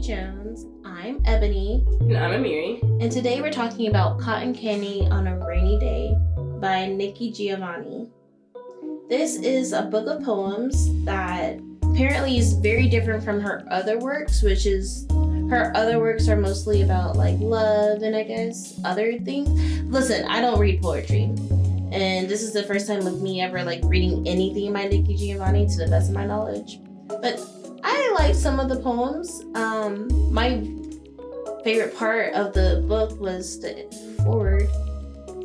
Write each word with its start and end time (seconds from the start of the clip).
Jones. 0.00 0.64
I'm 0.82 1.20
Ebony. 1.26 1.84
And 2.00 2.16
I'm 2.16 2.42
Amiri. 2.42 2.80
And 3.02 3.12
today 3.12 3.42
we're 3.42 3.52
talking 3.52 3.88
about 3.88 4.18
Cotton 4.18 4.54
Candy 4.54 5.06
on 5.10 5.26
a 5.26 5.46
Rainy 5.46 5.78
Day 5.78 6.16
by 6.58 6.86
Nikki 6.86 7.30
Giovanni. 7.30 8.08
This 9.10 9.36
is 9.36 9.74
a 9.74 9.82
book 9.82 10.06
of 10.06 10.24
poems 10.24 10.88
that 11.04 11.60
apparently 11.82 12.38
is 12.38 12.54
very 12.54 12.88
different 12.88 13.22
from 13.22 13.40
her 13.40 13.62
other 13.70 13.98
works, 13.98 14.42
which 14.42 14.64
is 14.64 15.06
her 15.50 15.70
other 15.74 15.98
works 15.98 16.28
are 16.28 16.36
mostly 16.36 16.80
about 16.80 17.16
like 17.16 17.38
love 17.38 18.00
and 18.00 18.16
I 18.16 18.22
guess 18.22 18.80
other 18.84 19.18
things. 19.18 19.50
Listen, 19.82 20.24
I 20.24 20.40
don't 20.40 20.58
read 20.58 20.80
poetry. 20.80 21.24
And 21.92 22.26
this 22.26 22.40
is 22.40 22.54
the 22.54 22.62
first 22.62 22.86
time 22.86 23.04
with 23.04 23.20
me 23.20 23.42
ever 23.42 23.62
like 23.64 23.80
reading 23.84 24.26
anything 24.26 24.72
by 24.72 24.84
Nikki 24.84 25.14
Giovanni 25.14 25.66
to 25.66 25.76
the 25.76 25.88
best 25.88 26.08
of 26.08 26.14
my 26.14 26.24
knowledge. 26.24 26.80
But 27.06 27.38
I 27.82 28.12
like 28.18 28.34
some 28.34 28.60
of 28.60 28.68
the 28.68 28.76
poems. 28.76 29.42
Um, 29.54 30.32
my 30.32 30.62
favorite 31.64 31.96
part 31.96 32.32
of 32.34 32.52
the 32.52 32.84
book 32.88 33.20
was 33.20 33.60
the 33.60 33.84
foreword, 34.22 34.68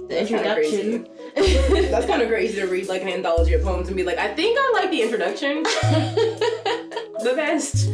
the 0.10 0.16
That's 0.16 0.30
kinda 0.30 0.62
introduction. 0.62 1.08
That's 1.92 2.06
kind 2.06 2.22
of 2.22 2.30
crazy 2.30 2.60
to 2.62 2.68
read 2.68 2.88
like 2.88 3.02
an 3.02 3.10
anthology 3.10 3.54
of 3.54 3.64
poems 3.64 3.88
and 3.88 3.98
be 3.98 4.04
like, 4.04 4.18
I 4.18 4.34
think 4.34 4.58
I 4.60 4.72
like 4.74 4.92
the 4.92 5.02
introduction 5.02 5.64
the 5.64 7.34
best. 7.36 7.90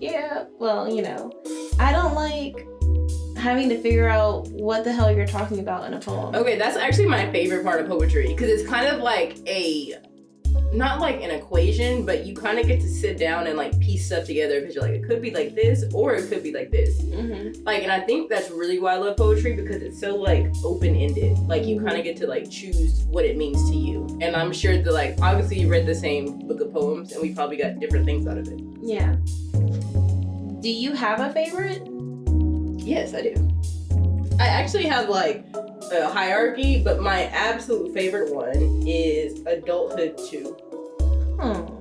yeah, 0.00 0.44
well, 0.58 0.92
you 0.92 1.02
know, 1.02 1.32
I 1.78 1.92
don't 1.92 2.14
like 2.14 2.66
having 3.36 3.68
to 3.68 3.80
figure 3.80 4.08
out 4.08 4.48
what 4.48 4.84
the 4.84 4.92
hell 4.92 5.12
you're 5.14 5.26
talking 5.26 5.60
about 5.60 5.86
in 5.86 5.94
a 5.94 6.00
poem. 6.00 6.34
Okay, 6.34 6.56
that's 6.58 6.76
actually 6.76 7.06
my 7.06 7.30
favorite 7.30 7.62
part 7.64 7.80
of 7.80 7.86
poetry 7.88 8.28
because 8.28 8.48
it's 8.48 8.68
kind 8.68 8.86
of 8.86 9.00
like 9.00 9.38
a 9.46 9.94
not 10.72 11.00
like 11.00 11.22
an 11.22 11.30
equation, 11.30 12.04
but 12.04 12.26
you 12.26 12.34
kind 12.34 12.58
of 12.58 12.66
get 12.66 12.80
to 12.80 12.88
sit 12.88 13.18
down 13.18 13.46
and 13.46 13.56
like 13.56 13.78
piece 13.80 14.06
stuff 14.06 14.24
together 14.24 14.60
because 14.60 14.74
you're 14.74 14.84
like, 14.84 14.94
it 14.94 15.04
could 15.04 15.22
be 15.22 15.30
like 15.30 15.54
this 15.54 15.84
or 15.94 16.14
it 16.14 16.28
could 16.28 16.42
be 16.42 16.52
like 16.52 16.70
this. 16.70 17.00
Mm-hmm. 17.00 17.64
Like, 17.64 17.82
and 17.82 17.90
I 17.92 18.00
think 18.00 18.28
that's 18.28 18.50
really 18.50 18.78
why 18.78 18.94
I 18.94 18.96
love 18.96 19.16
poetry 19.16 19.54
because 19.54 19.82
it's 19.82 19.98
so 19.98 20.16
like 20.16 20.46
open 20.64 20.94
ended. 20.94 21.38
Like, 21.38 21.64
you 21.64 21.80
kind 21.80 21.96
of 21.96 22.04
get 22.04 22.16
to 22.18 22.26
like 22.26 22.50
choose 22.50 23.04
what 23.04 23.24
it 23.24 23.36
means 23.36 23.68
to 23.70 23.76
you. 23.76 24.06
And 24.20 24.36
I'm 24.36 24.52
sure 24.52 24.76
that 24.76 24.92
like 24.92 25.18
obviously 25.22 25.60
you 25.60 25.68
read 25.68 25.86
the 25.86 25.94
same 25.94 26.46
book 26.46 26.60
of 26.60 26.72
poems 26.72 27.12
and 27.12 27.22
we 27.22 27.34
probably 27.34 27.56
got 27.56 27.80
different 27.80 28.04
things 28.04 28.26
out 28.26 28.38
of 28.38 28.48
it. 28.48 28.60
Yeah. 28.82 29.16
Do 30.60 30.70
you 30.70 30.92
have 30.92 31.20
a 31.20 31.32
favorite? 31.32 31.86
Yes, 32.84 33.14
I 33.14 33.22
do. 33.22 33.47
I 34.40 34.46
actually 34.46 34.84
have 34.84 35.08
like 35.08 35.44
a 35.92 36.08
hierarchy, 36.08 36.80
but 36.82 37.00
my 37.00 37.24
absolute 37.24 37.92
favorite 37.92 38.32
one 38.32 38.84
is 38.86 39.40
Adulthood 39.46 40.16
2. 40.30 40.56
Hmm. 41.40 41.78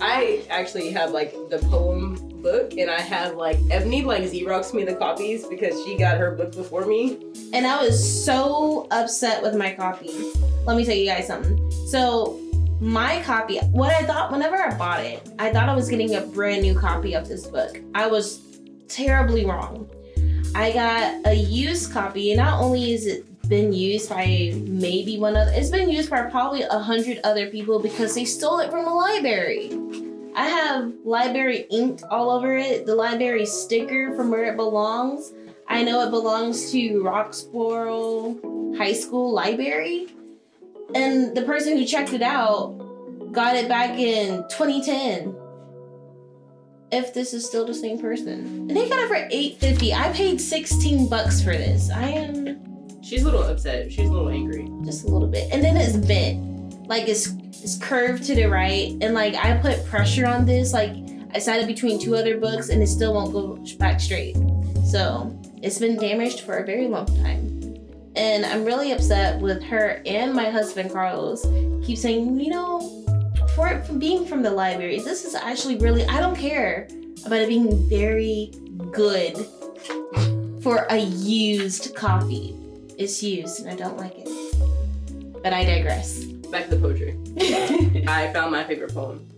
I 0.00 0.44
actually 0.48 0.90
have 0.92 1.10
like 1.10 1.32
the 1.50 1.58
poem 1.70 2.14
book, 2.42 2.74
and 2.78 2.90
I 2.90 3.00
have 3.00 3.36
like 3.36 3.58
Ebony 3.70 4.02
like 4.02 4.22
Xerox 4.22 4.72
me 4.72 4.84
the 4.84 4.94
copies 4.94 5.46
because 5.46 5.82
she 5.84 5.98
got 5.98 6.16
her 6.16 6.30
book 6.30 6.52
before 6.54 6.86
me. 6.86 7.18
And 7.52 7.66
I 7.66 7.82
was 7.82 8.24
so 8.24 8.86
upset 8.90 9.42
with 9.42 9.54
my 9.54 9.74
copy. 9.74 10.32
Let 10.64 10.78
me 10.78 10.84
tell 10.86 10.94
you 10.94 11.06
guys 11.06 11.26
something. 11.26 11.70
So, 11.88 12.40
my 12.80 13.22
copy, 13.22 13.58
what 13.58 13.92
I 13.92 14.02
thought, 14.04 14.32
whenever 14.32 14.56
I 14.56 14.76
bought 14.76 15.00
it, 15.00 15.28
I 15.38 15.52
thought 15.52 15.68
I 15.68 15.74
was 15.74 15.90
getting 15.90 16.14
a 16.14 16.22
brand 16.22 16.62
new 16.62 16.78
copy 16.78 17.14
of 17.14 17.28
this 17.28 17.46
book. 17.46 17.80
I 17.94 18.06
was 18.06 18.40
terribly 18.88 19.44
wrong. 19.44 19.90
I 20.54 20.72
got 20.72 21.26
a 21.26 21.34
used 21.34 21.92
copy, 21.92 22.30
and 22.30 22.38
not 22.38 22.62
only 22.62 22.92
is 22.92 23.06
it 23.06 23.48
been 23.48 23.72
used 23.72 24.08
by 24.08 24.52
maybe 24.54 25.18
one 25.18 25.36
other, 25.36 25.50
it's 25.52 25.70
been 25.70 25.90
used 25.90 26.08
by 26.08 26.22
probably 26.30 26.62
a 26.62 26.78
hundred 26.78 27.20
other 27.24 27.50
people 27.50 27.80
because 27.80 28.14
they 28.14 28.24
stole 28.24 28.60
it 28.60 28.70
from 28.70 28.86
a 28.86 28.94
library. 28.94 29.72
I 30.36 30.46
have 30.46 30.92
library 31.04 31.66
ink 31.70 32.00
all 32.08 32.30
over 32.30 32.56
it, 32.56 32.86
the 32.86 32.94
library 32.94 33.46
sticker 33.46 34.14
from 34.16 34.30
where 34.30 34.44
it 34.44 34.56
belongs. 34.56 35.32
I 35.66 35.82
know 35.82 36.06
it 36.06 36.10
belongs 36.10 36.70
to 36.72 37.02
Roxborough 37.02 38.76
High 38.76 38.92
School 38.92 39.32
Library. 39.32 40.08
And 40.94 41.36
the 41.36 41.42
person 41.42 41.76
who 41.76 41.84
checked 41.84 42.12
it 42.12 42.22
out 42.22 43.32
got 43.32 43.56
it 43.56 43.68
back 43.68 43.98
in 43.98 44.44
2010. 44.48 45.34
If 46.94 47.12
this 47.12 47.34
is 47.34 47.44
still 47.44 47.66
the 47.66 47.74
same 47.74 47.98
person. 47.98 48.68
They 48.68 48.88
got 48.88 49.00
it 49.00 49.08
for 49.08 49.16
850. 49.16 49.92
I 49.92 50.12
paid 50.12 50.40
16 50.40 51.08
bucks 51.08 51.42
for 51.42 51.50
this. 51.50 51.90
I 51.90 52.04
am 52.04 53.02
She's 53.02 53.22
a 53.22 53.24
little 53.24 53.42
upset. 53.42 53.90
She's 53.90 54.08
a 54.08 54.12
little 54.12 54.28
angry. 54.28 54.70
just 54.84 55.02
a 55.02 55.08
little 55.08 55.26
bit. 55.26 55.52
And 55.52 55.62
then 55.62 55.76
it's 55.76 55.96
bent. 55.96 56.88
Like 56.88 57.08
it's 57.08 57.34
it's 57.62 57.76
curved 57.78 58.22
to 58.24 58.36
the 58.36 58.44
right. 58.44 58.96
And 59.00 59.12
like 59.12 59.34
I 59.34 59.56
put 59.56 59.84
pressure 59.86 60.24
on 60.24 60.46
this. 60.46 60.72
Like 60.72 60.94
I 61.34 61.40
sat 61.40 61.60
it 61.60 61.66
between 61.66 61.98
two 61.98 62.14
other 62.14 62.38
books 62.38 62.68
and 62.68 62.80
it 62.80 62.86
still 62.86 63.14
won't 63.14 63.32
go 63.32 63.58
back 63.78 63.98
straight. 64.00 64.36
So 64.88 65.36
it's 65.62 65.80
been 65.80 65.96
damaged 65.96 66.42
for 66.42 66.58
a 66.58 66.64
very 66.64 66.86
long 66.86 67.06
time. 67.06 67.76
And 68.14 68.46
I'm 68.46 68.64
really 68.64 68.92
upset 68.92 69.40
with 69.40 69.64
her 69.64 70.00
and 70.06 70.32
my 70.32 70.48
husband 70.48 70.92
Carlos. 70.92 71.44
Keep 71.84 71.98
saying, 71.98 72.38
you 72.38 72.50
know, 72.50 73.03
for 73.54 73.68
it 73.68 73.86
from 73.86 73.98
being 73.98 74.26
from 74.26 74.42
the 74.42 74.50
library, 74.50 75.00
this 75.00 75.24
is 75.24 75.34
actually 75.34 75.76
really 75.76 76.04
I 76.06 76.20
don't 76.20 76.36
care 76.36 76.88
about 77.24 77.40
it 77.40 77.48
being 77.48 77.88
very 77.88 78.52
good 78.90 79.36
for 80.62 80.86
a 80.90 80.98
used 80.98 81.94
copy. 81.94 82.56
It's 82.98 83.22
used 83.22 83.60
and 83.60 83.70
I 83.70 83.76
don't 83.76 83.96
like 83.96 84.14
it. 84.16 85.42
But 85.42 85.52
I 85.52 85.64
digress. 85.64 86.24
Back 86.24 86.64
to 86.68 86.76
the 86.76 86.80
poetry. 86.80 87.18
I 88.08 88.32
found 88.32 88.52
my 88.52 88.64
favorite 88.64 88.94
poem. 88.94 89.28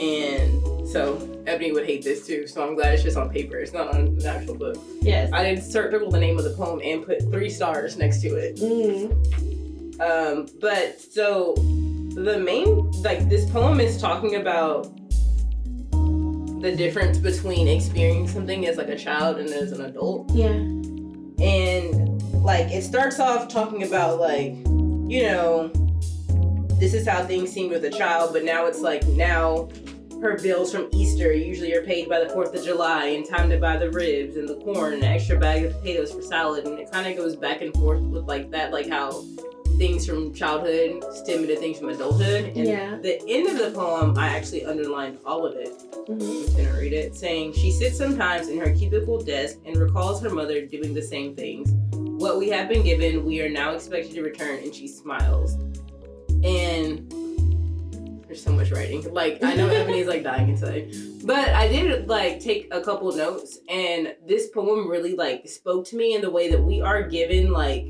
And 0.00 0.88
so 0.88 1.42
Ebony 1.46 1.72
would 1.72 1.86
hate 1.86 2.02
this 2.02 2.26
too, 2.26 2.46
so 2.46 2.66
I'm 2.66 2.74
glad 2.74 2.94
it's 2.94 3.02
just 3.02 3.16
on 3.16 3.30
paper. 3.30 3.58
It's 3.58 3.72
not 3.72 3.88
on 3.94 4.00
an 4.00 4.26
actual 4.26 4.54
book. 4.54 4.76
yes. 5.00 5.30
I 5.32 5.42
did 5.44 5.62
circle 5.62 6.10
the 6.10 6.20
name 6.20 6.38
of 6.38 6.44
the 6.44 6.54
poem 6.54 6.80
and 6.84 7.04
put 7.04 7.22
three 7.30 7.50
stars 7.50 7.96
next 7.96 8.20
to 8.22 8.28
it. 8.28 8.56
Mm. 8.56 10.00
Um, 10.00 10.48
but 10.60 11.00
so 11.00 11.54
the 12.14 12.38
main 12.38 12.90
like 13.02 13.28
this 13.28 13.48
poem 13.50 13.80
is 13.80 14.00
talking 14.00 14.36
about 14.36 14.84
the 16.62 16.72
difference 16.76 17.18
between 17.18 17.66
experiencing 17.66 18.28
something 18.28 18.66
as 18.66 18.76
like 18.76 18.88
a 18.88 18.96
child 18.96 19.38
and 19.38 19.48
as 19.48 19.72
an 19.72 19.84
adult. 19.84 20.30
Yeah. 20.32 20.46
And 20.46 22.22
like 22.44 22.70
it 22.70 22.82
starts 22.82 23.18
off 23.18 23.48
talking 23.48 23.82
about 23.82 24.20
like, 24.20 24.52
you 24.54 25.22
know, 25.22 25.72
this 26.78 26.94
is 26.94 27.06
how 27.06 27.24
things 27.24 27.50
seemed 27.50 27.72
with 27.72 27.84
a 27.84 27.90
child, 27.90 28.32
but 28.32 28.44
now 28.44 28.66
it's 28.66 28.80
like 28.80 29.06
now 29.08 29.68
her 30.20 30.38
bills 30.38 30.72
from 30.72 30.88
Easter 30.92 31.32
usually 31.32 31.74
are 31.74 31.82
paid 31.82 32.08
by 32.08 32.20
the 32.20 32.32
4th 32.32 32.54
of 32.54 32.64
July 32.64 33.06
and 33.06 33.28
time 33.28 33.50
to 33.50 33.58
buy 33.58 33.76
the 33.76 33.90
ribs 33.90 34.36
and 34.36 34.48
the 34.48 34.54
corn 34.56 34.94
and 34.94 35.02
an 35.02 35.12
extra 35.12 35.36
bag 35.36 35.64
of 35.64 35.72
potatoes 35.80 36.12
for 36.12 36.22
salad. 36.22 36.64
And 36.64 36.78
it 36.78 36.92
kind 36.92 37.08
of 37.08 37.16
goes 37.16 37.34
back 37.34 37.60
and 37.60 37.74
forth 37.74 38.00
with 38.02 38.24
like 38.24 38.50
that, 38.52 38.70
like 38.70 38.88
how 38.88 39.24
things 39.82 40.06
from 40.06 40.32
childhood 40.32 41.02
stem 41.12 41.40
into 41.40 41.56
things 41.56 41.80
from 41.80 41.88
adulthood. 41.88 42.44
And 42.54 42.68
Yeah. 42.68 42.98
the 43.02 43.20
end 43.28 43.48
of 43.48 43.58
the 43.58 43.72
poem, 43.72 44.16
I 44.16 44.28
actually 44.28 44.64
underlined 44.64 45.18
all 45.26 45.44
of 45.44 45.56
it. 45.56 45.72
Mhm. 46.06 46.08
I'm 46.08 46.20
just 46.20 46.56
gonna 46.56 46.78
read 46.78 46.92
it, 46.92 47.16
saying, 47.16 47.54
She 47.54 47.72
sits 47.72 47.98
sometimes 47.98 48.46
in 48.46 48.58
her 48.58 48.70
cubicle 48.70 49.18
desk 49.20 49.58
and 49.66 49.76
recalls 49.76 50.22
her 50.22 50.30
mother 50.30 50.64
doing 50.64 50.94
the 50.94 51.02
same 51.02 51.34
things. 51.34 51.72
What 51.96 52.38
we 52.38 52.48
have 52.50 52.68
been 52.68 52.84
given, 52.84 53.24
we 53.24 53.40
are 53.40 53.48
now 53.48 53.74
expected 53.74 54.14
to 54.14 54.22
return, 54.22 54.60
and 54.62 54.72
she 54.72 54.86
smiles. 54.86 55.56
And 56.44 57.12
there's 58.28 58.40
so 58.40 58.52
much 58.52 58.70
writing. 58.70 59.12
Like, 59.12 59.42
I 59.42 59.56
know 59.56 59.66
Ebony's 59.68 60.06
like 60.06 60.22
dying 60.22 60.50
inside. 60.50 60.94
But 61.24 61.48
I 61.48 61.66
did 61.66 62.08
like 62.08 62.38
take 62.38 62.68
a 62.72 62.80
couple 62.80 63.10
notes, 63.16 63.58
and 63.68 64.14
this 64.28 64.46
poem 64.46 64.88
really 64.88 65.16
like 65.16 65.48
spoke 65.48 65.84
to 65.86 65.96
me 65.96 66.14
in 66.14 66.20
the 66.20 66.30
way 66.30 66.48
that 66.52 66.62
we 66.62 66.80
are 66.80 67.02
given 67.02 67.50
like 67.50 67.86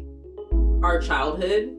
our 0.83 0.99
childhood 0.99 1.77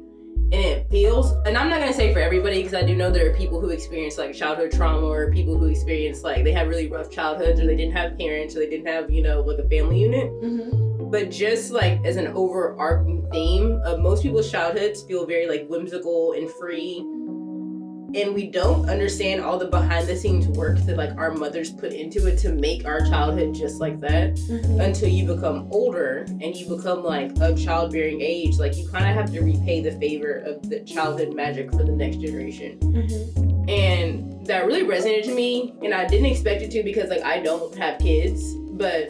and 0.53 0.61
it 0.63 0.89
feels 0.89 1.31
and 1.47 1.57
i'm 1.57 1.69
not 1.69 1.79
going 1.79 1.91
to 1.91 1.97
say 1.97 2.13
for 2.13 2.19
everybody 2.19 2.57
because 2.61 2.73
i 2.75 2.83
do 2.83 2.95
know 2.95 3.09
there 3.09 3.29
are 3.29 3.33
people 3.35 3.59
who 3.59 3.69
experience 3.69 4.17
like 4.17 4.33
childhood 4.33 4.71
trauma 4.71 5.05
or 5.05 5.31
people 5.31 5.57
who 5.57 5.65
experience 5.65 6.23
like 6.23 6.43
they 6.43 6.51
have 6.51 6.67
really 6.67 6.87
rough 6.89 7.09
childhoods 7.09 7.59
or 7.59 7.65
they 7.65 7.75
didn't 7.75 7.95
have 7.95 8.17
parents 8.17 8.55
or 8.55 8.59
they 8.59 8.69
didn't 8.69 8.87
have 8.87 9.09
you 9.09 9.21
know 9.23 9.41
like 9.41 9.57
a 9.57 9.67
family 9.67 9.99
unit 9.99 10.29
Mhm. 10.43 11.09
but 11.11 11.31
just 11.31 11.71
like 11.71 11.99
as 12.05 12.15
an 12.17 12.27
overarching 12.27 13.27
theme 13.31 13.81
of 13.83 13.99
most 13.99 14.21
people's 14.23 14.51
childhoods 14.51 15.01
feel 15.03 15.25
very 15.25 15.47
like 15.47 15.67
whimsical 15.67 16.33
and 16.33 16.49
free 16.51 17.03
and 18.15 18.33
we 18.33 18.47
don't 18.47 18.89
understand 18.89 19.41
all 19.41 19.57
the 19.57 19.65
behind 19.65 20.07
the 20.07 20.15
scenes 20.15 20.47
work 20.49 20.77
that 20.85 20.97
like 20.97 21.11
our 21.17 21.31
mothers 21.31 21.71
put 21.71 21.93
into 21.93 22.27
it 22.27 22.37
to 22.37 22.51
make 22.51 22.85
our 22.85 22.99
childhood 23.01 23.53
just 23.55 23.79
like 23.79 23.99
that 24.01 24.35
Mhm. 24.35 24.83
until 24.85 25.09
you 25.09 25.25
become 25.25 25.67
older 25.71 26.25
and 26.41 26.55
you 26.55 26.67
become 26.67 27.03
like 27.03 27.31
of 27.41 27.57
childbearing 27.59 28.21
age 28.21 28.57
like 28.59 28.77
you 28.77 28.87
kind 28.89 29.05
of 29.09 29.15
have 29.15 29.31
to 29.33 29.41
repay 29.41 29.81
the 29.81 29.91
favor 29.93 30.43
of 30.45 30.69
the 30.69 30.79
childhood 30.81 31.33
magic 31.33 31.71
for 31.71 31.83
the 31.83 31.91
next 31.91 32.17
generation 32.17 32.77
Mhm. 32.79 33.69
and 33.69 34.45
that 34.45 34.65
really 34.65 34.83
resonated 34.83 35.23
to 35.23 35.33
me 35.33 35.73
and 35.83 35.93
i 35.93 36.05
didn't 36.05 36.25
expect 36.27 36.61
it 36.61 36.69
to 36.71 36.83
because 36.83 37.09
like 37.09 37.23
i 37.23 37.39
don't 37.39 37.73
have 37.75 37.97
kids 37.99 38.53
but 38.73 39.09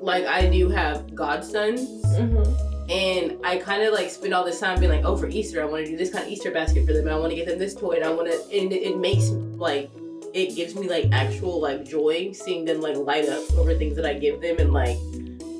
like 0.00 0.24
i 0.26 0.46
do 0.46 0.68
have 0.68 1.12
godsons 1.14 1.80
Mhm. 2.16 2.46
And 2.88 3.38
I 3.44 3.58
kind 3.58 3.82
of 3.82 3.92
like 3.92 4.10
spend 4.10 4.32
all 4.32 4.44
this 4.44 4.60
time 4.60 4.80
being 4.80 4.90
like, 4.90 5.04
oh, 5.04 5.16
for 5.16 5.28
Easter, 5.28 5.62
I 5.62 5.66
want 5.66 5.84
to 5.84 5.90
do 5.90 5.96
this 5.96 6.10
kind 6.10 6.24
of 6.24 6.30
Easter 6.30 6.50
basket 6.50 6.86
for 6.86 6.92
them, 6.92 7.06
and 7.06 7.14
I 7.14 7.18
want 7.18 7.30
to 7.30 7.36
get 7.36 7.46
them 7.46 7.58
this 7.58 7.74
toy, 7.74 7.96
and 7.96 8.04
I 8.04 8.10
want 8.10 8.30
to, 8.30 8.38
and 8.56 8.72
it, 8.72 8.82
it 8.82 8.98
makes 8.98 9.28
like 9.28 9.90
it 10.34 10.54
gives 10.54 10.74
me 10.74 10.88
like 10.88 11.06
actual 11.12 11.60
like 11.60 11.84
joy 11.84 12.32
seeing 12.32 12.64
them 12.64 12.80
like 12.80 12.96
light 12.96 13.28
up 13.28 13.50
over 13.54 13.74
things 13.74 13.96
that 13.96 14.04
I 14.04 14.14
give 14.14 14.40
them 14.40 14.56
and 14.58 14.72
like 14.72 14.98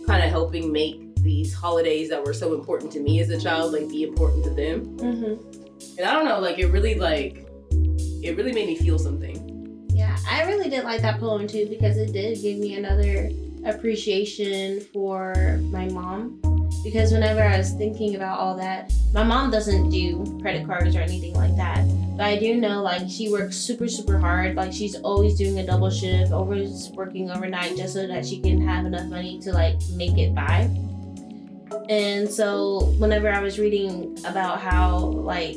kind 0.06 0.24
of 0.24 0.30
helping 0.30 0.72
make 0.72 1.14
these 1.16 1.52
holidays 1.52 2.08
that 2.10 2.24
were 2.24 2.32
so 2.32 2.54
important 2.54 2.92
to 2.92 3.00
me 3.00 3.20
as 3.20 3.30
a 3.30 3.40
child 3.40 3.72
like 3.72 3.88
be 3.88 4.02
important 4.04 4.44
to 4.44 4.50
them. 4.50 4.96
Mm-hmm. 4.98 5.98
And 5.98 6.06
I 6.06 6.12
don't 6.12 6.26
know, 6.26 6.38
like 6.38 6.58
it 6.58 6.66
really 6.66 6.94
like 6.94 7.46
it 7.70 8.36
really 8.36 8.52
made 8.52 8.66
me 8.66 8.76
feel 8.76 8.98
something. 8.98 9.86
Yeah, 9.90 10.16
I 10.28 10.44
really 10.44 10.68
did 10.68 10.84
like 10.84 11.02
that 11.02 11.18
poem 11.18 11.46
too 11.46 11.66
because 11.68 11.96
it 11.96 12.12
did 12.12 12.40
give 12.40 12.58
me 12.58 12.76
another 12.76 13.30
appreciation 13.64 14.80
for 14.80 15.58
my 15.70 15.86
mom. 15.86 16.40
Because 16.84 17.12
whenever 17.12 17.42
I 17.42 17.58
was 17.58 17.72
thinking 17.72 18.14
about 18.14 18.38
all 18.38 18.56
that, 18.56 18.92
my 19.12 19.22
mom 19.22 19.50
doesn't 19.50 19.90
do 19.90 20.38
credit 20.40 20.66
cards 20.66 20.94
or 20.94 21.00
anything 21.00 21.34
like 21.34 21.54
that. 21.56 21.84
But 22.16 22.26
I 22.26 22.38
do 22.38 22.56
know 22.56 22.82
like 22.82 23.08
she 23.08 23.30
works 23.30 23.56
super, 23.56 23.88
super 23.88 24.18
hard. 24.18 24.56
Like 24.56 24.72
she's 24.72 24.96
always 24.96 25.36
doing 25.36 25.58
a 25.58 25.66
double 25.66 25.90
shift, 25.90 26.32
always 26.32 26.90
working 26.94 27.30
overnight 27.30 27.76
just 27.76 27.94
so 27.94 28.06
that 28.06 28.26
she 28.26 28.40
can 28.40 28.60
have 28.66 28.86
enough 28.86 29.06
money 29.06 29.40
to 29.40 29.52
like 29.52 29.76
make 29.94 30.18
it 30.18 30.34
by. 30.34 30.70
And 31.88 32.28
so 32.28 32.86
whenever 32.98 33.30
I 33.30 33.40
was 33.40 33.58
reading 33.58 34.18
about 34.24 34.60
how 34.60 34.98
like 34.98 35.56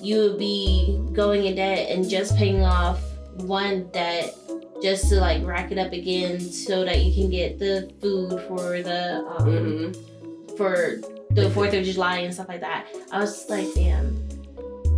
you 0.00 0.18
would 0.18 0.38
be 0.38 1.00
going 1.12 1.46
in 1.46 1.56
debt 1.56 1.90
and 1.90 2.08
just 2.08 2.36
paying 2.36 2.62
off 2.62 3.00
one 3.36 3.88
debt 3.90 4.34
just 4.82 5.08
to 5.08 5.16
like 5.16 5.44
rack 5.44 5.72
it 5.72 5.78
up 5.78 5.92
again 5.92 6.40
so 6.40 6.84
that 6.84 7.02
you 7.02 7.12
can 7.12 7.30
get 7.30 7.58
the 7.58 7.92
food 8.00 8.40
for 8.48 8.80
the 8.82 9.24
um, 9.26 9.48
Mm-hmm. 9.48 10.07
For 10.58 10.98
the 11.30 11.48
Fourth 11.50 11.72
of 11.72 11.84
July 11.84 12.18
and 12.18 12.34
stuff 12.34 12.48
like 12.48 12.60
that. 12.60 12.88
I 13.12 13.20
was 13.20 13.32
just 13.32 13.48
like, 13.48 13.72
damn, 13.74 14.28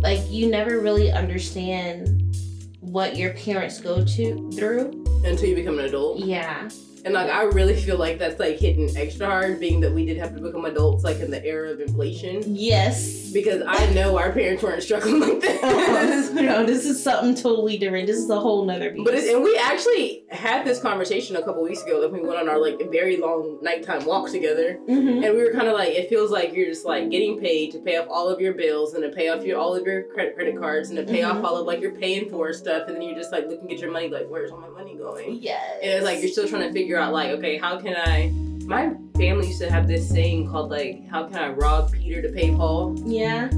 like 0.01 0.19
you 0.29 0.49
never 0.49 0.79
really 0.79 1.11
understand 1.11 2.35
what 2.79 3.15
your 3.15 3.33
parents 3.35 3.79
go 3.79 4.03
to 4.03 4.51
through. 4.51 5.05
Until 5.23 5.45
you 5.45 5.55
become 5.55 5.77
an 5.77 5.85
adult. 5.85 6.19
Yeah, 6.19 6.67
And 7.03 7.13
like 7.13 7.29
I 7.29 7.43
really 7.43 7.75
feel 7.75 7.97
like 7.97 8.19
that's 8.19 8.39
like 8.39 8.57
hitting 8.59 8.89
extra 8.95 9.25
hard 9.25 9.59
being 9.59 9.79
that 9.81 9.91
we 9.91 10.05
did 10.05 10.17
have 10.17 10.35
to 10.35 10.41
become 10.41 10.65
adults 10.65 11.03
like 11.03 11.19
in 11.19 11.31
the 11.31 11.43
era 11.43 11.71
of 11.71 11.79
inflation. 11.81 12.43
yes. 12.45 13.19
Because 13.31 13.63
I 13.65 13.89
know 13.93 14.17
our 14.17 14.33
parents 14.33 14.61
weren't 14.61 14.83
struggling 14.83 15.21
like 15.21 15.39
this. 15.39 16.31
no, 16.33 16.65
this 16.65 16.85
is 16.85 17.01
something 17.01 17.33
totally 17.33 17.77
different. 17.77 18.05
This 18.07 18.17
is 18.17 18.29
a 18.29 18.37
whole 18.37 18.65
nother 18.65 18.91
beast. 18.91 19.05
But 19.05 19.13
it's, 19.13 19.29
and 19.29 19.41
we 19.41 19.57
actually 19.57 20.25
had 20.29 20.65
this 20.65 20.81
conversation 20.81 21.37
a 21.37 21.41
couple 21.41 21.63
weeks 21.63 21.81
ago 21.81 22.01
that 22.01 22.11
we 22.11 22.19
went 22.19 22.37
on 22.37 22.49
our 22.49 22.59
like 22.59 22.77
very 22.91 23.15
long 23.15 23.57
nighttime 23.61 24.03
walk 24.05 24.29
together, 24.29 24.77
Mhm. 24.89 25.25
and 25.25 25.33
we 25.37 25.41
were 25.45 25.51
kind 25.53 25.69
of 25.69 25.73
like, 25.75 25.89
it 25.95 26.09
feels 26.09 26.29
like 26.29 26.53
you're 26.53 26.65
just 26.67 26.85
like 26.85 27.09
getting 27.09 27.39
paid 27.39 27.71
to 27.71 27.79
pay 27.79 27.95
off 27.95 28.07
all 28.09 28.27
of 28.27 28.41
your 28.41 28.53
bills 28.53 28.95
and 28.95 29.03
to 29.03 29.09
pay 29.15 29.29
off 29.29 29.45
your 29.45 29.57
all 29.57 29.73
of 29.75 29.85
your 29.85 30.03
credit 30.13 30.35
credit 30.35 30.57
cards 30.59 30.89
and 30.89 30.97
to 30.97 31.05
pay 31.05 31.21
Mhm. 31.21 31.33
off 31.33 31.45
all 31.45 31.55
of 31.57 31.65
like 31.65 31.79
your 31.79 31.91
paying 31.93 32.29
for 32.29 32.51
stuff, 32.51 32.87
and 32.87 32.97
then 32.97 33.01
you're 33.03 33.15
just 33.15 33.31
like 33.31 33.47
looking 33.47 33.71
at 33.71 33.79
your 33.79 33.91
money 33.91 34.09
like, 34.09 34.27
where's 34.27 34.51
all 34.51 34.59
my 34.59 34.67
money 34.67 34.95
going? 34.95 35.39
Yes. 35.41 35.79
And 35.81 35.91
it's 35.93 36.03
like 36.05 36.19
you're 36.19 36.27
still 36.31 36.49
trying 36.49 36.63
to 36.63 36.73
figure 36.73 36.90
out 36.97 37.13
like, 37.13 37.29
okay, 37.31 37.57
how 37.57 37.79
can 37.79 37.95
I? 37.95 38.31
My 38.65 38.93
family 39.17 39.47
used 39.47 39.59
to 39.61 39.71
have 39.71 39.87
this 39.87 40.07
saying 40.09 40.49
called 40.49 40.69
like, 40.69 41.07
how 41.09 41.25
can 41.25 41.37
I 41.37 41.49
rob 41.49 41.91
Peter 41.91 42.21
to 42.21 42.29
pay 42.29 42.51
Paul? 42.51 42.95
Yeah. 43.05 43.49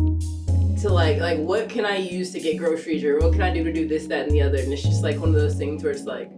to 0.82 0.90
like 0.90 1.20
like 1.20 1.40
what 1.40 1.70
can 1.70 1.86
I 1.86 1.98
use 1.98 2.32
to 2.32 2.40
get 2.40 2.58
groceries 2.58 3.04
or 3.04 3.20
what 3.20 3.32
can 3.34 3.42
I 3.42 3.54
do 3.54 3.64
to 3.64 3.72
do 3.72 3.88
this 3.88 4.08
that 4.08 4.24
and 4.24 4.32
the 4.32 4.42
other 4.42 4.58
and 4.58 4.74
it's 4.74 4.82
just 4.82 5.04
like 5.04 5.18
one 5.18 5.30
of 5.30 5.36
those 5.36 5.56
things 5.56 5.84
where 5.84 5.94
it's 5.94 6.04
like 6.04 6.30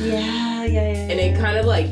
Yeah. 0.00 0.64
Yeah. 0.64 0.66
Yeah. 0.66 1.10
and 1.10 1.20
it 1.20 1.38
kind 1.38 1.56
of 1.56 1.66
like 1.66 1.86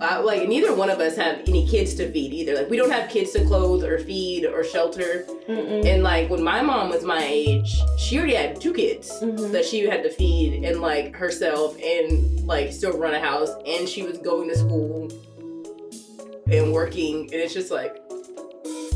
I, 0.00 0.18
like 0.18 0.46
neither 0.46 0.74
one 0.74 0.90
of 0.90 1.00
us 1.00 1.16
have 1.16 1.40
any 1.46 1.66
kids 1.66 1.94
to 1.94 2.10
feed 2.12 2.32
either 2.34 2.54
like 2.54 2.68
we 2.68 2.76
don't 2.76 2.90
have 2.90 3.08
kids 3.08 3.30
to 3.32 3.44
clothe 3.46 3.82
or 3.82 3.98
feed 3.98 4.44
or 4.44 4.62
shelter 4.62 5.24
Mm-mm. 5.48 5.86
and 5.86 6.02
like 6.02 6.28
when 6.28 6.42
my 6.42 6.60
mom 6.60 6.90
was 6.90 7.02
my 7.02 7.22
age 7.24 7.80
she 7.96 8.18
already 8.18 8.34
had 8.34 8.60
two 8.60 8.74
kids 8.74 9.10
Mhm. 9.22 9.52
that 9.52 9.64
she 9.64 9.86
had 9.86 10.02
to 10.02 10.10
feed 10.10 10.64
and 10.64 10.80
like 10.82 11.14
herself 11.16 11.76
and 11.82 12.46
like 12.46 12.72
still 12.72 12.92
run 12.98 13.14
a 13.14 13.20
house 13.20 13.50
and 13.66 13.88
she 13.88 14.02
was 14.02 14.18
going 14.18 14.48
to 14.50 14.56
school 14.56 15.08
and 16.50 16.72
working 16.72 17.22
and 17.32 17.34
it's 17.34 17.54
just 17.54 17.70
like 17.70 17.96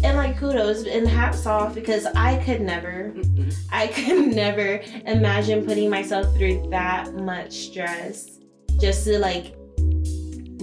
And 0.02 0.16
like 0.16 0.38
kudos 0.38 0.86
and 0.86 1.06
hats 1.08 1.44
off 1.46 1.74
because 1.74 2.06
I 2.14 2.36
could 2.44 2.60
never, 2.62 3.12
mm-mm. 3.14 3.54
I 3.70 3.86
could 3.88 4.28
never 4.44 4.80
imagine 5.06 5.64
putting 5.66 5.90
myself 5.90 6.34
through 6.36 6.68
that 6.70 7.12
much 7.14 7.52
stress 7.52 8.38
just 8.80 9.04
to 9.04 9.18
like 9.18 9.54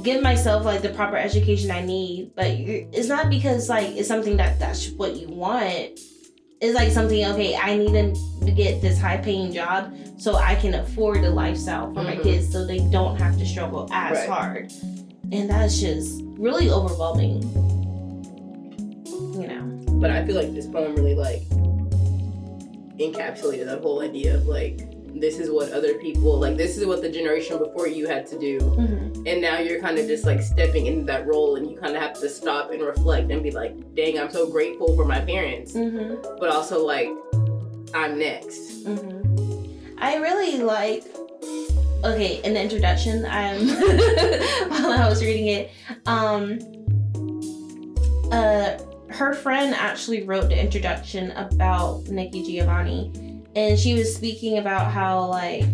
give 0.08 0.24
myself 0.24 0.64
like 0.64 0.82
the 0.82 0.90
proper 0.90 1.18
education 1.18 1.70
I 1.70 1.82
need. 1.82 2.32
But 2.34 2.48
it's 2.48 3.10
not 3.10 3.30
because 3.30 3.68
like 3.68 3.90
it's 3.90 4.08
something 4.08 4.38
that 4.38 4.58
that's 4.58 4.90
what 4.92 5.18
you 5.18 5.28
want. 5.28 6.00
It's 6.62 6.74
like 6.74 6.92
something 6.92 7.24
okay. 7.26 7.56
I 7.58 7.78
need 7.78 7.92
to 8.46 8.52
get 8.52 8.82
this 8.82 8.98
high 9.00 9.18
paying 9.18 9.52
job 9.52 9.94
so 10.18 10.36
I 10.36 10.56
can 10.56 10.76
afford 10.76 11.24
the 11.24 11.30
lifestyle 11.30 11.94
for 11.94 12.04
my 12.04 12.16
Mhm. 12.16 12.24
kids 12.24 12.52
so 12.52 12.66
they 12.66 12.80
don't 12.90 13.18
have 13.20 13.38
to 13.38 13.46
struggle 13.46 13.88
as 13.92 14.18
Right. 14.18 14.30
hard. 14.30 14.74
And 15.34 15.50
that's 15.50 15.78
just 15.80 16.22
really 16.38 16.72
overwhelming. 16.72 17.42
You 19.42 19.48
know. 19.48 19.64
But 20.00 20.12
I 20.12 20.26
feel 20.26 20.36
like 20.36 20.54
this 20.54 20.68
poem 20.68 20.96
really 20.96 21.16
like 21.16 21.44
encapsulated 22.98 23.66
that 23.66 23.82
whole 23.82 24.00
idea 24.02 24.36
of 24.36 24.48
like 24.48 24.80
this 25.20 25.40
is 25.40 25.50
what 25.50 25.72
other 25.72 25.96
people 25.96 26.40
like 26.40 26.56
this 26.58 26.78
is 26.78 26.86
what 26.86 27.02
the 27.02 27.10
generation 27.10 27.58
before 27.58 27.88
you 27.88 28.08
had 28.08 28.26
to 28.28 28.38
do 28.40 28.60
Mm-hmm. 28.60 29.28
and 29.28 29.42
now 29.42 29.60
you're 29.60 29.80
kind 29.82 29.98
of 29.98 30.08
just 30.08 30.26
like 30.26 30.42
stepping 30.42 30.86
into 30.86 31.06
that 31.06 31.26
role 31.28 31.56
and 31.56 31.70
you 31.70 31.78
kind 31.78 31.96
of 31.96 32.02
have 32.02 32.20
to 32.20 32.30
stop 32.30 32.72
and 32.72 32.82
reflect 32.82 33.32
and 33.32 33.42
be 33.44 33.52
like 33.52 33.74
dang 33.96 34.20
i'm 34.20 34.30
so 34.30 34.50
grateful 34.50 34.96
for 34.96 35.06
my 35.06 35.20
parents 35.20 35.74
Mm-hmm. 35.74 36.38
but 36.40 36.50
also 36.50 36.86
like 36.86 37.10
i'm 37.94 38.18
next 38.20 38.86
Mm-hmm. 38.86 39.96
I 40.00 40.18
really 40.18 40.60
like. 40.60 41.04
Okay, 42.06 42.40
in 42.44 42.54
the 42.54 42.62
introduction, 42.62 43.26
i'm 43.26 43.68
while 44.70 44.92
I 44.92 45.10
was 45.10 45.24
reading 45.24 45.48
it, 45.48 45.72
um, 46.06 46.60
uh, 48.32 48.78
her 49.10 49.34
friend 49.34 49.74
actually 49.74 50.24
wrote 50.24 50.50
the 50.50 50.60
introduction 50.62 51.32
about 51.32 52.04
Nikki 52.10 52.44
Giovanni, 52.44 53.12
and 53.58 53.80
she 53.80 53.96
was 53.96 54.16
speaking 54.16 54.60
about 54.60 54.92
how 54.92 55.26
like, 55.26 55.66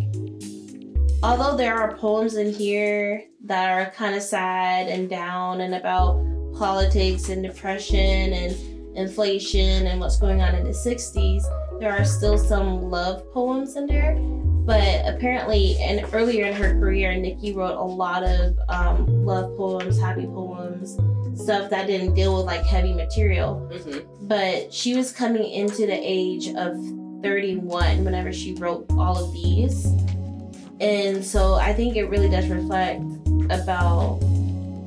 although 1.22 1.58
there 1.58 1.76
are 1.76 1.98
poems 1.98 2.36
in 2.36 2.54
here 2.54 3.26
that 3.44 3.70
are 3.70 3.92
kind 3.92 4.16
of 4.16 4.22
sad 4.22 4.88
and 4.88 5.10
down 5.10 5.60
and 5.60 5.76
about 5.76 6.24
politics 6.56 7.28
and 7.28 7.44
depression 7.44 8.32
and 8.32 8.98
inflation 8.98 9.88
and 9.88 10.00
what's 10.00 10.18
going 10.18 10.42
on 10.42 10.56
in 10.56 10.64
the 10.64 10.70
60s 10.70 11.44
there 11.80 11.92
are 11.92 12.06
still 12.06 12.38
some 12.38 12.90
love 12.90 13.30
poems 13.34 13.76
in 13.76 13.88
there. 13.88 14.16
But 14.66 15.02
apparently 15.06 15.76
and 15.82 16.08
earlier 16.14 16.46
in 16.46 16.54
her 16.54 16.80
career 16.80 17.14
nikki 17.16 17.52
wrote 17.52 17.78
a 17.78 17.84
lot 17.84 18.24
of 18.24 18.58
um, 18.70 19.26
love 19.26 19.58
poems 19.58 20.00
happy 20.00 20.26
poems 20.26 20.98
stuff 21.36 21.70
that 21.72 21.88
didn't 21.88 22.14
deal 22.14 22.38
with 22.38 22.46
like 22.46 22.64
heavy 22.64 22.94
material. 22.94 23.70
Hmm 23.84 24.00
but 24.24 24.74
she 24.74 24.96
was 24.96 25.12
coming 25.12 25.52
into 25.52 25.86
the 25.86 26.00
age 26.02 26.48
of 26.48 26.78
31 27.24 28.04
whenever 28.06 28.32
she 28.32 28.54
wrote 28.56 28.86
all 28.92 29.18
of 29.18 29.34
these. 29.34 29.86
And 30.80 31.24
so 31.24 31.54
i 31.56 31.72
think 31.74 31.96
it 31.96 32.06
really 32.06 32.30
does 32.30 32.48
reflect 32.50 33.02
about 33.50 34.20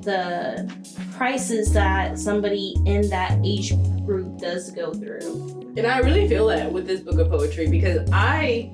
the 0.02 0.71
crisis 1.16 1.71
that 1.71 2.19
somebody 2.19 2.75
in 2.85 3.09
that 3.09 3.38
age 3.45 3.73
group 4.05 4.38
does 4.38 4.71
go 4.71 4.93
through. 4.93 5.75
And 5.76 5.87
i 5.87 5.99
really 5.99 6.28
feel 6.28 6.47
that 6.49 6.71
with 6.71 6.87
this 6.87 7.00
book 7.00 7.19
of 7.19 7.31
poetry 7.31 7.66
because 7.69 8.09
i 8.12 8.71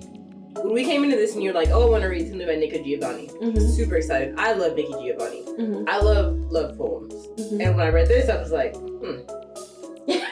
when 0.62 0.74
we 0.74 0.84
came 0.84 1.02
into 1.04 1.16
this 1.16 1.34
and 1.34 1.42
you're 1.42 1.54
like 1.54 1.68
oh 1.68 1.86
i 1.86 1.90
want 1.90 2.02
to 2.02 2.08
read 2.08 2.28
something 2.28 2.46
by 2.46 2.56
Nikki 2.56 2.82
giovanni. 2.82 3.28
Mhm, 3.40 3.70
super 3.76 3.96
excited. 3.96 4.34
I 4.36 4.52
love 4.54 4.74
nikki 4.74 4.92
giovanni. 4.92 5.42
Mhm, 5.58 5.84
i 5.88 5.98
love 6.00 6.36
love 6.50 6.76
poems. 6.76 7.14
Mhm. 7.38 7.60
And 7.64 7.76
when 7.76 7.86
I 7.86 7.90
read 7.90 8.08
this, 8.08 8.28
I 8.28 8.36
was 8.40 8.50
like, 8.52 8.74
hmm, 8.76 9.20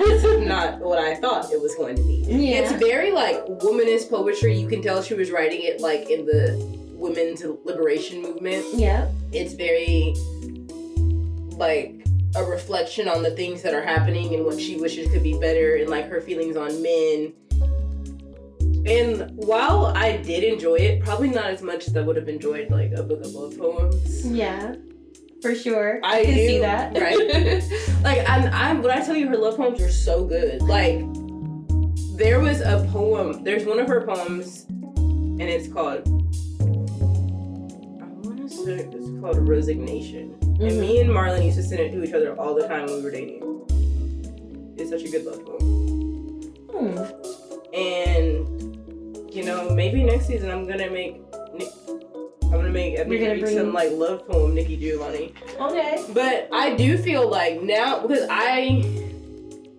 this 0.00 0.25
is 0.25 0.47
not 0.47 0.78
what 0.80 0.99
I 0.99 1.14
thought 1.16 1.52
it 1.52 1.61
was 1.61 1.75
going 1.75 1.97
to 1.97 2.02
be. 2.02 2.25
Yeah. 2.26 2.59
It's 2.61 2.73
very 2.73 3.12
like 3.12 3.45
womanist 3.47 4.11
poetry. 4.11 4.57
You 4.57 4.69
can 4.69 4.83
tell 4.83 5.02
she 5.02 5.14
was 5.14 5.30
writing 5.30 5.61
it 5.62 5.80
like 5.80 6.11
in 6.11 6.26
the 6.26 6.57
women's 6.95 7.42
liberation 7.64 8.21
movement. 8.21 8.64
yeah 8.75 9.09
It's 9.33 9.54
very 9.54 10.14
like 11.57 12.04
a 12.37 12.45
reflection 12.45 13.09
on 13.09 13.23
the 13.23 13.30
things 13.30 13.62
that 13.62 13.75
are 13.75 13.83
happening 13.83 14.35
and 14.35 14.45
what 14.45 14.61
she 14.61 14.76
wishes 14.76 15.11
could 15.11 15.23
be 15.23 15.38
better 15.38 15.76
and 15.76 15.88
like 15.88 16.09
her 16.09 16.21
feelings 16.21 16.57
on 16.57 16.83
men. 16.83 17.33
And 18.87 19.30
while 19.37 19.87
I 19.95 20.16
did 20.19 20.42
enjoy 20.45 20.76
it, 20.76 21.02
probably 21.02 21.28
not 21.28 21.47
as 21.47 21.61
much 21.62 21.87
as 21.88 21.97
I 21.97 22.00
would 22.00 22.16
have 22.16 22.28
enjoyed 22.28 22.71
like 22.71 22.92
a 22.92 23.02
book 23.02 23.21
of 23.21 23.33
love 23.35 23.59
poems. 23.59 24.26
yeah 24.26 24.75
for 25.43 25.55
sure 25.55 26.01
I 26.05 26.25
can 26.25 26.35
do, 26.35 26.47
see 26.47 26.59
that 26.59 26.95
right? 26.99 27.63
Like 28.03 28.29
I'm, 28.29 28.51
I'm 28.53 28.83
when 28.83 28.91
I 28.97 29.05
tell 29.05 29.17
you 29.17 29.29
her 29.29 29.37
love 29.37 29.57
poems 29.57 29.81
are 29.81 29.91
so 29.91 30.25
good. 30.25 30.63
Like 30.63 31.01
there 32.17 32.41
was 32.41 32.61
a 32.61 32.87
poem. 32.93 33.43
There's 33.45 33.65
one 33.65 33.79
of 33.79 33.87
her 33.89 34.03
poems, 34.07 34.65
and 34.69 35.41
it's 35.43 35.69
called. 35.69 36.07
I 38.01 38.05
want 38.27 38.39
to 38.41 38.49
say 38.49 38.89
it's 38.93 39.21
called 39.21 39.49
Resignation. 39.49 40.37
And 40.43 40.59
Mhm. 40.73 40.81
me 40.81 41.01
and 41.01 41.11
Marlon 41.11 41.45
used 41.45 41.57
to 41.57 41.63
send 41.63 41.81
it 41.81 41.93
to 41.93 42.03
each 42.05 42.13
other 42.13 42.39
all 42.39 42.55
the 42.55 42.67
time 42.69 42.87
when 42.87 42.97
we 42.97 43.03
were 43.03 43.11
dating. 43.11 43.43
It's 44.77 44.91
such 44.91 45.03
a 45.03 45.09
good 45.11 45.25
love 45.25 45.45
poem. 45.47 46.53
Hmm. 46.71 46.99
And 47.75 49.35
you 49.35 49.45
know, 49.45 49.71
maybe 49.71 50.03
next 50.03 50.27
season 50.27 50.51
I'm 50.51 50.67
gonna 50.67 50.91
make. 50.91 51.23
I'm 52.50 52.57
gonna 52.57 52.71
make 52.71 52.99
I'm 52.99 53.11
You're 53.12 53.21
gonna 53.21 53.40
read 53.40 53.54
some 53.54 53.73
like 53.73 53.92
love 53.92 54.26
poem 54.26 54.54
Nikki 54.54 54.76
Giovanni. 54.76 55.33
Okay. 55.61 56.04
But 56.12 56.49
I 56.52 56.75
do 56.75 56.99
feel 56.99 57.28
like 57.30 57.62
now 57.62 58.04
because 58.04 58.26
I 58.28 58.80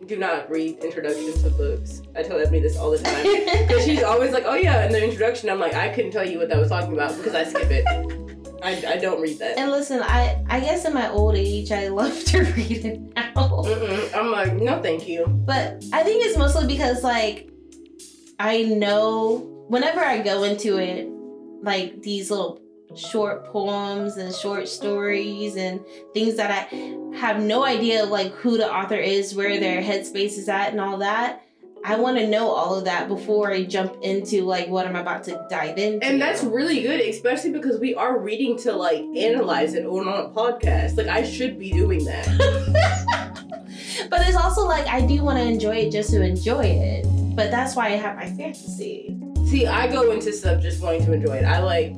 do 0.05 0.17
not 0.17 0.49
read 0.49 0.77
introductions 0.83 1.43
to 1.43 1.49
books. 1.51 2.01
I 2.15 2.23
tell 2.23 2.39
Ebony 2.39 2.61
this 2.61 2.77
all 2.77 2.91
the 2.91 2.99
time. 2.99 3.25
Because 3.67 3.85
she's 3.85 4.03
always 4.03 4.31
like, 4.31 4.43
oh 4.45 4.55
yeah, 4.55 4.85
in 4.85 4.91
the 4.91 5.03
introduction, 5.03 5.49
I'm 5.49 5.59
like, 5.59 5.73
I 5.73 5.89
couldn't 5.89 6.11
tell 6.11 6.27
you 6.27 6.39
what 6.39 6.49
that 6.49 6.57
was 6.57 6.69
talking 6.69 6.93
about 6.93 7.15
because 7.17 7.35
I 7.35 7.43
skip 7.43 7.69
it. 7.71 7.85
I, 8.63 8.93
I 8.93 8.97
don't 8.97 9.19
read 9.21 9.39
that. 9.39 9.57
and 9.57 9.71
listen, 9.71 10.01
I 10.03 10.43
I 10.47 10.59
guess 10.59 10.85
in 10.85 10.93
my 10.93 11.09
old 11.09 11.35
age, 11.35 11.71
I 11.71 11.87
love 11.89 12.23
to 12.25 12.39
read 12.43 12.85
it 12.85 12.99
now. 13.15 13.31
Mm-mm. 13.35 14.15
I'm 14.15 14.31
like, 14.31 14.53
no, 14.53 14.81
thank 14.81 15.07
you. 15.07 15.25
But 15.27 15.83
I 15.91 16.03
think 16.03 16.23
it's 16.25 16.37
mostly 16.37 16.67
because 16.67 17.03
like 17.03 17.49
I 18.39 18.63
know 18.63 19.65
whenever 19.67 19.99
I 19.99 20.21
go 20.21 20.43
into 20.43 20.77
it, 20.77 21.07
like 21.61 22.01
these 22.01 22.31
little 22.31 22.61
short 22.95 23.45
poems 23.45 24.17
and 24.17 24.33
short 24.33 24.67
stories 24.67 25.55
and 25.55 25.79
things 26.13 26.35
that 26.35 26.51
I 26.51 27.15
have 27.15 27.41
no 27.41 27.63
idea 27.63 28.05
like 28.05 28.31
who 28.33 28.57
the 28.57 28.71
author 28.71 28.95
is, 28.95 29.35
where 29.35 29.59
their 29.59 29.81
headspace 29.81 30.37
is 30.37 30.49
at, 30.49 30.71
and 30.71 30.81
all 30.81 30.97
that. 30.97 31.43
I 31.83 31.95
want 31.95 32.17
to 32.17 32.27
know 32.27 32.49
all 32.49 32.75
of 32.75 32.85
that 32.85 33.07
before 33.07 33.51
I 33.51 33.63
jump 33.63 33.97
into 34.03 34.43
like 34.43 34.67
what 34.67 34.85
I'm 34.85 34.95
about 34.95 35.23
to 35.25 35.45
dive 35.49 35.79
into. 35.79 36.05
And 36.05 36.21
that's 36.21 36.43
really 36.43 36.83
good, 36.83 37.01
especially 37.01 37.51
because 37.51 37.79
we 37.79 37.95
are 37.95 38.19
reading 38.19 38.57
to 38.59 38.73
like 38.73 39.01
analyze 39.01 39.73
it 39.73 39.85
on 39.85 40.07
a 40.07 40.29
podcast. 40.29 40.97
Like, 40.97 41.07
I 41.07 41.23
should 41.23 41.57
be 41.57 41.71
doing 41.71 42.05
that. 42.05 42.27
but 44.09 44.27
it's 44.27 44.37
also 44.37 44.65
like 44.65 44.85
I 44.87 45.05
do 45.05 45.23
want 45.23 45.39
to 45.39 45.43
enjoy 45.43 45.77
it 45.77 45.91
just 45.91 46.11
to 46.11 46.21
enjoy 46.21 46.65
it. 46.65 47.05
But 47.35 47.49
that's 47.49 47.75
why 47.75 47.87
I 47.87 47.91
have 47.91 48.15
my 48.15 48.29
fantasy. 48.29 49.30
See, 49.51 49.67
I 49.67 49.91
go 49.91 50.11
into 50.11 50.31
stuff 50.31 50.61
just 50.61 50.81
wanting 50.81 51.05
to 51.07 51.11
enjoy 51.13 51.33
it. 51.37 51.43
I 51.43 51.59
like 51.59 51.93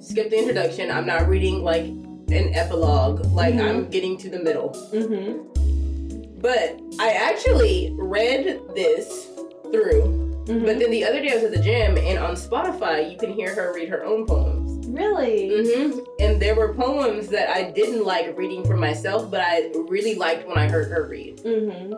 skip 0.00 0.30
the 0.30 0.38
introduction. 0.38 0.90
I'm 0.90 1.06
not 1.06 1.28
reading 1.28 1.62
like 1.62 1.84
an 1.84 2.52
epilogue. 2.54 3.24
Like, 3.26 3.54
Mhm. 3.54 3.68
I'm 3.68 3.88
getting 3.88 4.16
to 4.18 4.28
the 4.28 4.40
middle. 4.40 4.70
Mm-hmm. 4.92 6.40
But 6.40 6.80
I 6.98 7.10
actually 7.10 7.94
read 7.96 8.60
this 8.74 9.28
through. 9.70 10.02
Mm-hmm. 10.46 10.64
But 10.66 10.78
then 10.80 10.90
the 10.90 11.04
other 11.04 11.20
day 11.22 11.30
I 11.30 11.34
was 11.36 11.44
at 11.44 11.52
the 11.52 11.60
gym, 11.62 11.96
and 11.98 12.18
on 12.18 12.34
Spotify, 12.34 13.08
you 13.10 13.16
can 13.16 13.32
hear 13.32 13.54
her 13.54 13.72
read 13.74 13.88
her 13.90 14.04
own 14.04 14.26
poems. 14.26 14.86
really? 14.88 15.50
hmm 15.50 16.00
And 16.18 16.40
there 16.42 16.54
were 16.56 16.74
poems 16.74 17.28
that 17.28 17.48
I 17.50 17.70
didn't 17.70 18.04
like 18.04 18.36
reading 18.36 18.64
for 18.64 18.76
myself, 18.76 19.30
but 19.30 19.40
I 19.40 19.70
really 19.88 20.14
liked 20.16 20.48
when 20.48 20.58
I 20.58 20.68
heard 20.68 20.88
her 20.90 21.06
read. 21.06 21.36
Mm-hmm. 21.44 21.94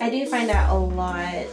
I 0.00 0.10
do 0.10 0.26
find 0.26 0.48
that 0.48 0.70
a 0.70 0.74
lot. 0.76 1.46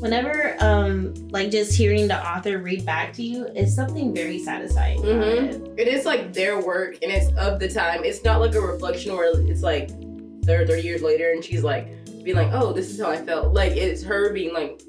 Whenever, 0.00 0.56
um, 0.60 1.14
like 1.30 1.50
just 1.50 1.76
hearing 1.76 2.08
the 2.08 2.18
author 2.26 2.58
read 2.58 2.84
back 2.84 3.12
to 3.14 3.22
you 3.22 3.46
is 3.48 3.74
something 3.74 4.14
very 4.14 4.38
satisfying. 4.38 5.00
Mhm. 5.00 5.76
it. 5.78 5.80
It 5.80 5.88
is 5.88 6.04
like 6.06 6.32
their 6.32 6.60
work, 6.60 6.96
and 7.02 7.12
it's 7.12 7.30
of 7.36 7.60
the 7.60 7.68
time. 7.68 8.02
It's 8.04 8.24
not 8.24 8.40
like 8.40 8.54
a 8.54 8.60
reflection 8.60 9.14
where 9.14 9.30
it's 9.48 9.62
like 9.62 9.90
30, 10.44 10.66
30 10.66 10.82
years 10.82 11.02
later, 11.02 11.30
and 11.32 11.44
she's 11.44 11.62
like 11.62 11.88
being 12.24 12.36
like, 12.36 12.50
"Oh, 12.52 12.72
this 12.72 12.90
is 12.90 13.00
how 13.00 13.10
I 13.10 13.18
felt." 13.18 13.52
Like 13.54 13.72
it's 13.72 14.02
her 14.02 14.32
being 14.32 14.54
like 14.54 14.80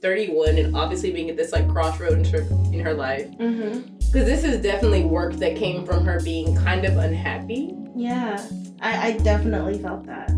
31 0.00 0.58
and 0.58 0.76
obviously 0.76 1.10
being 1.12 1.30
at 1.30 1.36
this 1.36 1.52
like 1.52 1.68
crossroad 1.68 2.12
in 2.12 2.24
her, 2.26 2.40
in 2.72 2.80
her 2.80 2.94
life. 2.94 3.26
Mm-hmm. 3.38 3.80
Because 3.98 4.26
this 4.26 4.44
is 4.44 4.62
definitely 4.62 5.04
work 5.04 5.34
that 5.34 5.56
came 5.56 5.84
from 5.84 6.04
her 6.04 6.20
being 6.22 6.56
kind 6.56 6.84
of 6.84 6.96
unhappy. 6.96 7.74
Yeah, 7.94 8.40
I, 8.80 9.08
I 9.08 9.12
definitely 9.18 9.78
felt 9.78 10.06
that. 10.06 10.30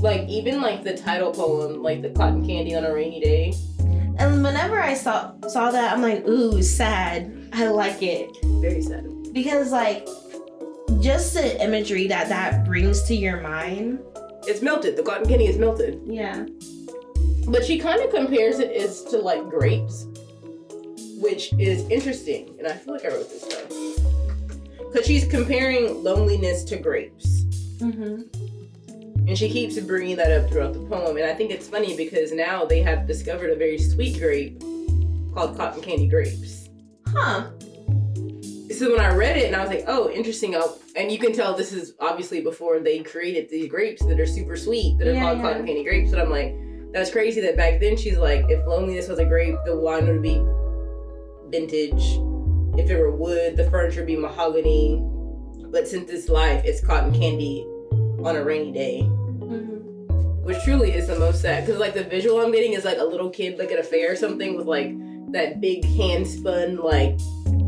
Like 0.00 0.28
even 0.28 0.60
like 0.60 0.84
the 0.84 0.96
title 0.96 1.32
poem, 1.32 1.82
like 1.82 2.02
the 2.02 2.10
cotton 2.10 2.46
candy 2.46 2.74
on 2.74 2.84
a 2.84 2.92
rainy 2.94 3.20
day. 3.20 3.54
And 4.18 4.42
whenever 4.42 4.80
I 4.80 4.94
saw 4.94 5.32
saw 5.48 5.70
that, 5.70 5.92
I'm 5.92 6.02
like, 6.02 6.26
ooh, 6.26 6.62
sad. 6.62 7.34
I 7.52 7.68
like 7.68 8.02
it 8.02 8.30
Very 8.44 8.82
sad. 8.82 9.04
because 9.32 9.72
like 9.72 10.06
just 11.00 11.34
the 11.34 11.62
imagery 11.62 12.06
that 12.08 12.28
that 12.28 12.64
brings 12.64 13.02
to 13.04 13.14
your 13.14 13.40
mind. 13.40 14.00
It's 14.46 14.62
melted. 14.62 14.96
The 14.96 15.02
cotton 15.02 15.28
candy 15.28 15.46
is 15.46 15.58
melted. 15.58 16.00
Yeah. 16.06 16.46
But 17.48 17.64
she 17.64 17.78
kind 17.78 18.00
of 18.02 18.10
compares 18.12 18.58
it 18.58 18.70
is 18.72 19.02
to 19.04 19.18
like 19.18 19.42
grapes, 19.48 20.06
which 21.20 21.52
is 21.54 21.88
interesting. 21.88 22.54
And 22.58 22.66
I 22.66 22.72
feel 22.72 22.94
like 22.94 23.04
I 23.04 23.08
wrote 23.08 23.28
this 23.30 23.42
down. 23.46 24.90
Because 24.90 25.06
she's 25.06 25.26
comparing 25.26 26.02
loneliness 26.02 26.64
to 26.64 26.76
grapes. 26.76 27.42
Mm-hmm. 27.78 28.22
And 29.28 29.36
she 29.36 29.50
keeps 29.50 29.78
bringing 29.80 30.16
that 30.16 30.32
up 30.32 30.50
throughout 30.50 30.72
the 30.72 30.80
poem. 30.80 31.18
And 31.18 31.26
I 31.26 31.34
think 31.34 31.50
it's 31.50 31.68
funny 31.68 31.94
because 31.96 32.32
now 32.32 32.64
they 32.64 32.80
have 32.82 33.06
discovered 33.06 33.50
a 33.50 33.56
very 33.56 33.76
sweet 33.76 34.18
grape 34.18 34.60
called 35.34 35.56
cotton 35.56 35.82
candy 35.82 36.08
grapes. 36.08 36.68
Huh. 37.08 37.50
So 38.74 38.90
when 38.90 39.00
I 39.00 39.14
read 39.14 39.36
it 39.36 39.46
and 39.46 39.56
I 39.56 39.60
was 39.60 39.68
like, 39.68 39.84
oh, 39.86 40.10
interesting. 40.10 40.54
Oh, 40.56 40.78
and 40.96 41.12
you 41.12 41.18
can 41.18 41.32
tell 41.32 41.54
this 41.54 41.72
is 41.72 41.92
obviously 42.00 42.40
before 42.40 42.80
they 42.80 43.00
created 43.00 43.50
these 43.50 43.68
grapes 43.68 44.04
that 44.06 44.18
are 44.18 44.26
super 44.26 44.56
sweet 44.56 44.98
that 44.98 45.08
are 45.08 45.12
Yeah, 45.12 45.20
called 45.20 45.38
yeah. 45.38 45.44
cotton 45.44 45.66
candy 45.66 45.84
grapes. 45.84 46.10
But 46.10 46.20
I'm 46.20 46.30
like, 46.30 46.54
that's 46.92 47.10
crazy 47.10 47.40
that 47.42 47.56
back 47.56 47.80
then 47.80 47.98
she's 47.98 48.16
like, 48.16 48.46
if 48.48 48.66
loneliness 48.66 49.08
was 49.08 49.18
a 49.18 49.26
grape, 49.26 49.56
the 49.66 49.76
wine 49.76 50.06
would 50.06 50.22
be 50.22 50.42
vintage. 51.50 52.18
If 52.80 52.88
it 52.88 52.98
were 52.98 53.14
wood, 53.14 53.58
the 53.58 53.68
furniture 53.70 54.00
would 54.00 54.06
be 54.06 54.16
mahogany. 54.16 55.02
But 55.70 55.86
since 55.86 56.08
it's 56.10 56.30
life, 56.30 56.64
it's 56.64 56.82
cotton 56.84 57.12
candy 57.12 57.66
on 58.24 58.36
a 58.36 58.42
rainy 58.42 58.72
day. 58.72 59.08
Which 60.48 60.62
truly 60.64 60.92
is 60.94 61.08
the 61.08 61.18
most 61.18 61.42
sad. 61.42 61.66
Because 61.66 61.78
like 61.78 61.92
the 61.92 62.04
visual 62.04 62.40
I'm 62.40 62.50
getting 62.50 62.72
is 62.72 62.86
like 62.86 62.96
a 62.96 63.04
little 63.04 63.28
kid 63.28 63.58
like 63.58 63.70
at 63.70 63.78
a 63.78 63.82
fair 63.82 64.12
or 64.12 64.16
something 64.16 64.56
with 64.56 64.66
like 64.66 64.94
that 65.32 65.60
big 65.60 65.84
hand 65.84 66.26
spun 66.26 66.76
like 66.76 67.18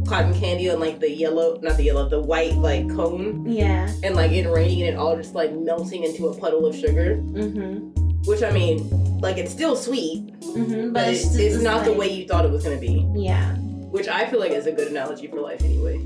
cotton 0.06 0.32
candy 0.40 0.70
on 0.70 0.80
like 0.80 0.98
the 0.98 1.10
yellow 1.10 1.58
not 1.60 1.76
the 1.76 1.84
yellow, 1.84 2.08
the 2.08 2.18
white 2.18 2.54
like 2.54 2.88
cone 2.88 3.44
Yeah. 3.46 3.92
and 4.02 4.16
like 4.16 4.32
it 4.32 4.48
raining 4.48 4.80
and 4.84 4.94
it 4.94 4.98
all 4.98 5.14
just 5.14 5.34
like 5.34 5.52
melting 5.52 6.04
into 6.04 6.28
a 6.28 6.40
puddle 6.40 6.64
of 6.64 6.74
sugar. 6.74 7.16
Mm-hmm. 7.16 8.22
Which 8.24 8.42
I 8.42 8.50
mean, 8.50 9.20
like 9.20 9.36
it's 9.36 9.52
still 9.52 9.76
sweet, 9.76 10.32
Mm-hmm. 10.40 10.94
but, 10.94 11.06
it's, 11.08 11.36
it's, 11.36 11.62
not 11.62 11.84
the 11.84 11.92
way 11.92 12.10
you 12.10 12.26
thought 12.26 12.46
it 12.46 12.50
was 12.50 12.64
gonna 12.64 12.78
be. 12.78 13.06
Yeah. 13.14 13.56
Which 13.56 14.08
I 14.08 14.24
feel 14.24 14.40
like 14.40 14.52
is 14.52 14.66
a 14.66 14.72
good 14.72 14.88
analogy 14.88 15.26
for 15.26 15.38
life 15.40 15.62
anyway. 15.62 15.98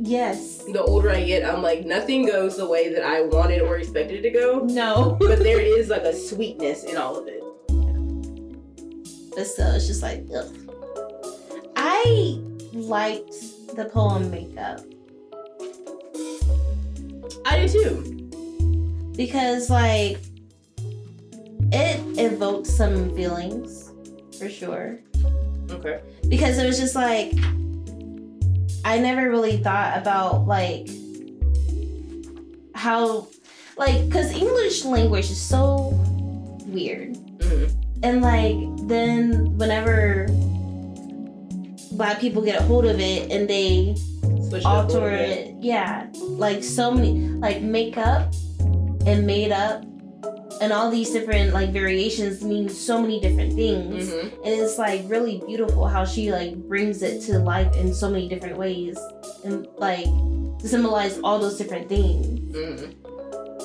Yes. 0.00 0.58
The 0.64 0.82
older 0.82 1.10
I 1.10 1.24
get, 1.24 1.44
I'm 1.44 1.62
like 1.62 1.86
nothing 1.86 2.26
goes 2.26 2.56
the 2.56 2.68
way 2.68 2.92
that 2.92 3.02
I 3.02 3.22
wanted 3.22 3.62
or 3.62 3.78
expected 3.78 4.18
it 4.18 4.22
to 4.22 4.30
go. 4.30 4.60
No. 4.60 5.16
But 5.20 5.38
there 5.40 5.60
is 5.60 5.88
like 5.88 6.02
a 6.02 6.14
sweetness 6.14 6.84
in 6.84 6.96
all 6.96 7.16
of 7.16 7.26
it. 7.28 7.42
but 9.34 9.46
still, 9.46 9.72
it's 9.74 9.86
just 9.86 10.02
like, 10.02 10.26
ugh. 10.34 10.46
I 11.76 12.40
liked 12.72 13.34
the 13.74 13.86
poem 13.86 14.30
Makeup 14.30 14.80
I 17.44 17.66
do 17.66 17.68
too. 17.68 19.12
because, 19.16 19.70
like, 19.70 20.18
it 21.72 22.18
evoked 22.18 22.66
some 22.66 23.14
feelings 23.14 23.92
for 24.38 24.48
sure. 24.48 24.98
Okay. 25.70 26.00
Because 26.28 26.58
it 26.58 26.66
was 26.66 26.78
just 26.78 26.94
like, 26.94 27.32
I 28.86 28.98
never 28.98 29.28
really 29.28 29.56
thought 29.58 29.98
about, 29.98 30.46
like, 30.46 30.88
how, 32.74 33.26
like, 33.76 34.06
because 34.06 34.30
English 34.32 34.84
language 34.84 35.28
is 35.30 35.40
so 35.40 35.90
weird. 36.66 37.16
hmm 37.42 37.66
And 38.02 38.20
like 38.22 38.56
then 38.86 39.56
whenever 39.56 40.26
black 41.92 42.20
people 42.20 42.42
get 42.42 42.60
a 42.60 42.62
hold 42.64 42.84
of 42.84 43.00
it 43.00 43.30
and 43.32 43.48
they 43.48 43.96
Switch 44.48 44.62
it 44.62 44.66
up 44.74 44.88
a 44.88 44.92
little 44.92 45.08
alter 45.08 45.10
bit. 45.10 45.48
it, 45.48 45.54
yeah, 45.60 46.06
like 46.38 46.62
so 46.62 46.90
many 46.92 47.18
like 47.40 47.62
makeup 47.62 48.32
and 49.06 49.26
made 49.26 49.50
up 49.52 49.84
and 50.60 50.72
all 50.72 50.90
these 50.90 51.10
different 51.10 51.52
like 51.52 51.72
variations 51.72 52.42
mean 52.42 52.68
so 52.68 53.00
many 53.00 53.20
different 53.20 53.54
things. 53.54 54.08
Mhm. 54.08 54.32
And 54.44 54.46
it's 54.60 54.78
like 54.78 55.02
really 55.06 55.42
beautiful 55.46 55.86
how 55.86 56.04
she 56.04 56.32
like 56.32 56.54
brings 56.68 57.02
it 57.02 57.20
to 57.22 57.38
life 57.38 57.74
in 57.76 57.92
so 57.94 58.08
many 58.10 58.28
different 58.28 58.56
ways 58.56 58.98
and 59.44 59.66
like 59.76 60.06
to 60.60 60.68
symbolize 60.68 61.18
all 61.22 61.38
those 61.38 61.58
different 61.58 61.88
things. 61.88 62.54
Mhm. 62.56 62.94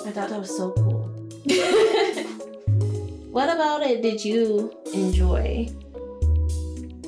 I 0.05 0.11
thought 0.11 0.29
that 0.29 0.39
was 0.39 0.55
so 0.55 0.71
cool. 0.71 1.09
what 3.31 3.49
about 3.49 3.83
it 3.83 4.01
did 4.01 4.23
you 4.23 4.71
enjoy? 4.93 5.69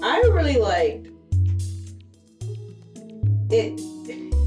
I 0.01 0.21
really 0.31 0.57
liked 0.57 1.07
it. 3.49 3.92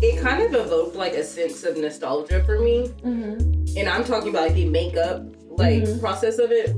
It 0.03 0.21
kind 0.21 0.43
of 0.43 0.55
evoked 0.55 0.95
like 0.97 1.15
a 1.15 1.25
sense 1.25 1.65
of 1.65 1.77
nostalgia 1.77 2.45
for 2.45 2.59
me, 2.59 2.89
Mm-hmm. 3.05 3.79
and 3.79 3.89
I'm 3.89 4.05
talking 4.05 4.29
about 4.31 4.43
like 4.49 4.55
the 4.55 4.67
makeup 4.69 5.23
like 5.51 5.83
Mhm. 5.85 6.01
process 6.01 6.39
of 6.39 6.51
it. 6.53 6.75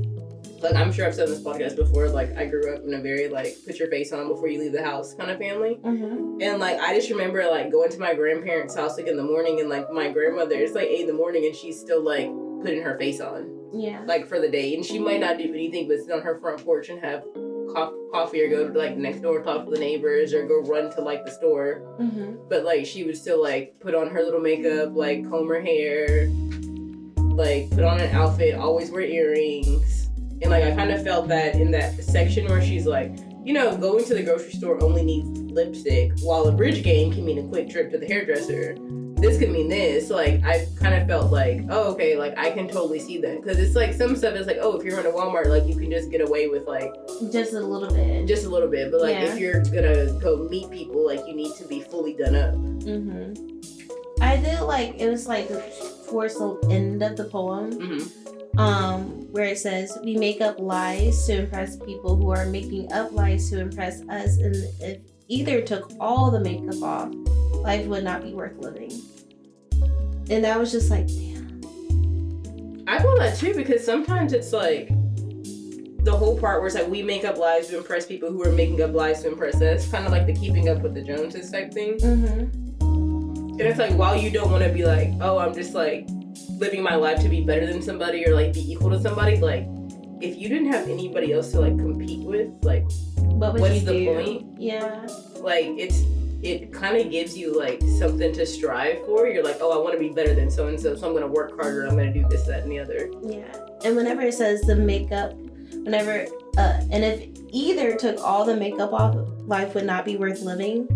Like 0.61 0.75
I'm 0.75 0.91
sure 0.91 1.05
I've 1.05 1.15
said 1.15 1.27
this 1.29 1.41
podcast 1.41 1.75
before. 1.75 2.09
Like 2.09 2.35
I 2.37 2.45
grew 2.45 2.73
up 2.73 2.83
in 2.85 2.93
a 2.93 2.99
very 3.01 3.27
like 3.29 3.55
put 3.65 3.77
your 3.77 3.89
face 3.89 4.11
on 4.13 4.27
before 4.29 4.47
you 4.47 4.59
leave 4.59 4.71
the 4.73 4.83
house 4.83 5.13
kind 5.13 5.31
of 5.31 5.37
family. 5.37 5.79
Mm-hmm. 5.83 6.41
And 6.41 6.59
like 6.59 6.79
I 6.79 6.93
just 6.95 7.09
remember 7.09 7.43
like 7.49 7.71
going 7.71 7.89
to 7.91 7.99
my 7.99 8.13
grandparents' 8.13 8.75
house 8.75 8.97
like 8.97 9.07
in 9.07 9.17
the 9.17 9.23
morning 9.23 9.59
and 9.59 9.69
like 9.69 9.91
my 9.91 10.09
grandmother 10.11 10.55
it's 10.55 10.73
like 10.73 10.87
eight 10.87 11.01
in 11.01 11.07
the 11.07 11.13
morning 11.13 11.45
and 11.45 11.55
she's 11.55 11.79
still 11.79 12.03
like 12.03 12.29
putting 12.61 12.81
her 12.81 12.97
face 12.97 13.19
on 13.21 13.49
Yeah. 13.73 14.01
like 14.05 14.27
for 14.27 14.39
the 14.41 14.49
day 14.49 14.73
and 14.75 14.83
she 14.85 14.99
might 14.99 15.19
not 15.21 15.37
do 15.37 15.45
anything 15.45 15.87
but 15.87 15.99
sit 15.99 16.11
on 16.11 16.21
her 16.21 16.39
front 16.39 16.63
porch 16.65 16.89
and 16.89 16.99
have 17.03 17.23
co- 17.73 17.95
coffee 18.11 18.41
or 18.41 18.49
go 18.49 18.67
to 18.71 18.77
like 18.77 18.97
next 18.97 19.21
door 19.21 19.41
talk 19.41 19.65
to 19.65 19.71
the 19.71 19.79
neighbors 19.79 20.33
or 20.33 20.47
go 20.47 20.61
run 20.61 20.91
to 20.95 21.01
like 21.01 21.25
the 21.25 21.31
store. 21.31 21.81
Mm-hmm. 21.99 22.35
but 22.49 22.63
like 22.63 22.85
she 22.85 23.03
would 23.03 23.17
still 23.17 23.41
like 23.41 23.79
put 23.79 23.93
on 23.95 24.09
her 24.09 24.21
little 24.23 24.39
makeup 24.39 24.95
like 24.95 25.29
comb 25.29 25.47
her 25.49 25.61
hair 25.61 26.29
like 27.35 27.69
put 27.71 27.83
on 27.83 27.99
an 27.99 28.13
outfit 28.15 28.55
always 28.55 28.91
wear 28.91 29.01
earrings. 29.01 30.07
And 30.41 30.51
like 30.51 30.63
i 30.63 30.71
kind 30.75 30.91
of 30.91 31.03
felt 31.03 31.27
that 31.27 31.55
in 31.55 31.71
that 31.71 32.01
section 32.03 32.47
where 32.47 32.61
she's 32.61 32.85
like 32.85 33.11
you 33.43 33.53
know 33.53 33.75
going 33.75 34.05
to 34.05 34.13
the 34.13 34.23
grocery 34.23 34.51
store 34.51 34.81
only 34.83 35.03
needs 35.03 35.27
lipstick 35.51 36.11
while 36.21 36.47
a 36.47 36.51
bridge 36.51 36.81
game 36.83 37.11
can 37.11 37.25
mean 37.25 37.39
a 37.39 37.47
quick 37.49 37.69
trip 37.69 37.91
to 37.91 37.97
the 37.97 38.05
hairdresser 38.05 38.75
this 39.21 39.37
could 39.37 39.49
mean 39.51 39.67
this 39.69 40.09
like 40.09 40.43
i 40.43 40.65
kind 40.79 40.93
of 40.95 41.07
felt 41.07 41.31
like 41.31 41.61
oh 41.69 41.91
okay 41.91 42.15
like 42.17 42.37
i 42.37 42.49
can 42.51 42.67
totally 42.67 42.99
see 42.99 43.17
that 43.19 43.41
because 43.41 43.57
it's 43.59 43.75
like 43.75 43.93
some 43.93 44.15
stuff 44.15 44.35
is 44.35 44.47
like 44.47 44.57
oh 44.61 44.77
if 44.77 44.83
you're 44.83 44.99
in 44.99 45.05
a 45.05 45.09
walmart 45.11 45.47
like 45.47 45.65
you 45.65 45.75
can 45.75 45.89
just 45.91 46.09
get 46.09 46.21
away 46.21 46.47
with 46.47 46.65
like 46.67 46.93
Just 47.31 47.53
a 47.53 47.59
little 47.59 47.89
bit. 47.89 48.27
just 48.27 48.45
a 48.45 48.49
little 48.49 48.69
bit 48.69 48.91
but 48.91 49.01
like 49.01 49.15
Yeah. 49.15 49.33
if 49.33 49.39
you're 49.39 49.61
gonna 49.63 50.11
go 50.19 50.47
meet 50.49 50.69
people 50.71 51.05
like 51.05 51.21
you 51.27 51.33
need 51.35 51.55
to 51.57 51.65
be 51.65 51.81
fully 51.81 52.13
done 52.13 52.35
up 52.35 52.53
Mm-hmm. 52.55 53.59
I 54.21 54.37
did 54.37 54.61
like 54.61 54.95
it 54.99 55.09
was 55.09 55.27
like 55.27 55.47
towards 56.09 56.35
the 56.35 56.57
end 56.69 57.01
of 57.03 57.15
the 57.15 57.25
poem, 57.25 57.71
mm-hmm. 57.71 58.59
um, 58.59 59.03
where 59.31 59.45
it 59.45 59.57
says 59.59 59.97
we 60.03 60.17
make 60.17 60.41
up 60.41 60.59
lies 60.59 61.25
to 61.27 61.39
impress 61.43 61.77
people 61.77 62.15
who 62.15 62.29
are 62.31 62.45
making 62.45 62.91
up 62.91 63.11
lies 63.11 63.49
to 63.51 63.59
impress 63.59 64.01
us, 64.09 64.37
and 64.37 64.55
if 64.81 64.99
either 65.27 65.61
took 65.61 65.91
all 65.99 66.31
the 66.31 66.39
makeup 66.39 66.81
off, 66.81 67.13
life 67.61 67.85
would 67.87 68.03
not 68.03 68.23
be 68.23 68.33
worth 68.33 68.57
living. 68.57 68.91
And 70.29 70.43
that 70.43 70.59
was 70.59 70.71
just 70.71 70.89
like, 70.89 71.07
damn. 71.07 71.61
I 72.87 72.99
feel 72.99 73.17
that 73.17 73.37
too 73.37 73.53
because 73.53 73.85
sometimes 73.85 74.33
it's 74.33 74.51
like 74.53 74.89
the 76.03 76.15
whole 76.15 76.39
part 76.39 76.59
where 76.59 76.67
it's 76.67 76.75
like 76.75 76.87
we 76.87 77.03
make 77.03 77.25
up 77.25 77.37
lies 77.37 77.67
to 77.67 77.77
impress 77.77 78.05
people 78.05 78.31
who 78.31 78.43
are 78.43 78.51
making 78.51 78.81
up 78.81 78.93
lies 78.93 79.21
to 79.23 79.27
impress 79.27 79.61
us, 79.61 79.89
kind 79.91 80.05
of 80.05 80.11
like 80.11 80.25
the 80.25 80.33
keeping 80.33 80.69
up 80.69 80.81
with 80.81 80.93
the 80.93 81.01
Joneses 81.01 81.51
type 81.51 81.73
thing. 81.73 81.97
Mm-hmm. 81.97 82.81
And 83.59 83.61
it's 83.61 83.77
like 83.79 83.91
while 83.93 84.15
you 84.15 84.31
don't 84.31 84.49
want 84.51 84.63
to 84.63 84.69
be 84.69 84.85
like, 84.85 85.09
oh, 85.19 85.37
I'm 85.37 85.53
just 85.53 85.73
like 85.73 86.07
living 86.51 86.81
my 86.81 86.95
life 86.95 87.21
to 87.21 87.29
be 87.29 87.43
better 87.43 87.65
than 87.65 87.81
somebody 87.81 88.25
or 88.25 88.33
like 88.33 88.53
be 88.53 88.71
equal 88.71 88.89
to 88.91 89.01
somebody, 89.01 89.37
like 89.37 89.67
if 90.21 90.37
you 90.37 90.47
didn't 90.49 90.71
have 90.71 90.87
anybody 90.87 91.33
else 91.33 91.51
to 91.51 91.59
like 91.59 91.77
compete 91.77 92.25
with, 92.25 92.49
like 92.63 92.83
What 93.17 93.59
What's 93.59 93.83
the 93.83 94.05
do? 94.05 94.13
point? 94.13 94.61
Yeah. 94.61 95.05
like 95.41 95.65
it's 95.77 96.03
it 96.41 96.71
kind 96.71 96.97
of 96.97 97.11
gives 97.11 97.37
you 97.37 97.57
like 97.57 97.81
something 97.99 98.31
to 98.33 98.45
strive 98.45 99.05
for. 99.05 99.27
You're 99.27 99.43
like, 99.43 99.57
oh, 99.61 99.77
I 99.77 99.81
want 99.83 99.93
to 99.93 99.99
be 99.99 100.09
better 100.09 100.33
than 100.33 100.49
so 100.49 100.67
and 100.67 100.79
so, 100.79 100.95
so 100.95 101.07
I'm 101.07 101.13
gonna 101.13 101.27
work 101.27 101.59
harder. 101.59 101.85
I'm 101.85 101.95
gonna 101.97 102.13
do 102.13 102.25
this, 102.29 102.43
that, 102.43 102.63
and 102.63 102.71
the 102.71 102.79
other. 102.79 103.11
Yeah. 103.21 103.43
And 103.83 103.95
whenever 103.95 104.21
it 104.21 104.33
says 104.33 104.61
the 104.61 104.75
makeup, 104.75 105.33
whenever, 105.33 106.25
uh, 106.57 106.81
and 106.91 107.03
if 107.03 107.27
either 107.51 107.95
took 107.95 108.19
all 108.21 108.45
the 108.45 108.55
makeup 108.55 108.93
off, 108.93 109.15
life 109.45 109.73
would 109.75 109.85
not 109.85 110.05
be 110.05 110.15
worth 110.17 110.41
living. 110.41 110.87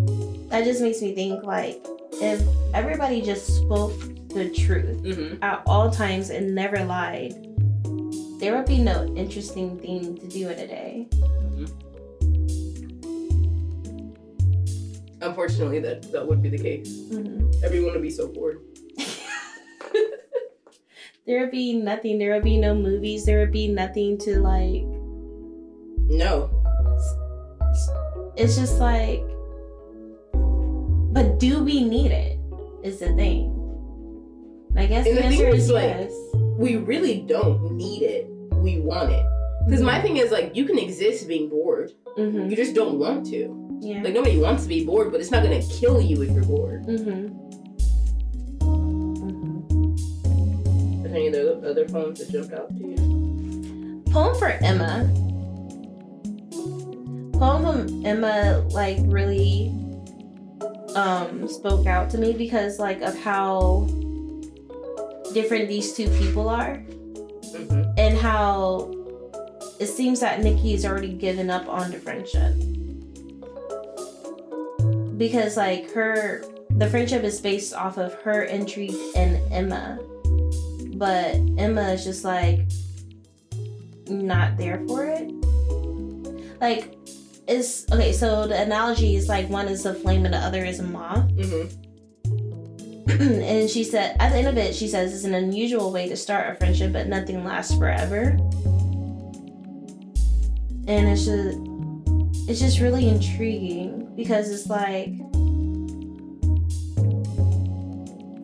That 0.49 0.63
just 0.63 0.81
makes 0.81 1.01
me 1.01 1.13
think 1.15 1.43
like 1.43 1.85
if 2.13 2.41
everybody 2.73 3.21
just 3.21 3.47
spoke 3.57 3.97
the 4.29 4.49
truth 4.49 5.01
Mm-hmm. 5.03 5.43
at 5.43 5.61
all 5.65 5.91
times 5.91 6.29
and 6.29 6.55
never 6.55 6.83
lied, 6.85 7.33
there 8.39 8.55
would 8.55 8.65
be 8.65 8.77
no 8.77 9.05
interesting 9.15 9.77
thing 9.79 10.17
to 10.17 10.27
do 10.27 10.49
in 10.49 10.59
a 10.59 10.67
day. 10.67 11.07
Unfortunately, 15.23 15.79
that 15.79 16.11
that 16.11 16.27
would 16.27 16.41
be 16.41 16.49
the 16.49 16.59
case. 16.59 17.07
hmm 17.09 17.49
Everyone 17.63 17.93
would 17.93 18.01
be 18.01 18.11
so 18.11 18.27
bored. 18.27 18.59
There 21.25 21.39
would 21.39 21.51
be 21.51 21.71
nothing. 21.73 22.19
There 22.19 22.33
would 22.33 22.43
be 22.43 22.57
no 22.57 22.75
movies. 22.75 23.25
There 23.25 23.39
would 23.39 23.51
be 23.51 23.69
nothing 23.69 24.17
to 24.19 24.41
like. 24.41 24.83
No. 26.11 26.51
It's 28.35 28.57
just 28.57 28.77
like. 28.79 29.23
But 31.13 31.39
do 31.39 31.63
we 31.63 31.83
need 31.85 32.11
it? 32.11 32.39
Is 32.83 32.99
the 32.99 33.15
thing. 33.15 33.55
And 34.71 34.79
I 34.79 34.85
guess 34.87 35.07
And 35.07 35.15
the 35.15 35.21
the 35.21 35.27
answer 35.27 35.47
is, 35.47 35.63
is 35.65 35.71
like, 35.71 35.95
yes. 35.95 36.13
We 36.57 36.75
really 36.75 37.21
don't 37.21 37.71
need 37.71 38.03
it. 38.03 38.27
We 38.55 38.79
want 38.81 39.11
it. 39.11 39.25
Because 39.65 39.81
my 39.81 40.01
thing 40.01 40.17
is 40.17 40.29
like 40.29 40.55
you 40.57 40.65
can 40.65 40.77
exist 40.77 41.25
being 41.27 41.47
bored. 41.47 41.93
Hmm 42.15 42.49
You 42.49 42.55
just 42.55 42.73
don't 42.75 42.99
want 42.99 43.25
to. 43.27 43.59
Yeah. 43.81 44.01
Like 44.01 44.13
nobody 44.13 44.39
wants 44.39 44.63
to 44.63 44.69
be 44.69 44.85
bored, 44.85 45.11
but 45.11 45.19
it's 45.19 45.31
not 45.31 45.43
gonna 45.43 45.61
kill 45.63 45.99
you 46.01 46.21
if 46.21 46.31
you're 46.31 46.43
bored. 46.45 46.83
Mm-hmm. 46.85 47.27
There 51.03 51.15
any 51.15 51.29
other 51.29 51.61
other 51.65 51.85
poems 51.85 52.19
that 52.19 52.29
jumped 52.31 52.53
out 52.53 52.69
to 52.69 52.81
you? 52.81 54.03
Poem 54.11 54.35
for 54.37 54.47
Emma. 54.49 55.09
Poem 57.37 57.61
from 57.63 58.05
Emma 58.05 58.65
like 58.69 58.97
really 59.03 59.69
um 60.95 61.47
spoke 61.47 61.87
out 61.87 62.09
to 62.11 62.17
me 62.17 62.33
because 62.33 62.79
like 62.79 63.01
of 63.01 63.17
how 63.19 63.87
different 65.33 65.67
these 65.67 65.93
two 65.93 66.07
people 66.19 66.47
are 66.47 66.83
Mm-hmm. 67.53 67.83
and 67.99 68.17
how 68.17 68.91
it 69.79 69.87
seems 69.87 70.19
that 70.19 70.41
Nikki 70.41 70.71
has 70.73 70.85
already 70.85 71.13
given 71.13 71.49
up 71.49 71.67
on 71.67 71.91
the 71.91 71.99
friendship. 71.99 72.53
Because 75.17 75.57
like 75.57 75.91
her 75.91 76.43
the 76.69 76.89
friendship 76.89 77.23
is 77.23 77.39
based 77.39 77.73
off 77.73 77.97
of 77.97 78.13
her 78.21 78.43
intrigue 78.43 78.95
in 79.15 79.41
Emma. 79.51 79.99
But 80.95 81.35
Emma 81.57 81.89
is 81.91 82.03
just 82.03 82.23
like 82.23 82.67
not 84.07 84.57
there 84.57 84.83
for 84.87 85.05
it. 85.05 85.29
Like 86.59 86.95
it's 87.47 87.91
okay, 87.91 88.13
so 88.13 88.47
the 88.47 88.61
analogy 88.61 89.15
is 89.15 89.27
like 89.27 89.49
one 89.49 89.67
is 89.67 89.85
a 89.85 89.93
flame 89.93 90.25
and 90.25 90.33
the 90.33 90.39
other 90.39 90.63
is 90.63 90.79
a 90.79 90.83
moth. 90.83 91.29
Mm-hmm. 91.31 91.83
and 93.21 93.69
she 93.69 93.83
said 93.83 94.15
at 94.19 94.31
the 94.31 94.37
end 94.37 94.47
of 94.47 94.57
it 94.57 94.73
she 94.73 94.87
says 94.87 95.13
it's 95.13 95.25
an 95.25 95.33
unusual 95.33 95.91
way 95.91 96.07
to 96.07 96.15
start 96.15 96.49
a 96.49 96.55
friendship 96.55 96.93
but 96.93 97.07
nothing 97.07 97.43
lasts 97.43 97.75
forever 97.75 98.37
and 100.87 101.07
it's 101.07 101.25
just 101.25 101.57
it's 102.49 102.59
just 102.59 102.79
really 102.79 103.07
intriguing 103.07 104.13
because 104.15 104.49
it's 104.49 104.67
like 104.67 105.09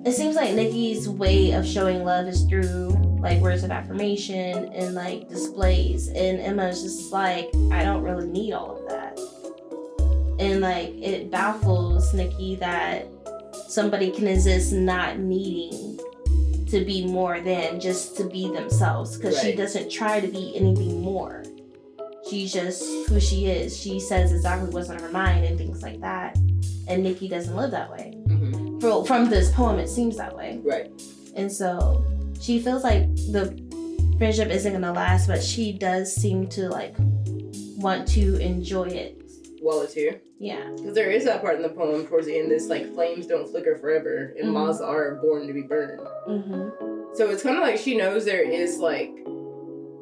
it 0.06 0.14
seems 0.14 0.36
like 0.36 0.54
nikki's 0.54 1.10
way 1.10 1.52
of 1.52 1.66
showing 1.66 2.04
love 2.04 2.28
is 2.28 2.44
through 2.46 2.90
like 3.20 3.40
words 3.42 3.64
of 3.64 3.72
affirmation 3.72 4.72
and 4.74 4.96
like 4.96 5.28
displays. 5.30 6.08
And 6.08 6.40
emma's 6.40 6.82
just 6.82 7.12
like 7.12 7.50
i 7.72 7.84
don't 7.84 8.04
really 8.04 8.28
need 8.28 8.54
all 8.54 8.78
of 8.78 8.88
that. 8.90 9.20
And 10.40 10.62
like 10.62 10.90
it 10.98 11.30
baffles 11.30 12.14
nikki 12.14 12.56
that 12.56 13.08
somebody 13.68 14.12
can 14.12 14.28
exist 14.28 14.72
not 14.72 15.20
needing 15.20 16.00
to 16.68 16.86
be 16.86 17.06
more 17.06 17.42
than 17.42 17.80
just 17.80 18.16
to 18.18 18.24
be 18.24 18.48
themselves 18.48 19.18
because 19.18 19.40
she 19.42 19.56
doesn't 19.56 19.92
try 19.92 20.20
to 20.20 20.28
be 20.28 20.56
anything 20.56 21.02
more 21.02 21.44
she's 22.30 22.52
just 22.54 22.84
who 23.10 23.20
she 23.20 23.46
is 23.48 23.76
she 23.78 24.00
says 24.00 24.32
exactly 24.32 24.70
what's 24.70 24.90
on 24.90 25.00
her 25.00 25.10
mind 25.10 25.46
and 25.46 25.58
things 25.58 25.82
like 25.82 26.00
that 26.02 26.38
and 26.88 27.04
nikki 27.04 27.28
doesn't 27.28 27.56
live 27.56 27.72
that 27.72 27.90
way 27.92 28.14
Mm-hmm. 28.28 28.80
Fro- 28.80 29.04
from 29.04 29.30
this 29.30 29.52
poem 29.52 29.80
it 29.80 29.88
seems 29.90 30.16
that 30.18 30.36
way 30.36 30.60
Right. 30.64 30.92
and 31.36 31.52
so 31.52 32.04
she 32.40 32.60
feels 32.60 32.84
like 32.84 33.14
the 33.32 33.58
friendship 34.18 34.50
isn't 34.50 34.72
gonna 34.74 34.94
last 34.94 35.28
but 35.28 35.44
she 35.44 35.72
does 35.74 36.14
seem 36.16 36.48
to 36.50 36.70
like 36.70 36.96
want 37.78 38.08
to 38.10 38.36
enjoy 38.38 38.84
it 38.88 39.22
While 39.62 39.82
it's 39.82 39.94
here. 39.94 40.22
yeah 40.40 40.70
Because 40.76 40.94
there 40.94 41.10
is 41.12 41.26
that 41.26 41.42
part 41.42 41.56
in 41.58 41.62
the 41.64 41.70
poem 41.70 42.06
towards 42.08 42.28
the 42.28 42.38
end 42.38 42.52
that's 42.52 42.68
like 42.68 42.94
flames 42.94 43.26
don't 43.28 43.50
flicker 43.50 43.78
forever 43.78 44.34
and 44.40 44.50
Mhm. 44.50 44.54
moths 44.54 44.80
are 44.82 45.16
born 45.16 45.48
to 45.48 45.54
be 45.54 45.62
burned. 45.64 46.00
hmm 46.26 46.70
So 47.16 47.30
it's 47.30 47.44
kind 47.44 47.58
of 47.58 47.64
like 47.64 47.78
she 47.78 47.98
knows 47.98 48.24
there 48.26 48.44
is 48.44 48.78
like 48.80 49.10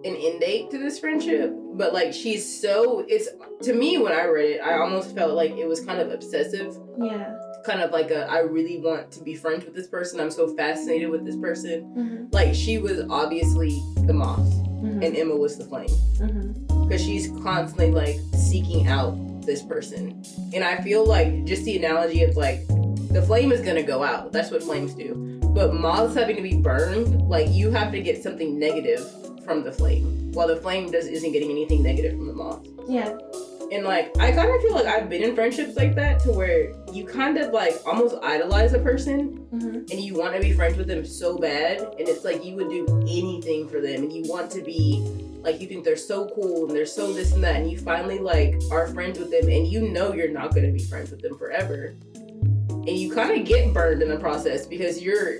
an 0.03 0.15
end 0.15 0.39
date 0.41 0.69
to 0.71 0.77
this 0.77 0.99
friendship, 0.99 1.51
but 1.77 1.93
like 1.93 2.13
she's 2.13 2.61
so 2.61 3.05
it's 3.07 3.27
to 3.61 3.73
me 3.73 3.97
when 3.97 4.13
I 4.13 4.25
read 4.25 4.51
it, 4.51 4.61
I 4.61 4.77
almost 4.79 5.15
felt 5.15 5.33
like 5.33 5.51
it 5.51 5.67
was 5.67 5.79
kind 5.85 5.99
of 5.99 6.11
obsessive, 6.11 6.75
yeah 6.99 7.37
kind 7.67 7.81
of 7.81 7.91
like 7.91 8.11
a 8.11 8.25
I 8.31 8.39
really 8.39 8.77
want 8.77 9.11
to 9.11 9.21
be 9.21 9.35
friends 9.35 9.65
with 9.65 9.75
this 9.75 9.87
person. 9.87 10.19
I'm 10.19 10.31
so 10.31 10.55
fascinated 10.55 11.09
with 11.09 11.25
this 11.25 11.35
person. 11.35 11.81
hmm 11.93 12.25
Like 12.31 12.55
she 12.55 12.77
was 12.77 13.01
obviously 13.09 13.71
the 14.07 14.13
moth 14.13 14.47
hmm 14.79 15.03
and 15.03 15.15
Emma 15.15 15.35
was 15.35 15.57
the 15.57 15.65
flame 15.65 15.89
because 16.87 17.03
she's 17.03 17.27
constantly 17.43 17.91
like 17.91 18.17
seeking 18.33 18.87
out 18.87 19.15
this 19.41 19.61
person. 19.61 20.23
And 20.53 20.63
I 20.63 20.77
feel 20.77 21.05
like 21.05 21.45
just 21.45 21.65
the 21.65 21.77
analogy 21.77 22.23
of 22.23 22.35
like 22.37 22.65
the 23.11 23.21
flame 23.21 23.51
is 23.51 23.61
gonna 23.61 23.83
go 23.83 24.03
out. 24.03 24.31
That's 24.31 24.49
what 24.51 24.63
flames 24.63 24.93
do. 24.93 25.39
But 25.53 25.73
moths 25.73 26.15
having 26.15 26.35
to 26.35 26.41
be 26.41 26.55
burned, 26.57 27.27
like 27.27 27.49
you 27.49 27.71
have 27.71 27.91
to 27.91 28.01
get 28.01 28.21
something 28.23 28.57
negative 28.59 29.05
from 29.47 29.63
the 29.63 29.71
flame, 29.71 30.31
while 30.33 30.47
the 30.47 30.57
flame 30.57 30.91
does 30.91 31.07
isn't 31.07 31.31
getting 31.31 31.49
anything 31.49 31.81
negative 31.81 32.11
from 32.17 32.27
the 32.27 32.33
moth. 32.33 32.67
yeah 32.87 33.17
And 33.71 33.85
like 33.85 34.15
I 34.19 34.31
kind 34.31 34.49
of 34.53 34.61
feel 34.61 34.73
like 34.75 34.85
I've 34.85 35.09
been 35.09 35.23
in 35.23 35.33
friendships 35.35 35.75
like 35.77 35.95
that 35.95 36.19
to 36.21 36.31
where 36.31 36.73
you 36.93 37.05
kind 37.05 37.37
of 37.37 37.53
like 37.53 37.75
almost 37.85 38.15
idolize 38.21 38.73
a 38.73 38.79
person 38.79 39.43
Mm-hmm. 39.47 39.75
and 39.89 39.99
you 40.01 40.13
want 40.13 40.35
to 40.35 40.41
be 40.41 40.51
friends 40.51 40.75
with 40.77 40.87
them 40.87 41.05
so 41.05 41.37
bad 41.37 41.79
and 41.79 42.01
it's 42.09 42.25
like 42.25 42.43
you 42.43 42.53
would 42.57 42.69
do 42.69 42.85
anything 43.07 43.65
for 43.69 43.79
them 43.79 44.03
and 44.03 44.11
you 44.11 44.23
want 44.29 44.51
to 44.51 44.61
be 44.61 44.99
like 45.41 45.61
you 45.61 45.67
think 45.67 45.85
they're 45.85 45.95
so 45.95 46.27
cool 46.35 46.67
and 46.67 46.75
they're 46.75 46.85
so 46.85 47.13
this 47.13 47.31
and 47.31 47.41
that 47.41 47.55
and 47.55 47.71
you 47.71 47.77
finally 47.77 48.19
like 48.19 48.59
are 48.71 48.87
friends 48.87 49.17
with 49.17 49.31
them 49.31 49.49
and 49.49 49.65
you 49.65 49.89
know 49.89 50.11
you're 50.13 50.29
not 50.29 50.53
going 50.53 50.65
to 50.65 50.71
be 50.73 50.83
friends 50.83 51.11
with 51.11 51.21
them 51.21 51.37
forever 51.37 51.95
and 52.69 52.89
you 52.89 53.09
kind 53.13 53.39
of 53.39 53.47
get 53.47 53.73
burned 53.73 54.01
in 54.01 54.09
the 54.09 54.19
process 54.19 54.65
because 54.67 55.01
you're 55.01 55.37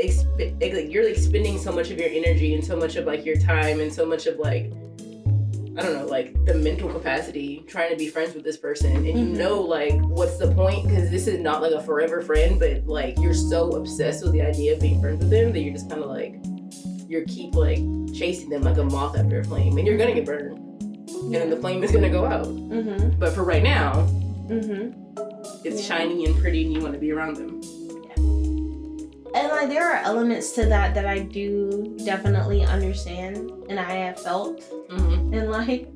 exp- 0.00 0.60
like 0.60 0.92
you're 0.92 1.04
like 1.04 1.16
spending 1.16 1.58
so 1.58 1.72
much 1.72 1.90
of 1.90 1.98
your 1.98 2.08
energy 2.10 2.54
and 2.54 2.64
so 2.64 2.76
much 2.76 2.96
of 2.96 3.06
like 3.06 3.24
your 3.24 3.36
time 3.36 3.80
and 3.80 3.92
so 3.92 4.04
much 4.06 4.26
of 4.26 4.38
like 4.38 4.72
I 5.76 5.82
don't 5.82 5.92
know, 5.94 6.06
like 6.06 6.34
the 6.44 6.54
mental 6.54 6.88
capacity 6.88 7.64
trying 7.68 7.90
to 7.90 7.96
be 7.96 8.08
friends 8.08 8.34
with 8.34 8.42
this 8.42 8.56
person, 8.56 8.96
and 8.96 9.06
you 9.06 9.12
Mhm. 9.14 9.36
know, 9.36 9.60
like, 9.60 9.94
what's 10.08 10.36
the 10.36 10.50
point? 10.52 10.88
Because 10.88 11.08
this 11.08 11.28
is 11.28 11.38
not 11.38 11.62
like 11.62 11.70
a 11.70 11.80
forever 11.80 12.20
friend, 12.20 12.58
but 12.58 12.84
like 12.88 13.16
you're 13.20 13.32
so 13.32 13.70
obsessed 13.76 14.24
with 14.24 14.32
the 14.32 14.42
idea 14.42 14.72
of 14.72 14.80
being 14.80 15.00
friends 15.00 15.20
with 15.20 15.30
them 15.30 15.52
that 15.52 15.60
you're 15.60 15.72
just 15.72 15.88
kind 15.88 16.02
of 16.02 16.10
like, 16.10 16.34
you're 17.08 17.24
keep 17.26 17.54
like 17.54 17.78
chasing 18.12 18.48
them 18.50 18.62
like 18.62 18.76
a 18.78 18.82
moth 18.82 19.16
after 19.16 19.38
a 19.38 19.44
flame, 19.44 19.78
and 19.78 19.86
you're 19.86 19.96
gonna 19.96 20.14
get 20.14 20.26
burned, 20.26 20.58
and 20.58 21.32
then 21.32 21.48
the 21.48 21.56
flame 21.56 21.84
is 21.84 21.92
gonna 21.92 22.10
go 22.10 22.24
out. 22.26 22.46
Mm-hmm. 22.46 23.10
But 23.20 23.32
for 23.32 23.44
right 23.44 23.62
now, 23.62 23.92
Mm-hmm. 24.50 24.90
it's 25.64 25.88
Yeah. 25.88 25.96
shiny 25.98 26.24
and 26.24 26.34
pretty, 26.38 26.64
and 26.64 26.72
you 26.74 26.80
want 26.80 26.94
to 26.94 26.98
be 26.98 27.12
around 27.12 27.36
them. 27.36 27.60
There 29.66 29.84
are 29.90 29.96
elements 30.02 30.52
to 30.52 30.66
that 30.66 30.94
that 30.94 31.06
I 31.06 31.18
do 31.20 31.96
definitely 32.04 32.64
understand 32.64 33.50
and 33.68 33.78
I 33.78 33.92
have 34.06 34.20
felt 34.20 34.60
Mm-hmm. 34.88 35.34
in 35.34 35.50
life. 35.50 35.86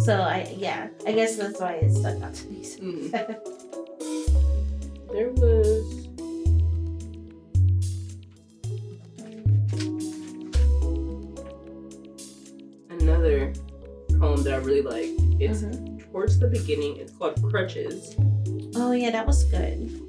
So 0.00 0.16
I 0.20 0.48
yeah, 0.56 0.88
I 1.06 1.12
guess 1.12 1.36
that's 1.36 1.60
why 1.60 1.74
it 1.84 1.92
stuck 1.94 2.20
out 2.22 2.34
to 2.34 2.46
me. 2.48 2.64
So 2.64 2.80
Mhm. 2.80 3.12
There 5.14 5.30
was. 5.30 6.08
Another 12.90 13.52
poem 14.18 14.42
that 14.44 14.54
I 14.54 14.56
really 14.58 14.82
like. 14.82 15.10
It's 15.40 15.62
Mhm. 15.62 16.00
towards 16.12 16.38
the 16.38 16.46
beginning. 16.48 16.96
It's 16.98 17.12
called 17.12 17.42
Crutches. 17.42 18.14
Oh 18.76 18.92
yeah, 18.92 19.10
that 19.10 19.26
was 19.26 19.44
good. 19.44 20.03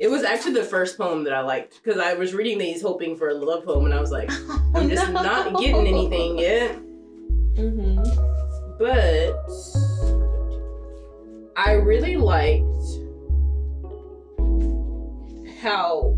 It 0.00 0.08
was 0.08 0.22
actually 0.22 0.54
the 0.54 0.64
first 0.64 0.96
poem 0.96 1.24
that 1.24 1.32
I 1.32 1.40
liked 1.40 1.82
because 1.82 2.00
I 2.00 2.14
was 2.14 2.32
reading 2.32 2.58
these 2.58 2.80
hoping 2.80 3.16
for 3.16 3.30
a 3.30 3.34
love 3.34 3.64
poem 3.64 3.84
and 3.84 3.92
I 3.92 4.00
was 4.00 4.12
like, 4.12 4.30
I'm 4.74 4.88
just 4.88 5.10
not 5.12 5.58
getting 5.58 5.86
anything 5.86 6.38
yet. 6.38 6.76
Mm-hmm. 7.54 7.98
But 8.78 9.34
I 11.56 11.72
really 11.72 12.16
liked 12.16 12.64
how 15.60 16.16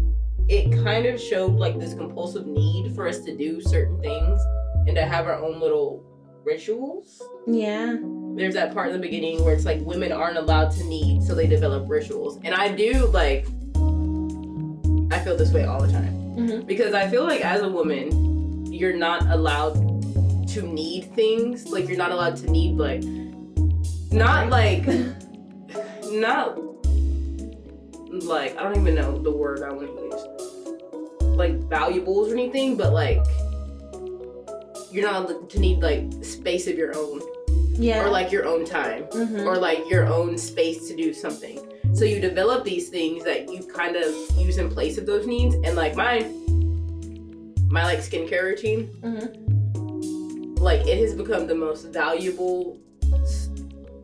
it 0.49 0.71
kind 0.85 1.07
of 1.07 1.19
showed 1.19 1.55
like 1.55 1.79
this 1.79 1.95
compulsive 1.95 2.47
need 2.47 2.95
for 2.95 3.09
us 3.09 3.21
to 3.21 3.35
do 3.35 3.63
certain 3.63 3.99
things 4.03 4.43
and 4.87 4.95
to 4.95 5.07
have 5.07 5.27
our 5.27 5.37
own 5.37 5.59
little 5.59 6.05
rituals. 6.45 7.23
Yeah. 7.47 7.97
There's 8.35 8.55
that 8.55 8.75
part 8.75 8.89
in 8.89 8.93
the 8.93 8.99
beginning 8.99 9.43
where 9.43 9.55
it's 9.55 9.65
like 9.65 9.81
women 9.81 10.13
aren't 10.13 10.37
allowed 10.37 10.71
to 10.73 10.85
need, 10.85 11.23
so 11.23 11.35
they 11.35 11.47
develop 11.47 11.89
rituals. 11.89 12.39
And 12.45 12.55
I 12.55 12.75
do 12.75 13.07
like, 13.07 13.47
I 15.21 15.23
feel 15.23 15.37
this 15.37 15.53
way 15.53 15.65
all 15.65 15.83
the 15.83 15.93
time 15.93 16.17
Mm-hmm. 16.31 16.65
because 16.67 16.95
I 16.95 17.07
feel 17.09 17.25
like 17.25 17.45
as 17.45 17.61
a 17.61 17.69
woman, 17.69 18.73
you're 18.73 18.97
not 18.97 19.27
allowed 19.27 19.75
to 20.49 20.63
need 20.63 21.13
things. 21.15 21.69
Like 21.69 21.89
you're 21.89 21.99
not 21.99 22.13
allowed 22.13 22.37
to 22.37 22.51
need 22.51 22.77
like 22.79 23.03
not 24.11 24.49
like 24.49 24.87
not 26.11 26.57
like 28.25 28.57
I 28.57 28.63
don't 28.63 28.77
even 28.81 28.95
know 28.95 29.19
the 29.19 29.31
word 29.31 29.63
I 29.63 29.73
want 29.73 29.89
to 29.89 30.03
use. 31.21 31.37
Like 31.37 31.57
valuables 31.69 32.31
or 32.31 32.33
anything, 32.35 32.77
but 32.77 32.95
like 32.95 33.23
you're 34.91 35.05
not 35.05 35.29
allowed 35.29 35.51
to 35.51 35.59
need 35.59 35.83
like 35.83 36.25
space 36.25 36.67
of 36.67 36.79
your 36.79 36.97
own 36.97 37.21
Yeah. 37.75 38.03
or 38.05 38.09
like 38.09 38.33
your 38.33 38.47
own 38.47 38.65
time 38.65 39.03
mm-hmm. 39.05 39.41
or 39.41 39.59
like 39.59 39.91
your 39.91 40.07
own 40.07 40.39
space 40.39 40.89
to 40.89 40.97
do 40.97 41.13
something. 41.13 41.61
So 41.95 42.05
you 42.05 42.21
develop 42.21 42.65
these 42.65 42.89
things 42.89 43.25
that 43.25 43.53
you 43.53 43.63
kind 43.65 43.97
of 43.97 44.15
use 44.37 44.59
in 44.59 44.71
place 44.71 44.97
of 44.99 45.07
those 45.07 45.27
needs. 45.27 45.55
And 45.55 45.75
like 45.77 45.95
my 45.97 46.21
my 47.69 47.85
like 47.85 47.99
skincare 47.99 48.43
routine, 48.43 48.89
mm-hmm. 49.01 50.55
like 50.57 50.87
it 50.87 50.99
has 50.99 51.15
become 51.15 51.47
the 51.47 51.55
most 51.55 51.85
valuable 51.93 52.79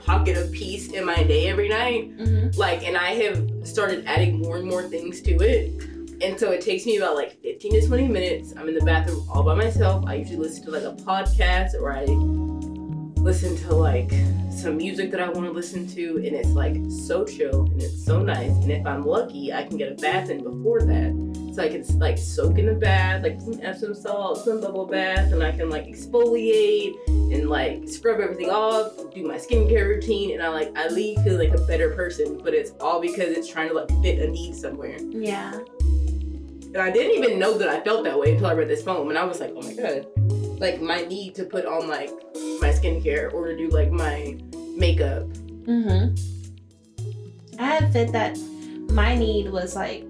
pocket 0.06 0.36
of 0.36 0.52
peace 0.52 0.92
in 0.92 1.04
my 1.04 1.22
day 1.24 1.48
every 1.48 1.68
night. 1.68 2.16
Mm-hmm. 2.16 2.58
Like, 2.58 2.86
and 2.86 2.96
I 2.96 3.10
have 3.14 3.50
started 3.64 4.04
adding 4.06 4.38
more 4.38 4.56
and 4.56 4.66
more 4.66 4.84
things 4.84 5.20
to 5.22 5.32
it. 5.32 5.82
And 6.22 6.38
so 6.38 6.52
it 6.52 6.62
takes 6.62 6.86
me 6.86 6.96
about 6.96 7.16
like 7.16 7.42
15 7.42 7.72
to 7.72 7.86
20 7.86 8.08
minutes. 8.08 8.54
I'm 8.56 8.68
in 8.68 8.74
the 8.74 8.84
bathroom 8.84 9.26
all 9.28 9.42
by 9.42 9.54
myself. 9.54 10.04
I 10.06 10.14
usually 10.14 10.38
listen 10.38 10.64
to 10.64 10.70
like 10.70 10.84
a 10.84 10.96
podcast 11.02 11.74
or 11.74 11.92
I 11.92 12.06
listen 13.16 13.56
to 13.56 13.74
like 13.74 14.10
some 14.50 14.76
music 14.76 15.10
that 15.10 15.20
I 15.20 15.28
want 15.28 15.46
to 15.46 15.52
listen 15.52 15.86
to. 15.88 16.16
And 16.16 16.34
it's 16.34 16.50
like 16.50 16.76
so 16.88 17.24
chill 17.24 17.64
and 17.64 17.82
it's 17.82 18.04
so 18.04 18.22
nice. 18.22 18.50
And 18.50 18.70
if 18.70 18.86
I'm 18.86 19.04
lucky, 19.04 19.52
I 19.52 19.64
can 19.64 19.76
get 19.76 19.92
a 19.92 19.94
bath 19.94 20.30
in 20.30 20.42
before 20.42 20.80
that. 20.82 21.52
So 21.54 21.62
I 21.62 21.68
can 21.68 21.98
like 21.98 22.18
soak 22.18 22.58
in 22.58 22.66
the 22.66 22.74
bath, 22.74 23.22
like 23.22 23.40
some 23.40 23.58
Epsom 23.62 23.94
salt, 23.94 24.44
some 24.44 24.60
bubble 24.60 24.84
bath, 24.84 25.32
and 25.32 25.42
I 25.42 25.52
can 25.52 25.70
like 25.70 25.86
exfoliate 25.86 26.94
and 27.08 27.48
like 27.48 27.88
scrub 27.88 28.20
everything 28.20 28.50
off, 28.50 28.92
do 29.14 29.26
my 29.26 29.36
skincare 29.36 29.88
routine, 29.88 30.34
and 30.34 30.42
I 30.42 30.48
like 30.48 30.76
I 30.76 30.88
leave 30.88 31.18
feeling 31.22 31.50
like 31.50 31.58
a 31.58 31.62
better 31.64 31.94
person. 31.94 32.38
But 32.44 32.52
it's 32.52 32.72
all 32.78 33.00
because 33.00 33.30
it's 33.30 33.48
trying 33.48 33.68
to 33.68 33.74
like 33.74 33.88
fit 34.02 34.18
a 34.18 34.28
need 34.30 34.54
somewhere. 34.54 34.98
Yeah. 34.98 35.58
And 35.80 36.76
I 36.76 36.90
didn't 36.90 37.22
even 37.22 37.38
know 37.38 37.56
that 37.56 37.70
I 37.70 37.80
felt 37.80 38.04
that 38.04 38.18
way 38.18 38.32
until 38.32 38.48
I 38.48 38.52
read 38.52 38.68
this 38.68 38.82
poem, 38.82 39.08
and 39.08 39.16
I 39.16 39.24
was 39.24 39.40
like, 39.40 39.54
oh 39.56 39.62
my 39.62 39.72
god, 39.72 40.06
like 40.58 40.80
my 40.80 41.02
need 41.04 41.34
to 41.36 41.44
put 41.44 41.66
on 41.66 41.88
like 41.88 42.10
my 42.60 42.70
skincare 42.70 43.32
or 43.32 43.48
to 43.48 43.56
do 43.56 43.68
like 43.68 43.90
my 43.90 44.38
makeup. 44.76 45.24
Mm-hmm. 45.66 46.14
I 47.60 47.64
had 47.66 47.92
fit 47.92 48.12
that 48.12 48.36
my 48.90 49.16
need 49.16 49.50
was 49.50 49.74
like 49.74 50.04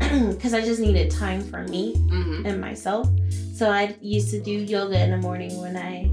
because 0.30 0.54
I 0.54 0.60
just 0.62 0.80
needed 0.80 1.10
time 1.10 1.42
for 1.42 1.62
me 1.64 1.94
Mm-hmm. 1.96 2.46
and 2.46 2.60
myself. 2.60 3.08
So 3.54 3.68
I 3.70 3.96
used 4.00 4.30
to 4.30 4.40
do 4.40 4.52
yoga 4.52 5.02
in 5.02 5.10
the 5.10 5.16
morning 5.18 5.60
when 5.60 5.76
I 5.76 6.10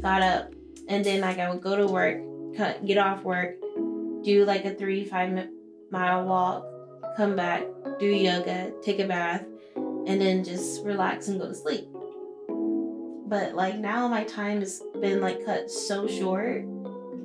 got 0.00 0.22
up, 0.22 0.52
and 0.88 1.04
then 1.04 1.20
like 1.20 1.38
I 1.38 1.50
would 1.50 1.60
go 1.60 1.76
to 1.76 1.86
work, 1.86 2.18
cut, 2.56 2.84
get 2.86 2.98
off 2.98 3.22
work, 3.22 3.56
do 4.22 4.44
like 4.44 4.64
a 4.64 4.74
three 4.74 5.04
five 5.04 5.48
mile 5.90 6.24
walk, 6.24 6.64
come 7.16 7.34
back, 7.36 7.64
do 7.98 8.06
yoga, 8.06 8.72
take 8.82 9.00
a 9.00 9.06
bath, 9.06 9.44
and 9.76 10.20
then 10.20 10.44
just 10.44 10.84
relax 10.84 11.28
and 11.28 11.40
go 11.40 11.48
to 11.48 11.54
sleep. 11.54 11.88
But 13.34 13.56
like 13.56 13.80
now 13.80 14.06
my 14.06 14.22
time 14.22 14.60
has 14.60 14.80
been 15.00 15.20
like 15.20 15.44
cut 15.44 15.68
so 15.68 16.06
short 16.06 16.64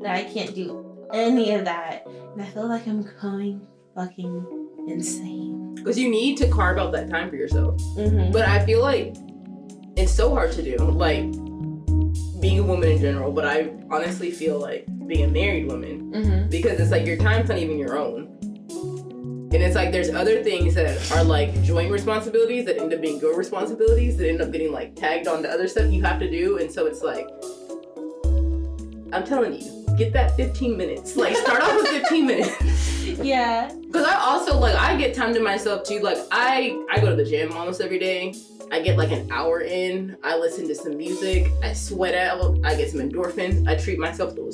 that 0.01 0.15
I 0.15 0.23
can't 0.23 0.55
do 0.55 0.83
any 1.13 1.53
of 1.53 1.65
that, 1.65 2.07
and 2.07 2.41
I 2.41 2.45
feel 2.45 2.67
like 2.67 2.87
I'm 2.87 3.07
going 3.21 3.67
fucking 3.93 4.87
insane. 4.87 5.75
Because 5.75 5.99
you 5.99 6.09
need 6.09 6.35
to 6.37 6.49
carve 6.49 6.79
out 6.79 6.91
that 6.93 7.11
time 7.11 7.29
for 7.29 7.35
yourself. 7.35 7.79
Mm-hmm. 7.95 8.31
But 8.31 8.47
I 8.47 8.65
feel 8.65 8.81
like 8.81 9.17
it's 9.97 10.11
so 10.11 10.31
hard 10.33 10.51
to 10.53 10.63
do, 10.63 10.77
like 10.77 11.31
being 12.41 12.57
a 12.57 12.63
woman 12.63 12.89
in 12.89 12.99
general. 12.99 13.31
But 13.31 13.45
I 13.45 13.69
honestly 13.91 14.31
feel 14.31 14.59
like 14.59 14.87
being 15.05 15.25
a 15.25 15.27
married 15.27 15.67
woman 15.67 16.11
Mm-hmm. 16.11 16.49
because 16.49 16.79
it's 16.79 16.89
like 16.89 17.05
your 17.05 17.17
time's 17.17 17.49
not 17.49 17.59
even 17.59 17.77
your 17.77 17.95
own. 17.95 18.35
And 19.51 19.63
it's 19.63 19.75
like 19.75 19.91
there's 19.91 20.11
other 20.11 20.43
things 20.43 20.75
that 20.75 21.11
are 21.11 21.23
like 21.23 21.63
joint 21.63 21.91
responsibilities 21.91 22.65
that 22.65 22.77
end 22.77 22.93
up 22.93 23.01
being 23.01 23.19
your 23.19 23.35
responsibilities 23.35 24.15
that 24.17 24.29
end 24.29 24.41
up 24.41 24.51
getting 24.51 24.71
like 24.71 24.95
tagged 24.95 25.27
on 25.27 25.41
to 25.41 25.49
other 25.49 25.67
stuff 25.67 25.91
you 25.91 26.03
have 26.03 26.19
to 26.19 26.29
do. 26.29 26.59
And 26.59 26.71
so 26.71 26.85
it's 26.85 27.01
like, 27.01 27.27
I'm 29.11 29.25
telling 29.25 29.59
you, 29.59 29.85
get 29.97 30.13
that 30.13 30.35
15 30.35 30.77
minutes. 30.77 31.15
Like 31.15 31.35
start 31.35 31.63
off 31.63 31.73
with 31.75 31.87
15 32.09 32.27
minutes. 32.27 33.07
Yeah. 33.23 33.71
Cause 33.91 34.05
I 34.05 34.13
also 34.15 34.55
like 34.57 34.75
I 34.75 34.95
get 34.95 35.15
time 35.15 35.33
to 35.33 35.39
myself 35.39 35.83
too. 35.83 35.99
Like 35.99 36.19
I 36.31 36.79
I 36.91 36.99
go 36.99 37.09
to 37.09 37.15
the 37.15 37.25
gym 37.25 37.51
almost 37.53 37.81
every 37.81 37.97
day. 37.97 38.35
I 38.71 38.81
get 38.81 38.97
like 38.97 39.11
an 39.11 39.31
hour 39.31 39.61
in. 39.61 40.15
I 40.23 40.37
listen 40.37 40.67
to 40.67 40.75
some 40.75 40.95
music. 40.95 41.51
I 41.63 41.73
sweat 41.73 42.13
out. 42.13 42.59
I 42.63 42.75
get 42.75 42.91
some 42.91 42.99
endorphins. 42.99 43.67
I 43.67 43.75
treat 43.75 43.97
myself 43.97 44.35
to 44.35 44.41
a 44.41 44.51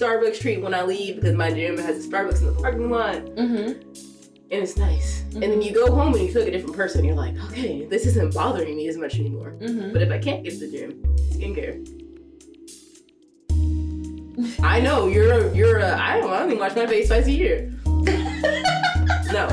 Starbucks 0.00 0.40
treat 0.40 0.62
when 0.62 0.74
I 0.74 0.82
leave 0.82 1.16
because 1.16 1.34
my 1.34 1.50
gym 1.50 1.76
has 1.78 2.04
a 2.04 2.08
Starbucks 2.08 2.40
in 2.40 2.46
the 2.46 2.52
parking 2.52 2.90
lot, 2.90 3.16
mm-hmm. 3.16 4.09
And 4.52 4.62
Mm-hmm. 4.62 4.62
it's 4.62 4.76
nice. 4.76 5.22
And 5.34 5.42
then 5.44 5.62
you 5.62 5.72
go 5.72 5.92
home 5.94 6.12
and 6.14 6.22
you 6.24 6.32
feel 6.32 6.42
like 6.42 6.48
a 6.48 6.52
different 6.52 6.76
person. 6.76 7.04
You're 7.04 7.14
like, 7.14 7.36
okay, 7.50 7.84
this 7.86 8.04
isn't 8.06 8.34
bothering 8.34 8.76
me 8.76 8.88
as 8.88 8.96
much 8.96 9.18
anymore. 9.18 9.54
Mm-hmm. 9.60 9.92
But 9.92 10.02
if 10.02 10.10
I 10.10 10.18
can't 10.18 10.42
get 10.44 10.54
to 10.58 10.58
the 10.58 10.70
gym, 10.70 11.02
skincare. 11.32 11.86
I 14.62 14.80
know 14.80 15.06
you're 15.06 15.32
a, 15.32 15.54
you're 15.54 15.78
a, 15.78 15.96
I 16.00 16.18
don't 16.18 16.30
I 16.30 16.42
only 16.42 16.56
wash 16.56 16.74
my 16.74 16.86
face 16.86 17.08
twice 17.08 17.26
a 17.26 17.32
year. 17.32 17.70
no. 19.32 19.48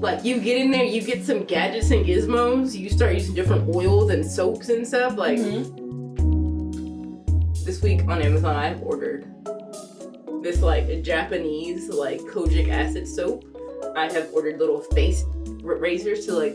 Like 0.00 0.24
you 0.24 0.40
get 0.40 0.56
in 0.56 0.70
there, 0.70 0.84
you 0.84 1.02
get 1.02 1.24
some 1.24 1.44
gadgets 1.44 1.90
and 1.90 2.06
gizmos, 2.06 2.74
you 2.74 2.88
start 2.88 3.14
using 3.14 3.34
different 3.34 3.68
oils 3.74 4.10
and 4.10 4.24
soaps 4.24 4.70
and 4.70 4.86
stuff. 4.86 5.16
Like 5.18 5.38
Mhm. 5.38 5.76
this 7.64 7.82
week 7.82 8.02
on 8.08 8.22
Amazon, 8.22 8.56
I've 8.56 8.82
ordered 8.82 9.26
this 10.42 10.62
like 10.62 11.02
Japanese 11.02 11.88
like 11.90 12.20
kojic 12.22 12.70
acid 12.70 13.06
soap. 13.06 13.44
I 13.96 14.10
have 14.12 14.28
ordered 14.32 14.58
little 14.58 14.80
face 14.80 15.24
razors 15.62 16.26
to 16.26 16.32
like 16.34 16.54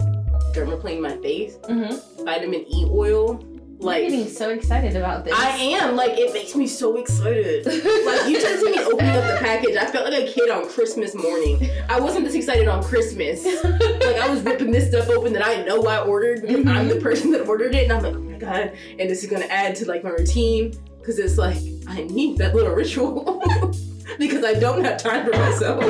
dermaplane 0.54 1.00
my 1.02 1.18
face. 1.18 1.56
Mm-hmm. 1.64 2.26
Vitamin 2.26 2.66
E 2.72 2.86
oil. 2.90 3.44
Like, 3.78 4.04
Like 4.04 4.10
getting 4.10 4.28
so 4.30 4.50
excited 4.52 4.96
about 4.96 5.26
this. 5.26 5.34
I 5.36 5.50
am 5.58 5.98
like 5.98 6.12
it 6.18 6.32
makes 6.34 6.56
me 6.56 6.66
so 6.66 6.96
excited. 6.96 7.66
like 7.66 8.30
you 8.30 8.40
just 8.40 8.62
see 8.62 8.72
me 8.72 8.80
opening 8.80 9.12
up 9.12 9.24
the 9.26 9.38
package. 9.42 9.76
I 9.76 9.86
felt 9.86 10.10
like 10.10 10.24
a 10.30 10.32
kid 10.32 10.50
on 10.50 10.70
Christmas 10.70 11.14
morning. 11.14 11.70
I 11.90 12.00
wasn't 12.00 12.24
this 12.24 12.36
excited 12.36 12.70
on 12.70 12.82
Christmas. 12.82 13.44
like 13.64 14.16
I 14.18 14.30
was 14.30 14.42
ripping 14.44 14.72
this 14.72 14.88
stuff 14.88 15.10
open 15.10 15.34
that 15.34 15.46
I 15.46 15.64
know 15.64 15.86
I 15.88 16.00
ordered 16.06 16.42
because 16.42 16.64
Mhm. 16.64 16.70
I'm 16.74 16.88
the 16.88 17.02
person 17.02 17.32
that 17.32 17.48
ordered 17.50 17.76
it, 17.76 17.84
and 17.84 17.92
I'm 17.92 18.02
like, 18.02 18.16
oh 18.16 18.20
my 18.20 18.38
god, 18.38 18.72
and 18.98 19.10
this 19.10 19.24
is 19.26 19.30
gonna 19.30 19.46
add 19.46 19.76
to 19.76 19.86
like 19.88 20.06
my 20.06 20.12
routine 20.12 20.74
because 21.00 21.20
it's 21.20 21.38
like 21.38 21.58
I 21.90 22.04
need 22.04 22.38
that 22.38 22.56
little 22.56 22.74
ritual 22.74 23.44
because 24.18 24.46
I 24.46 24.54
don't 24.54 24.86
have 24.86 24.98
time 24.98 25.26
for 25.26 25.32
myself. 25.38 25.84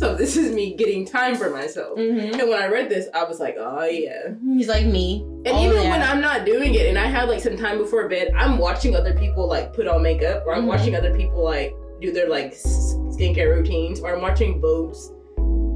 So 0.00 0.14
this 0.14 0.36
is 0.36 0.52
me 0.52 0.74
getting 0.74 1.04
time 1.06 1.36
for 1.36 1.50
myself. 1.50 1.96
hmm 1.98 2.18
And 2.18 2.48
when 2.48 2.60
I 2.62 2.66
read 2.66 2.88
this, 2.88 3.06
I 3.14 3.24
was 3.24 3.38
like, 3.38 3.56
oh 3.58 3.84
yeah. 3.84 4.30
He's 4.56 4.68
like 4.68 4.86
me. 4.86 5.20
And 5.46 5.48
Oh, 5.48 5.64
even 5.64 5.82
yeah. 5.82 5.90
when 5.90 6.02
I'm 6.02 6.20
not 6.20 6.44
doing 6.46 6.74
it 6.74 6.86
and 6.88 6.98
I 6.98 7.06
have 7.06 7.28
like 7.28 7.40
some 7.40 7.56
time 7.56 7.78
before 7.78 8.08
bed, 8.08 8.32
I'm 8.36 8.58
watching 8.58 8.96
other 8.96 9.14
people 9.14 9.46
like 9.46 9.72
put 9.74 9.86
on 9.86 10.02
makeup 10.02 10.44
or 10.46 10.54
I'm 10.54 10.64
Mhm. 10.64 10.68
watching 10.68 10.96
other 10.96 11.14
people 11.14 11.44
like 11.44 11.74
do 12.00 12.12
their 12.12 12.28
like 12.28 12.52
s- 12.52 12.94
skincare 13.14 13.54
routines 13.54 14.00
or 14.00 14.14
I'm 14.14 14.22
watching 14.22 14.60
Vogue's 14.60 15.12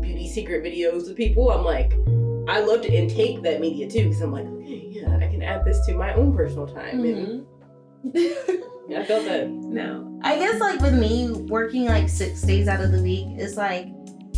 beauty 0.01 0.29
secret 0.29 0.65
videos 0.65 1.09
of 1.11 1.17
people. 1.17 1.51
I'm 1.51 1.65
like, 1.65 1.93
I 2.49 2.61
love 2.61 2.81
to 2.83 2.93
intake 2.93 3.43
that 3.43 3.61
media 3.61 3.89
too 3.91 4.05
because 4.09 4.23
I'm 4.23 4.33
like, 4.33 4.47
okay, 4.47 4.87
yeah, 4.91 5.17
I 5.17 5.27
can 5.29 5.43
add 5.43 5.65
this 5.67 5.85
to 5.87 5.95
my 5.95 6.15
own 6.15 6.35
personal 6.35 6.67
time. 6.67 7.05
And 7.05 7.45
Mhm. 8.15 8.55
yeah, 8.89 9.01
I 9.01 9.05
felt 9.05 9.25
that. 9.27 9.49
no. 9.81 10.19
I 10.23 10.39
guess 10.39 10.59
like 10.61 10.81
with 10.81 10.95
me 10.95 11.31
working 11.49 11.85
like 11.87 12.09
six 12.09 12.41
days 12.43 12.69
out 12.69 12.81
of 12.83 12.93
the 12.93 13.03
week, 13.03 13.27
it's 13.37 13.57
like 13.57 13.87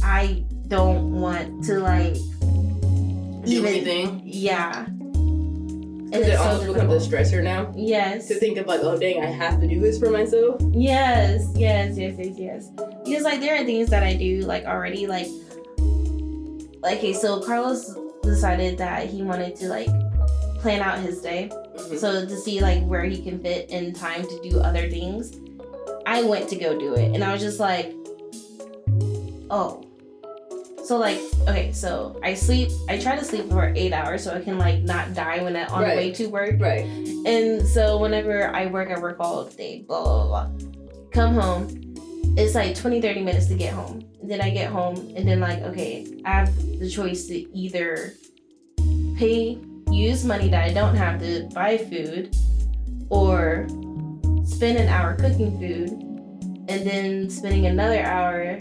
I 0.03 0.45
don't 0.69 1.21
want 1.21 1.65
to 1.65 1.79
like 1.81 2.15
Do 2.15 3.53
Even- 3.53 3.67
anything. 3.67 4.23
yeah. 4.25 4.87
Because 6.07 6.29
it 6.29 6.37
almost 6.39 6.67
becomes 6.73 7.07
a 7.07 7.11
stressor 7.11 7.43
now. 7.43 7.73
Yes. 7.77 8.29
To 8.29 8.35
think 8.37 8.59
of 8.59 8.67
like, 8.67 8.81
oh 8.83 8.97
dang, 8.99 9.23
I 9.23 9.27
have 9.27 9.61
to 9.61 9.67
do 9.67 9.81
this 9.81 9.99
for 9.99 10.09
myself. 10.09 10.61
Yes, 10.73 11.45
yes, 11.57 11.99
yes, 11.99 12.15
yes, 12.19 12.37
yes. 12.39 12.69
Because 13.05 13.25
like 13.25 13.41
there 13.41 13.61
are 13.61 13.65
things 13.65 13.91
that 13.91 14.03
I 14.05 14.15
do 14.15 14.41
like 14.43 14.65
already 14.65 15.07
like 15.09 15.27
like 16.81 16.99
okay, 16.99 17.13
so 17.13 17.41
Carlos 17.41 17.97
decided 18.23 18.79
that 18.79 19.07
he 19.09 19.23
wanted 19.23 19.57
to 19.57 19.69
like 19.69 19.89
plan 20.61 20.81
out 20.81 20.99
his 21.01 21.21
day. 21.21 21.51
Mhm. 21.77 21.99
So 21.99 22.25
to 22.25 22.37
see 22.37 22.61
like 22.61 22.85
where 22.87 23.05
he 23.05 23.21
can 23.21 23.41
fit 23.41 23.69
in 23.71 23.93
time 23.93 24.23
to 24.23 24.41
do 24.49 24.61
other 24.61 24.89
things. 24.89 25.33
I 26.07 26.23
went 26.23 26.49
to 26.51 26.57
go 26.57 26.79
do 26.79 26.95
it 26.95 27.15
and 27.15 27.25
I 27.25 27.33
was 27.33 27.43
just 27.43 27.59
like 27.59 27.93
oh. 29.51 29.83
So 30.87 30.99
like 30.99 31.19
okay, 31.49 31.73
so 31.73 32.19
I 32.23 32.35
sleep 32.35 32.71
I 32.89 32.97
try 32.99 33.17
to 33.17 33.25
sleep 33.25 33.51
for 33.51 33.73
eight 33.75 33.93
hours 33.93 34.23
so 34.23 34.35
I 34.35 34.41
can 34.41 34.57
like 34.57 34.83
not 34.83 35.15
die 35.15 35.43
when 35.43 35.57
I 35.57 35.67
on 35.67 35.83
the 35.83 35.89
way 35.89 36.13
to 36.13 36.27
work. 36.29 36.61
Right. 36.61 36.85
And 37.27 37.67
so 37.67 37.99
whenever 37.99 38.55
I 38.55 38.67
work, 38.67 38.91
I 38.91 39.01
work 39.01 39.17
all 39.19 39.45
day, 39.47 39.83
blah, 39.83 40.03
blah, 40.03 40.27
blah. 40.27 40.51
Come 41.11 41.35
home, 41.35 41.87
it's 42.37 42.55
like 42.55 42.77
20, 42.77 43.01
30 43.01 43.23
minutes 43.23 43.47
to 43.47 43.57
get 43.57 43.73
home. 43.73 44.05
And 44.21 44.31
then 44.31 44.41
I 44.41 44.51
get 44.51 44.71
home, 44.71 44.97
and 45.17 45.27
then, 45.27 45.41
like, 45.41 45.63
okay, 45.63 46.07
I 46.25 46.31
have 46.31 46.79
the 46.79 46.89
choice 46.89 47.27
to 47.27 47.35
either 47.57 48.15
pay, 49.17 49.59
use 49.91 50.25
money 50.25 50.49
that 50.51 50.63
I 50.63 50.73
don't 50.73 50.95
have 50.95 51.21
to 51.21 51.49
buy 51.55 51.79
food, 51.79 52.37
or 53.09 53.67
spend 54.45 54.79
an 54.79 54.89
hour 54.89 55.15
cooking 55.15 55.59
food, 55.59 55.91
and 56.69 56.87
then 56.87 57.31
spending 57.31 57.67
another 57.67 58.03
hour, 58.03 58.59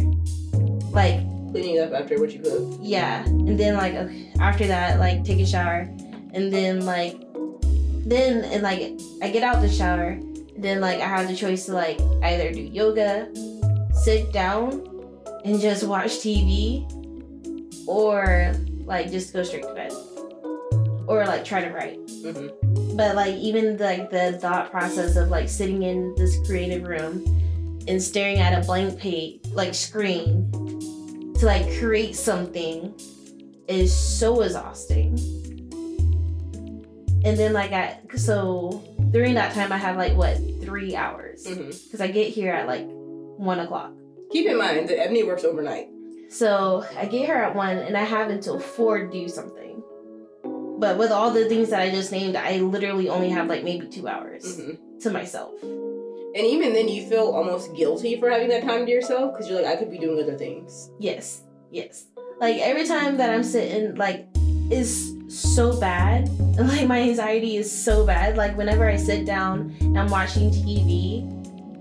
like, 0.91 1.21
Cleaning 1.55 1.79
up 1.79 1.93
after 1.93 2.19
what 2.19 2.33
you 2.33 2.39
cook. 2.39 2.79
yeah 2.81 3.23
and 3.25 3.57
then 3.57 3.75
like 3.75 3.93
okay, 3.93 4.29
after 4.41 4.67
that 4.67 4.99
like 4.99 5.23
take 5.23 5.39
a 5.39 5.45
shower 5.45 5.87
and 6.33 6.51
then 6.51 6.85
like 6.85 7.15
then 8.05 8.43
and 8.43 8.61
like 8.61 8.99
i 9.21 9.29
get 9.29 9.41
out 9.41 9.61
the 9.61 9.69
shower 9.69 10.19
then 10.57 10.81
like 10.81 10.99
i 10.99 11.07
have 11.07 11.29
the 11.29 11.35
choice 11.35 11.65
to 11.67 11.71
like 11.71 11.97
either 12.23 12.51
do 12.51 12.59
yoga 12.59 13.29
sit 13.93 14.33
down 14.33 14.83
and 15.45 15.61
just 15.61 15.85
watch 15.87 16.19
tv 16.19 16.83
or 17.87 18.53
like 18.83 19.09
just 19.09 19.31
go 19.31 19.41
straight 19.41 19.63
to 19.63 19.73
bed 19.73 19.93
or 21.07 21.25
like 21.25 21.45
try 21.45 21.63
to 21.63 21.71
write 21.71 21.95
hmm 22.21 22.47
but 22.97 23.15
like 23.15 23.35
even 23.35 23.77
like 23.77 24.09
the 24.09 24.37
thought 24.41 24.71
process 24.71 25.15
of 25.15 25.29
like 25.29 25.47
sitting 25.47 25.83
in 25.83 26.13
this 26.15 26.37
creative 26.45 26.85
room 26.85 27.23
and 27.87 28.01
staring 28.01 28.39
at 28.39 28.51
a 28.61 28.65
blank 28.65 28.99
page 28.99 29.39
like 29.53 29.73
screen 29.73 30.51
to 31.39 31.45
like 31.45 31.77
create 31.79 32.15
something 32.15 32.93
is 33.67 33.95
so 33.95 34.41
exhausting 34.41 35.17
and 37.23 37.37
then 37.37 37.53
like 37.53 37.71
i 37.73 37.97
so 38.15 38.83
during 39.11 39.33
that 39.33 39.53
time 39.53 39.71
i 39.71 39.77
have 39.77 39.97
like 39.97 40.15
what 40.15 40.37
three 40.61 40.95
hours 40.95 41.43
because 41.45 41.99
i 42.01 42.07
get 42.07 42.27
here 42.29 42.51
at 42.53 42.67
like 42.67 42.85
one 42.87 43.59
o'clock 43.59 43.91
Keep 44.31 44.47
in 44.47 44.57
mind 44.57 44.89
that 44.89 44.99
Ebony 44.99 45.23
works 45.23 45.43
overnight. 45.43 45.87
so 46.29 46.83
I 46.97 47.05
get 47.05 47.29
her 47.29 47.35
at 47.35 47.55
one, 47.55 47.77
and 47.77 47.95
I 47.95 48.03
have 48.03 48.29
until 48.31 48.59
four 48.59 48.97
to 49.05 49.09
do 49.09 49.29
something. 49.29 49.81
But 50.79 50.97
with 50.97 51.11
all 51.11 51.29
the 51.31 51.47
things 51.47 51.69
that 51.69 51.79
I 51.79 51.91
just 51.91 52.11
named, 52.11 52.35
I 52.35 52.57
literally 52.57 53.07
only 53.07 53.29
have 53.29 53.47
like 53.47 53.63
maybe 53.63 53.87
two 53.87 54.07
hours 54.07 54.59
hmm 54.59 54.71
to 55.01 55.11
myself. 55.11 55.53
And 56.35 56.45
even 56.45 56.73
then, 56.73 56.89
you 56.89 57.07
feel 57.07 57.31
almost 57.31 57.73
guilty 57.75 58.19
for 58.19 58.29
having 58.29 58.49
that 58.49 58.63
time 58.63 58.85
to 58.85 58.91
yourself 58.91 59.31
because 59.31 59.49
you're 59.49 59.61
like, 59.61 59.71
I 59.71 59.77
could 59.77 59.89
be 59.89 59.97
doing 59.97 60.21
other 60.21 60.37
things. 60.37 60.91
Yes, 60.99 61.43
yes. 61.71 62.07
Like 62.41 62.57
every 62.57 62.85
time 62.85 63.15
that 63.17 63.29
I'm 63.29 63.43
sitting, 63.43 63.95
like, 63.95 64.27
is 64.69 65.15
so 65.27 65.79
bad. 65.79 66.29
Like 66.55 66.87
my 66.87 67.01
anxiety 67.01 67.57
is 67.57 67.69
so 67.69 68.05
bad. 68.05 68.37
Like 68.37 68.55
whenever 68.55 68.89
I 68.89 68.95
sit 68.95 69.25
down 69.25 69.75
and 69.81 69.99
I'm 69.99 70.07
watching 70.07 70.51
TV, 70.51 71.29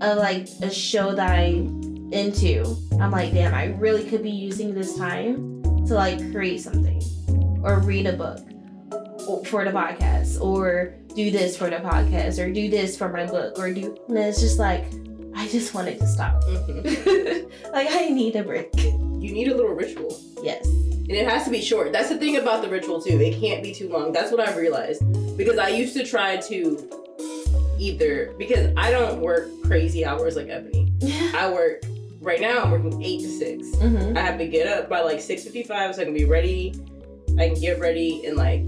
of 0.01 0.17
uh, 0.17 0.19
like 0.19 0.49
a 0.61 0.69
show 0.69 1.15
that 1.15 1.31
I'm 1.31 2.11
into, 2.11 2.75
I'm 2.99 3.11
like, 3.11 3.33
damn, 3.33 3.53
I 3.53 3.67
really 3.77 4.03
could 4.03 4.21
be 4.21 4.31
using 4.31 4.73
this 4.73 4.97
time 4.97 5.63
to 5.87 5.93
like 5.93 6.19
create 6.33 6.59
something 6.61 7.01
or 7.63 7.79
read 7.79 8.05
a 8.05 8.13
book 8.13 8.39
for 9.47 9.63
the 9.63 9.71
podcast 9.71 10.41
or 10.41 10.95
do 11.15 11.31
this 11.31 11.57
for 11.57 11.69
the 11.69 11.77
podcast 11.77 12.43
or 12.43 12.51
do 12.51 12.69
this 12.69 12.97
for 12.97 13.09
my 13.09 13.25
book 13.25 13.57
or 13.57 13.73
do 13.73 13.95
and 14.09 14.17
it's 14.17 14.41
just 14.41 14.59
like 14.59 14.85
I 15.37 15.47
just 15.49 15.73
wanted 15.73 15.99
to 15.99 16.07
stop. 16.07 16.41
Mhm. 16.43 17.51
like 17.73 17.87
I 17.91 18.09
need 18.09 18.35
a 18.37 18.43
break. 18.43 18.69
You 18.83 19.33
need 19.33 19.47
a 19.49 19.55
little 19.55 19.73
ritual. 19.73 20.17
Yes. 20.41 20.65
And 20.67 21.11
it 21.11 21.27
has 21.27 21.43
to 21.43 21.51
be 21.51 21.61
short. 21.61 21.91
That's 21.91 22.09
the 22.09 22.17
thing 22.17 22.37
about 22.37 22.61
the 22.61 22.69
ritual, 22.69 23.01
too. 23.01 23.19
It 23.21 23.39
can't 23.39 23.61
be 23.61 23.73
too 23.73 23.89
long. 23.89 24.11
That's 24.13 24.31
what 24.31 24.39
I've 24.39 24.55
realized. 24.55 25.01
Because 25.37 25.57
I 25.57 25.67
used 25.69 25.93
to 25.97 26.05
try 26.05 26.37
to 26.37 26.89
either, 27.77 28.33
because 28.37 28.73
I 28.77 28.91
don't 28.91 29.19
work 29.21 29.49
crazy 29.63 30.05
hours 30.05 30.35
like 30.35 30.47
Ebony. 30.47 30.91
Yeah. 30.99 31.31
I 31.35 31.51
work, 31.51 31.83
right 32.21 32.39
now, 32.39 32.63
I'm 32.63 32.71
working 32.71 33.03
8 33.03 33.19
to 33.21 33.27
6. 33.29 33.75
hmm 33.75 34.17
I 34.17 34.21
have 34.21 34.37
to 34.39 34.47
get 34.47 34.67
up 34.67 34.89
by 34.89 35.01
like 35.01 35.17
6.55 35.19 35.95
so 35.95 36.01
I 36.01 36.05
can 36.05 36.13
be 36.13 36.25
ready. 36.25 36.73
I 37.37 37.49
can 37.49 37.59
get 37.59 37.79
ready 37.79 38.25
and 38.25 38.37
like 38.37 38.61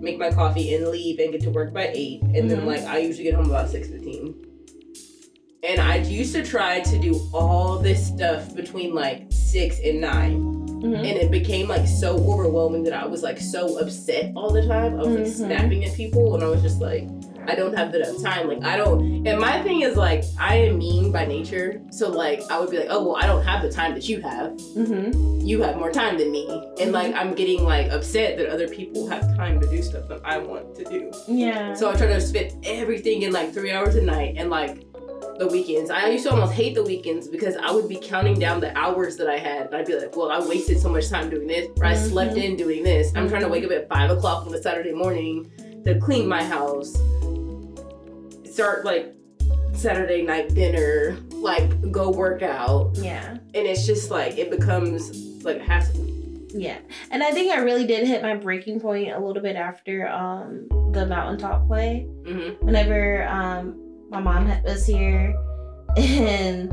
make 0.00 0.18
my 0.18 0.30
coffee 0.30 0.74
and 0.74 0.88
leave 0.88 1.18
and 1.18 1.32
get 1.32 1.42
to 1.42 1.50
work 1.50 1.72
by 1.72 1.90
8. 1.94 2.22
And 2.34 2.50
then 2.50 2.60
Mhm. 2.60 2.66
like 2.66 2.82
I 2.84 2.98
usually 2.98 3.24
get 3.24 3.34
home 3.34 3.46
about 3.46 3.70
6.15. 3.70 4.34
And 5.62 5.78
I 5.80 5.96
used 5.96 6.34
to 6.34 6.42
try 6.42 6.80
to 6.80 6.98
do 6.98 7.20
all 7.34 7.78
this 7.78 8.06
stuff 8.06 8.54
between 8.54 8.94
like 8.94 9.26
6 9.30 9.78
and 9.84 10.00
9 10.00 10.56
hmm 10.80 10.94
and 10.94 11.18
it 11.18 11.30
became 11.30 11.68
like 11.68 11.86
so 11.86 12.16
overwhelming 12.16 12.82
that 12.84 12.94
I 12.94 13.04
was 13.06 13.22
like 13.22 13.38
so 13.38 13.78
upset 13.78 14.32
all 14.34 14.50
the 14.50 14.66
time. 14.66 14.98
I 14.98 15.02
was 15.02 15.14
like 15.14 15.24
Mhm. 15.26 15.36
snapping 15.36 15.84
at 15.84 15.92
people, 15.94 16.34
and 16.34 16.42
I 16.42 16.48
was 16.48 16.62
just 16.62 16.80
like, 16.80 17.06
I 17.46 17.54
don't 17.54 17.76
have 17.76 17.94
enough 17.94 18.22
time. 18.22 18.48
Like 18.48 18.62
I 18.64 18.76
don't. 18.76 19.26
And 19.26 19.40
my 19.40 19.62
thing 19.62 19.82
is 19.82 19.96
like 19.96 20.24
I 20.38 20.56
am 20.56 20.78
mean 20.78 21.10
by 21.12 21.24
nature, 21.26 21.80
so 21.90 22.08
like 22.08 22.42
I 22.50 22.58
would 22.60 22.70
be 22.70 22.78
like, 22.78 22.88
oh 22.90 23.04
well, 23.04 23.16
I 23.16 23.26
don't 23.26 23.44
have 23.44 23.62
the 23.62 23.70
time 23.70 23.94
that 23.94 24.08
you 24.08 24.20
have. 24.22 24.58
hmm 24.74 25.40
You 25.40 25.62
have 25.62 25.76
more 25.76 25.90
time 25.90 26.18
than 26.18 26.30
me, 26.30 26.46
and 26.80 26.92
like 26.92 27.14
I'm 27.14 27.34
getting 27.34 27.64
like 27.64 27.90
upset 27.90 28.36
that 28.38 28.48
other 28.48 28.68
people 28.68 29.08
have 29.08 29.36
time 29.36 29.60
to 29.60 29.68
do 29.70 29.82
stuff 29.82 30.06
that 30.08 30.20
I 30.24 30.38
want 30.38 30.74
to 30.76 30.84
do. 30.84 31.10
Yeah. 31.28 31.74
So 31.74 31.90
I 31.90 31.96
try 31.96 32.06
to 32.08 32.20
fit 32.20 32.54
everything 32.64 33.22
in 33.22 33.32
like 33.32 33.52
three 33.52 33.72
hours 33.72 33.94
a 33.96 34.02
night, 34.02 34.34
and 34.36 34.50
like 34.50 34.86
the 35.38 35.46
weekends. 35.48 35.88
I 35.90 36.08
used 36.10 36.24
to 36.26 36.30
almost 36.32 36.52
hate 36.52 36.74
the 36.74 36.82
weekends 36.82 37.26
because 37.26 37.56
I 37.56 37.70
would 37.70 37.88
be 37.88 37.96
counting 37.96 38.38
down 38.38 38.60
the 38.60 38.76
hours 38.76 39.16
that 39.16 39.26
I 39.26 39.38
had. 39.38 39.66
And 39.68 39.74
I'd 39.74 39.86
be 39.86 39.96
like, 39.98 40.14
well, 40.14 40.30
I 40.30 40.38
wasted 40.46 40.78
so 40.78 40.90
much 40.90 41.08
time 41.08 41.30
doing 41.30 41.46
this, 41.46 41.68
or 41.78 41.86
I 41.86 41.94
slept 41.94 42.34
Mhm. 42.34 42.42
in 42.44 42.56
doing 42.56 42.82
this. 42.84 43.10
I'm 43.16 43.26
trying 43.26 43.40
to 43.42 43.48
wake 43.48 43.64
up 43.64 43.70
at 43.70 43.88
five 43.88 44.10
o'clock 44.10 44.46
on 44.46 44.52
a 44.54 44.60
Saturday 44.60 44.92
morning 44.92 45.50
to 45.86 45.98
clean 45.98 46.28
my 46.28 46.44
house, 46.44 46.94
start 48.60 48.84
like 48.84 49.14
Saturday 49.72 50.20
night 50.22 50.52
dinner, 50.54 51.16
like 51.32 51.90
go 51.90 52.10
work 52.10 52.42
out. 52.42 52.90
yeah. 52.94 53.30
And 53.54 53.66
it's 53.66 53.86
just 53.86 54.10
like, 54.10 54.36
it 54.36 54.50
becomes 54.50 55.44
like 55.44 55.56
a 55.56 55.64
hassle. 55.64 56.06
Yeah. 56.52 56.76
And 57.10 57.22
I 57.22 57.30
think 57.30 57.52
I 57.52 57.58
really 57.60 57.86
did 57.86 58.06
hit 58.06 58.22
my 58.22 58.34
breaking 58.34 58.80
point 58.80 59.12
a 59.12 59.18
little 59.18 59.42
bit 59.42 59.56
after 59.56 60.08
um 60.08 60.68
the 60.92 61.06
mountaintop 61.06 61.66
play. 61.66 62.02
hmm 62.26 62.50
Whenever 62.64 63.26
um 63.28 63.80
my 64.10 64.20
mom 64.20 64.48
was 64.64 64.84
here, 64.84 65.34
and 65.96 66.68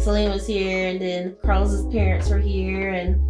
Celine 0.00 0.30
was 0.30 0.46
here, 0.46 0.88
and 0.88 1.00
then 1.00 1.36
Carlos's 1.42 1.86
parents 1.92 2.28
were 2.30 2.38
here, 2.38 2.90
and 2.90 3.20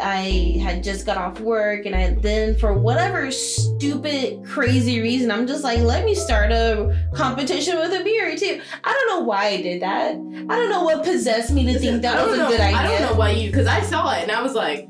I 0.00 0.58
had 0.62 0.82
just 0.84 1.06
got 1.06 1.16
off 1.16 1.40
work, 1.40 1.86
and 1.86 1.94
I 1.94 2.14
then 2.14 2.56
for 2.56 2.72
whatever 2.74 3.30
stupid, 3.30 4.44
crazy 4.44 5.00
reason, 5.00 5.30
I'm 5.30 5.46
just 5.46 5.64
like, 5.64 5.80
let 5.80 6.04
me 6.04 6.14
start 6.14 6.52
a 6.52 6.96
competition 7.14 7.76
with 7.78 7.92
a 7.98 8.04
beer 8.04 8.36
too. 8.36 8.60
I 8.84 8.92
don't 8.92 9.08
know 9.20 9.26
why 9.26 9.46
I 9.46 9.62
did 9.62 9.82
that. 9.82 10.10
I 10.12 10.56
don't 10.56 10.70
know 10.70 10.82
what 10.84 11.04
possessed 11.04 11.50
me 11.52 11.64
to 11.72 11.78
think 11.78 12.02
that 12.02 12.14
was 12.26 12.36
don't 12.36 12.40
a 12.40 12.42
know. 12.44 12.48
good 12.50 12.60
idea. 12.60 12.76
I 12.78 12.86
don't 12.86 13.02
know 13.10 13.18
why 13.18 13.30
you, 13.30 13.50
because 13.50 13.66
I 13.66 13.80
saw 13.82 14.12
it 14.14 14.22
and 14.22 14.30
I 14.32 14.42
was 14.42 14.54
like, 14.54 14.88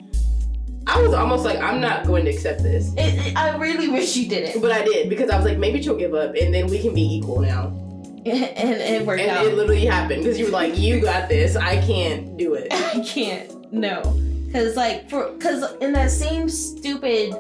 I 0.89 1.01
was 1.03 1.13
almost 1.15 1.45
like, 1.45 1.59
I'm 1.59 1.81
not 1.81 2.07
going 2.07 2.25
to 2.27 2.31
accept 2.31 2.63
this. 2.63 2.93
It, 2.95 3.27
it- 3.29 3.37
I 3.37 3.57
really 3.57 3.89
wish 3.89 4.17
you 4.17 4.29
didn't, 4.29 4.61
But 4.61 4.73
I 4.73 4.85
did 4.85 5.09
because 5.09 5.31
I 5.31 5.37
was 5.37 5.45
like, 5.45 5.59
maybe 5.59 5.83
she'll 5.83 5.97
give 5.97 6.15
up 6.15 6.35
and 6.37 6.55
then 6.55 6.69
we 6.69 6.81
can 6.81 6.95
be 6.95 7.03
equal 7.17 7.41
now. 7.41 7.67
and 8.27 8.81
it 8.81 9.07
worked 9.07 9.21
out. 9.23 9.29
And 9.29 9.39
out. 9.39 9.47
it 9.47 9.55
literally 9.55 9.85
happened 9.87 10.23
because 10.25 10.39
you 10.39 10.47
were 10.47 10.51
like, 10.51 10.77
you 10.77 11.01
got 11.01 11.29
this. 11.29 11.55
I 11.55 11.81
can't 11.81 12.37
do 12.37 12.55
it. 12.55 12.69
I 12.73 13.01
can't. 13.01 13.73
No, 13.73 14.01
because 14.47 14.77
like 14.77 15.11
for 15.11 15.33
because 15.33 15.75
in 15.77 15.93
that 15.93 16.11
same 16.11 16.49
stupid 16.49 17.35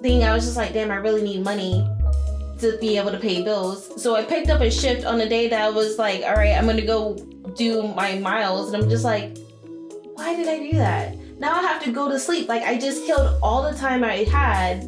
thing, 0.00 0.24
I 0.24 0.34
was 0.34 0.44
just 0.44 0.56
like, 0.56 0.72
damn, 0.72 0.90
I 0.90 0.96
really 0.96 1.22
need 1.22 1.44
money 1.44 1.86
to 2.60 2.78
be 2.78 2.96
able 2.96 3.10
to 3.10 3.18
pay 3.18 3.42
bills. 3.42 4.00
So 4.02 4.14
I 4.14 4.24
picked 4.24 4.48
up 4.48 4.60
a 4.60 4.70
shift 4.70 5.04
on 5.04 5.20
a 5.20 5.28
day 5.28 5.48
that 5.48 5.60
I 5.60 5.70
was 5.70 5.98
like, 5.98 6.22
all 6.22 6.34
right, 6.34 6.56
I'm 6.56 6.66
gonna 6.66 6.86
go 6.86 7.14
do 7.56 7.82
my 7.88 8.18
miles, 8.18 8.72
and 8.72 8.82
I'm 8.82 8.88
just 8.88 9.04
like, 9.04 9.36
why 10.14 10.34
did 10.36 10.48
I 10.48 10.58
do 10.58 10.72
that? 10.78 11.16
Now 11.38 11.54
I 11.58 11.62
have 11.62 11.82
to 11.84 11.92
go 11.92 12.08
to 12.08 12.18
sleep. 12.18 12.48
Like 12.48 12.62
I 12.62 12.78
just 12.78 13.04
killed 13.06 13.38
all 13.42 13.62
the 13.70 13.76
time 13.76 14.04
I 14.04 14.24
had 14.24 14.82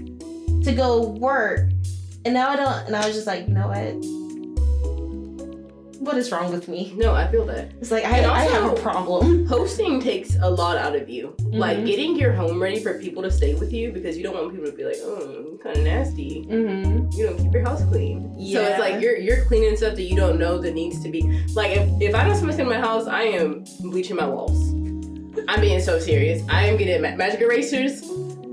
to 0.64 0.72
go 0.74 1.08
work, 1.08 1.70
and 2.24 2.34
now 2.34 2.50
I 2.50 2.56
don't. 2.56 2.86
And 2.86 2.96
I 2.96 3.06
was 3.06 3.14
just 3.14 3.26
like, 3.26 3.46
you 3.48 3.54
know 3.54 3.68
what? 3.68 4.25
What 6.06 6.16
is 6.18 6.30
wrong 6.30 6.52
with 6.52 6.68
me? 6.68 6.92
No, 6.96 7.14
I 7.14 7.26
feel 7.26 7.44
that. 7.46 7.72
It's 7.80 7.90
like 7.90 8.04
I, 8.04 8.18
And 8.18 8.26
I 8.26 8.44
have 8.44 8.72
a 8.72 8.76
problem. 8.80 9.44
Hosting 9.46 10.00
takes 10.00 10.36
a 10.36 10.48
lot 10.48 10.76
out 10.76 10.94
of 10.94 11.08
you. 11.10 11.34
Like 11.50 11.78
Mhm. 11.78 11.86
getting 11.86 12.16
your 12.16 12.32
home 12.32 12.62
ready 12.62 12.78
for 12.78 12.96
people 13.00 13.22
to 13.24 13.30
stay 13.30 13.54
with 13.54 13.72
you 13.72 13.90
because 13.90 14.16
you 14.16 14.22
don't 14.22 14.34
want 14.34 14.52
people 14.52 14.70
to 14.70 14.76
be 14.76 14.84
like, 14.84 14.98
oh, 15.02 15.58
kind 15.62 15.76
of 15.78 15.82
nasty. 15.82 16.46
Mm-hmm. 16.48 17.08
You 17.18 17.26
don't 17.26 17.38
keep 17.38 17.52
your 17.52 17.64
house 17.64 17.82
clean. 17.90 18.32
Yeah. 18.38 18.60
So 18.60 18.64
it's 18.70 18.78
like 18.80 19.02
you're 19.02 19.16
you're 19.16 19.44
cleaning 19.46 19.76
stuff 19.76 19.96
that 19.96 20.02
you 20.04 20.14
don't 20.16 20.38
know 20.38 20.58
that 20.58 20.74
needs 20.74 21.02
to 21.02 21.08
be. 21.10 21.22
Like 21.54 21.72
if, 21.76 21.88
if 22.00 22.14
I 22.14 22.26
know 22.28 22.34
somebody's 22.34 22.60
in 22.60 22.68
my 22.68 22.78
house, 22.78 23.06
I 23.08 23.22
am 23.24 23.64
bleaching 23.80 24.14
my 24.16 24.28
walls. 24.28 24.70
I'm 25.48 25.60
being 25.60 25.80
so 25.80 25.98
serious. 25.98 26.42
I 26.48 26.66
am 26.66 26.76
getting 26.76 27.02
ma- 27.02 27.16
magic 27.16 27.40
erasers. 27.40 28.02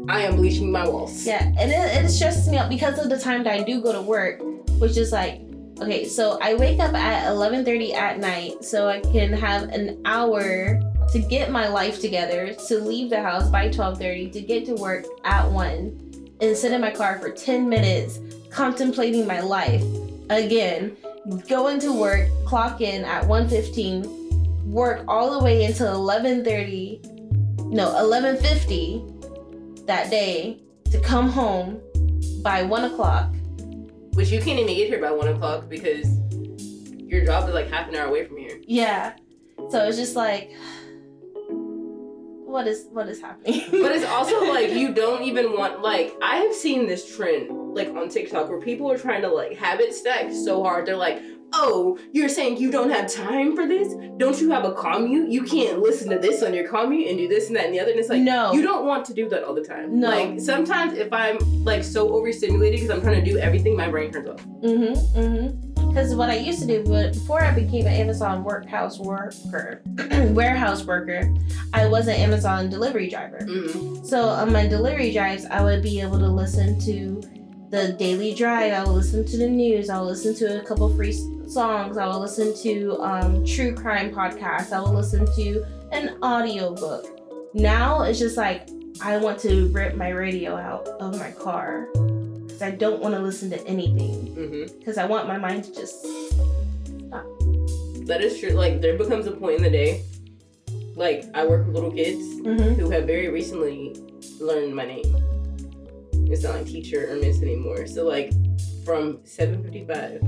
I 0.09 0.21
am 0.23 0.35
bleaching 0.37 0.71
my 0.71 0.87
walls. 0.87 1.23
Yeah, 1.25 1.43
and 1.59 1.71
it, 1.71 2.03
it 2.05 2.09
stresses 2.09 2.49
me 2.49 2.57
out 2.57 2.69
because 2.69 2.97
of 2.99 3.09
the 3.09 3.17
time 3.19 3.43
that 3.45 3.53
I 3.53 3.61
do 3.63 3.79
go 3.81 3.93
to 3.93 4.01
work, 4.01 4.41
which 4.79 4.97
is 4.97 5.11
like, 5.13 5.39
okay, 5.81 6.05
so 6.05 6.37
I 6.41 6.55
wake 6.55 6.79
up 6.79 6.93
at 6.93 7.27
11:30 7.31 7.93
at 7.93 8.19
night, 8.19 8.63
so 8.63 8.87
I 8.87 8.99
can 8.99 9.33
have 9.33 9.63
an 9.69 10.01
hour 10.05 10.79
to 11.11 11.19
get 11.19 11.51
my 11.51 11.67
life 11.67 11.99
together, 11.99 12.53
to 12.67 12.79
leave 12.79 13.09
the 13.09 13.21
house 13.21 13.49
by 13.49 13.69
12:30, 13.69 14.31
to 14.31 14.41
get 14.41 14.65
to 14.65 14.75
work 14.75 15.05
at 15.23 15.49
one, 15.49 15.99
and 16.41 16.55
sit 16.55 16.71
in 16.71 16.81
my 16.81 16.91
car 16.91 17.19
for 17.19 17.29
10 17.29 17.67
minutes 17.67 18.19
contemplating 18.49 19.27
my 19.27 19.39
life. 19.39 19.83
Again, 20.29 20.95
go 21.47 21.67
into 21.67 21.91
work, 21.91 22.29
clock 22.45 22.81
in 22.81 23.03
at 23.03 23.27
1:15, 23.27 24.05
work 24.71 25.03
all 25.07 25.31
the 25.31 25.43
way 25.43 25.65
until 25.65 25.93
11:30, 25.95 27.01
no 27.65 27.93
11:50 27.95 29.03
that 29.85 30.09
day 30.09 30.57
to 30.91 30.99
come 30.99 31.29
home 31.29 31.81
by 32.41 32.63
one 32.63 32.85
o'clock. 32.85 33.33
Which 34.13 34.29
you 34.29 34.39
can't 34.39 34.59
even 34.59 34.75
get 34.75 34.87
here 34.87 35.01
by 35.01 35.11
one 35.11 35.27
o'clock 35.27 35.69
because 35.69 36.19
your 36.97 37.25
job 37.25 37.47
is 37.47 37.53
like 37.53 37.69
half 37.69 37.89
an 37.89 37.95
hour 37.95 38.07
away 38.07 38.25
from 38.25 38.37
here. 38.37 38.59
Yeah. 38.65 39.15
So 39.69 39.85
it's 39.87 39.97
just 39.97 40.15
like 40.15 40.51
what 42.53 42.67
is 42.67 42.87
what 42.91 43.09
is 43.09 43.19
happening? 43.19 43.63
But 43.71 43.91
it's 43.91 44.05
also 44.05 44.45
like 44.53 44.71
you 44.71 44.93
don't 44.93 45.23
even 45.23 45.57
want 45.57 45.81
like 45.81 46.13
I 46.21 46.37
have 46.37 46.53
seen 46.53 46.85
this 46.85 47.15
trend 47.15 47.49
like 47.73 47.89
on 47.89 48.09
TikTok 48.09 48.49
where 48.49 48.61
people 48.61 48.91
are 48.91 48.97
trying 48.97 49.23
to 49.23 49.27
like 49.29 49.57
habit 49.57 49.93
stack 49.93 50.31
so 50.31 50.63
hard. 50.63 50.85
They're 50.85 50.95
like, 50.95 51.21
oh, 51.53 51.97
you're 52.11 52.29
saying 52.29 52.57
you 52.57 52.71
don't 52.71 52.89
have 52.89 53.11
time 53.11 53.55
for 53.55 53.67
this? 53.67 53.93
Don't 54.17 54.39
you 54.39 54.49
have 54.51 54.65
a 54.65 54.73
commute? 54.73 55.29
You 55.29 55.43
can't 55.43 55.79
listen 55.79 56.09
to 56.09 56.17
this 56.17 56.43
on 56.43 56.53
your 56.53 56.67
commute 56.67 57.07
and 57.07 57.17
do 57.17 57.27
this 57.27 57.47
and 57.47 57.55
that 57.55 57.65
and 57.65 57.73
the 57.73 57.79
other. 57.79 57.91
And 57.91 57.99
it's 57.99 58.09
like 58.09 58.21
no. 58.21 58.53
you 58.53 58.61
don't 58.61 58.85
want 58.85 59.05
to 59.05 59.13
do 59.13 59.29
that 59.29 59.43
all 59.43 59.53
the 59.53 59.63
time. 59.63 59.99
No. 59.99 60.09
Like 60.09 60.39
sometimes 60.39 60.93
if 60.93 61.11
I'm 61.13 61.37
like 61.63 61.83
so 61.83 62.13
overstimulated 62.13 62.79
because 62.79 62.89
I'm 62.95 63.01
trying 63.01 63.23
to 63.23 63.31
do 63.31 63.37
everything, 63.37 63.75
my 63.77 63.89
brain 63.89 64.11
turns 64.11 64.27
off. 64.27 64.43
Mm-hmm. 64.43 65.19
Mm-hmm. 65.19 65.89
Because 65.89 66.15
what 66.15 66.31
I 66.31 66.37
used 66.37 66.59
to 66.61 66.65
do, 66.65 66.83
but 66.83 67.13
before 67.13 67.43
I 67.43 67.53
became 67.53 67.85
an 67.85 67.93
Amazon 67.93 68.43
workhouse 68.43 68.97
worker, 68.97 69.83
warehouse 70.31 70.83
worker, 70.85 71.31
I 71.71 71.85
was 71.85 72.07
an 72.07 72.15
Amazon 72.15 72.67
delivery 72.69 73.09
driver. 73.09 73.39
Mm-hmm. 73.41 74.03
So 74.03 74.27
on 74.27 74.51
my 74.51 74.65
delivery 74.65 75.13
drives, 75.13 75.45
I 75.45 75.61
would 75.61 75.83
be 75.83 76.01
able 76.01 76.17
to 76.17 76.27
listen 76.27 76.79
to 76.81 77.21
the 77.73 77.91
daily 77.97 78.35
drive. 78.35 78.71
I 78.71 78.83
will 78.83 78.93
listen 78.93 79.25
to 79.25 79.37
the 79.37 79.49
news. 79.49 79.89
I 79.89 79.99
will 79.99 80.05
listen 80.07 80.35
to 80.35 80.61
a 80.61 80.63
couple 80.63 80.95
free 80.95 81.11
songs. 81.47 81.97
I 81.97 82.05
will 82.05 82.19
listen 82.19 82.55
to 82.61 83.01
um, 83.01 83.43
true 83.45 83.73
crime 83.73 84.13
podcasts. 84.13 84.71
I 84.71 84.79
will 84.79 84.93
listen 84.93 85.25
to 85.35 85.65
an 85.91 86.15
audiobook. 86.21 87.19
Now 87.55 88.03
it's 88.03 88.19
just 88.19 88.37
like 88.37 88.69
I 89.01 89.17
want 89.17 89.39
to 89.39 89.67
rip 89.69 89.95
my 89.95 90.09
radio 90.09 90.55
out 90.55 90.87
of 90.87 91.17
my 91.19 91.31
car 91.31 91.87
because 91.93 92.61
I 92.61 92.69
don't 92.69 93.01
want 93.01 93.15
to 93.15 93.19
listen 93.19 93.49
to 93.49 93.67
anything 93.67 94.35
Mm-hmm. 94.35 94.77
because 94.77 94.99
I 94.99 95.05
want 95.05 95.27
my 95.27 95.37
mind 95.37 95.63
to 95.65 95.73
just. 95.73 95.99
stop. 96.01 97.25
That 98.05 98.19
is 98.21 98.39
true. 98.39 98.49
Like 98.51 98.81
there 98.81 98.97
becomes 98.99 99.25
a 99.25 99.31
point 99.31 99.57
in 99.57 99.63
the 99.63 99.69
day, 99.71 100.03
like 100.95 101.25
I 101.33 101.43
work 101.45 101.65
with 101.65 101.73
little 101.75 101.91
kids 101.91 102.21
Mm-hmm. 102.43 102.73
who 102.79 102.89
have 102.91 103.05
very 103.07 103.29
recently 103.29 103.95
learned 104.39 104.75
my 104.75 104.85
name. 104.85 105.09
It's 106.31 106.43
not 106.43 106.55
like 106.55 106.65
teacher 106.65 107.11
or 107.11 107.15
miss 107.17 107.41
anymore. 107.41 107.85
So 107.87 108.05
like 108.05 108.31
from 108.85 109.17
7:55 109.25 110.19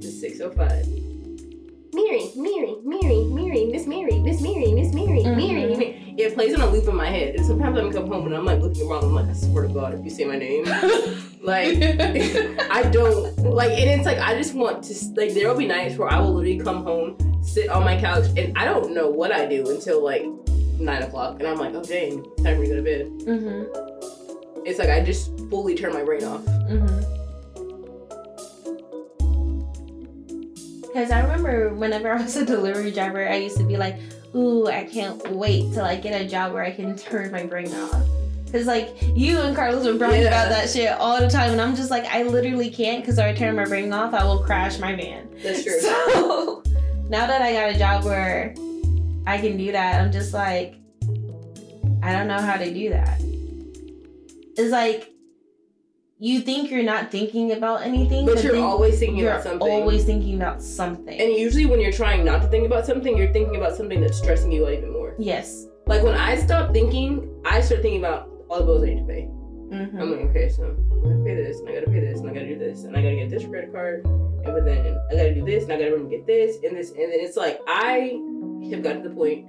to 0.00 0.06
6:05. 0.08 1.04
Mary, 1.94 2.30
Mary, 2.36 2.76
Mary, 2.84 3.24
Mary, 3.24 3.64
Miss 3.72 3.86
Mary, 3.86 4.18
Miss 4.20 4.40
Mary, 4.40 4.72
Miss 4.72 4.92
Mary, 4.94 5.22
Mhm. 5.24 5.36
Mary, 5.36 5.66
Mary. 5.76 6.14
It 6.16 6.34
plays 6.34 6.54
on 6.54 6.60
a 6.60 6.70
loop 6.70 6.86
in 6.86 6.94
my 6.94 7.06
head. 7.06 7.34
And 7.36 7.44
sometimes 7.46 7.76
I 7.78 7.90
come 7.90 8.06
home 8.08 8.26
and 8.26 8.34
I'm 8.36 8.44
like 8.44 8.60
looking 8.60 8.88
around. 8.88 9.04
I'm 9.04 9.14
like, 9.14 9.26
I 9.28 9.32
swear 9.32 9.66
to 9.66 9.72
God, 9.72 9.94
if 9.98 10.04
you 10.04 10.10
say 10.10 10.24
my 10.24 10.36
name, 10.36 10.64
like 11.42 11.76
I 12.70 12.82
don't 12.92 13.36
like, 13.42 13.70
and 13.72 13.90
it's 13.90 14.04
like 14.06 14.18
I 14.18 14.36
just 14.36 14.54
want 14.54 14.84
to 14.84 14.94
like. 15.16 15.32
There 15.34 15.48
will 15.48 15.56
be 15.58 15.66
nights 15.66 15.96
where 15.96 16.08
I 16.08 16.20
will 16.20 16.34
literally 16.34 16.58
come 16.58 16.84
home, 16.84 17.16
sit 17.42 17.68
on 17.68 17.82
my 17.84 17.98
couch, 18.00 18.26
and 18.36 18.56
I 18.56 18.64
don't 18.64 18.94
know 18.94 19.08
what 19.10 19.32
I 19.32 19.46
do 19.46 19.68
until 19.68 20.02
like 20.04 20.24
nine 20.78 21.02
o'clock, 21.02 21.40
and 21.40 21.48
I'm 21.48 21.58
like, 21.58 21.74
oh 21.74 21.82
dang, 21.82 22.22
time 22.44 22.56
for 22.56 22.60
me 22.62 22.68
to 22.68 22.74
go 22.74 22.76
to 22.76 22.82
bed. 22.82 23.06
mm-hmm. 23.26 24.17
It's 24.68 24.78
like 24.78 24.90
I 24.90 25.02
just 25.02 25.30
fully 25.48 25.74
turn 25.74 25.94
my 25.94 26.04
brain 26.04 26.24
off. 26.24 26.42
Mm-hmm. 26.44 27.00
Because 30.82 31.10
I 31.10 31.22
remember 31.22 31.72
whenever 31.72 32.12
I 32.12 32.20
was 32.20 32.36
a 32.36 32.44
delivery 32.44 32.90
driver, 32.90 33.26
I 33.26 33.36
used 33.36 33.56
to 33.56 33.64
be 33.64 33.78
like, 33.78 33.98
ooh, 34.34 34.66
I 34.66 34.84
can't 34.84 35.26
wait 35.30 35.72
to 35.72 35.80
like 35.80 36.02
get 36.02 36.20
a 36.20 36.28
job 36.28 36.52
where 36.52 36.62
I 36.62 36.70
can 36.70 36.96
turn 36.98 37.32
my 37.32 37.44
brain 37.44 37.72
off. 37.74 38.04
Because, 38.44 38.66
like, 38.66 38.94
you 39.14 39.38
and 39.38 39.56
Carlos 39.56 39.86
were 39.86 39.94
bragging 39.98 40.22
Yeah. 40.22 40.28
about 40.28 40.48
that 40.50 40.68
shit 40.70 40.90
all 40.92 41.18
the 41.20 41.28
time. 41.28 41.52
And 41.52 41.60
I'm 41.60 41.74
just 41.74 41.90
like, 41.90 42.04
I 42.06 42.22
literally 42.22 42.70
can't 42.70 43.02
because 43.02 43.18
if 43.18 43.24
I 43.24 43.34
turn 43.34 43.56
my 43.56 43.64
brain 43.64 43.92
off, 43.92 44.12
I 44.12 44.24
will 44.24 44.38
crash 44.42 44.78
my 44.78 44.94
van. 44.94 45.28
That's 45.42 45.64
true. 45.64 45.80
So 45.80 46.62
now 47.08 47.26
that 47.26 47.40
I 47.40 47.52
got 47.54 47.74
a 47.74 47.78
job 47.78 48.04
where 48.04 48.54
I 49.26 49.38
can 49.38 49.56
do 49.56 49.72
that, 49.72 50.00
I'm 50.02 50.12
just 50.12 50.34
like, 50.34 50.74
I 52.02 52.12
don't 52.12 52.28
know 52.28 52.40
how 52.40 52.56
to 52.58 52.72
do 52.72 52.90
that. 52.90 53.18
It's 54.58 54.72
like 54.72 55.12
you 56.18 56.40
think 56.40 56.70
you're 56.70 56.82
not 56.82 57.12
thinking 57.12 57.52
about 57.52 57.82
anything, 57.82 58.26
but 58.26 58.42
you're 58.42 58.56
always 58.56 58.98
thinking 58.98 59.18
you're 59.18 59.30
about 59.30 59.44
something. 59.44 59.70
always 59.70 60.04
thinking 60.04 60.34
about 60.34 60.60
something. 60.60 61.18
and 61.18 61.32
usually 61.32 61.64
when 61.66 61.80
you're 61.80 61.92
trying 61.92 62.24
not 62.24 62.42
to 62.42 62.48
think 62.48 62.66
about 62.66 62.84
something, 62.84 63.16
you're 63.16 63.32
thinking 63.32 63.54
about 63.54 63.76
something 63.76 64.00
that's 64.00 64.18
stressing 64.18 64.50
you 64.50 64.66
out 64.66 64.72
even 64.72 64.92
more. 64.92 65.14
yes. 65.18 65.66
Like 65.86 66.02
when 66.02 66.14
I 66.14 66.36
stop 66.36 66.72
thinking, 66.72 67.40
I 67.46 67.60
start 67.62 67.80
thinking 67.82 68.00
about 68.00 68.28
all 68.50 68.58
the 68.58 68.64
bills 68.64 68.82
I 68.82 68.86
need 68.86 68.98
to 68.98 69.04
pay. 69.06 69.22
hmm 69.22 70.00
I'm 70.00 70.10
like, 70.10 70.20
okay, 70.30 70.48
so 70.48 70.64
I'm 70.64 71.02
gonna 71.02 71.24
pay 71.24 71.36
this, 71.36 71.60
and 71.60 71.68
I 71.68 71.74
gotta 71.74 71.86
pay 71.86 72.00
this, 72.00 72.18
and 72.20 72.28
I 72.28 72.34
gotta 72.34 72.48
do 72.48 72.58
this, 72.58 72.84
and 72.84 72.96
I 72.96 73.02
gotta 73.02 73.16
get 73.16 73.30
this 73.30 73.44
credit 73.46 73.72
card, 73.72 74.04
and 74.04 74.44
but 74.44 74.64
then 74.64 74.98
I 75.10 75.14
gotta 75.14 75.34
do 75.34 75.44
this, 75.44 75.62
and 75.64 75.72
I 75.72 75.76
gotta 75.76 75.92
remember 75.92 76.10
to 76.10 76.16
get 76.16 76.26
this, 76.26 76.56
and 76.64 76.76
this, 76.76 76.90
and 76.90 77.12
then 77.12 77.20
it's 77.20 77.36
like 77.36 77.60
I 77.68 78.18
have 78.72 78.82
gotten 78.82 79.02
to 79.04 79.08
the 79.08 79.14
point. 79.14 79.46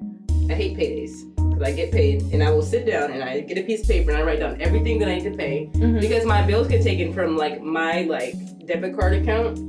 I 0.52 0.54
hate 0.54 0.78
paydays 0.78 1.39
I 1.62 1.72
get 1.72 1.92
paid, 1.92 2.22
and 2.34 2.44
I 2.44 2.52
will 2.52 2.62
sit 2.62 2.86
down 2.86 3.12
and 3.12 3.24
I 3.24 3.42
get 3.42 3.58
a 3.58 3.64
piece 3.64 3.82
of 3.82 3.88
paper 3.88 4.12
and 4.12 4.20
I 4.20 4.24
write 4.24 4.40
down 4.40 4.62
everything 4.62 5.00
that 5.00 5.10
I 5.10 5.16
need 5.16 5.32
to 5.32 5.38
pay 5.38 5.66
hmm 5.66 6.00
because 6.00 6.26
my 6.26 6.46
bills 6.46 6.68
get 6.68 6.82
taken 6.84 7.14
from 7.14 7.36
like 7.36 7.62
my 7.62 8.04
like 8.04 8.36
debit 8.66 8.98
card 8.98 9.14
account. 9.14 9.68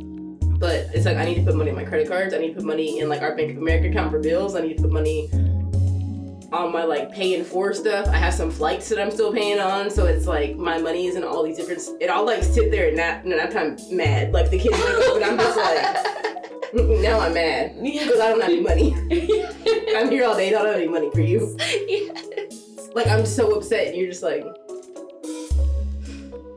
But 0.58 0.90
it's 0.94 1.06
like 1.06 1.16
I 1.16 1.24
need 1.24 1.36
to 1.36 1.42
put 1.42 1.56
money 1.56 1.70
in 1.70 1.76
my 1.76 1.84
credit 1.84 2.08
cards. 2.08 2.34
I 2.34 2.38
need 2.38 2.48
to 2.48 2.54
put 2.54 2.64
money 2.64 3.00
in 3.00 3.08
like 3.08 3.22
our 3.22 3.34
Bank 3.34 3.52
of 3.52 3.58
America 3.58 3.88
account 3.88 4.10
for 4.10 4.18
bills. 4.18 4.54
I 4.54 4.60
need 4.60 4.76
to 4.76 4.82
put 4.82 4.92
money 4.92 5.30
on 6.52 6.72
my 6.72 6.84
like 6.84 7.12
paying 7.12 7.44
for 7.44 7.72
stuff. 7.72 8.08
I 8.08 8.16
have 8.16 8.34
some 8.34 8.50
flights 8.50 8.88
that 8.88 9.00
I'm 9.00 9.10
still 9.10 9.32
paying 9.32 9.58
on, 9.60 9.90
so 9.90 10.06
it's 10.06 10.26
like 10.26 10.56
my 10.56 10.78
money 10.78 11.06
is 11.06 11.16
in 11.16 11.24
all 11.24 11.42
these 11.42 11.56
different. 11.56 11.82
It 12.00 12.10
all 12.10 12.26
like 12.26 12.42
sit 12.42 12.70
there 12.70 12.88
and 12.88 12.96
nap 12.96 13.24
and 13.24 13.34
I'm 13.34 13.76
mad. 13.90 14.32
Like 14.32 14.50
the 14.50 14.58
kids 14.58 14.76
wake 14.76 15.08
up 15.08 15.16
and 15.16 15.24
I'm 15.24 15.38
just 15.38 15.56
like, 15.56 16.36
now 17.02 17.20
I'm 17.20 17.34
mad 17.34 17.82
because 17.82 18.20
I 18.20 18.28
don't 18.30 18.40
have 18.40 18.50
any 18.50 18.60
money. 18.60 18.94
I'm 19.96 20.10
here 20.10 20.24
all 20.24 20.36
day, 20.36 20.50
don't 20.50 20.66
have 20.66 20.76
any 20.76 20.88
money 20.88 21.10
for 21.10 21.20
you. 21.20 21.56
yes. 21.58 22.88
Like 22.94 23.06
I'm 23.06 23.24
so 23.26 23.54
upset, 23.56 23.88
and 23.88 23.96
you're 23.96 24.08
just 24.08 24.22
like, 24.22 24.44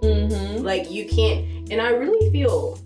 Mm-hmm. 0.02 0.64
like 0.64 0.92
you 0.92 1.06
can't. 1.08 1.72
And 1.72 1.82
I 1.82 1.90
really 1.92 2.30
feel 2.32 2.78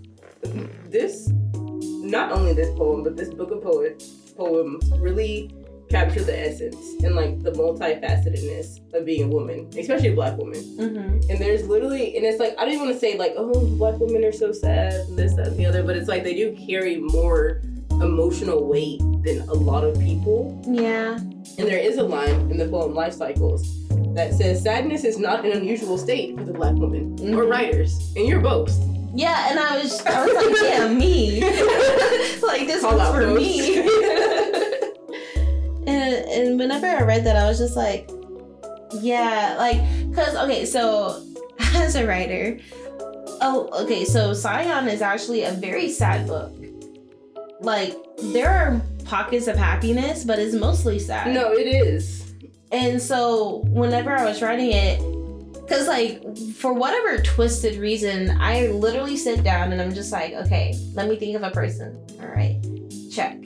this, 0.88 1.28
not 1.54 2.30
only 2.30 2.52
this 2.52 2.70
poem, 2.78 3.02
but 3.02 3.16
this 3.16 3.28
book 3.34 3.50
of 3.50 3.60
poet 3.62 4.02
poems 4.36 4.88
really 4.98 5.50
capture 5.90 6.22
the 6.22 6.38
essence 6.38 6.76
and 7.02 7.14
like 7.14 7.42
the 7.42 7.50
multifacetedness 7.52 8.92
of 8.94 9.04
being 9.06 9.24
a 9.24 9.28
woman, 9.28 9.68
especially 9.78 10.08
a 10.08 10.14
black 10.14 10.36
woman. 10.36 10.60
Mm-hmm. 10.78 11.30
And 11.30 11.38
there's 11.38 11.66
literally, 11.66 12.16
and 12.16 12.24
it's 12.26 12.38
like 12.40 12.54
I 12.58 12.64
don't 12.64 12.74
even 12.74 12.86
want 12.86 12.94
to 12.94 13.00
say 13.00 13.16
like, 13.18 13.34
oh, 13.36 13.66
black 13.76 13.98
women 13.98 14.24
are 14.24 14.32
so 14.32 14.52
sad, 14.52 14.92
and 14.92 15.18
this, 15.18 15.34
that, 15.34 15.48
and 15.48 15.56
the 15.56 15.66
other, 15.66 15.82
but 15.82 15.96
it's 15.96 16.08
like 16.08 16.24
they 16.24 16.34
do 16.34 16.56
carry 16.66 16.96
more 16.96 17.62
emotional 18.00 18.64
weight 18.68 19.00
than 19.24 19.40
a 19.48 19.54
lot 19.54 19.82
of 19.84 19.98
people. 19.98 20.60
Yeah. 20.66 21.16
And 21.16 21.66
there 21.66 21.78
is 21.78 21.96
a 21.98 22.02
line 22.04 22.50
in 22.50 22.56
the 22.58 22.68
poem 22.68 22.94
Life 22.94 23.14
Cycles 23.14 23.66
that 24.14 24.34
says, 24.34 24.62
Sadness 24.62 25.02
is 25.04 25.18
not 25.18 25.44
an 25.44 25.50
unusual 25.52 25.98
state 25.98 26.36
for 26.38 26.44
the 26.44 26.52
black 26.52 26.74
woman 26.74 27.14
or 27.34 27.42
Mhm. 27.44 27.50
writers. 27.50 28.12
And 28.16 28.28
you're 28.28 28.40
both. 28.40 28.72
Yeah, 29.14 29.50
and 29.50 29.58
I 29.58 29.78
was, 29.82 30.00
I 30.06 30.24
was 30.26 30.34
like, 30.36 30.62
yeah, 30.70 30.86
me. 30.92 31.40
like 32.42 32.66
this 32.68 32.82
Call 32.82 32.96
was 32.96 33.08
for 33.14 33.22
folks. 33.22 33.40
me. 33.40 33.82
and 35.88 36.14
and 36.28 36.58
whenever 36.58 36.86
I 36.86 37.02
read 37.02 37.24
that, 37.24 37.36
I 37.36 37.46
was 37.46 37.58
just 37.58 37.76
like, 37.76 38.10
yeah, 39.00 39.56
like, 39.58 39.78
cause 40.14 40.34
okay, 40.36 40.64
so 40.64 41.24
as 41.74 41.94
a 41.94 42.06
writer, 42.06 42.58
oh, 43.40 43.68
okay, 43.84 44.04
so 44.04 44.32
Scion 44.32 44.88
is 44.88 45.02
actually 45.02 45.44
a 45.44 45.52
very 45.52 45.90
sad 45.90 46.26
book. 46.26 46.54
Like 47.60 47.94
there 48.32 48.50
are 48.50 48.80
pockets 49.04 49.46
of 49.46 49.56
happiness, 49.56 50.24
but 50.24 50.38
it's 50.38 50.54
mostly 50.54 50.98
sad. 50.98 51.34
No, 51.34 51.52
it 51.52 51.66
is. 51.66 52.34
And 52.70 53.00
so 53.00 53.64
whenever 53.68 54.14
I 54.14 54.24
was 54.24 54.42
writing 54.42 54.72
it, 54.72 55.00
because 55.54 55.88
like 55.88 56.22
for 56.54 56.72
whatever 56.72 57.18
twisted 57.22 57.76
reason, 57.76 58.36
I 58.40 58.68
literally 58.68 59.16
sit 59.16 59.42
down 59.42 59.72
and 59.72 59.80
I'm 59.80 59.94
just 59.94 60.12
like, 60.12 60.34
okay, 60.34 60.78
let 60.94 61.08
me 61.08 61.16
think 61.16 61.36
of 61.36 61.42
a 61.42 61.50
person. 61.50 61.98
All 62.20 62.28
right, 62.28 62.60
check. 63.10 63.38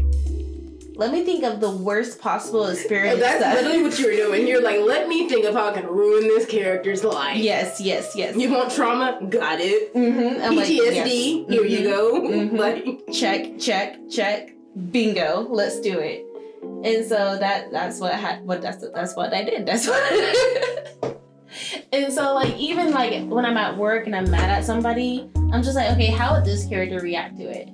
Let 0.95 1.11
me 1.11 1.25
think 1.25 1.43
of 1.45 1.61
the 1.61 1.71
worst 1.71 2.21
possible 2.21 2.67
experience. 2.67 3.19
That's 3.21 3.41
that- 3.43 3.55
literally 3.65 3.83
what 3.83 3.99
you 3.99 4.07
were 4.07 4.13
doing. 4.13 4.47
You're 4.47 4.63
like, 4.63 4.81
let 4.81 5.09
me 5.09 5.29
think 5.29 5.45
of 5.47 5.55
how 5.55 5.69
I 5.69 5.73
can 5.73 5.87
ruin 5.87 6.25
this 6.25 6.47
character's 6.47 7.03
life. 7.03 7.37
Yes, 7.39 7.81
yes, 7.81 8.13
yes. 8.15 8.37
You 8.37 8.51
want 8.53 8.71
trauma? 8.73 9.19
Got 9.29 9.61
it. 9.61 9.95
Mm-hmm. 9.95 10.43
I'm 10.43 10.57
like, 10.57 10.69
PTSD? 10.69 11.47
yes. 11.49 11.49
Here 11.49 11.65
you 11.65 11.79
Mhm. 11.79 11.85
go. 11.85 12.21
Mhm. 12.23 12.59
Like, 12.59 13.13
Check, 13.13 13.59
check, 13.59 13.97
check. 14.11 14.51
Bingo. 14.91 15.47
Let's 15.51 15.81
do 15.81 15.99
it. 15.99 16.25
And 16.85 17.05
so 17.05 17.37
that 17.39 17.71
that's 17.73 17.99
what 18.01 18.13
I 18.13 18.17
had. 18.17 18.45
What 18.47 18.63
that's 18.63 18.85
that's 18.95 19.15
what 19.17 19.33
I 19.35 19.43
did. 19.45 19.67
That's 19.67 19.87
what. 19.87 21.13
and 21.93 22.13
so 22.13 22.35
like 22.35 22.57
even 22.57 22.91
like 22.93 23.27
when 23.29 23.45
I'm 23.45 23.57
at 23.57 23.77
work 23.77 24.07
and 24.07 24.15
I'm 24.17 24.31
mad 24.31 24.49
at 24.51 24.65
somebody, 24.65 25.29
I'm 25.53 25.63
just 25.63 25.77
like, 25.77 25.91
okay, 25.93 26.07
how 26.07 26.35
would 26.35 26.45
this 26.45 26.65
character 26.67 26.99
react 27.01 27.37
to 27.39 27.45
it? 27.45 27.69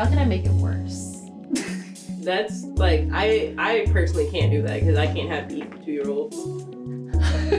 How 0.00 0.06
can 0.06 0.18
I 0.18 0.24
make 0.24 0.46
it 0.46 0.52
worse? 0.52 1.20
that's 2.24 2.62
like, 2.64 3.06
I 3.12 3.54
I 3.58 3.84
personally 3.92 4.30
can't 4.30 4.50
do 4.50 4.62
that 4.62 4.80
because 4.80 4.96
I 4.96 5.06
can't 5.06 5.28
have 5.28 5.46
beef 5.46 5.68
with 5.68 5.84
two 5.84 5.92
year 5.92 6.08
olds. 6.08 6.38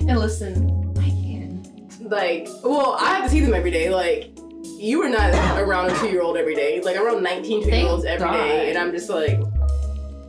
and 0.00 0.18
listen, 0.18 0.92
I 0.98 1.08
can. 1.08 1.62
Like, 2.00 2.48
well, 2.64 2.96
I 2.98 3.14
have 3.14 3.24
to 3.26 3.30
see 3.30 3.38
them 3.38 3.54
every 3.54 3.70
day. 3.70 3.90
Like, 3.90 4.36
you 4.76 5.00
are 5.04 5.08
not 5.08 5.32
around 5.62 5.92
a 5.92 5.98
two 6.00 6.08
year 6.08 6.20
old 6.20 6.36
every 6.36 6.56
day. 6.56 6.80
Like, 6.80 6.96
around 6.96 7.22
19 7.22 7.62
two 7.62 7.70
year 7.70 7.86
olds 7.86 8.04
every 8.04 8.26
day, 8.26 8.32
God. 8.32 8.68
And 8.70 8.76
I'm 8.76 8.90
just 8.90 9.08
like, 9.08 9.38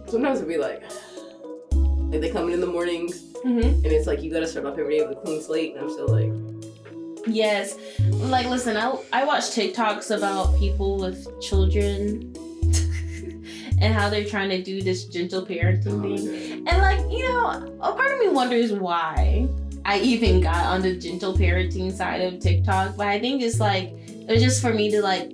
sometimes 0.05 0.37
it'd 0.37 0.47
be 0.47 0.59
like, 0.59 0.83
like 1.71 2.21
they 2.21 2.29
come 2.29 2.45
in 2.49 2.53
in 2.53 2.61
the 2.61 2.67
mornings 2.67 3.23
Mm-hmm. 3.39 3.61
and 3.61 3.85
it's 3.85 4.05
like, 4.05 4.21
you 4.21 4.31
gotta 4.31 4.45
start 4.45 4.65
off 4.65 4.77
every 4.77 4.99
day 4.99 5.07
with 5.07 5.17
a 5.17 5.21
clean 5.21 5.41
slate. 5.41 5.73
And 5.73 5.85
I'm 5.85 5.89
still 5.89 6.09
like, 6.09 6.29
Yes. 7.27 7.77
Like, 7.99 8.47
listen, 8.47 8.77
I, 8.77 8.95
I 9.11 9.23
watch 9.25 9.43
TikToks 9.43 10.15
about 10.15 10.57
people 10.57 10.97
with 10.97 11.27
children 11.41 12.33
and 13.81 13.93
how 13.93 14.09
they're 14.09 14.25
trying 14.25 14.49
to 14.49 14.61
do 14.61 14.81
this 14.81 15.05
gentle 15.05 15.45
parenting 15.45 15.99
oh, 15.99 16.17
thing. 16.17 16.67
And, 16.67 16.77
like, 16.77 16.99
you 17.11 17.27
know, 17.27 17.77
a 17.81 17.93
part 17.93 18.11
of 18.11 18.19
me 18.19 18.29
wonders 18.29 18.71
why 18.71 19.47
I 19.85 19.99
even 19.99 20.41
got 20.41 20.65
on 20.65 20.81
the 20.81 20.95
gentle 20.95 21.33
parenting 21.33 21.91
side 21.91 22.21
of 22.21 22.39
TikTok. 22.39 22.95
But 22.95 23.07
I 23.07 23.19
think 23.19 23.41
it's 23.41 23.59
like, 23.59 23.91
it 24.07 24.29
was 24.29 24.41
just 24.41 24.61
for 24.61 24.73
me 24.73 24.91
to, 24.91 25.01
like, 25.01 25.31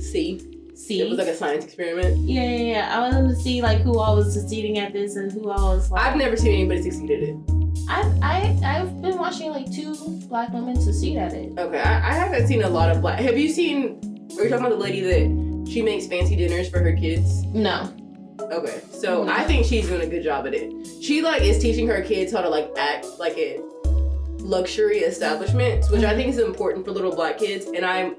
see, 0.00 0.51
see. 0.86 1.00
it 1.00 1.08
was 1.08 1.18
like 1.18 1.28
a 1.28 1.34
science 1.34 1.64
experiment. 1.64 2.18
yeah, 2.18 2.42
yeah, 2.42 2.72
yeah. 2.72 2.96
I 2.96 3.00
wanted 3.00 3.28
to 3.28 3.36
see, 3.36 3.62
like, 3.62 3.80
who 3.80 3.98
all 3.98 4.16
was 4.16 4.32
succeeding 4.32 4.78
at 4.78 4.92
this 4.92 5.16
and 5.16 5.30
who 5.32 5.50
all 5.50 5.76
was, 5.76 5.90
like. 5.90 6.02
I've 6.04 6.16
never 6.16 6.36
seen 6.36 6.52
anybody 6.52 6.82
succeed 6.82 7.10
at 7.10 7.22
it. 7.22 7.36
I've, 7.88 8.22
I, 8.22 8.58
I've 8.64 9.02
been 9.02 9.18
watching, 9.18 9.50
like, 9.50 9.72
two 9.72 9.94
black 10.28 10.52
women 10.52 10.80
succeed 10.80 11.18
at 11.18 11.32
it. 11.32 11.58
Okay, 11.58 11.80
I, 11.80 12.10
I 12.10 12.12
haven't 12.14 12.46
seen 12.46 12.62
a 12.62 12.68
lot 12.68 12.90
of 12.90 13.00
black. 13.00 13.18
Have 13.20 13.38
you 13.38 13.48
seen? 13.48 14.28
Are 14.38 14.44
you 14.44 14.50
talking 14.50 14.66
about 14.66 14.70
the 14.70 14.82
lady 14.82 15.00
that 15.00 15.70
she 15.70 15.82
makes 15.82 16.06
fancy 16.06 16.36
dinners 16.36 16.68
for 16.68 16.80
her 16.80 16.92
kids? 16.92 17.44
No. 17.46 17.92
Okay, 18.40 18.80
so 18.90 19.24
No. 19.24 19.32
I 19.32 19.44
think 19.44 19.66
she's 19.66 19.88
doing 19.88 20.02
a 20.02 20.06
good 20.06 20.22
job 20.22 20.46
at 20.46 20.54
it. 20.54 20.72
She 21.02 21.22
like 21.22 21.42
is 21.42 21.58
teaching 21.58 21.86
her 21.86 22.02
kids 22.02 22.32
how 22.32 22.40
to 22.40 22.48
like 22.48 22.70
act 22.76 23.06
like 23.18 23.38
at 23.38 23.60
luxury 24.40 24.98
establishments, 24.98 25.90
which 25.90 26.02
I 26.02 26.08
mm-hmm. 26.08 26.16
think 26.16 26.28
is 26.30 26.38
important 26.38 26.84
for 26.84 26.90
little 26.92 27.14
black 27.14 27.38
kids. 27.38 27.66
And 27.66 27.84
I'm 27.84 28.16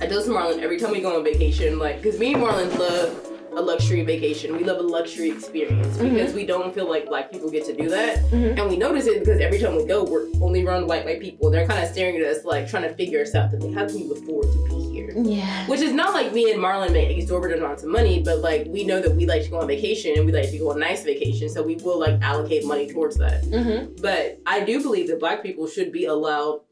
I 0.00 0.06
tell 0.06 0.18
this 0.18 0.26
to 0.26 0.32
Marlon 0.32 0.58
every 0.60 0.78
time 0.78 0.90
we 0.92 1.00
go 1.00 1.16
on 1.16 1.24
vacation, 1.24 1.78
like 1.78 2.02
because 2.02 2.18
me 2.18 2.34
and 2.34 2.42
Marlon 2.42 2.76
love 2.78 3.30
a 3.56 3.62
luxury 3.62 4.02
vacation. 4.02 4.56
We 4.56 4.64
love 4.64 4.78
a 4.78 4.82
luxury 4.82 5.30
experience 5.30 5.96
because 5.96 6.34
we 6.34 6.44
don't 6.44 6.74
feel 6.74 6.88
like 6.88 7.06
black 7.06 7.30
people 7.30 7.48
get 7.50 7.64
to 7.66 7.72
do 7.72 7.88
that. 7.88 8.18
Mhm. 8.32 8.58
And 8.58 8.68
we 8.68 8.76
notice 8.76 9.06
it 9.06 9.20
because 9.20 9.40
every 9.40 9.60
time 9.60 9.76
we 9.76 9.84
go, 9.84 10.02
we're 10.02 10.26
only 10.42 10.66
around 10.66 10.88
white 10.88 11.04
white 11.04 11.20
people. 11.20 11.50
They're 11.50 11.66
kind 11.66 11.82
of 11.82 11.88
staring 11.88 12.16
at 12.16 12.22
us 12.24 12.44
like 12.44 12.68
trying 12.68 12.82
to 12.82 12.92
figure 12.94 13.22
us 13.22 13.34
out. 13.36 13.52
That 13.52 13.62
like, 13.62 13.72
how 13.74 13.86
can 13.86 13.98
you 13.98 14.12
afford 14.12 14.46
to 14.46 14.64
be 14.68 14.92
here? 14.92 15.12
Yeah. 15.16 15.66
Which 15.68 15.80
is 15.80 15.92
not 15.92 16.12
like 16.12 16.32
me 16.32 16.50
and 16.50 16.60
Marlon 16.60 16.92
make 16.92 17.16
exorbitant 17.16 17.60
amounts 17.62 17.84
of 17.84 17.90
money, 17.90 18.20
but 18.24 18.40
like 18.40 18.66
we 18.66 18.82
know 18.82 19.00
that 19.00 19.14
we 19.14 19.24
like 19.24 19.44
to 19.44 19.50
go 19.50 19.60
on 19.60 19.68
vacation 19.68 20.14
and 20.16 20.26
we 20.26 20.32
like 20.32 20.50
to 20.50 20.58
go 20.58 20.72
on 20.72 20.80
nice 20.80 21.04
vacation, 21.04 21.48
so 21.48 21.62
we 21.62 21.76
will 21.76 22.00
like 22.00 22.20
allocate 22.22 22.64
money 22.66 22.92
towards 22.92 23.16
that. 23.18 23.44
Mm-hmm. 23.44 24.02
But 24.02 24.40
I 24.46 24.64
do 24.64 24.82
believe 24.82 25.06
that 25.08 25.20
black 25.20 25.44
people 25.44 25.68
should 25.68 25.92
be 25.92 26.06
allowed 26.06 26.62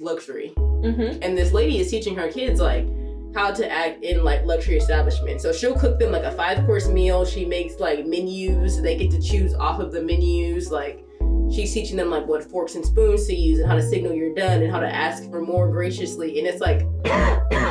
luxury. 0.00 0.52
Mm-hmm. 0.56 1.22
And 1.22 1.36
this 1.36 1.52
lady 1.52 1.78
is 1.78 1.90
teaching 1.90 2.16
her 2.16 2.30
kids 2.30 2.60
like 2.60 2.86
how 3.34 3.50
to 3.50 3.70
act 3.70 4.02
in 4.02 4.24
like 4.24 4.44
luxury 4.44 4.76
establishments. 4.76 5.42
So 5.42 5.52
she'll 5.52 5.78
cook 5.78 5.98
them 5.98 6.12
like 6.12 6.24
a 6.24 6.32
five 6.32 6.64
course 6.66 6.88
meal. 6.88 7.24
She 7.24 7.44
makes 7.44 7.78
like 7.78 8.06
menus. 8.06 8.80
They 8.80 8.96
get 8.96 9.10
to 9.12 9.20
choose 9.20 9.54
off 9.54 9.80
of 9.80 9.92
the 9.92 10.02
menus. 10.02 10.70
Like 10.70 11.04
she's 11.50 11.72
teaching 11.72 11.96
them 11.96 12.10
like 12.10 12.26
what 12.26 12.44
forks 12.44 12.74
and 12.74 12.84
spoons 12.84 13.26
to 13.26 13.34
use 13.34 13.58
and 13.58 13.68
how 13.68 13.76
to 13.76 13.82
signal 13.82 14.12
you're 14.12 14.34
done 14.34 14.62
and 14.62 14.70
how 14.70 14.80
to 14.80 14.88
ask 14.88 15.28
for 15.30 15.40
more 15.40 15.70
graciously. 15.70 16.38
And 16.38 16.46
it's 16.46 16.60
like 16.60 16.80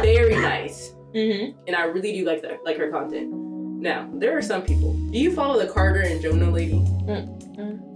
very 0.02 0.36
nice. 0.36 0.94
Mm-hmm. 1.14 1.60
And 1.68 1.76
I 1.76 1.84
really 1.84 2.14
do 2.14 2.26
like 2.26 2.42
that, 2.44 2.64
like 2.64 2.78
her 2.78 2.90
content. 2.90 3.32
Now 3.34 4.10
there 4.14 4.38
are 4.38 4.42
some 4.42 4.62
people. 4.62 4.94
Do 4.94 5.18
you 5.18 5.34
follow 5.34 5.60
the 5.60 5.72
Carter 5.72 6.02
and 6.02 6.22
Jonah 6.22 6.50
lady? 6.50 6.74
Mm-mm. 6.74 7.92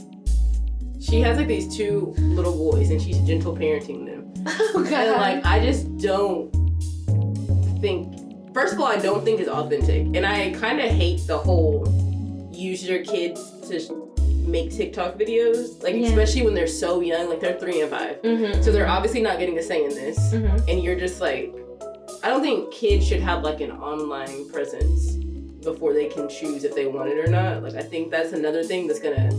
She 1.01 1.19
has 1.21 1.37
like 1.37 1.47
these 1.47 1.75
two 1.75 2.13
little 2.17 2.55
boys 2.57 2.89
and 2.89 3.01
she's 3.01 3.19
gentle 3.19 3.55
parenting 3.55 4.05
them. 4.05 4.21
Oh 4.75 4.83
god. 4.83 4.93
And 4.93 5.11
like 5.21 5.45
I 5.45 5.63
just 5.65 5.97
don't 5.97 6.51
think 7.81 8.53
first 8.53 8.73
of 8.73 8.79
all 8.79 8.87
I 8.87 8.97
don't 8.97 9.23
think 9.23 9.39
it's 9.39 9.49
authentic. 9.49 10.05
And 10.15 10.25
I 10.25 10.51
kinda 10.51 10.83
hate 10.87 11.25
the 11.27 11.37
whole 11.37 11.87
use 12.51 12.87
your 12.87 13.03
kids 13.03 13.51
to 13.69 13.79
sh- 13.79 13.89
make 14.47 14.71
TikTok 14.71 15.15
videos. 15.17 15.81
Like 15.83 15.95
Yeah. 15.95 16.07
especially 16.07 16.43
when 16.43 16.53
they're 16.53 16.67
so 16.67 17.01
young, 17.01 17.29
like 17.29 17.39
they're 17.39 17.59
three 17.59 17.81
and 17.81 17.89
five. 17.89 18.21
mm-hmm. 18.21 18.61
So 18.61 18.71
they're 18.71 18.87
obviously 18.87 19.21
not 19.21 19.39
getting 19.39 19.57
a 19.57 19.63
say 19.63 19.83
in 19.83 19.89
this. 19.89 20.17
Mm-hmm. 20.33 20.69
And 20.69 20.83
you're 20.83 20.99
just 20.99 21.19
like 21.21 21.53
I 22.23 22.29
don't 22.29 22.41
think 22.41 22.71
kids 22.73 23.07
should 23.07 23.21
have 23.21 23.43
like 23.43 23.61
an 23.61 23.71
online 23.71 24.49
presence 24.49 25.13
before 25.63 25.93
they 25.93 26.07
can 26.07 26.29
choose 26.29 26.63
if 26.63 26.75
they 26.75 26.85
want 26.85 27.09
it 27.09 27.17
or 27.17 27.27
not. 27.29 27.63
Like 27.63 27.75
I 27.75 27.81
think 27.81 28.11
that's 28.11 28.33
another 28.33 28.63
thing 28.63 28.87
that's 28.87 28.99
gonna 28.99 29.31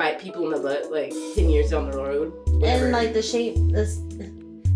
bite 0.00 0.18
people 0.18 0.46
in 0.46 0.50
the 0.52 0.58
butt 0.66 0.90
like 0.90 1.12
ten 1.34 1.50
years 1.50 1.70
down 1.70 1.90
the 1.90 1.96
road. 1.96 2.32
Whatever. 2.46 2.84
And 2.84 2.92
like 2.92 3.12
the 3.12 3.22
shame, 3.22 3.68
this, 3.68 3.98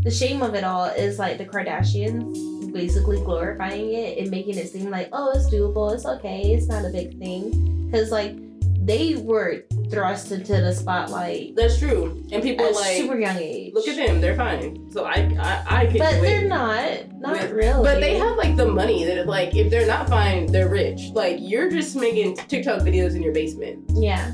the 0.03 0.11
shame 0.11 0.43
of 0.43 0.55
it 0.55 0.65
all 0.65 0.85
is 0.85 1.19
like 1.19 1.39
the 1.39 1.47
Kardashians 1.47 2.73
basically 2.75 3.19
glorifying 3.19 3.95
it 3.95 4.19
and 4.19 4.31
making 4.31 4.59
it 4.59 4.69
seem 4.69 4.91
like 4.91 5.09
oh 5.13 5.33
it's 5.35 5.49
doable, 5.53 5.95
it's 5.95 6.05
okay, 6.05 6.53
it's 6.53 6.67
not 6.67 6.85
a 6.85 6.91
big 6.91 7.19
thing, 7.19 7.87
because 7.87 8.11
like 8.11 8.37
they 8.85 9.15
were 9.15 9.65
thrust 9.91 10.31
into 10.31 10.53
the 10.53 10.75
spotlight 10.75 11.57
That's 11.57 11.79
true. 11.79 12.23
And 12.31 12.43
people 12.43 12.67
at 12.67 12.73
are 12.73 12.75
like, 12.75 12.97
super 12.99 13.19
young 13.19 13.39
age. 13.39 13.73
look 13.73 13.89
at 13.89 13.97
them, 13.97 14.21
they're 14.21 14.37
fine. 14.37 14.91
So 14.93 15.07
I 15.07 15.35
I, 15.41 15.65
I 15.81 15.87
can 15.87 15.99
But 15.99 16.21
they're 16.21 16.47
not, 16.47 17.19
not 17.19 17.33
With- 17.33 17.53
really. 17.53 17.83
But 17.83 18.01
they 18.01 18.19
have 18.19 18.37
like 18.37 18.57
the 18.57 18.67
money 18.67 19.05
that 19.05 19.27
like 19.27 19.57
if 19.57 19.71
they're 19.71 19.87
not 19.87 20.07
fine, 20.11 20.53
they're 20.53 20.69
rich. 20.69 21.01
Like 21.15 21.39
you're 21.41 21.71
just 21.71 21.97
making 21.97 22.37
TikTok 22.37 22.81
videos 22.83 23.15
in 23.15 23.23
your 23.23 23.33
basement. 23.33 23.85
Yeah. 23.95 24.33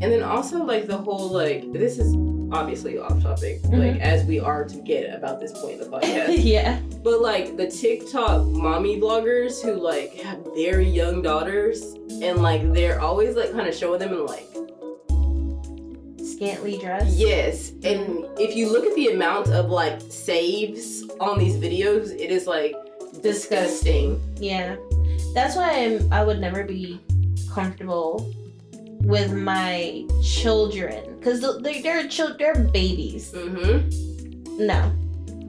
And 0.00 0.12
then 0.12 0.22
also 0.22 0.62
like 0.64 0.86
the 0.86 0.96
whole 0.98 1.28
like 1.30 1.72
this 1.72 1.98
is 1.98 2.14
obviously 2.52 2.98
off 2.98 3.20
topic, 3.22 3.60
Mhm. 3.62 3.92
like 3.92 4.00
as 4.00 4.24
we 4.24 4.38
are 4.40 4.64
to 4.64 4.76
get 4.82 5.14
about 5.14 5.38
this 5.40 5.52
point 5.60 5.80
in 5.80 5.90
the 5.90 5.96
podcast. 5.98 6.28
yeah. 6.44 6.80
But 7.02 7.20
like 7.20 7.56
the 7.56 7.66
TikTok 7.70 8.46
mommy 8.46 8.98
vloggers 9.00 9.62
who 9.62 9.72
like 9.74 10.14
have 10.22 10.38
very 10.54 10.88
young 10.88 11.20
daughters 11.20 11.82
and 12.22 12.40
like 12.42 12.72
they're 12.72 13.00
always 13.00 13.34
like 13.36 13.52
kind 13.52 13.68
of 13.68 13.74
showing 13.74 13.98
them 13.98 14.12
in 14.12 14.24
like 14.26 14.46
Scantily 16.24 16.78
dressed. 16.78 17.16
yes. 17.16 17.70
And 17.82 18.24
if 18.38 18.54
you 18.54 18.70
look 18.70 18.86
at 18.86 18.94
the 18.94 19.08
amount 19.08 19.48
of 19.48 19.70
like 19.70 20.00
saves 20.08 21.02
on 21.20 21.38
these 21.38 21.56
videos, 21.56 22.10
it 22.10 22.30
is 22.30 22.46
like 22.46 22.76
disgusting. 23.22 24.20
Yeah. 24.36 24.76
That's 25.34 25.56
why 25.56 25.70
I'm, 25.72 26.12
I 26.12 26.22
would 26.22 26.38
never 26.38 26.62
be 26.64 27.00
comfortable 27.52 28.32
with 29.02 29.32
my 29.32 30.04
children 30.22 31.16
because 31.18 31.40
they're 31.40 31.82
they're, 31.82 32.08
chil- 32.08 32.36
they're 32.38 32.54
babies. 32.54 33.32
Mm-hmm. 33.32 34.66
No. 34.66 34.92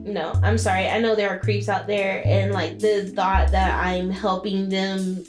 No, 0.02 0.32
I'm 0.42 0.56
sorry. 0.56 0.88
I 0.88 0.98
know 0.98 1.14
there 1.14 1.28
are 1.28 1.38
creeps 1.38 1.68
out 1.68 1.86
there, 1.86 2.22
and 2.24 2.52
like 2.52 2.78
the 2.78 3.12
thought 3.14 3.50
that 3.52 3.84
I'm 3.84 4.08
helping 4.10 4.70
them 4.70 5.24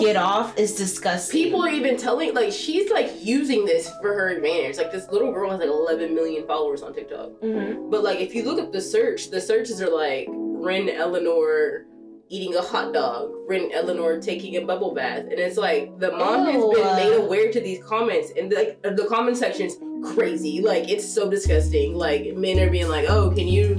get 0.00 0.16
off 0.16 0.56
is 0.58 0.74
disgusting. 0.74 1.42
People 1.42 1.62
are 1.62 1.68
even 1.68 1.98
telling 1.98 2.34
like 2.34 2.50
she's 2.50 2.90
like 2.90 3.12
using 3.22 3.66
this 3.66 3.90
for 4.00 4.14
her 4.14 4.28
advantage. 4.30 4.78
Like 4.78 4.90
this 4.90 5.06
little 5.10 5.32
girl 5.32 5.50
has 5.50 5.60
like 5.60 5.68
11 5.68 6.14
million 6.14 6.46
followers 6.46 6.82
on 6.82 6.94
TikTok. 6.94 7.30
Mhm. 7.42 7.90
But 7.90 8.02
like 8.02 8.20
if 8.20 8.34
you 8.34 8.44
look 8.44 8.58
up 8.58 8.72
the 8.72 8.80
search, 8.80 9.30
the 9.30 9.40
searches 9.40 9.82
are 9.82 9.90
like 9.94 10.28
Wren 10.30 10.88
Eleanor 10.88 11.84
eating 12.28 12.54
a 12.56 12.62
hot 12.62 12.92
dog, 12.92 13.30
Wren 13.46 13.70
Eleanor 13.72 14.20
taking 14.20 14.56
a 14.56 14.64
bubble 14.64 14.94
bath, 14.94 15.20
and 15.20 15.32
it's 15.32 15.56
like 15.56 15.98
the 15.98 16.10
mom 16.12 16.46
has 16.46 16.62
been 16.62 16.96
made 16.96 17.16
aware 17.16 17.52
to 17.52 17.60
these 17.60 17.82
comments, 17.84 18.32
and 18.36 18.52
like 18.52 18.78
uh, 18.84 18.90
the 18.90 19.06
comment 19.06 19.36
section's 19.36 19.76
crazy. 20.14 20.60
Like 20.60 20.88
it's 20.88 21.06
so 21.06 21.30
disgusting. 21.30 21.94
Like 21.94 22.34
men 22.36 22.58
are 22.60 22.70
being 22.70 22.88
like, 22.88 23.08
"Oh, 23.08 23.30
can 23.30 23.48
you 23.48 23.76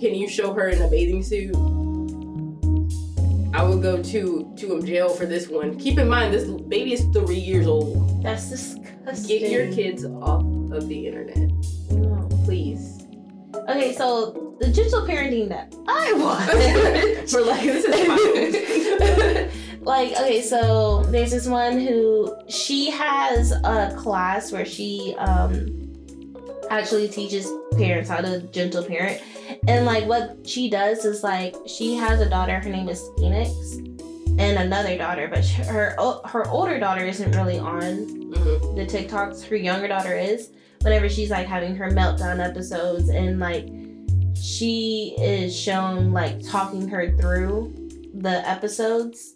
can 0.00 0.14
you 0.14 0.28
show 0.28 0.52
her 0.52 0.68
in 0.68 0.82
a 0.82 0.88
bathing 0.88 1.22
suit?" 1.22 1.54
I 3.54 3.62
would 3.62 3.82
go 3.82 4.02
to 4.02 4.54
to 4.56 4.76
a 4.76 4.82
jail 4.82 5.08
for 5.08 5.24
this 5.24 5.48
one. 5.48 5.78
Keep 5.78 5.98
in 5.98 6.08
mind, 6.08 6.34
this 6.34 6.44
baby 6.44 6.92
is 6.92 7.04
three 7.12 7.38
years 7.38 7.66
old. 7.66 8.22
That's 8.22 8.50
disgusting. 8.50 9.38
Get 9.38 9.50
your 9.50 9.72
kids 9.72 10.04
off 10.04 10.42
of 10.72 10.88
the 10.88 11.06
internet. 11.06 11.50
Okay, 13.68 13.92
so 13.92 14.54
the 14.60 14.70
gentle 14.70 15.02
parenting 15.06 15.48
that 15.48 15.74
I 15.88 16.12
want. 16.14 16.50
For 17.30 17.40
like 17.42 17.62
this 17.62 17.84
is 17.84 19.52
like 19.82 20.12
okay 20.20 20.40
so 20.42 21.02
there's 21.04 21.30
this 21.30 21.46
one 21.46 21.78
who 21.80 22.34
she 22.48 22.90
has 22.90 23.52
a 23.52 23.94
class 23.96 24.50
where 24.52 24.64
she 24.64 25.14
um 25.18 25.92
actually 26.70 27.06
teaches 27.08 27.48
parents 27.78 28.08
how 28.10 28.20
to 28.20 28.40
gentle 28.48 28.82
parent 28.84 29.20
and 29.68 29.86
like 29.86 30.04
what 30.06 30.36
she 30.44 30.68
does 30.68 31.04
is 31.04 31.22
like 31.22 31.54
she 31.66 31.94
has 31.94 32.20
a 32.20 32.28
daughter 32.28 32.58
her 32.58 32.68
name 32.68 32.88
is 32.88 33.08
phoenix 33.16 33.50
and 34.40 34.58
another 34.58 34.98
daughter 34.98 35.28
but 35.28 35.44
her 35.46 35.94
her 36.24 36.48
older 36.48 36.80
daughter 36.80 37.04
isn't 37.04 37.30
really 37.36 37.58
on 37.60 38.08
Mhm. 38.36 38.74
the 38.76 38.84
TikToks. 38.84 39.46
Her 39.46 39.56
younger 39.56 39.86
daughter 39.88 40.14
is. 40.16 40.50
Whenever 40.86 41.08
she's 41.08 41.30
like 41.30 41.48
having 41.48 41.74
her 41.74 41.90
meltdown 41.90 42.38
episodes 42.38 43.08
and 43.08 43.40
like 43.40 43.66
she 44.40 45.16
is 45.20 45.52
shown 45.52 46.12
like 46.12 46.40
talking 46.48 46.86
her 46.86 47.10
through 47.16 47.74
the 48.14 48.48
episodes, 48.48 49.34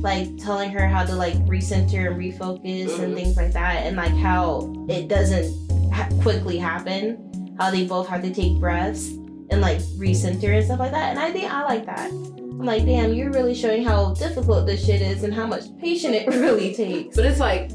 like 0.00 0.28
telling 0.38 0.70
her 0.70 0.86
how 0.86 1.04
to 1.04 1.12
like 1.16 1.34
recenter 1.46 2.06
and 2.06 2.16
refocus 2.16 3.00
and 3.00 3.12
Mhm. 3.12 3.16
things 3.16 3.36
like 3.36 3.52
that, 3.52 3.84
and 3.84 3.96
like 3.96 4.12
how 4.14 4.72
it 4.88 5.08
doesn't 5.08 5.52
ha- 5.92 6.08
quickly 6.22 6.56
happen. 6.56 7.18
How 7.58 7.72
they 7.72 7.84
both 7.84 8.06
have 8.06 8.22
to 8.22 8.32
take 8.32 8.60
breaths 8.60 9.08
and 9.50 9.60
like 9.60 9.80
recenter 9.98 10.54
and 10.56 10.64
stuff 10.64 10.78
like 10.78 10.92
that. 10.92 11.10
And 11.10 11.18
I 11.18 11.32
think 11.32 11.52
I 11.52 11.64
like 11.64 11.84
that. 11.86 12.10
I'm 12.12 12.58
like, 12.64 12.84
damn, 12.84 13.12
you're 13.12 13.32
really 13.32 13.54
showing 13.56 13.82
how 13.82 14.14
difficult 14.14 14.66
this 14.66 14.86
shit 14.86 15.02
is 15.02 15.24
and 15.24 15.34
how 15.34 15.46
much 15.48 15.64
patience 15.80 16.14
it 16.14 16.26
really 16.40 16.72
takes. 16.76 17.16
But 17.16 17.24
it's 17.24 17.40
like, 17.40 17.72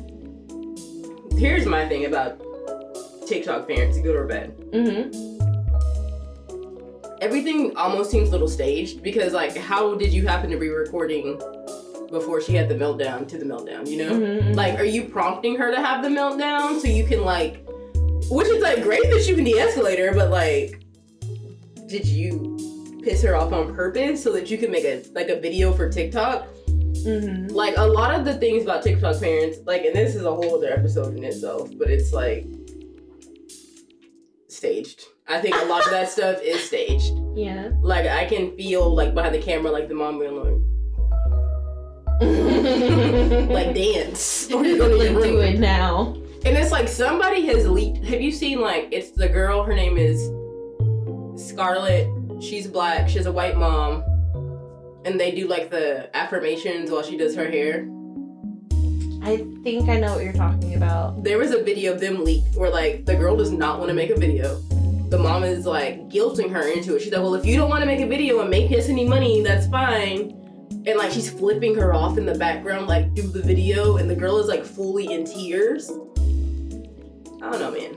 here's 1.37 1.65
my 1.65 1.85
thing 1.89 2.05
about 2.05 2.39
TikTok 3.27 3.67
parents, 3.67 3.99
good 3.99 4.15
or 4.15 4.25
bad. 4.25 4.57
Mm-hmm. 4.71 5.35
Everything 7.21 7.75
almost 7.75 8.11
seems 8.11 8.29
a 8.29 8.31
little 8.31 8.47
staged 8.47 9.01
because, 9.01 9.33
like, 9.33 9.55
how 9.57 9.95
did 9.95 10.13
you 10.13 10.25
happen 10.27 10.49
to 10.51 10.57
be 10.57 10.69
recording 10.69 11.39
before 12.11 12.39
she 12.41 12.53
had 12.53 12.69
the 12.69 12.75
meltdown 12.75 13.27
to 13.27 13.37
the 13.37 13.45
meltdown? 13.45 13.87
You 13.89 13.97
know, 13.97 14.11
Mhm. 14.11 14.55
like, 14.55 14.79
are 14.79 14.83
you 14.85 15.05
prompting 15.05 15.55
her 15.55 15.71
to 15.71 15.77
have 15.77 16.03
the 16.03 16.09
meltdown 16.09 16.79
so 16.79 16.87
you 16.87 17.03
can 17.05 17.23
like, 17.25 17.65
which 18.29 18.47
is 18.47 18.61
like 18.61 18.83
great 18.83 19.01
that 19.09 19.27
you 19.27 19.35
can 19.35 19.43
de-escalate 19.43 19.97
her, 19.99 20.13
but 20.13 20.29
like, 20.29 20.79
did 21.87 22.05
you 22.05 22.55
piss 23.01 23.23
her 23.23 23.35
off 23.35 23.51
on 23.51 23.73
purpose 23.73 24.21
so 24.21 24.31
that 24.33 24.51
you 24.51 24.57
can 24.57 24.69
make 24.69 24.83
a 24.85 25.01
like 25.15 25.29
a 25.29 25.39
video 25.39 25.71
for 25.73 25.89
TikTok? 25.89 26.47
Mhm. 27.05 27.53
like 27.53 27.77
a 27.77 27.85
lot 27.85 28.13
of 28.13 28.25
the 28.25 28.33
things 28.33 28.63
about 28.63 28.83
TikTok 28.83 29.19
parents, 29.21 29.59
like, 29.65 29.85
and 29.85 29.95
this 29.95 30.13
is 30.13 30.23
a 30.25 30.31
whole 30.33 30.55
other 30.55 30.69
episode 30.73 31.15
in 31.15 31.23
itself, 31.23 31.69
but 31.77 31.89
it's 31.89 32.11
like 32.11 32.45
staged. 34.57 35.03
I 35.27 35.39
think 35.39 35.55
a 35.55 35.65
lot 35.65 35.85
of 35.85 35.91
that 35.91 36.09
stuff 36.09 36.41
is 36.41 36.63
staged. 36.63 37.13
Yeah. 37.35 37.69
Like 37.81 38.07
I 38.07 38.25
can 38.25 38.57
feel 38.57 38.93
like 38.93 39.13
behind 39.13 39.35
the 39.35 39.41
camera, 39.41 39.71
like 39.71 39.87
the 39.87 39.93
mom 39.93 40.19
being 40.19 40.35
like, 40.35 40.57
like 43.49 43.75
dance, 43.75 44.51
or 44.53 44.65
you're 44.65 44.79
gonna 44.79 44.95
like 44.95 45.23
do 45.23 45.39
it 45.39 45.59
now. 45.59 46.15
And 46.45 46.57
it's 46.57 46.71
like 46.71 46.87
somebody 46.87 47.45
has 47.47 47.67
leaked. 47.67 48.03
Have 48.05 48.21
you 48.21 48.31
seen 48.31 48.59
like 48.59 48.89
it's 48.91 49.11
the 49.11 49.29
girl? 49.29 49.63
Her 49.63 49.73
name 49.73 49.97
is 49.97 50.19
Scarlett. 51.49 52.09
She's 52.41 52.67
black. 52.67 53.07
She 53.07 53.17
has 53.17 53.27
a 53.27 53.31
white 53.31 53.57
mom, 53.57 54.03
and 55.05 55.19
they 55.19 55.31
do 55.31 55.47
like 55.47 55.69
the 55.69 56.09
affirmations 56.15 56.89
while 56.89 57.03
she 57.03 57.17
does 57.17 57.35
her 57.35 57.49
hair. 57.49 57.87
I 59.23 59.37
think 59.63 59.89
I 59.89 59.99
know 59.99 60.13
what 60.13 60.23
you're 60.23 60.33
talking 60.33 60.75
about. 60.75 61.23
there 61.23 61.37
was 61.37 61.51
a 61.51 61.63
video 61.63 61.93
of 61.93 61.99
them 61.99 62.23
leaked 62.23 62.55
where 62.55 62.69
like 62.69 63.05
the 63.05 63.15
girl 63.15 63.35
does 63.35 63.51
not 63.51 63.79
want 63.79 63.89
to 63.89 63.95
make 63.95 64.09
a 64.09 64.15
video. 64.15 64.59
The 65.09 65.17
mom 65.17 65.43
is 65.43 65.65
like 65.65 66.09
guilting 66.09 66.51
her 66.51 66.67
into 66.71 66.95
it. 66.95 67.01
She's 67.01 67.11
like, 67.11 67.21
well, 67.21 67.35
if 67.35 67.45
you 67.45 67.55
don't 67.55 67.69
want 67.69 67.81
to 67.81 67.85
make 67.85 68.01
a 68.01 68.07
video 68.07 68.41
and 68.41 68.49
make 68.49 68.71
us 68.71 68.89
any 68.89 69.05
money, 69.05 69.41
that's 69.41 69.67
fine. 69.67 70.31
And 70.85 70.97
like 70.97 71.11
she's 71.11 71.29
flipping 71.29 71.75
her 71.75 71.93
off 71.93 72.17
in 72.17 72.25
the 72.25 72.35
background, 72.35 72.87
like 72.87 73.13
do 73.13 73.23
the 73.23 73.41
video, 73.41 73.97
and 73.97 74.09
the 74.09 74.15
girl 74.15 74.37
is 74.37 74.47
like 74.47 74.65
fully 74.65 75.11
in 75.11 75.25
tears. 75.25 75.89
I 77.41 77.51
don't 77.51 77.59
know, 77.59 77.71
man. 77.71 77.95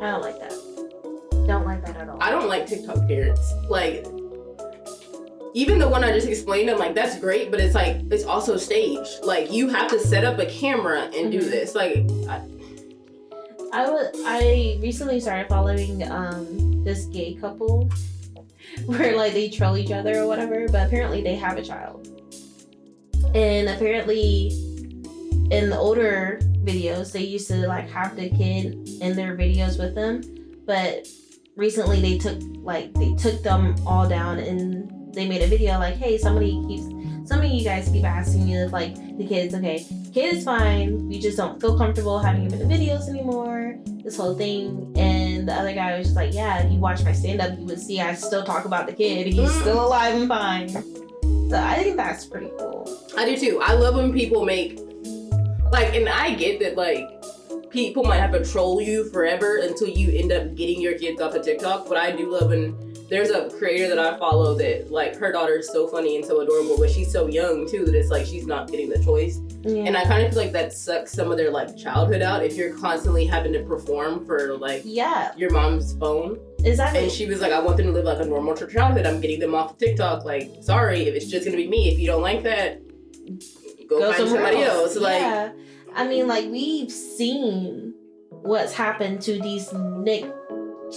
I 0.00 0.10
don't 0.10 0.22
like 0.22 0.38
that. 0.40 0.52
Don't 1.46 1.64
like 1.64 1.84
that 1.86 1.96
at 1.96 2.08
all. 2.08 2.18
I 2.20 2.30
don't 2.30 2.48
like 2.48 2.66
TikTok 2.66 3.06
parents. 3.06 3.52
Like, 3.68 4.04
even 5.56 5.78
the 5.78 5.88
one 5.88 6.04
I 6.04 6.12
just 6.12 6.28
explained, 6.28 6.68
I'm 6.68 6.78
like, 6.78 6.94
that's 6.94 7.18
great, 7.18 7.50
but 7.50 7.60
it's 7.60 7.74
like 7.74 8.02
it's 8.12 8.24
also 8.24 8.58
staged. 8.58 9.24
Like 9.24 9.50
you 9.50 9.68
have 9.70 9.88
to 9.90 9.98
set 9.98 10.22
up 10.22 10.38
a 10.38 10.44
camera 10.44 11.04
and 11.16 11.32
do 11.32 11.38
Mhm. 11.40 11.50
this. 11.50 11.74
Like, 11.74 11.96
I, 12.28 12.42
I 13.72 13.90
was 13.90 14.08
I 14.26 14.78
recently 14.82 15.18
started 15.18 15.48
following 15.48 16.02
um 16.10 16.84
this 16.84 17.06
gay 17.06 17.32
couple 17.34 17.88
where 18.84 19.16
like 19.16 19.32
they 19.32 19.48
troll 19.48 19.78
each 19.78 19.90
other 19.92 20.18
or 20.20 20.26
whatever, 20.26 20.66
but 20.68 20.86
apparently 20.86 21.22
they 21.22 21.36
have 21.36 21.56
a 21.56 21.62
child. 21.62 22.06
And 23.34 23.70
apparently 23.70 24.48
in 25.50 25.70
the 25.70 25.78
older 25.78 26.38
videos 26.64 27.12
they 27.12 27.22
used 27.22 27.48
to 27.48 27.66
like 27.66 27.88
have 27.88 28.14
the 28.14 28.28
kid 28.28 28.86
in 29.00 29.16
their 29.16 29.34
videos 29.34 29.78
with 29.78 29.94
them, 29.94 30.20
but 30.66 31.08
recently 31.56 32.02
they 32.02 32.18
took 32.18 32.38
like 32.56 32.92
they 32.92 33.14
took 33.14 33.42
them 33.42 33.74
all 33.86 34.06
down 34.06 34.38
and 34.38 34.92
they 35.16 35.26
made 35.26 35.42
a 35.42 35.46
video 35.48 35.78
like, 35.78 35.96
hey, 35.96 36.18
somebody 36.18 36.62
keeps 36.68 36.84
some 37.28 37.40
of 37.40 37.46
you 37.46 37.64
guys 37.64 37.88
keep 37.88 38.04
asking 38.04 38.44
me 38.44 38.56
if 38.56 38.70
like 38.72 38.94
the 39.18 39.26
kid's 39.26 39.52
okay. 39.54 39.84
Kid 40.14 40.36
is 40.36 40.44
fine. 40.44 41.08
We 41.08 41.18
just 41.18 41.36
don't 41.36 41.60
feel 41.60 41.76
comfortable 41.76 42.20
having 42.20 42.42
him 42.42 42.52
in 42.52 42.68
the 42.68 42.72
videos 42.72 43.08
anymore. 43.08 43.76
This 44.04 44.16
whole 44.16 44.36
thing. 44.36 44.92
And 44.96 45.48
the 45.48 45.52
other 45.52 45.72
guy 45.74 45.98
was 45.98 46.06
just 46.06 46.16
like, 46.16 46.32
Yeah, 46.32 46.58
if 46.62 46.70
you 46.70 46.78
watch 46.78 47.02
my 47.02 47.10
stand 47.12 47.40
up, 47.40 47.58
you 47.58 47.64
would 47.64 47.80
see 47.80 48.00
I 48.00 48.14
still 48.14 48.44
talk 48.44 48.64
about 48.64 48.86
the 48.86 48.92
kid. 48.92 49.26
He's 49.26 49.50
Mm. 49.50 49.60
still 49.62 49.84
alive 49.86 50.14
and 50.14 50.28
fine. 50.28 50.68
So 50.68 51.56
I 51.60 51.82
think 51.82 51.96
that's 51.96 52.24
pretty 52.26 52.50
cool. 52.58 52.86
I 53.16 53.24
do 53.24 53.36
too. 53.36 53.60
I 53.60 53.72
love 53.72 53.96
when 53.96 54.12
people 54.12 54.44
make 54.44 54.78
like, 55.72 55.96
and 55.96 56.08
I 56.08 56.34
get 56.34 56.60
that 56.60 56.76
like 56.76 57.08
people 57.70 58.04
might 58.04 58.18
have 58.18 58.32
to 58.32 58.44
troll 58.44 58.80
you 58.80 59.10
forever 59.10 59.56
until 59.58 59.88
you 59.88 60.16
end 60.16 60.30
up 60.30 60.54
getting 60.54 60.80
your 60.80 60.96
kids 60.96 61.20
off 61.20 61.34
of 61.34 61.42
TikTok. 61.44 61.88
But 61.88 61.96
I 61.98 62.12
do 62.12 62.30
love 62.30 62.50
when 62.50 62.85
there's 63.08 63.30
a 63.30 63.48
creator 63.50 63.88
that 63.94 63.98
I 63.98 64.18
follow 64.18 64.54
that 64.56 64.90
like 64.90 65.16
her 65.16 65.30
daughter 65.30 65.58
is 65.58 65.68
so 65.68 65.86
funny 65.86 66.16
and 66.16 66.24
so 66.24 66.40
adorable, 66.40 66.76
but 66.78 66.90
she's 66.90 67.10
so 67.10 67.28
young 67.28 67.68
too 67.68 67.84
that 67.84 67.94
it's 67.94 68.10
like 68.10 68.26
she's 68.26 68.46
not 68.46 68.68
getting 68.68 68.88
the 68.88 69.02
choice. 69.02 69.40
Yeah. 69.62 69.84
And 69.84 69.96
I 69.96 70.04
kind 70.04 70.24
of 70.24 70.32
feel 70.32 70.42
like 70.42 70.52
that 70.52 70.72
sucks 70.72 71.12
some 71.12 71.30
of 71.30 71.36
their 71.36 71.50
like 71.50 71.76
childhood 71.76 72.22
out 72.22 72.44
if 72.44 72.56
you're 72.56 72.74
constantly 72.76 73.24
having 73.24 73.52
to 73.52 73.62
perform 73.62 74.26
for 74.26 74.56
like 74.56 74.82
yeah, 74.84 75.32
your 75.36 75.50
mom's 75.50 75.96
phone. 75.96 76.38
exactly. 76.64 77.04
And 77.04 77.12
she 77.12 77.26
was 77.26 77.40
like, 77.40 77.52
I 77.52 77.60
want 77.60 77.76
them 77.76 77.86
to 77.86 77.92
live 77.92 78.04
like 78.04 78.20
a 78.20 78.24
normal 78.24 78.54
childhood. 78.56 79.06
I'm 79.06 79.20
getting 79.20 79.40
them 79.40 79.54
off 79.54 79.72
of 79.72 79.78
TikTok. 79.78 80.24
Like, 80.24 80.50
sorry, 80.60 81.02
if 81.02 81.14
it's 81.14 81.26
just 81.26 81.44
gonna 81.44 81.56
be 81.56 81.68
me. 81.68 81.88
If 81.90 81.98
you 81.98 82.06
don't 82.06 82.22
like 82.22 82.42
that, 82.42 82.82
go, 83.88 84.00
find 84.00 84.16
somewhere 84.16 84.42
somebody 84.42 84.62
else. 84.62 84.96
Like, 84.96 85.20
yeah. 85.20 85.52
I 85.94 86.06
mean, 86.06 86.26
like 86.26 86.50
we've 86.50 86.90
seen 86.90 87.94
what's 88.30 88.72
happened 88.72 89.20
to 89.22 89.40
these 89.40 89.72
Nick 89.72 90.24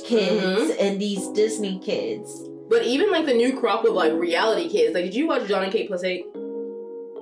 kids 0.06 0.72
Mhm. 0.72 0.76
and 0.80 1.00
these 1.02 1.28
Disney 1.30 1.80
kids. 1.80 2.44
But 2.70 2.84
even 2.86 3.12
like 3.12 3.26
the 3.26 3.34
new 3.34 3.58
crop 3.58 3.86
of 3.86 3.94
like 3.94 4.14
reality 4.14 4.70
kids, 4.70 4.94
like 4.94 5.06
did 5.06 5.16
you 5.16 5.28
watch 5.28 5.48
Jon 5.48 5.64
and 5.64 5.72
Kate 5.72 5.88
plus 5.88 6.04
eight? 6.04 6.26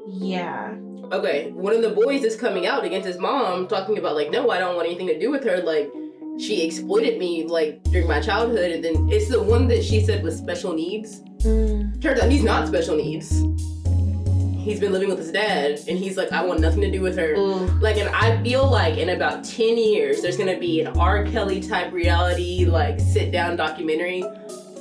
Yeah. 0.07 0.75
Okay, 1.11 1.51
one 1.53 1.73
of 1.73 1.81
the 1.81 1.91
boys 1.91 2.23
is 2.23 2.35
coming 2.35 2.65
out 2.67 2.83
against 2.83 3.07
his 3.07 3.17
mom, 3.17 3.67
talking 3.67 3.97
about 3.97 4.15
like, 4.15 4.29
no, 4.29 4.49
I 4.49 4.59
don't 4.59 4.75
want 4.75 4.87
anything 4.87 5.07
to 5.07 5.17
do 5.17 5.31
with 5.31 5.43
her. 5.45 5.57
Like, 5.61 5.89
she 6.37 6.63
exploited 6.65 7.17
me 7.17 7.45
like 7.45 7.81
during 7.83 8.07
my 8.07 8.19
childhood, 8.19 8.71
and 8.71 8.83
then 8.83 9.07
it's 9.09 9.29
the 9.29 9.41
one 9.41 9.67
that 9.69 9.83
she 9.83 10.01
said 10.01 10.21
was 10.23 10.35
special 10.37 10.73
needs. 10.73 11.21
Mm. 11.43 12.01
Turns 12.01 12.19
out 12.19 12.29
he's 12.29 12.43
not 12.43 12.67
special 12.67 12.97
needs. 12.97 13.41
He's 14.67 14.79
been 14.79 14.91
living 14.91 15.09
with 15.09 15.17
his 15.19 15.31
dad, 15.31 15.79
and 15.87 15.97
he's 15.97 16.17
like, 16.17 16.31
I 16.31 16.43
want 16.45 16.59
nothing 16.59 16.81
to 16.81 16.91
do 16.91 17.01
with 17.01 17.17
her. 17.17 17.33
Ooh. 17.35 17.65
Like, 17.79 17.97
and 17.97 18.09
I 18.13 18.41
feel 18.43 18.69
like 18.69 18.97
in 18.97 19.09
about 19.09 19.43
10 19.43 19.77
years, 19.77 20.21
there's 20.21 20.37
gonna 20.37 20.59
be 20.59 20.81
an 20.81 20.87
R. 20.97 21.25
Kelly 21.25 21.61
type 21.61 21.93
reality, 21.93 22.65
like, 22.65 22.99
sit 22.99 23.31
down 23.31 23.55
documentary 23.55 24.23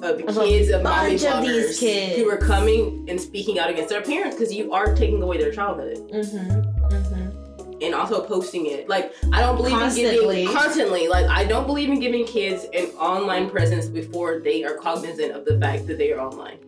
of 0.02 0.20
a 0.20 0.22
kids 0.46 0.70
of 0.70 0.82
mommy 0.82 1.16
bunch 1.16 1.24
of 1.24 1.42
these 1.42 1.78
kids. 1.78 2.16
who 2.16 2.28
are 2.28 2.36
coming 2.36 3.06
and 3.08 3.18
speaking 3.20 3.58
out 3.58 3.70
against 3.70 3.88
their 3.88 4.02
parents 4.02 4.36
because 4.36 4.52
you 4.52 4.72
are 4.72 4.94
taking 4.94 5.22
away 5.22 5.38
their 5.38 5.50
childhood 5.52 5.96
Mm-hmm. 6.12 6.86
Mm-hmm. 6.94 7.82
and 7.82 7.94
also 7.94 8.22
posting 8.22 8.66
it. 8.66 8.88
Like, 8.88 9.12
I 9.32 9.40
don't 9.40 9.56
believe 9.56 9.72
Constantly. 9.78 10.42
in 10.42 10.46
giving 10.48 10.54
constantly. 10.54 11.08
Like, 11.08 11.26
I 11.26 11.44
don't 11.44 11.66
believe 11.66 11.88
in 11.88 12.00
giving 12.00 12.26
kids 12.26 12.66
an 12.74 12.86
online 12.98 13.48
presence 13.48 13.86
before 13.86 14.40
they 14.40 14.64
are 14.64 14.74
cognizant 14.74 15.32
of 15.32 15.44
the 15.44 15.58
fact 15.60 15.86
that 15.86 15.96
they 15.98 16.12
are 16.12 16.20
online. 16.20 16.58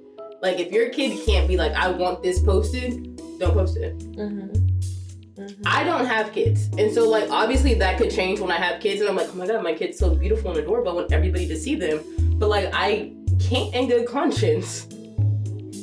Like, 0.41 0.61
if 0.61 0.70
your 0.72 0.91
kid 0.91 1.24
can't 1.26 1.49
be 1.49 1.57
like, 1.57 1.72
I 1.72 1.91
want 1.91 2.22
this 2.22 2.41
posted, 2.41 3.16
don't 3.39 3.55
post 3.55 3.76
it. 3.76 3.99
Mm-hmm. 3.99 5.41
Mm-hmm. 5.41 5.62
I 5.66 5.84
don't 5.84 6.07
have 6.07 6.32
kids. 6.32 6.68
And 6.78 6.93
so, 6.93 7.09
like, 7.09 7.30
obviously 7.30 7.74
that 7.74 7.99
could 7.99 8.11
change 8.11 8.41
when 8.41 8.51
I 8.51 8.57
have 8.57 8.80
kids. 8.80 9.01
And 9.01 9.11
I'm 9.11 9.16
like, 9.16 9.28
oh 9.30 9.34
my 9.34 9.47
God, 9.47 9.62
my 9.62 9.74
kid's 9.74 9.99
so 9.99 10.14
beautiful 10.14 10.51
and 10.51 10.61
adorable. 10.61 10.93
I 10.93 10.95
want 10.95 11.12
everybody 11.12 11.47
to 11.49 11.57
see 11.57 11.74
them. 11.74 12.05
But, 12.39 12.49
like, 12.49 12.70
I 12.72 13.12
can't, 13.41 13.74
in 13.74 13.89
good 13.89 14.07
conscience, 14.07 14.86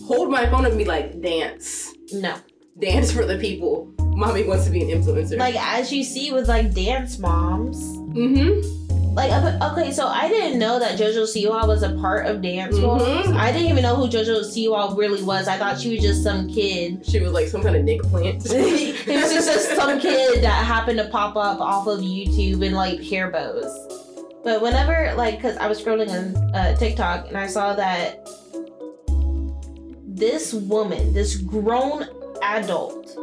hold 0.05 0.29
my 0.29 0.45
phone 0.49 0.65
and 0.65 0.77
be 0.77 0.85
like, 0.85 1.21
dance. 1.21 1.93
No. 2.13 2.35
Dance 2.79 3.11
for 3.11 3.25
the 3.25 3.37
people. 3.37 3.93
Mommy 3.99 4.43
wants 4.43 4.65
to 4.65 4.71
be 4.71 4.81
an 4.81 5.01
influencer. 5.01 5.37
Like 5.37 5.55
as 5.55 5.91
you 5.91 6.03
see 6.03 6.31
with 6.31 6.47
like 6.47 6.73
dance 6.73 7.17
moms. 7.17 7.77
mm-hmm. 8.15 9.13
Like 9.15 9.31
okay, 9.61 9.93
so 9.93 10.07
I 10.07 10.27
didn't 10.27 10.59
know 10.59 10.77
that 10.77 10.99
JoJo 10.99 11.23
Siwa 11.23 11.65
was 11.65 11.83
a 11.83 11.93
part 11.95 12.25
of 12.25 12.41
Dance 12.41 12.77
Moms. 12.77 13.01
Mhm. 13.01 13.37
I 13.37 13.49
didn't 13.53 13.69
even 13.69 13.81
know 13.81 13.95
who 13.95 14.07
JoJo 14.09 14.41
Siwa 14.41 14.97
really 14.97 15.23
was. 15.23 15.47
I 15.47 15.57
thought 15.57 15.79
she 15.79 15.91
was 15.95 16.01
just 16.01 16.21
some 16.21 16.49
kid. 16.49 17.05
She 17.05 17.21
was 17.21 17.31
like 17.31 17.47
some 17.47 17.63
kind 17.63 17.77
of 17.77 17.83
Nick 17.85 18.01
plant. 18.03 18.45
it 18.49 19.07
was 19.07 19.31
just 19.31 19.69
some 19.77 20.01
kid 20.01 20.43
that 20.43 20.65
happened 20.65 20.99
to 20.99 21.05
pop 21.05 21.37
up 21.37 21.61
off 21.61 21.87
of 21.87 22.01
YouTube 22.01 22.65
and 22.65 22.75
like 22.75 23.01
hair 23.01 23.31
bows. 23.31 23.71
But 24.43 24.61
whenever 24.61 25.13
like, 25.15 25.41
cause 25.41 25.55
I 25.57 25.67
was 25.67 25.81
scrolling 25.81 26.09
on 26.09 26.53
uh, 26.53 26.75
TikTok 26.75 27.29
and 27.29 27.37
I 27.37 27.47
saw 27.47 27.73
that 27.73 28.27
this 30.05 30.53
woman, 30.53 31.13
this 31.13 31.37
grown 31.37 32.05
adult, 32.41 33.15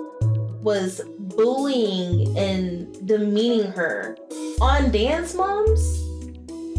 was 0.62 1.00
bullying 1.18 2.36
and 2.36 3.06
demeaning 3.06 3.70
her 3.72 4.16
on 4.60 4.90
Dance 4.90 5.34
Moms 5.34 5.98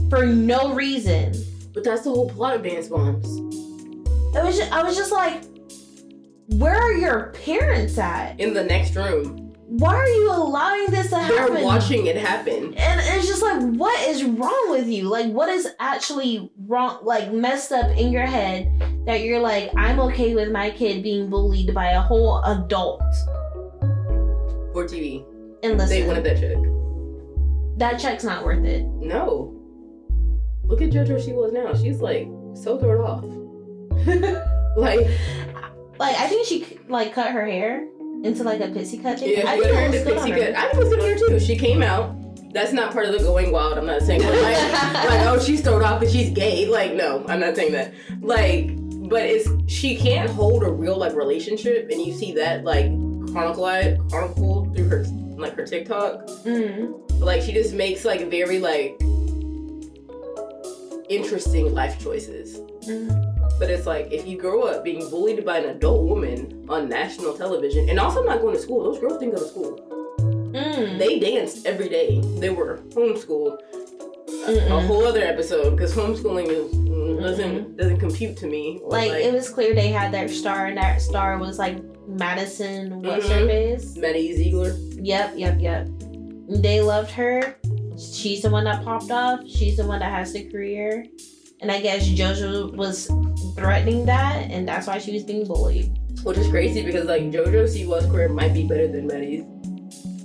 for 0.10 0.26
no 0.26 0.74
reason. 0.74 1.34
But 1.74 1.84
that's 1.84 2.04
the 2.04 2.12
whole 2.12 2.30
plot 2.30 2.56
of 2.56 2.64
Dance 2.64 2.90
Moms. 2.90 3.26
It 4.36 4.44
was 4.44 4.58
just, 4.58 4.72
I 4.72 4.84
was 4.84 4.96
just 4.96 5.12
like, 5.12 5.44
where 6.58 6.76
are 6.76 6.94
your 6.94 7.34
parents 7.46 7.98
at? 7.98 8.40
In 8.40 8.54
the 8.54 8.64
next 8.64 8.96
room. 8.96 9.43
Why 9.76 9.96
are 9.96 10.08
you 10.08 10.30
allowing 10.32 10.92
this 10.92 11.10
to 11.10 11.18
happen? 11.18 11.56
They're 11.56 11.64
watching 11.64 12.06
it 12.06 12.16
happen. 12.16 12.76
And 12.76 13.02
it's 13.02 13.26
just 13.26 13.42
like, 13.42 13.60
what 13.74 14.08
is 14.08 14.24
wrong 14.24 14.68
with 14.70 14.86
you? 14.88 15.10
Like, 15.10 15.32
what 15.32 15.50
is 15.50 15.68
actually 15.80 16.52
wrong, 16.68 17.00
like 17.02 17.34
messed 17.34 17.72
up 17.72 17.90
in 17.98 18.12
your 18.12 18.28
head 18.28 18.72
that 19.08 19.22
you're 19.22 19.40
like, 19.40 19.72
I'm 19.76 20.00
okay 20.02 20.36
with 20.36 20.52
my 20.52 20.70
kid 20.70 21.02
being 21.02 21.28
bullied 21.28 21.74
by 21.74 21.88
a 21.88 22.02
whole 22.02 22.44
adult? 22.44 23.02
For 24.74 24.86
TV. 24.86 25.26
And 25.64 25.80
listen, 25.80 25.90
They 26.02 26.06
wanted 26.08 26.24
that 26.26 26.40
check. 26.40 26.58
that 27.80 28.00
check's 28.00 28.24
not 28.24 28.46
worth 28.46 28.64
it. 28.66 28.84
No. 28.86 29.60
Look 30.66 30.84
at 30.84 30.92
JoJo 30.92 31.18
Siwa 31.20 31.52
now. 31.52 31.74
She's 31.74 32.00
like 32.00 32.28
so 32.54 32.78
thrown 32.78 33.04
off. 33.04 33.24
like 34.78 35.00
Like, 35.98 36.16
I 36.16 36.28
think 36.28 36.46
she 36.46 36.78
like 36.88 37.14
cut 37.16 37.32
her 37.32 37.46
hair 37.46 37.88
into 38.24 38.44
like 38.44 38.62
a 38.62 38.70
pixie 38.70 38.98
cut 38.98 39.20
thing. 39.20 39.38
yeah, 39.38 39.50
I 39.50 39.60
think 39.60 39.66
it 39.66 39.96
into 39.96 39.98
looks 39.98 40.04
good 40.04 40.18
on 40.18 40.26
pixie 40.26 40.42
her. 40.42 40.54
cut. 40.54 40.56
I 40.56 40.62
think 40.62 40.74
it 40.74 40.80
was 40.80 40.90
good 40.90 41.00
on 41.00 41.10
her 41.10 41.40
too. 41.40 41.40
She 41.40 41.56
came 41.58 41.84
out. 41.84 42.16
That's 42.54 42.72
not 42.72 42.94
part 42.94 43.06
of 43.08 43.14
the 43.14 43.20
going 43.20 43.52
wild. 43.52 43.78
I'm 43.78 43.86
not 43.86 44.02
saying 44.02 44.22
like, 44.22 44.34
like 44.34 45.28
oh 45.28 45.40
she's 45.44 45.62
thrown 45.62 45.84
off 45.84 46.00
because 46.00 46.14
she's 46.14 46.30
gay. 46.32 46.66
Like 46.68 46.94
no, 46.94 47.26
I'm 47.28 47.40
not 47.40 47.56
saying 47.56 47.74
that. 47.74 47.94
Like, 48.22 48.72
but 49.10 49.24
it's 49.24 49.50
she 49.72 49.98
can't 49.98 50.30
hold 50.30 50.64
a 50.64 50.72
real 50.72 50.98
like 50.98 51.14
relationship, 51.16 51.90
and 51.92 52.02
you 52.02 52.14
see 52.14 52.32
that 52.34 52.64
like 52.64 52.86
chronicle 53.32 54.08
chronicle 54.10 54.72
through 54.74 54.88
her 54.88 55.06
like 55.38 55.56
her 55.56 55.66
TikTok. 55.66 56.28
Mm. 56.46 57.20
Like 57.20 57.42
she 57.42 57.54
just 57.54 57.74
makes 57.74 58.06
like 58.06 58.30
very 58.30 58.60
like 58.60 59.02
interesting 61.10 61.74
life 61.74 62.00
choices. 62.00 62.60
Mm. 62.88 63.33
But 63.60 63.70
it's 63.70 63.86
like 63.86 64.12
if 64.12 64.28
you 64.28 64.38
grow 64.38 64.64
up 64.64 64.84
being 64.84 65.10
bullied 65.10 65.46
by 65.46 65.60
an 65.60 65.70
adult 65.70 66.04
woman 66.08 66.66
on 66.70 66.90
national 66.90 67.34
television, 67.38 67.88
and 67.90 68.00
also 68.00 68.24
not 68.24 68.42
going 68.42 68.56
to 68.56 68.62
school. 68.62 68.84
Those 68.84 69.00
girls 69.00 69.20
didn't 69.20 69.36
go 69.36 69.42
to 69.42 69.48
school. 69.48 69.80
Mm. 70.54 70.98
They 71.00 71.20
danced 71.20 71.66
every 71.66 71.90
day. 71.90 72.20
They 72.40 72.50
were 72.50 72.78
homeschooled. 72.90 73.60
A 74.28 74.46
Mm-mm. 74.48 74.88
whole 74.88 75.06
other 75.06 75.22
episode 75.24 75.72
because 75.72 75.96
homeschooling 75.96 76.48
is, 76.48 76.74
mm, 76.74 77.22
doesn't 77.22 77.78
doesn't 77.78 78.00
compute 78.00 78.36
to 78.38 78.48
me. 78.48 78.80
Or, 78.84 78.90
Like, 78.92 79.12
it 79.12 79.32
was 79.34 79.50
clear 79.50 79.74
they 79.74 79.88
had 79.88 80.12
their 80.12 80.28
star, 80.28 80.66
and 80.68 80.78
that 80.78 81.02
star 81.02 81.38
was 81.38 81.58
like 81.60 81.78
Madison. 82.08 83.02
What's 83.02 83.28
her 83.30 83.42
Mhm. 83.46 83.48
face? 83.48 83.96
Maddie 83.96 84.36
Ziegler. 84.36 84.76
Yep, 85.02 85.34
yep, 85.38 85.58
yep. 85.62 85.88
They 86.50 86.82
loved 86.82 87.12
her. 87.12 87.56
She's 87.98 88.42
the 88.42 88.50
one 88.50 88.66
that 88.66 88.84
popped 88.84 89.12
off. 89.12 89.40
She's 89.48 89.78
the 89.78 89.86
one 89.86 90.00
that 90.00 90.12
has 90.12 90.34
the 90.34 90.44
career. 90.50 91.06
And 91.64 91.72
I 91.72 91.80
guess 91.80 92.06
JoJo 92.10 92.76
was 92.76 93.08
threatening 93.56 94.06
that, 94.06 94.52
and 94.52 94.68
that's 94.68 94.86
why 94.86 94.98
she 94.98 95.14
was 95.14 95.24
being 95.24 95.48
bullied. 95.48 95.98
Which 96.24 96.38
is 96.38 96.50
crazy 96.50 96.84
because 96.84 97.06
like 97.06 97.24
JoJo 97.24 97.70
Siwa's 97.70 98.06
career 98.06 98.28
might 98.28 98.54
be 98.54 98.68
better 98.68 98.86
than 98.86 99.08
Maddie's. 99.08 99.46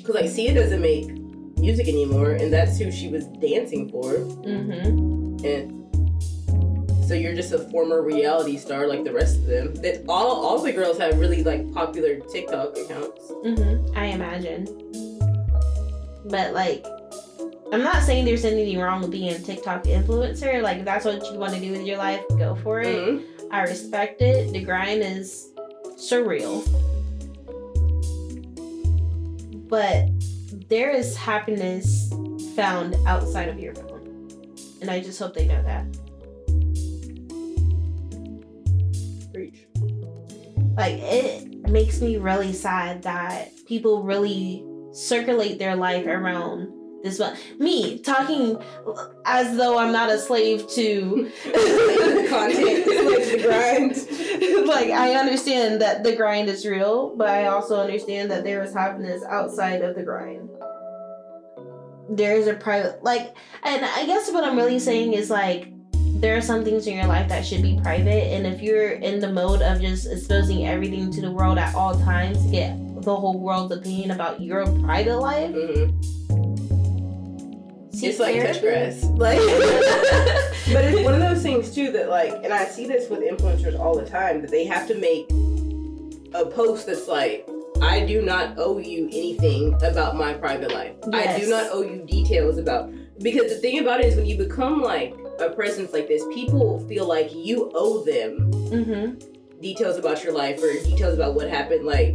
Cause 0.05 0.16
like 0.16 0.28
Sia 0.28 0.53
doesn't 0.53 0.82
make 0.82 1.16
music 1.59 1.86
anymore, 1.86 2.32
and 2.32 2.53
that's 2.53 2.76
who 2.76 2.91
she 2.91 3.09
was 3.09 3.26
dancing 3.41 3.89
for. 3.89 4.14
Mm-hmm. 4.14 5.47
And 5.47 7.07
so 7.07 7.14
you're 7.14 7.34
just 7.34 7.53
a 7.53 7.61
former 7.70 8.03
reality 8.03 8.57
star 8.57 8.89
like 8.89 9.05
the 9.05 9.12
rest 9.12 9.36
of 9.36 9.47
them. 9.47 9.74
That 9.76 10.05
all 10.09 10.45
all 10.45 10.59
the 10.61 10.72
girls 10.72 10.99
have 10.99 11.20
really 11.20 11.45
like 11.45 11.72
popular 11.72 12.18
TikTok 12.18 12.76
accounts. 12.76 13.30
Mm-hmm. 13.30 13.97
I 13.97 14.07
imagine. 14.07 14.66
But 16.24 16.53
like, 16.53 16.84
I'm 17.71 17.83
not 17.83 18.03
saying 18.03 18.25
there's 18.25 18.47
anything 18.47 18.79
wrong 18.79 19.03
with 19.03 19.11
being 19.11 19.31
a 19.31 19.39
TikTok 19.39 19.85
influencer. 19.85 20.62
Like, 20.62 20.79
if 20.79 20.85
that's 20.87 21.05
what 21.05 21.31
you 21.31 21.39
want 21.39 21.53
to 21.53 21.61
do 21.61 21.73
with 21.73 21.83
your 21.83 21.99
life, 21.99 22.23
go 22.39 22.55
for 22.55 22.81
it. 22.81 22.87
Mhm. 22.87 23.23
I 23.51 23.62
respect 23.62 24.23
it. 24.23 24.53
The 24.53 24.62
grind 24.62 25.03
is 25.03 25.51
surreal. 25.97 26.66
But 29.69 30.09
there 30.71 30.91
is 30.91 31.14
happiness 31.14 32.11
found 32.57 32.97
outside 33.07 33.49
of 33.49 33.59
your 33.59 33.75
phone. 33.75 34.29
And 34.81 34.91
I 34.91 35.01
just 35.01 35.19
hope 35.19 35.35
they 35.35 35.47
know 35.47 35.62
that. 35.62 35.85
Preach. 39.35 39.66
Like, 40.75 41.01
it 41.03 41.69
makes 41.69 42.01
me 42.01 42.16
really 42.16 42.55
sad 42.55 43.03
that 43.03 43.51
people 43.66 44.03
really 44.03 44.64
circulate 44.93 45.59
their 45.59 45.77
life 45.77 46.07
around 46.07 46.73
this 47.03 47.19
one. 47.19 47.37
Me 47.59 47.99
talking 47.99 48.59
as 49.25 49.57
though 49.57 49.79
I'm 49.79 49.93
not 49.93 50.11
a 50.11 50.19
slave 50.19 50.69
to 50.71 51.31
Content, 52.29 52.85
the 52.87 53.41
grind. 53.43 54.67
like 54.69 54.91
I 54.91 55.15
understand 55.15 55.81
that 55.81 56.03
the 56.05 56.15
grind 56.17 56.49
is 56.49 56.67
real, 56.67 57.15
but 57.17 57.29
I 57.29 57.47
also 57.47 57.81
understand 57.81 58.31
that 58.31 58.45
there 58.45 58.63
is 58.63 58.75
happiness 58.75 59.23
outside 59.29 59.83
of 59.83 59.95
the 59.97 60.03
grind. 60.03 60.49
There 62.11 62.37
is 62.37 62.47
a 62.47 62.55
private 62.55 63.03
like 63.05 63.35
and 63.63 63.85
I 63.85 64.05
guess 64.07 64.31
what 64.33 64.45
I'm 64.45 64.57
really 64.57 64.79
saying 64.79 65.13
is 65.13 65.31
like 65.31 65.69
there 66.21 66.37
are 66.37 66.41
some 66.41 66.65
things 66.65 66.87
in 66.87 66.97
your 66.97 67.07
life 67.07 67.29
that 67.29 67.45
should 67.47 67.63
be 67.63 67.79
private 67.83 68.33
and 68.33 68.47
if 68.47 68.61
you're 68.61 68.93
in 68.93 69.21
the 69.21 69.31
mode 69.31 69.63
of 69.63 69.81
just 69.81 70.11
exposing 70.11 70.67
everything 70.67 71.13
to 71.13 71.21
the 71.21 71.31
world 71.31 71.59
at 71.59 71.75
all 71.75 71.97
times 72.01 72.43
to 72.45 72.51
get 72.51 72.77
the 73.03 73.15
whole 73.15 73.39
world's 73.39 73.73
opinion 73.73 74.11
about 74.11 74.41
your 74.41 74.67
private 74.81 75.19
life 75.19 75.51
Mhm. 75.55 76.38
Seek 77.99 78.11
It's 78.11 78.19
like 78.21 78.41
touch 78.43 78.61
grass. 78.61 79.03
Like, 79.05 79.39
but 80.73 80.85
it's 80.85 81.03
one 81.05 81.15
of 81.15 81.21
those 81.21 81.43
things 81.43 81.75
too 81.75 81.91
that 81.93 82.09
like, 82.09 82.33
and 82.45 82.53
I 82.53 82.65
see 82.67 82.87
this 82.87 83.09
with 83.11 83.21
influencers 83.21 83.79
all 83.79 83.97
the 83.97 84.07
time 84.09 84.41
that 84.43 84.51
they 84.51 84.65
have 84.65 84.87
to 84.89 84.95
make 84.95 85.31
a 86.35 86.45
post 86.47 86.87
that's 86.87 87.09
like, 87.09 87.49
I 87.81 88.05
do 88.05 88.23
not 88.23 88.55
owe 88.59 88.79
you 88.79 89.07
anything 89.07 89.75
about 89.83 90.17
my 90.17 90.33
private 90.35 90.73
life. 90.73 90.95
I 91.13 91.39
do 91.39 91.49
not 91.49 91.69
owe 91.71 91.83
you 91.83 92.05
details 92.07 92.59
about 92.59 92.91
because 93.21 93.51
the 93.51 93.59
thing 93.59 93.79
about 93.81 94.01
it 94.01 94.07
is 94.07 94.17
when 94.17 94.27
you 94.27 94.37
become 94.37 94.81
like 94.83 95.15
a 95.41 95.51
presence 95.51 95.93
like 95.93 96.09
this, 96.09 96.23
people 96.35 96.81
feel 96.89 97.07
like 97.07 97.35
you 97.35 97.71
owe 97.75 98.03
them 98.05 98.51
Mm-hmm. 98.69 99.61
details 99.63 99.97
about 99.97 100.23
your 100.23 100.33
life 100.35 100.63
or 100.63 100.71
details 100.85 101.15
about 101.15 101.35
what 101.35 101.49
happened. 101.49 101.87
Like 101.87 102.11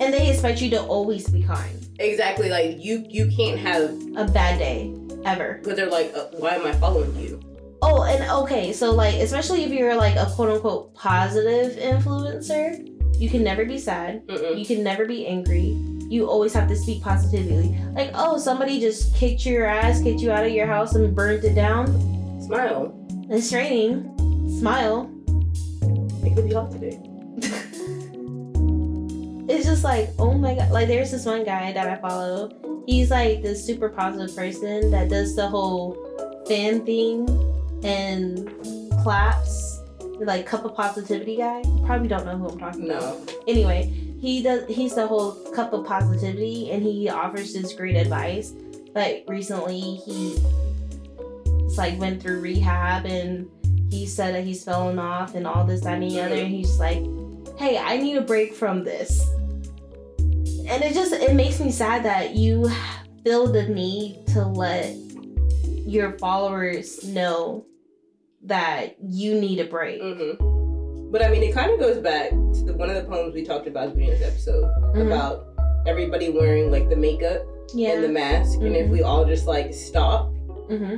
And 0.00 0.12
they 0.14 0.30
expect 0.30 0.62
you 0.62 0.70
to 0.70 0.82
always 0.84 1.28
be 1.28 1.42
kind. 1.42 1.86
exactly, 1.98 2.48
like 2.48 2.82
you 2.82 3.04
you 3.08 3.30
can't 3.36 3.58
have 3.58 3.90
A 4.16 4.24
bad 4.32 4.58
day, 4.58 4.94
ever. 5.24 5.58
because 5.62 5.76
they're 5.76 5.90
like, 5.90 6.12
uh, 6.14 6.26
why 6.38 6.50
am 6.56 6.66
I 6.66 6.72
following 6.72 7.14
you? 7.16 7.40
Oh, 7.82 8.02
and 8.04 8.24
okay, 8.42 8.72
so 8.72 8.92
like, 8.92 9.16
especially 9.16 9.64
if 9.64 9.70
you're 9.70 9.94
like 9.94 10.16
a 10.16 10.26
quote 10.34 10.50
unquote 10.50 10.94
positive 10.94 11.72
influencer, 11.78 12.90
you 13.18 13.28
can 13.28 13.44
never 13.44 13.64
be 13.64 13.78
sad. 13.78 14.26
Mm-mm. 14.26 14.58
You 14.58 14.64
can 14.64 14.82
never 14.82 15.06
be 15.06 15.26
angry. 15.26 15.76
You 16.08 16.28
always 16.28 16.52
have 16.54 16.68
to 16.68 16.76
speak 16.76 17.02
positively. 17.02 17.78
Like, 17.94 18.10
oh, 18.14 18.38
somebody 18.38 18.80
just 18.80 19.14
kicked 19.14 19.44
your 19.46 19.66
ass, 19.66 20.02
kicked 20.02 20.20
you 20.20 20.30
out 20.32 20.44
of 20.44 20.52
your 20.52 20.66
house, 20.66 20.94
and 20.94 21.14
burnt 21.14 21.44
it 21.44 21.54
down. 21.54 21.86
Smile. 22.42 22.94
It's 23.30 23.52
raining. 23.52 24.10
Smile. 24.58 25.10
It 26.24 26.34
could 26.34 26.48
be 26.48 26.54
off 26.54 26.70
today. 26.72 27.00
It's 29.48 29.66
just 29.66 29.84
like, 29.84 30.10
oh 30.18 30.34
my 30.34 30.54
god. 30.54 30.70
Like, 30.70 30.88
there's 30.88 31.10
this 31.10 31.26
one 31.26 31.44
guy 31.44 31.72
that 31.72 31.86
I 31.86 31.96
follow. 32.00 32.82
He's 32.86 33.10
like 33.10 33.42
this 33.42 33.64
super 33.64 33.88
positive 33.88 34.34
person 34.34 34.90
that 34.90 35.08
does 35.08 35.36
the 35.36 35.46
whole 35.46 36.44
fan 36.48 36.84
thing 36.84 37.28
and 37.84 38.48
claps. 39.02 39.80
Like, 40.18 40.46
cup 40.46 40.64
of 40.64 40.74
positivity 40.74 41.36
guy. 41.36 41.62
Probably 41.84 42.08
don't 42.08 42.24
know 42.24 42.38
who 42.38 42.48
I'm 42.48 42.58
talking 42.58 42.90
about. 42.90 43.26
No. 43.26 43.34
anyway 43.46 43.92
he 44.24 44.42
does 44.42 44.66
he's 44.68 44.94
the 44.94 45.06
whole 45.06 45.32
cup 45.50 45.74
of 45.74 45.84
positivity 45.84 46.70
and 46.70 46.82
he 46.82 47.10
offers 47.10 47.52
this 47.52 47.74
great 47.74 47.94
advice 47.94 48.54
like 48.94 49.22
recently 49.28 49.80
he 50.06 50.38
like 51.76 51.98
went 52.00 52.22
through 52.22 52.40
rehab 52.40 53.04
and 53.04 53.46
he 53.90 54.06
said 54.06 54.34
that 54.34 54.42
he's 54.42 54.64
falling 54.64 54.98
off 54.98 55.34
and 55.34 55.46
all 55.46 55.62
this 55.66 55.82
that 55.82 55.94
and 55.94 56.10
the 56.10 56.20
other 56.20 56.36
and 56.36 56.48
he's 56.48 56.78
like 56.78 57.04
hey 57.58 57.78
i 57.78 57.96
need 57.96 58.16
a 58.16 58.20
break 58.20 58.54
from 58.54 58.82
this 58.84 59.26
and 60.68 60.82
it 60.82 60.94
just 60.94 61.12
it 61.12 61.34
makes 61.34 61.60
me 61.60 61.70
sad 61.70 62.02
that 62.04 62.34
you 62.34 62.70
feel 63.24 63.46
the 63.46 63.66
need 63.68 64.26
to 64.28 64.44
let 64.44 64.94
your 65.86 66.18
followers 66.18 67.04
know 67.04 67.64
that 68.42 68.96
you 69.02 69.38
need 69.40 69.60
a 69.60 69.64
break 69.64 70.00
hmm 70.00 71.10
But 71.10 71.22
I 71.22 71.28
mean, 71.30 71.42
it 71.44 71.54
kind 71.54 71.70
of 71.70 71.78
goes 71.78 71.98
back 71.98 72.30
to 72.30 72.64
the, 72.66 72.74
one 72.74 72.90
of 72.90 72.96
the 72.96 73.04
poems 73.08 73.34
we 73.34 73.44
talked 73.44 73.68
about 73.68 73.84
at 73.84 73.88
the 73.90 73.94
beginning 74.00 74.14
of 74.14 74.18
this 74.20 74.28
episode 74.32 74.64
Mhm. 74.96 75.06
about 75.06 75.46
everybody 75.86 76.30
wearing 76.30 76.70
like 76.72 76.88
the 76.88 76.96
makeup 76.96 77.42
yeah 77.74 77.92
and 77.92 78.02
the 78.04 78.08
mask, 78.08 78.58
and 78.60 78.74
if 78.74 78.86
Mhm. 78.88 78.90
we 78.90 79.02
all 79.02 79.24
just 79.24 79.46
like 79.46 79.72
stop, 79.72 80.32
mm-hmm. 80.68 80.96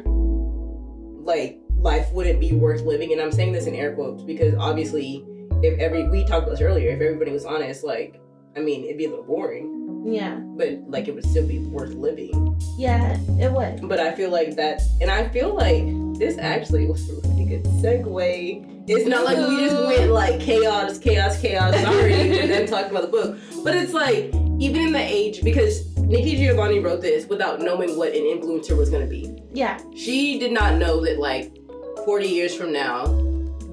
like 1.24 1.60
life 1.78 2.10
wouldn't 2.12 2.40
be 2.40 2.52
worth 2.52 2.82
living. 2.82 3.12
And 3.12 3.20
I'm 3.20 3.30
saying 3.32 3.52
this 3.52 3.66
in 3.66 3.74
air 3.74 3.94
quotes 3.94 4.22
because 4.22 4.54
obviously, 4.58 5.24
if 5.62 5.78
every 5.78 6.08
we 6.08 6.24
talked 6.24 6.44
about 6.44 6.50
this 6.50 6.60
earlier, 6.60 6.90
if 6.90 7.00
everybody 7.00 7.32
was 7.32 7.44
honest, 7.44 7.84
like 7.84 8.20
I 8.56 8.60
mean, 8.60 8.84
it'd 8.84 8.98
be 8.98 9.04
a 9.04 9.10
little 9.10 9.24
boring, 9.24 10.04
yeah 10.06 10.40
but 10.56 10.80
like 10.88 11.08
it 11.08 11.14
would 11.14 11.24
still 11.24 11.46
be 11.46 11.58
worth 11.58 11.94
living. 11.94 12.58
Yeah, 12.76 13.18
it 13.38 13.52
would. 13.52 13.88
But 13.88 14.00
I 14.00 14.14
feel 14.14 14.30
like 14.30 14.56
that, 14.56 14.82
and 15.00 15.10
I 15.10 15.28
feel 15.28 15.54
like 15.54 15.84
this 16.18 16.38
actually 16.38 16.86
was 16.86 17.08
a 17.10 17.14
really 17.28 17.44
good 17.44 17.64
segue. 17.64 18.84
It's 18.88 19.08
not 19.08 19.24
like 19.24 19.36
we 19.36 19.68
just 19.68 19.76
went 19.86 20.10
like 20.10 20.40
chaos, 20.40 20.98
chaos, 20.98 21.40
chaos, 21.40 21.74
sorry, 21.82 22.38
and 22.38 22.50
then 22.50 22.66
talked 22.66 22.90
about 22.90 23.02
the 23.02 23.08
book. 23.08 23.38
But 23.64 23.76
it's 23.76 23.92
like, 23.92 24.32
even 24.58 24.82
in 24.82 24.92
the 24.92 25.00
age, 25.00 25.42
because 25.42 25.94
Nikki 25.96 26.36
Giovanni 26.36 26.78
wrote 26.78 27.00
this 27.00 27.26
without 27.26 27.60
knowing 27.60 27.96
what 27.96 28.14
an 28.14 28.22
influencer 28.22 28.76
was 28.76 28.90
going 28.90 29.02
to 29.02 29.10
be. 29.10 29.42
Yeah. 29.52 29.80
She 29.94 30.38
did 30.38 30.52
not 30.52 30.76
know 30.76 31.04
that, 31.04 31.18
like, 31.18 31.56
40 32.04 32.26
years 32.26 32.54
from 32.54 32.72
now, 32.72 33.06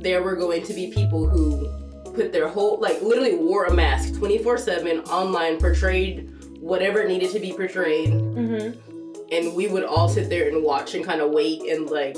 there 0.03 0.21
were 0.21 0.35
going 0.35 0.63
to 0.63 0.73
be 0.73 0.91
people 0.91 1.27
who 1.27 1.67
put 2.13 2.31
their 2.31 2.47
whole, 2.47 2.79
like, 2.79 3.01
literally 3.01 3.35
wore 3.35 3.65
a 3.65 3.73
mask 3.73 4.13
24 4.15 4.57
7 4.57 4.99
online, 5.01 5.57
portrayed 5.57 6.29
whatever 6.59 7.05
needed 7.05 7.29
to 7.31 7.39
be 7.39 7.51
portrayed 7.51 8.09
Mm-hmm. 8.09 9.33
and 9.33 9.55
we 9.55 9.67
would 9.67 9.83
all 9.83 10.07
sit 10.07 10.29
there 10.29 10.47
and 10.47 10.63
watch 10.63 10.95
and 10.95 11.03
kind 11.03 11.21
of 11.21 11.31
wait 11.31 11.61
and 11.63 11.89
like 11.89 12.15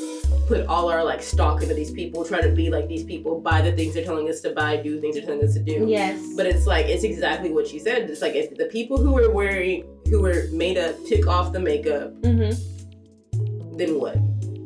put 0.47 0.65
all 0.67 0.89
our 0.89 1.03
like 1.03 1.21
stock 1.23 1.61
into 1.63 1.73
these 1.73 1.91
people, 1.91 2.23
try 2.23 2.41
to 2.41 2.49
be 2.49 2.69
like 2.69 2.87
these 2.87 3.03
people, 3.03 3.39
buy 3.41 3.61
the 3.61 3.71
things 3.71 3.93
they're 3.95 4.03
telling 4.03 4.29
us 4.29 4.41
to 4.41 4.51
buy, 4.51 4.77
do 4.77 5.01
things 5.01 5.15
they're 5.15 5.25
telling 5.25 5.43
us 5.43 5.53
to 5.55 5.63
do. 5.63 5.85
Yes. 5.87 6.19
But 6.35 6.45
it's 6.45 6.67
like 6.67 6.85
it's 6.85 7.03
exactly 7.03 7.51
what 7.51 7.67
she 7.67 7.79
said. 7.79 8.09
It's 8.09 8.21
like 8.21 8.35
if 8.35 8.55
the 8.55 8.65
people 8.65 8.97
who 8.97 9.13
were 9.13 9.31
wearing 9.31 9.83
who 10.09 10.21
were 10.21 10.45
made 10.51 10.77
up 10.77 10.95
took 11.07 11.27
off 11.27 11.51
the 11.51 11.59
makeup, 11.59 12.13
mm-hmm. 12.21 13.77
then 13.77 13.99
what? 13.99 14.17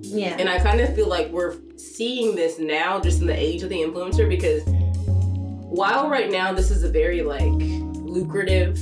Yeah. 0.02 0.36
And 0.38 0.50
I 0.50 0.60
kind 0.60 0.82
of 0.82 0.94
feel 0.96 1.08
like 1.08 1.30
we're 1.32 1.56
seeing 1.80 2.36
this 2.36 2.60
now 2.60 3.00
just 3.00 3.22
in 3.22 3.28
the 3.28 3.38
age 3.38 3.64
of 3.64 3.70
the 3.70 3.78
influencer 3.78 4.28
because 4.28 4.64
while 4.66 6.10
right 6.10 6.32
now 6.32 6.54
this 6.54 6.72
is 6.72 6.84
a 6.84 6.90
very 6.90 7.22
like 7.22 7.52
lucrative 7.52 8.80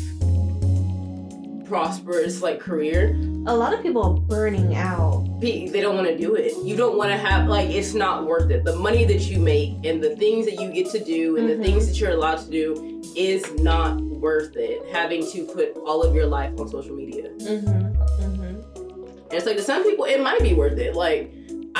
prosperous 1.67 2.41
like 2.41 2.59
career 2.59 3.13
a 3.47 3.55
lot 3.55 3.73
of 3.73 3.81
people 3.81 4.03
are 4.03 4.13
burning 4.13 4.75
out. 4.75 5.25
They 5.39 5.69
don't 5.69 5.95
want 5.95 6.07
to 6.07 6.17
do 6.17 6.35
it. 6.35 6.53
You 6.65 6.75
don't 6.75 6.97
want 6.97 7.11
to 7.11 7.17
have 7.17 7.47
like 7.47 7.69
it's 7.69 7.93
not 7.93 8.25
worth 8.25 8.51
it. 8.51 8.65
The 8.65 8.75
money 8.75 9.05
that 9.05 9.29
you 9.29 9.39
make 9.39 9.85
and 9.85 10.03
the 10.03 10.17
things 10.17 10.45
that 10.47 10.59
you 10.59 10.69
get 10.69 10.89
to 10.91 11.01
do 11.01 11.37
and 11.37 11.47
Mhm. 11.47 11.57
the 11.57 11.63
things 11.63 11.87
that 11.87 11.97
you're 11.97 12.11
allowed 12.11 12.39
to 12.39 12.49
do 12.51 13.01
is 13.15 13.49
not 13.59 14.01
worth 14.01 14.57
it. 14.57 14.81
Having 14.91 15.31
to 15.31 15.45
put 15.45 15.77
all 15.85 16.03
of 16.03 16.13
your 16.13 16.25
life 16.25 16.59
on 16.59 16.67
social 16.67 16.93
media. 16.93 17.29
Mm-hmm. 17.39 17.67
Mm-hmm. 17.69 18.43
And 18.43 19.33
it's 19.33 19.45
like 19.45 19.55
to 19.55 19.63
some 19.63 19.83
people 19.83 20.03
it 20.03 20.21
might 20.21 20.41
be 20.41 20.53
worth 20.53 20.77
it. 20.77 20.93
Like 20.93 21.31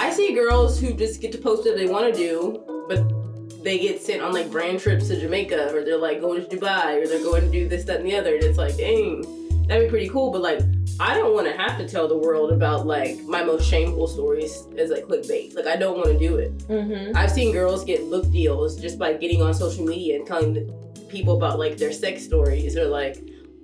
I 0.08 0.12
see 0.12 0.34
girls 0.34 0.80
who 0.80 0.94
just 0.94 1.20
get 1.20 1.34
to 1.34 1.38
post 1.38 1.66
what 1.66 1.76
they 1.76 1.86
want 1.86 2.14
to 2.14 2.18
do, 2.18 2.64
but 2.88 3.62
they 3.62 3.78
get 3.78 4.02
sent 4.02 4.22
on 4.22 4.32
like 4.32 4.50
brand 4.50 4.80
trips 4.80 5.10
to 5.10 5.20
Jamaica 5.20 5.76
or 5.76 5.84
they're 5.84 5.98
like 5.98 6.22
going 6.22 6.48
to 6.48 6.56
Dubai 6.56 7.04
or 7.04 7.08
they're 7.08 7.22
going 7.22 7.42
to 7.42 7.52
do 7.52 7.68
this, 7.68 7.84
that, 7.84 8.00
and 8.00 8.06
the 8.06 8.16
other. 8.16 8.36
And 8.36 8.44
it's 8.46 8.58
like, 8.58 8.78
dang, 8.78 9.24
that'd 9.68 9.84
be 9.84 9.90
pretty 9.90 10.08
cool. 10.08 10.32
But 10.32 10.44
like 10.44 10.62
I 10.98 11.14
don't 11.14 11.34
want 11.34 11.48
to 11.48 11.58
have 11.58 11.78
to 11.80 11.86
tell 11.86 12.08
the 12.08 12.18
world 12.18 12.54
about 12.54 12.88
like 12.88 13.22
my 13.24 13.44
most 13.44 13.68
shameful 13.68 14.08
stories 14.08 14.66
as 14.78 14.92
like 14.92 15.04
clickbait. 15.04 15.58
Like 15.58 15.68
I 15.68 15.76
don't 15.76 15.98
want 15.98 16.08
to 16.08 16.18
do 16.18 16.38
it. 16.38 16.58
Mm-hmm. 16.70 17.18
I've 17.18 17.30
seen 17.30 17.52
girls 17.52 17.84
get 17.84 18.10
book 18.10 18.32
deals 18.32 18.80
just 18.80 18.98
by 18.98 19.12
getting 19.12 19.42
on 19.42 19.54
social 19.54 19.84
media 19.84 20.16
and 20.16 20.26
telling 20.26 20.74
people 21.10 21.36
about 21.36 21.60
like 21.60 21.76
their 21.76 21.92
sex 21.92 22.24
stories 22.24 22.78
or 22.78 22.86
like 22.86 23.18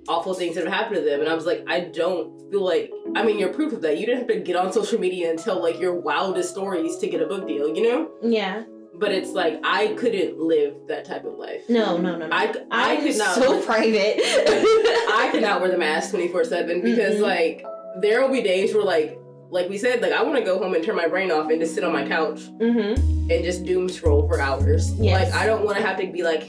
awful 0.08 0.34
things 0.34 0.54
that 0.56 0.64
have 0.64 0.72
happened 0.72 0.96
to 0.96 1.02
them. 1.02 1.20
And 1.20 1.28
I 1.28 1.34
was 1.34 1.46
like, 1.46 1.64
I 1.66 1.80
don't 1.80 2.50
feel 2.50 2.62
like 2.64 2.90
I 3.16 3.22
mean 3.24 3.38
you're 3.38 3.52
proof 3.52 3.72
of 3.72 3.82
that. 3.82 3.98
You 3.98 4.06
didn't 4.06 4.18
have 4.20 4.28
to 4.28 4.40
get 4.40 4.56
on 4.56 4.72
social 4.72 4.98
media 5.00 5.30
and 5.30 5.38
tell 5.38 5.62
like 5.62 5.78
your 5.80 5.94
wildest 5.94 6.50
stories 6.50 6.96
to 6.98 7.06
get 7.08 7.20
a 7.22 7.26
book 7.26 7.46
deal, 7.48 7.74
you 7.74 7.82
know? 7.82 8.10
Yeah. 8.22 8.64
But 8.96 9.10
it's 9.12 9.30
like 9.30 9.58
I 9.64 9.88
couldn't 9.98 10.38
live 10.38 10.74
that 10.88 11.04
type 11.04 11.24
of 11.24 11.34
life. 11.34 11.62
No, 11.68 11.96
no, 11.96 12.16
no, 12.16 12.26
no. 12.28 12.34
I, 12.36 12.54
I 12.70 12.94
I'm 12.96 13.02
could 13.02 13.16
not 13.18 13.34
so 13.34 13.60
private. 13.62 14.20
I 14.22 15.28
could 15.32 15.42
not 15.42 15.60
wear 15.60 15.70
the 15.70 15.78
mask 15.78 16.10
24 16.10 16.44
7 16.44 16.80
because, 16.80 17.16
Mhm. 17.16 17.20
like, 17.22 17.64
there 18.00 18.20
will 18.22 18.30
be 18.32 18.40
days 18.42 18.72
where, 18.72 18.84
like, 18.84 19.18
like 19.50 19.68
we 19.68 19.78
said, 19.78 20.00
like, 20.00 20.12
I 20.12 20.22
want 20.22 20.36
to 20.38 20.44
go 20.44 20.58
home 20.58 20.74
and 20.74 20.84
turn 20.84 20.94
my 20.96 21.08
brain 21.08 21.32
off 21.32 21.50
and 21.50 21.60
just 21.60 21.74
sit 21.74 21.82
on 21.82 21.92
my 21.92 22.06
couch 22.06 22.40
mm-hmm. 22.60 23.30
and 23.32 23.44
just 23.44 23.64
doom 23.64 23.88
scroll 23.88 24.28
for 24.28 24.40
hours. 24.40 24.92
Yes. 24.94 25.32
Like, 25.32 25.42
I 25.42 25.46
don't 25.46 25.64
want 25.64 25.76
to 25.76 25.82
have 25.84 25.96
to 25.98 26.06
be 26.06 26.22
like, 26.22 26.42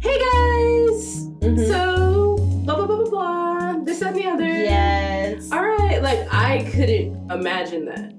hey 0.00 0.18
guys, 0.18 1.20
Mm-hmm. 1.44 1.64
so 1.66 2.36
blah, 2.64 2.76
blah, 2.76 2.86
blah, 2.86 2.96
blah, 2.96 3.08
blah, 3.10 3.84
this, 3.84 4.02
and 4.02 4.16
the 4.16 4.24
other. 4.26 4.44
yes. 4.44 5.50
All 5.52 5.62
right. 5.62 6.02
Like, 6.02 6.26
I 6.32 6.68
couldn't 6.72 7.30
imagine 7.30 7.84
that. 7.86 8.12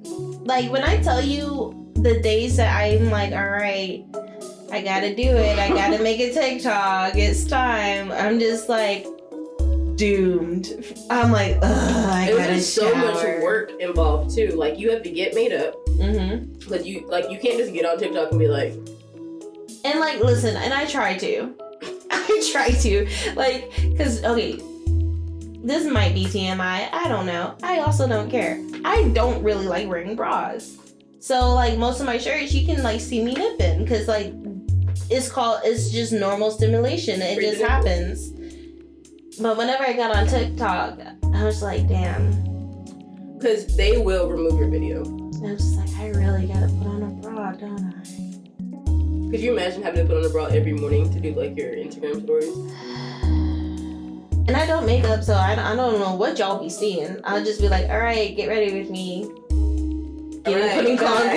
Like 0.46 0.72
when 0.72 0.84
I 0.84 1.02
tell 1.02 1.22
you 1.22 1.92
the 1.96 2.20
days 2.22 2.58
that 2.58 2.76
I'm 2.80 3.10
like, 3.10 3.32
all 3.32 3.50
right, 3.50 4.06
I 4.72 4.82
gotta 4.82 5.16
do 5.16 5.24
it. 5.24 5.58
I 5.58 5.70
gotta 5.70 6.02
make 6.04 6.20
a 6.20 6.32
TikTok. 6.32 7.16
It's 7.16 7.46
time. 7.46 8.12
I'm 8.12 8.40
just 8.40 8.70
like 8.70 9.08
doomed. 9.96 10.68
I'm 11.10 11.32
like, 11.32 11.58
ugh, 11.62 12.10
I 12.12 12.30
It 12.30 12.34
was 12.34 12.44
gotta 12.44 12.56
just 12.56 12.76
so 12.76 12.94
much 12.94 13.24
work 13.42 13.72
involved, 13.80 14.36
too. 14.36 14.50
Like, 14.50 14.78
you 14.78 14.92
have 14.92 15.02
to 15.04 15.10
get 15.10 15.34
made 15.34 15.54
up. 15.54 15.74
Mm-hmm. 15.88 16.54
Because 16.60 16.86
you, 16.86 17.08
like, 17.08 17.32
you 17.32 17.40
can't 17.40 17.58
just 17.58 17.74
get 17.74 17.86
on 17.86 17.98
TikTok 17.98 18.32
and 18.32 18.40
be 18.40 18.48
like, 18.48 18.74
And 19.86 20.00
like, 20.00 20.20
listen, 20.20 20.56
and 20.58 20.74
I 20.74 20.86
try 20.86 21.18
to. 21.18 21.56
I 22.28 22.50
try 22.52 22.72
to. 22.72 23.08
Like, 23.36 23.72
because, 23.82 24.24
okay, 24.24 24.62
this 25.64 25.86
might 25.86 26.14
be 26.14 26.26
TMI. 26.26 26.90
I 26.92 27.08
don't 27.08 27.26
know. 27.26 27.56
I 27.64 27.80
also 27.80 28.08
don't 28.08 28.30
care. 28.30 28.62
I 28.86 29.10
don't 29.10 29.44
really 29.44 29.66
like 29.68 29.88
wearing 29.88 30.16
bras. 30.16 30.78
So, 31.20 31.54
like, 31.54 31.78
most 31.78 32.00
of 32.00 32.06
my 32.06 32.18
shirts, 32.18 32.54
you 32.54 32.66
can, 32.66 32.84
like, 32.84 33.02
see 33.02 33.24
me 33.24 33.34
nipping. 33.34 33.84
Because, 33.84 34.08
like, 34.08 34.34
it's 35.10 35.30
called, 35.30 35.62
it's 35.64 35.90
just 35.92 36.14
normal 36.14 36.52
stimulation. 36.52 37.22
It 37.22 37.40
just 37.42 37.62
happens. 37.62 38.30
But 39.42 39.58
whenever 39.58 39.84
I 39.84 39.94
got 39.94 40.16
on 40.16 40.28
TikTok, 40.28 41.00
I 41.34 41.44
was 41.44 41.62
like, 41.62 41.88
damn. 41.88 42.32
because 43.38 43.76
they 43.76 43.98
will 43.98 44.30
remove 44.30 44.60
your 44.60 44.70
video. 44.70 45.04
And 45.04 45.48
I 45.48 45.52
was 45.54 45.62
just 45.62 45.78
like, 45.78 45.90
I 46.00 46.08
really 46.10 46.48
gotta 46.48 46.68
put 46.68 46.88
on 46.88 47.04
a 47.04 47.10
bra, 47.22 47.52
don't 47.52 47.94
I? 47.94 48.25
Could 49.36 49.44
you 49.44 49.52
imagine 49.52 49.84
having 49.84 50.08
to 50.08 50.08
put 50.08 50.18
on 50.18 50.26
a 50.26 50.30
bra 50.30 50.46
every 50.46 50.72
morning 50.72 51.12
to 51.12 51.20
do 51.20 51.34
like 51.34 51.58
your 51.58 51.72
Instagram 51.72 52.24
stories? 52.24 52.56
And 54.48 54.52
I 54.52 54.66
don't 54.66 54.86
make 54.86 55.04
up, 55.04 55.26
so 55.26 55.34
I, 55.34 55.52
I 55.74 55.76
don't 55.76 56.00
know 56.00 56.16
what 56.16 56.40
y'all 56.40 56.64
be 56.64 56.70
seeing. 56.70 57.20
I'll 57.26 57.44
just 57.44 57.60
be 57.60 57.68
like, 57.68 57.90
all 57.90 58.00
right, 58.00 58.34
get 58.34 58.48
ready 58.48 58.80
with 58.80 58.90
me. 58.90 59.30
Get 60.46 60.56
Alright, 60.56 60.74
putting 60.76 60.98
on 60.98 61.06
clothes. 61.06 61.36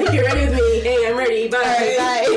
like 0.00 0.14
you're 0.14 0.24
ready 0.24 0.48
with 0.48 0.54
me. 0.54 0.80
Hey, 0.80 1.06
I'm 1.06 1.18
ready. 1.18 1.48
Bye. 1.48 1.58
Alright, 1.58 1.98
bye. 1.98 2.33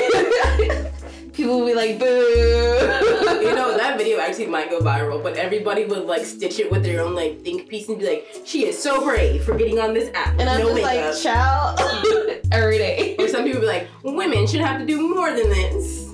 People 1.38 1.60
will 1.60 1.68
be 1.68 1.76
like, 1.76 2.00
boo. 2.00 2.06
you 3.46 3.54
know 3.54 3.78
that 3.78 3.94
video 3.96 4.18
actually 4.18 4.48
might 4.48 4.72
go 4.72 4.80
viral, 4.80 5.22
but 5.22 5.38
everybody 5.38 5.86
would 5.86 6.06
like 6.06 6.26
stitch 6.26 6.60
it 6.60 6.72
with 6.72 6.82
their 6.82 7.06
own 7.06 7.14
like 7.14 7.44
think 7.44 7.70
piece 7.70 7.88
and 7.90 8.00
be 8.00 8.08
like, 8.08 8.26
"She 8.44 8.66
is 8.66 8.82
so 8.82 9.04
brave 9.04 9.44
for 9.44 9.56
getting 9.56 9.78
on 9.78 9.94
this 9.94 10.10
app." 10.16 10.40
And 10.40 10.50
I'm 10.50 10.62
just 10.62 10.74
makeup. 10.74 11.14
like, 11.14 11.22
child, 11.22 11.80
every 12.52 12.80
day. 12.80 13.16
or 13.20 13.28
some 13.28 13.44
people 13.44 13.62
be 13.62 13.68
like, 13.68 13.88
"Women 14.02 14.48
should 14.48 14.62
have 14.62 14.80
to 14.80 14.86
do 14.88 15.14
more 15.14 15.30
than 15.30 15.48
this." 15.50 16.12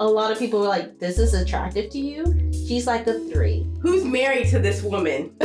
A 0.00 0.06
lot 0.06 0.32
of 0.32 0.38
people 0.38 0.60
were 0.60 0.66
like, 0.66 0.98
this 0.98 1.18
is 1.18 1.34
attractive 1.34 1.90
to 1.90 1.98
you? 1.98 2.24
She's 2.52 2.86
like 2.88 3.06
a 3.06 3.20
three. 3.30 3.68
Who's 3.80 4.02
married 4.02 4.48
to 4.48 4.58
this 4.58 4.82
woman? 4.82 5.30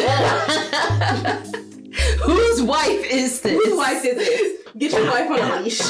Whose 2.24 2.62
wife 2.64 3.06
is 3.12 3.42
this? 3.42 3.64
Whose 3.64 3.78
wife 3.78 4.04
is 4.04 4.16
this? 4.16 4.64
Get 4.78 4.94
your 4.94 5.06
wife 5.12 5.30
on 5.30 5.40
a 5.40 5.62
leash. 5.62 5.82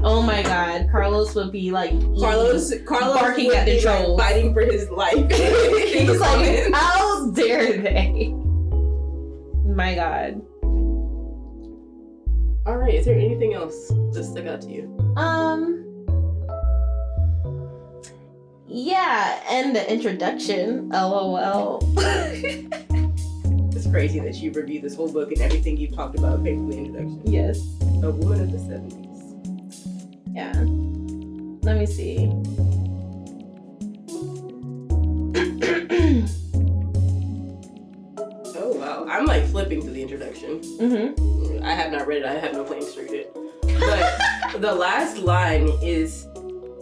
Oh 0.00 0.22
my 0.22 0.42
god, 0.42 0.88
Carlos 0.92 1.34
would 1.34 1.50
be 1.52 1.70
like 1.70 1.90
Carlos, 2.18 2.72
Carlos 2.84 3.18
Barking 3.18 3.46
would 3.48 3.56
at 3.56 3.66
the 3.66 3.78
be, 3.80 3.84
like, 3.84 4.18
fighting 4.18 4.54
for 4.54 4.60
his 4.62 4.88
life. 4.90 5.30
He's 5.32 6.20
like, 6.20 6.72
how 6.72 7.30
dare 7.30 7.78
they? 7.80 8.28
My 9.64 9.94
god. 9.94 10.42
All 12.66 12.76
right. 12.76 12.94
Is 12.94 13.04
there 13.06 13.16
anything 13.16 13.54
else 13.54 13.88
that 14.12 14.24
stuck 14.24 14.46
out 14.46 14.60
to 14.62 14.68
you? 14.70 15.14
Um. 15.16 15.82
Yeah, 18.68 19.40
and 19.48 19.74
the 19.74 19.90
introduction. 19.92 20.88
LOL. 20.90 21.80
It's 23.76 23.86
crazy 23.86 24.18
that 24.20 24.34
you 24.36 24.50
reviewed 24.52 24.82
this 24.82 24.96
whole 24.96 25.12
book 25.12 25.30
and 25.32 25.40
everything 25.42 25.76
you've 25.76 25.94
talked 25.94 26.18
about 26.18 26.42
came 26.42 26.56
from 26.60 26.70
the 26.70 26.78
introduction. 26.78 27.20
yes. 27.24 27.58
A 28.02 28.10
woman 28.10 28.40
of 28.40 28.50
the 28.50 28.58
seventies. 28.58 29.05
Yeah. 30.36 30.52
Let 31.62 31.78
me 31.78 31.86
see. 31.86 32.26
Oh 38.58 38.72
wow! 38.72 39.06
I'm 39.08 39.26
like 39.26 39.44
flipping 39.46 39.82
through 39.82 39.92
the 39.92 40.02
introduction. 40.02 40.60
mm-hmm. 40.60 41.62
I 41.64 41.72
have 41.72 41.92
not 41.92 42.06
read 42.06 42.22
it. 42.22 42.24
I 42.24 42.34
have 42.34 42.52
no 42.52 42.64
plans 42.64 42.92
to 42.94 43.02
read 43.02 43.12
it. 43.12 43.36
But 43.78 44.52
the 44.60 44.74
last 44.74 45.18
line 45.18 45.68
is 45.82 46.25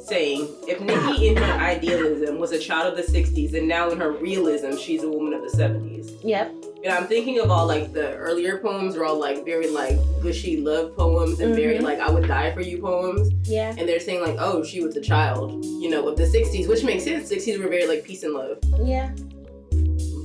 saying, 0.05 0.49
if 0.69 0.81
Nikki 0.81 1.29
in 1.29 1.37
her 1.37 1.53
idealism 1.61 2.39
was 2.39 2.53
a 2.53 2.59
child 2.59 2.93
of 2.93 2.97
the 2.97 3.11
60s 3.13 3.55
and 3.55 3.67
now 3.67 3.91
in 3.91 3.99
her 4.01 4.13
realism 4.13 4.77
she's 4.77 5.03
a 5.03 5.09
woman 5.09 5.33
of 5.35 5.43
the 5.43 5.57
70s. 5.57 6.19
Yep. 6.23 6.55
And 6.85 6.93
I'm 6.93 7.07
thinking 7.07 7.39
of 7.41 7.51
all 7.51 7.67
like 7.67 7.93
the 7.95 8.13
earlier 8.15 8.59
poems 8.59 8.95
are 8.97 9.05
all 9.05 9.19
like 9.19 9.45
very 9.45 9.69
like 9.71 9.97
gushy 10.21 10.59
love 10.59 10.95
poems 10.97 11.41
and 11.41 11.55
very 11.55 11.79
Mhm. 11.79 11.83
like 11.83 11.99
I 12.01 12.11
would 12.11 12.29
die 12.29 12.53
for 12.53 12.61
you 12.61 12.79
poems. 12.79 13.31
Yeah. 13.45 13.75
And 13.79 13.89
they're 13.89 14.01
saying 14.01 14.21
like, 14.21 14.37
oh, 14.39 14.63
she 14.63 14.83
was 14.85 14.95
a 14.97 15.01
child, 15.01 15.65
you 15.65 15.89
know, 15.89 16.07
of 16.09 16.17
the 16.17 16.27
60s, 16.27 16.69
which 16.69 16.85
makes 16.85 17.05
sense. 17.05 17.29
60s 17.31 17.59
were 17.59 17.69
very 17.69 17.87
like 17.87 18.05
peace 18.05 18.23
and 18.23 18.35
love 18.35 18.59
Yeah. 18.83 19.11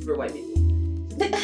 for 0.03 0.15
white 0.15 0.33
people. 0.33 0.55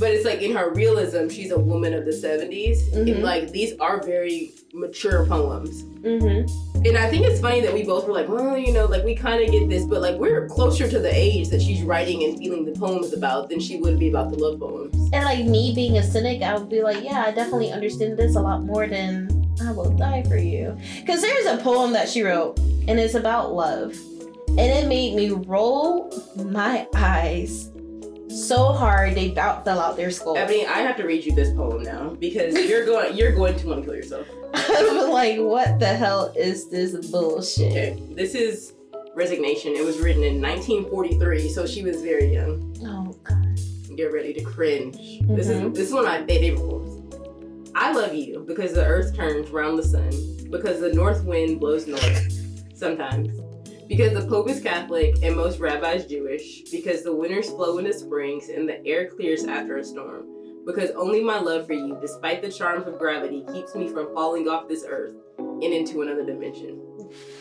but 0.00 0.10
it's 0.10 0.24
like 0.24 0.40
in 0.40 0.56
her 0.56 0.72
realism, 0.72 1.28
she's 1.28 1.50
a 1.50 1.58
woman 1.58 1.92
of 1.92 2.04
the 2.06 2.12
70s. 2.12 2.90
Mhm. 2.90 3.12
And 3.12 3.22
like 3.22 3.52
these 3.52 3.74
are 3.78 4.02
very 4.02 4.52
mature 4.72 5.26
poems. 5.26 5.82
Mm-hmm. 6.02 6.86
And 6.86 6.96
I 6.96 7.10
think 7.10 7.26
it's 7.26 7.40
funny 7.40 7.60
that 7.60 7.74
we 7.74 7.84
both 7.84 8.08
were 8.08 8.14
like, 8.14 8.28
well, 8.28 8.56
you 8.56 8.72
know, 8.72 8.86
like 8.86 9.04
we 9.04 9.14
kind 9.14 9.44
of 9.44 9.50
get 9.50 9.68
this, 9.68 9.84
but 9.84 10.00
like 10.00 10.16
we're 10.16 10.48
closer 10.48 10.88
to 10.88 10.98
the 10.98 11.14
age 11.14 11.50
that 11.50 11.60
she's 11.60 11.82
writing 11.82 12.24
and 12.24 12.38
feeling 12.38 12.64
the 12.64 12.72
poems 12.72 13.12
about 13.12 13.50
than 13.50 13.60
she 13.60 13.76
would 13.76 13.98
be 13.98 14.08
about 14.08 14.30
the 14.30 14.38
love 14.38 14.58
poems. 14.58 14.94
And 15.12 15.24
like 15.24 15.44
me 15.44 15.74
being 15.74 15.98
a 15.98 16.02
cynic, 16.02 16.40
I 16.40 16.56
would 16.56 16.70
be 16.70 16.82
like, 16.82 17.04
yeah, 17.04 17.24
I 17.26 17.32
definitely 17.32 17.70
understand 17.70 18.18
this 18.18 18.34
a 18.34 18.40
lot 18.40 18.62
more 18.62 18.86
than 18.86 19.46
I 19.62 19.72
will 19.72 19.90
die 19.90 20.22
for 20.22 20.38
you. 20.38 20.74
Because 21.00 21.20
there's 21.20 21.46
a 21.46 21.58
poem 21.58 21.92
that 21.92 22.08
she 22.08 22.22
wrote, 22.22 22.58
and 22.88 22.98
it's 22.98 23.14
about 23.14 23.52
love. 23.52 23.94
And 24.48 24.58
it 24.58 24.88
made 24.88 25.14
me 25.14 25.30
roll 25.30 26.10
my 26.36 26.88
eyes 26.94 27.70
so 28.30 28.72
hard 28.72 29.14
they 29.14 29.30
about 29.32 29.64
fell 29.64 29.80
out 29.80 29.96
their 29.96 30.10
skull. 30.10 30.36
Ebony, 30.36 30.66
I 30.66 30.78
have 30.80 30.96
to 30.98 31.04
read 31.04 31.24
you 31.24 31.34
this 31.34 31.52
poem 31.54 31.82
now 31.82 32.10
because 32.10 32.54
you're 32.68 32.86
going 32.86 33.16
you're 33.16 33.32
going 33.32 33.56
to 33.58 33.66
want 33.66 33.80
to 33.80 33.84
kill 33.86 33.96
yourself. 33.96 34.26
I 34.54 34.88
was 34.92 35.08
like, 35.08 35.38
what 35.38 35.78
the 35.78 35.86
hell 35.86 36.32
is 36.36 36.68
this 36.70 36.94
bullshit? 37.10 37.70
Okay, 37.72 38.02
this 38.14 38.34
is 38.34 38.74
Resignation. 39.14 39.72
It 39.74 39.84
was 39.84 39.98
written 39.98 40.22
in 40.22 40.40
1943, 40.40 41.48
so 41.48 41.66
she 41.66 41.82
was 41.82 42.00
very 42.02 42.32
young. 42.32 42.74
Oh 42.84 43.12
god. 43.24 43.58
Get 43.96 44.12
ready 44.12 44.32
to 44.34 44.42
cringe. 44.42 45.20
This 45.26 45.48
is 45.48 45.60
Mhm. 45.60 45.74
this 45.74 45.88
is 45.88 45.92
one 45.94 46.06
of 46.06 46.10
my 46.12 46.24
favorite 46.26 46.58
poems. 46.58 46.96
I 47.74 47.92
love 47.92 48.14
you 48.14 48.44
because 48.46 48.72
the 48.72 48.84
earth 48.84 49.14
turns 49.16 49.50
round 49.50 49.78
the 49.78 49.82
sun, 49.82 50.10
because 50.50 50.80
the 50.80 50.92
north 50.92 51.24
wind 51.24 51.60
blows 51.60 51.86
north 51.86 52.32
sometimes, 52.74 53.28
because 53.90 54.12
the 54.12 54.24
Pope 54.24 54.48
is 54.48 54.60
Catholic 54.60 55.16
and 55.20 55.34
most 55.34 55.58
rabbis 55.58 56.06
Jewish, 56.06 56.62
because 56.70 57.02
the 57.02 57.12
winters 57.12 57.50
flow 57.50 57.78
into 57.78 57.92
springs 57.92 58.48
and 58.48 58.68
the 58.68 58.86
air 58.86 59.10
clears 59.10 59.44
after 59.44 59.78
a 59.78 59.84
storm, 59.84 60.28
because 60.64 60.92
only 60.92 61.24
my 61.24 61.40
love 61.40 61.66
for 61.66 61.72
you, 61.72 61.98
despite 62.00 62.40
the 62.40 62.52
charms 62.52 62.86
of 62.86 63.00
gravity, 63.00 63.44
keeps 63.52 63.74
me 63.74 63.88
from 63.88 64.14
falling 64.14 64.48
off 64.48 64.68
this 64.68 64.84
earth 64.88 65.16
and 65.38 65.64
into 65.64 66.02
another 66.02 66.24
dimension. 66.24 66.80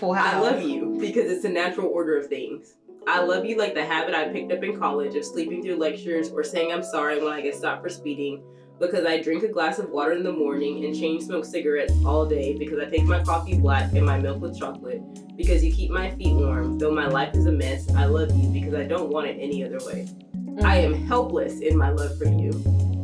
Wow. 0.02 0.14
I 0.14 0.40
love 0.40 0.64
you 0.64 0.98
because 1.00 1.32
it's 1.32 1.44
the 1.44 1.50
natural 1.50 1.86
order 1.86 2.18
of 2.18 2.26
things. 2.26 2.78
I 3.08 3.22
love 3.22 3.46
you 3.46 3.56
like 3.56 3.76
the 3.76 3.86
habit 3.86 4.16
I 4.16 4.30
picked 4.30 4.52
up 4.52 4.64
in 4.64 4.76
college 4.76 5.14
of 5.16 5.26
sleeping 5.26 5.62
through 5.62 5.76
lectures 5.76 6.32
or 6.32 6.44
saying 6.44 6.72
I'm 6.72 6.84
sorry 6.84 7.24
when 7.24 7.32
I 7.32 7.42
get 7.42 7.54
stopped 7.54 7.84
for 7.84 7.90
speeding 7.90 8.44
because 8.80 9.06
I 9.06 9.22
drink 9.22 9.44
a 9.44 9.50
glass 9.50 9.78
of 9.78 9.92
water 9.92 10.14
in 10.14 10.24
the 10.24 10.34
morning 10.34 10.84
and 10.84 10.96
chain 10.96 11.22
smoke 11.22 11.46
cigarettes 11.46 11.94
all 12.04 12.26
day 12.26 12.58
because 12.58 12.80
I 12.80 12.90
take 12.90 13.04
my 13.04 13.24
coffee 13.24 13.60
black 13.60 13.94
and 13.94 14.04
my 14.04 14.18
milk 14.18 14.42
with 14.42 14.58
chocolate 14.58 15.04
because 15.40 15.64
you 15.64 15.72
keep 15.72 15.90
my 15.90 16.12
feet 16.12 16.34
warm. 16.34 16.78
Though 16.78 16.92
my 16.92 17.08
life 17.08 17.34
is 17.34 17.46
a 17.46 17.52
mess, 17.52 17.90
I 17.96 18.06
love 18.06 18.30
you 18.36 18.50
because 18.50 18.74
I 18.74 18.84
don't 18.84 19.10
want 19.10 19.26
it 19.26 19.38
any 19.40 19.64
other 19.64 19.80
way. 19.86 20.06
I 20.62 20.80
mm. 20.80 20.84
am 20.84 20.94
helpless 21.08 21.62
in 21.62 21.78
my 21.78 21.92
love 21.92 22.18
for 22.18 22.26
you. 22.26 22.52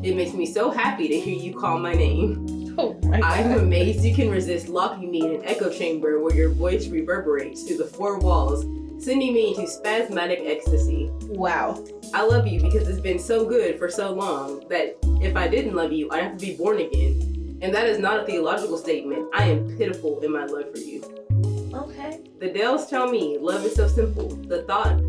It 0.04 0.18
makes 0.18 0.34
me 0.34 0.46
so 0.46 0.70
happy 0.70 1.08
to 1.08 1.18
hear 1.18 1.34
you 1.34 1.58
call 1.58 1.80
my 1.80 1.94
name. 1.94 2.52
Oh 2.78 3.00
my. 3.04 3.22
I'm 3.22 3.54
amazed 3.54 4.04
you 4.04 4.14
can 4.14 4.30
resist 4.30 4.68
locking 4.68 5.10
me 5.10 5.22
in 5.22 5.36
an 5.36 5.46
echo 5.46 5.70
chamber 5.70 6.20
where 6.20 6.36
your 6.36 6.50
voice 6.50 6.90
reverberates 6.90 7.64
through 7.64 7.78
the 7.78 7.86
four 7.86 8.20
walls, 8.20 8.64
sending 9.02 9.34
me 9.34 9.56
into 9.56 9.66
spasmodic 9.66 10.42
ecstasy. 10.44 11.10
Wow. 11.22 11.82
I 12.14 12.26
love 12.26 12.46
you 12.48 12.60
because 12.60 12.90
it's 12.90 13.00
been 13.00 13.18
so 13.18 13.46
good 13.46 13.80
for 13.80 13.88
so 13.90 14.12
long 14.12 14.68
that 14.68 14.98
if 15.22 15.38
I 15.38 15.48
didn't 15.48 15.74
love 15.74 15.94
you, 15.94 16.12
I'd 16.12 16.24
have 16.24 16.38
to 16.38 16.46
be 16.46 16.58
born 16.58 16.82
again. 16.82 17.60
And 17.62 17.74
that 17.74 17.88
is 17.88 17.98
not 17.98 18.20
a 18.20 18.26
theological 18.26 18.78
statement. 18.78 19.30
I 19.34 19.46
am 19.46 19.78
pitiful 19.78 20.20
in 20.20 20.34
my 20.34 20.44
love 20.44 20.70
for 20.74 20.80
you. 20.80 21.25
The 22.40 22.50
Dells 22.50 22.88
tell 22.88 23.10
me 23.10 23.38
love 23.40 23.64
is 23.64 23.76
so 23.76 23.88
simple. 23.88 24.28
The 24.28 24.64
thought, 24.64 25.00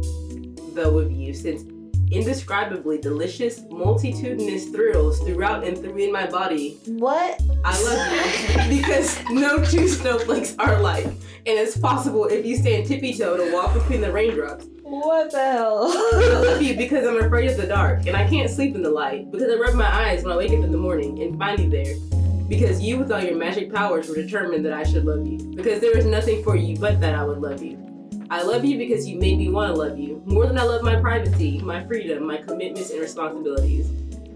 though, 0.75 0.99
of 0.99 1.11
you 1.11 1.35
sends 1.35 1.65
indescribably 2.13 2.99
delicious, 2.99 3.63
multitudinous 3.69 4.67
thrills 4.67 5.19
throughout 5.21 5.65
and 5.65 5.77
through 5.77 5.97
in 5.97 6.13
my 6.13 6.25
body 6.25 6.79
What? 6.87 7.41
I 7.65 7.83
love 7.83 8.71
you 8.71 8.77
because 8.79 9.21
no 9.29 9.65
two 9.65 9.89
snowflakes 9.89 10.55
are 10.61 10.77
alike, 10.77 11.07
and 11.07 11.19
it's 11.47 11.77
possible 11.77 12.27
if 12.27 12.47
you 12.47 12.57
stand 12.57 12.87
tippy 12.87 13.13
toe 13.13 13.37
to 13.37 13.53
walk 13.53 13.75
between 13.75 14.01
the 14.01 14.13
raindrops. 14.13 14.67
What 14.83 15.33
the 15.33 15.39
hell? 15.39 15.91
I 15.93 16.41
love 16.47 16.63
you 16.63 16.77
because 16.77 17.09
I'm 17.09 17.21
afraid 17.25 17.51
of 17.51 17.57
the 17.57 17.67
dark, 17.67 18.07
and 18.07 18.17
I 18.17 18.29
can't 18.29 18.49
sleep 18.49 18.77
in 18.77 18.83
the 18.83 18.91
light 18.91 19.33
because 19.33 19.53
I 19.53 19.57
rub 19.57 19.75
my 19.75 19.93
eyes 19.93 20.23
when 20.23 20.33
I 20.33 20.37
wake 20.37 20.53
up 20.53 20.63
in 20.63 20.71
the 20.71 20.79
morning 20.79 21.21
and 21.23 21.37
find 21.37 21.59
you 21.59 21.71
there. 21.71 21.97
Because 22.49 22.81
you, 22.81 22.99
with 22.99 23.11
all 23.11 23.21
your 23.21 23.37
magic 23.37 23.73
powers, 23.73 24.09
were 24.09 24.15
determined 24.15 24.65
that 24.67 24.73
I 24.73 24.85
should 24.85 25.05
love 25.05 25.27
you. 25.27 25.39
Because 25.39 25.81
there 25.81 25.97
is 25.97 26.05
nothing 26.05 26.45
for 26.45 26.57
you 26.57 26.77
but 26.77 27.01
that 27.01 27.15
I 27.15 27.25
would 27.25 27.39
love 27.39 27.63
you. 27.63 27.83
I 28.31 28.43
love 28.43 28.65
you 28.65 28.77
because 28.79 29.07
you 29.09 29.19
made 29.19 29.39
me 29.39 29.49
want 29.49 29.75
to 29.75 29.81
love 29.81 29.99
you 29.99 30.21
more 30.27 30.47
than 30.47 30.59
I 30.59 30.63
love 30.65 30.83
my 30.83 30.97
privacy, 30.97 31.59
my 31.61 31.85
freedom, 31.87 32.27
my 32.27 32.39
commitments, 32.39 32.91
and 32.91 33.01
responsibilities. 33.01 33.91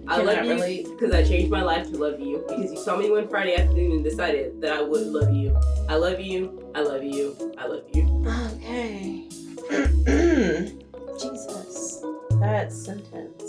I 0.06 0.16
Cannot 0.16 0.46
love 0.46 0.68
you 0.68 0.96
because 0.98 1.14
I 1.14 1.22
changed 1.22 1.50
my 1.50 1.62
life 1.62 1.90
to 1.90 1.98
love 1.98 2.18
you. 2.18 2.44
Because 2.48 2.72
you 2.72 2.78
saw 2.78 2.96
me 2.96 3.10
one 3.10 3.28
Friday 3.28 3.54
afternoon 3.54 3.92
and 3.92 4.04
decided 4.04 4.60
that 4.60 4.72
I 4.72 4.82
would 4.82 5.06
love 5.06 5.32
you. 5.32 5.56
I 5.88 5.94
love 5.94 6.18
you. 6.18 6.72
I 6.74 6.80
love 6.80 7.04
you. 7.04 7.54
I 7.58 7.66
love 7.66 7.84
you. 7.92 8.24
Okay. 8.54 9.28
Jesus. 11.20 12.04
That 12.40 12.72
sentence. 12.72 13.39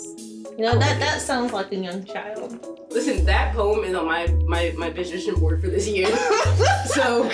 You 0.62 0.68
know, 0.68 0.78
that 0.78 1.00
that 1.00 1.20
sounds 1.20 1.54
like 1.54 1.72
a 1.72 1.76
young 1.76 2.06
child. 2.06 2.86
Listen, 2.92 3.26
that 3.26 3.56
poem 3.56 3.84
is 3.84 3.96
on 3.96 4.06
my 4.06 4.28
my 4.46 4.72
my 4.78 4.92
vision 4.92 5.34
board 5.40 5.60
for 5.60 5.70
this 5.70 5.88
year. 5.88 6.06
so, 6.86 7.32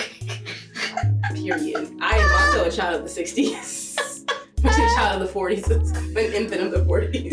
period. 1.34 1.94
I 2.00 2.16
am 2.16 2.40
also 2.40 2.64
a 2.64 2.70
child 2.70 3.02
of 3.02 3.14
the 3.14 3.22
'60s. 3.22 4.24
I'm 4.64 4.70
a 4.70 4.94
child 4.96 5.20
of 5.20 5.28
the 5.28 5.38
'40s. 5.38 5.94
An 6.16 6.32
infant 6.32 6.62
of 6.62 6.70
the 6.70 6.78
'40s. 6.78 7.30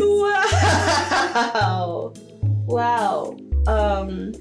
Wow. 1.46 2.14
Wow. 2.66 3.38
Um 3.66 4.34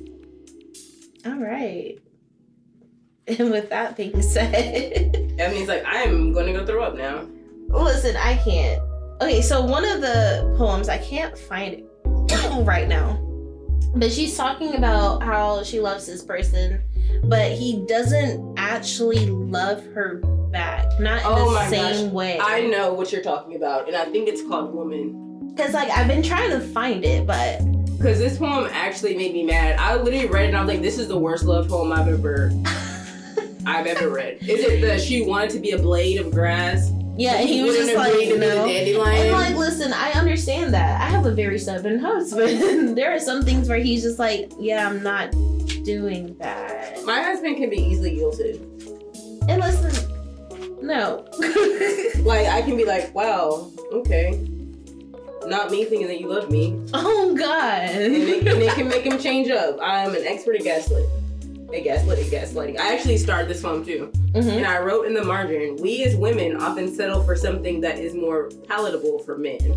all 1.24 1.38
right. 1.40 2.00
And 3.28 3.52
with 3.52 3.70
that 3.70 3.96
being 3.96 4.22
said, 4.22 5.34
That 5.38 5.52
means 5.52 5.68
like 5.68 5.84
I 5.84 6.02
am 6.02 6.32
going 6.32 6.46
to 6.46 6.52
go 6.52 6.66
throw 6.66 6.82
up 6.82 6.96
now. 6.96 7.28
Listen, 7.68 8.16
I 8.16 8.38
can't. 8.38 8.82
Okay, 9.20 9.40
so 9.42 9.64
one 9.64 9.84
of 9.84 10.00
the 10.00 10.54
poems 10.58 10.88
I 10.88 10.98
can't 10.98 11.38
find 11.38 11.74
it 11.74 12.64
right 12.64 12.88
now, 12.88 13.20
but 13.94 14.10
she's 14.10 14.36
talking 14.36 14.74
about 14.74 15.22
how 15.22 15.62
she 15.62 15.80
loves 15.80 16.06
this 16.06 16.22
person, 16.22 16.82
but 17.24 17.52
he 17.52 17.84
doesn't 17.86 18.54
actually 18.58 19.26
love 19.26 19.84
her 19.94 20.16
back, 20.50 20.98
not 20.98 21.20
in 21.20 21.26
Oh 21.26 21.52
the 21.52 21.68
same 21.68 22.12
way. 22.12 22.38
I 22.40 22.66
know 22.66 22.92
what 22.92 23.12
you're 23.12 23.22
talking 23.22 23.54
about, 23.56 23.86
and 23.86 23.96
I 23.96 24.06
think 24.06 24.28
it's 24.28 24.42
called 24.42 24.74
Woman. 24.74 25.52
Because 25.54 25.74
like 25.74 25.90
I've 25.90 26.08
been 26.08 26.22
trying 26.22 26.50
to 26.50 26.60
find 26.60 27.04
it, 27.04 27.24
but 27.24 27.60
Because 27.96 28.18
this 28.18 28.36
poem 28.36 28.68
actually 28.72 29.16
made 29.16 29.32
me 29.32 29.44
mad. 29.44 29.78
I 29.78 29.94
literally 29.94 30.26
read 30.26 30.46
it 30.46 30.48
and 30.48 30.56
I 30.56 30.60
was 30.60 30.68
like, 30.68 30.82
this 30.82 30.98
is 30.98 31.06
the 31.06 31.18
worst 31.18 31.44
love 31.44 31.68
poem 31.68 31.92
I've 31.92 32.08
ever 32.08 32.50
I've 33.66 33.86
ever 33.86 34.10
read. 34.10 34.38
Is 34.42 34.60
it 34.64 34.80
that 34.82 35.00
she 35.00 35.22
wanted 35.24 35.50
to 35.50 35.60
be 35.60 35.70
a 35.70 35.78
blade 35.78 36.18
of 36.20 36.32
grass? 36.32 36.90
Yeah, 37.16 37.34
and 37.36 37.48
he 37.48 37.62
was 37.62 37.76
just 37.76 37.94
like, 37.94 38.12
agree 38.12 38.26
to 38.28 38.34
be 38.34 38.40
the 38.40 38.54
no. 38.54 39.04
And 39.04 39.30
like, 39.32 39.54
listen, 39.56 39.92
I 39.92 40.12
understand 40.12 40.74
that. 40.74 41.00
I 41.00 41.04
have 41.06 41.26
a 41.26 41.30
very 41.32 41.58
stubborn 41.58 41.98
husband. 42.00 42.96
there 42.96 43.14
are 43.14 43.20
some 43.20 43.42
things 43.42 43.68
where 43.68 43.78
he's 43.78 44.02
just 44.02 44.18
like, 44.18 44.52
yeah, 44.58 44.88
I'm 44.88 45.02
not 45.02 45.30
doing 45.84 46.36
that. 46.38 47.04
My 47.04 47.22
husband 47.22 47.56
can 47.56 47.70
be 47.70 47.76
easily 47.76 48.16
guilted. 48.16 48.60
And 49.48 49.60
listen, 49.60 50.80
no. 50.84 51.26
Like 52.24 52.46
I 52.46 52.62
can 52.62 52.76
be 52.76 52.86
like, 52.86 53.14
wow, 53.14 53.70
okay. 53.92 54.48
Not 55.46 55.70
me 55.70 55.84
thinking 55.84 56.06
that 56.06 56.18
you 56.20 56.28
love 56.28 56.50
me. 56.50 56.80
oh 56.94 57.34
God. 57.36 57.82
And 57.82 58.14
it, 58.14 58.46
and 58.46 58.62
it 58.62 58.72
can 58.74 58.88
make 58.88 59.04
him 59.04 59.18
change 59.18 59.50
up. 59.50 59.76
I'm 59.82 60.14
an 60.14 60.24
expert 60.24 60.56
at 60.56 60.64
gaslit. 61.82 62.18
At 62.18 62.30
gaslit, 62.30 62.32
at 62.32 62.48
gaslighting. 62.48 62.78
I 62.80 62.94
actually 62.94 63.16
started 63.18 63.48
this 63.48 63.62
poem 63.62 63.84
too. 63.84 64.10
Mhm. 64.34 64.48
And 64.58 64.66
I 64.66 64.80
wrote 64.80 65.06
in 65.06 65.14
the 65.14 65.24
margin, 65.24 65.76
we 65.80 66.04
as 66.04 66.14
women 66.16 66.56
often 66.56 66.94
settle 66.94 67.22
for 67.22 67.34
something 67.36 67.80
that 67.80 67.98
is 67.98 68.14
more 68.14 68.50
palatable 68.68 69.20
for 69.20 69.36
men. 69.38 69.76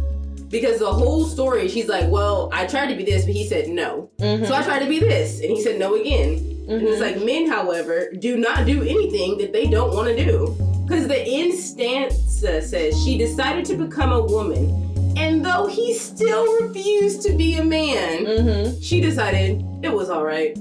Because 0.50 0.80
the 0.80 0.92
whole 0.92 1.26
story, 1.26 1.68
she's 1.68 1.90
like, 1.90 2.10
well, 2.10 2.50
I 2.54 2.66
tried 2.68 2.88
to 2.88 2.96
be 2.96 3.04
this, 3.04 3.26
but 3.26 3.34
he 3.34 3.46
said 3.46 3.68
no. 3.68 4.10
Mhm. 4.20 4.48
So 4.48 4.54
I 4.54 4.62
tried 4.64 4.80
to 4.80 4.88
be 4.88 5.00
this, 5.00 5.42
and 5.42 5.50
he 5.52 5.62
said 5.62 5.78
no 5.80 5.96
again. 5.96 6.40
And 6.70 6.82
it's 6.82 6.98
Mhm. 6.98 7.02
like, 7.02 7.24
men, 7.24 7.48
however, 7.48 8.12
do 8.20 8.38
not 8.38 8.66
do 8.66 8.82
anything 8.82 9.38
that 9.40 9.52
they 9.54 9.66
don't 9.68 9.94
want 9.94 10.08
to 10.08 10.24
do. 10.26 10.56
Because 10.88 11.08
the 11.08 11.22
instanza 11.30 12.62
says 12.62 13.02
she 13.04 13.18
decided 13.18 13.66
to 13.66 13.76
become 13.76 14.12
a 14.14 14.22
woman. 14.22 14.74
And 15.18 15.44
though 15.44 15.66
he 15.66 15.94
still 15.94 16.46
refused 16.62 17.24
to 17.24 17.34
be 17.34 17.56
a 17.56 17.64
man, 17.64 18.26
Mhm. 18.26 18.78
she 18.82 19.02
decided 19.02 19.64
it 19.84 19.92
was 19.92 20.10
all 20.10 20.24
right. 20.24 20.58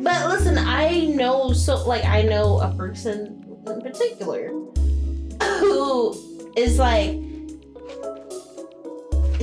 But 0.00 0.28
listen, 0.28 0.58
I 0.58 1.06
know 1.06 1.52
so 1.52 1.86
like 1.86 2.04
I 2.04 2.22
know 2.22 2.60
a 2.60 2.74
person 2.74 3.44
in 3.66 3.80
particular 3.80 4.50
who 5.60 6.14
is 6.56 6.78
like 6.78 7.12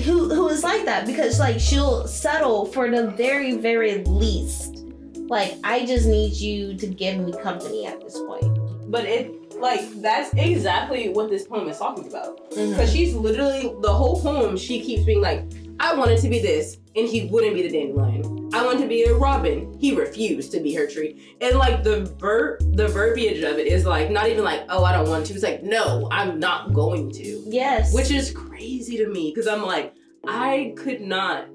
who 0.04 0.34
who 0.34 0.50
is 0.50 0.64
like 0.64 0.86
that 0.86 1.06
because 1.06 1.40
like 1.40 1.60
she'll 1.60 2.08
settle 2.08 2.66
for 2.66 2.90
the 2.90 3.08
very 3.12 3.58
very 3.58 4.04
least. 4.06 4.84
Like 5.30 5.56
I 5.64 5.86
just 5.86 6.08
need 6.08 6.34
you 6.34 6.76
to 6.78 6.88
give 6.88 7.18
me 7.20 7.34
company 7.34 7.86
at 7.86 8.02
this 8.02 8.18
point. 8.18 8.60
But 8.92 9.06
it, 9.06 9.54
like, 9.60 9.82
that's 10.02 10.34
exactly 10.34 11.10
what 11.10 11.30
this 11.30 11.46
poem 11.46 11.68
is 11.68 11.78
talking 11.78 12.08
about. 12.08 12.50
Mhm. 12.52 12.72
Because 12.72 12.92
she's 12.92 13.14
literally, 13.14 13.72
the 13.82 13.94
whole 13.94 14.20
poem, 14.20 14.58
she 14.58 14.82
keeps 14.82 15.04
being 15.04 15.22
like, 15.22 15.44
I 15.80 15.94
wanted 15.96 16.20
to 16.20 16.30
be 16.30 16.40
this, 16.40 16.78
and 16.96 17.08
he 17.08 17.26
wouldn't 17.28 17.54
be 17.56 17.62
the 17.62 17.70
dandelion. 17.70 18.50
I 18.54 18.66
wanted 18.66 18.82
to 18.82 18.88
be 18.88 19.04
a 19.04 19.14
robin. 19.14 19.78
He 19.80 19.96
refused 19.96 20.52
to 20.54 20.60
be 20.60 20.74
her 20.74 20.88
tree. 20.88 21.36
And 21.40 21.58
like 21.58 21.84
the 21.84 22.02
ver 22.20 22.58
the 22.60 22.88
verbiage 22.88 23.44
of 23.44 23.58
it 23.60 23.68
is 23.68 23.86
like 23.86 24.10
not 24.10 24.28
even 24.28 24.44
like, 24.44 24.64
oh, 24.70 24.84
I 24.84 24.92
don't 24.94 25.08
want 25.08 25.26
to. 25.28 25.34
It's 25.34 25.44
like, 25.44 25.64
no, 25.64 26.08
I'm 26.12 26.40
not 26.40 26.74
going 26.74 27.12
to. 27.12 27.44
Yes. 27.46 27.94
Which 27.94 28.12
is 28.12 28.32
crazy 28.32 28.98
to 28.98 29.08
me 29.08 29.32
because 29.34 29.48
I'm 29.48 29.62
like, 29.62 29.94
I 30.28 30.74
could 30.78 31.00
not 31.02 31.46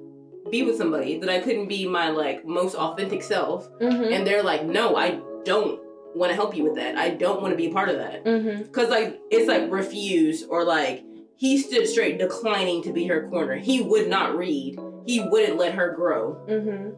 be 0.51 0.63
with 0.63 0.77
somebody 0.77 1.19
that 1.19 1.29
I 1.29 1.41
couldn't 1.41 1.69
be 1.69 1.87
my 1.89 2.11
like 2.11 2.47
most 2.47 2.75
authentic 2.77 3.23
self. 3.23 3.69
Mhm. 3.81 4.13
And 4.13 4.27
they're 4.27 4.43
like, 4.43 4.65
no, 4.65 4.97
I 4.97 5.21
don't 5.45 5.81
want 6.15 6.31
to 6.31 6.37
help 6.37 6.57
you 6.57 6.63
with 6.63 6.77
that. 6.77 6.97
I 6.97 7.11
don't 7.11 7.43
want 7.43 7.53
to 7.53 7.57
be 7.57 7.67
a 7.67 7.73
part 7.73 7.89
of 7.89 7.97
that. 7.97 8.25
Mhm. 8.25 8.71
Cause 8.73 8.89
like 8.89 9.19
it's 9.31 9.49
like 9.49 9.71
refuse 9.71 10.45
or 10.45 10.65
like 10.65 11.03
he 11.37 11.59
stood 11.59 11.87
straight 11.89 12.19
declining 12.19 12.83
to 12.83 12.93
be 12.93 13.07
her 13.07 13.29
corner. 13.29 13.57
He 13.57 13.83
would 13.83 14.09
not 14.09 14.37
read. 14.37 14.79
He 15.07 15.21
wouldn't 15.21 15.59
let 15.59 15.75
her 15.75 15.93
grow. 15.95 16.37
Mhm. 16.49 16.95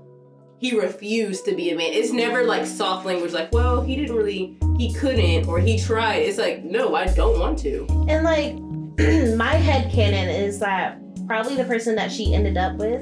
He 0.59 0.79
refused 0.79 1.45
to 1.47 1.55
be 1.55 1.71
a 1.71 1.77
man. 1.77 1.91
It's 1.93 2.13
never 2.13 2.43
like 2.45 2.65
soft 2.67 3.05
language 3.05 3.33
like, 3.33 3.53
well, 3.53 3.83
he 3.83 3.95
didn't 3.97 4.17
really 4.17 4.57
he 4.79 4.93
couldn't 4.95 5.47
or 5.49 5.59
he 5.59 5.79
tried. 5.79 6.19
It's 6.21 6.39
like, 6.39 6.63
no, 6.65 6.95
I 6.95 7.07
don't 7.07 7.39
want 7.39 7.59
to. 7.61 7.87
And 8.09 8.25
like 8.25 8.55
my 9.37 9.55
head 9.55 9.91
canon 9.93 10.29
is 10.29 10.59
that 10.61 10.99
probably 11.27 11.57
the 11.57 11.65
person 11.65 11.95
that 11.97 12.11
she 12.13 12.35
ended 12.35 12.57
up 12.57 12.77
with 12.77 13.01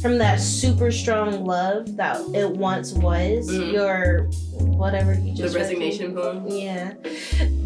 from 0.00 0.16
that 0.18 0.40
super 0.40 0.90
strong 0.90 1.44
love 1.44 1.96
that 1.96 2.18
it 2.34 2.48
once 2.50 2.92
was 2.94 3.48
Mhm. 3.50 3.72
your 3.72 4.22
whatever 4.76 5.12
you 5.14 5.32
The 5.34 5.42
just 5.42 5.54
read. 5.54 5.62
resignation 5.62 6.14
poem. 6.14 6.46
Yeah. 6.48 6.94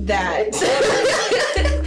That 0.00 0.50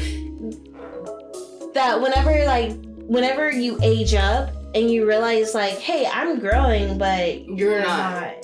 that 1.77 2.01
whenever 2.01 2.43
like 2.45 2.73
whenever 3.05 3.51
you 3.51 3.77
age 3.81 4.13
up 4.13 4.49
and 4.73 4.89
you 4.91 5.07
realize 5.07 5.53
like, 5.53 5.77
hey, 5.79 6.09
I'm 6.11 6.39
growing, 6.39 6.97
but 6.97 7.47
You're 7.47 7.81
not. 7.81 8.35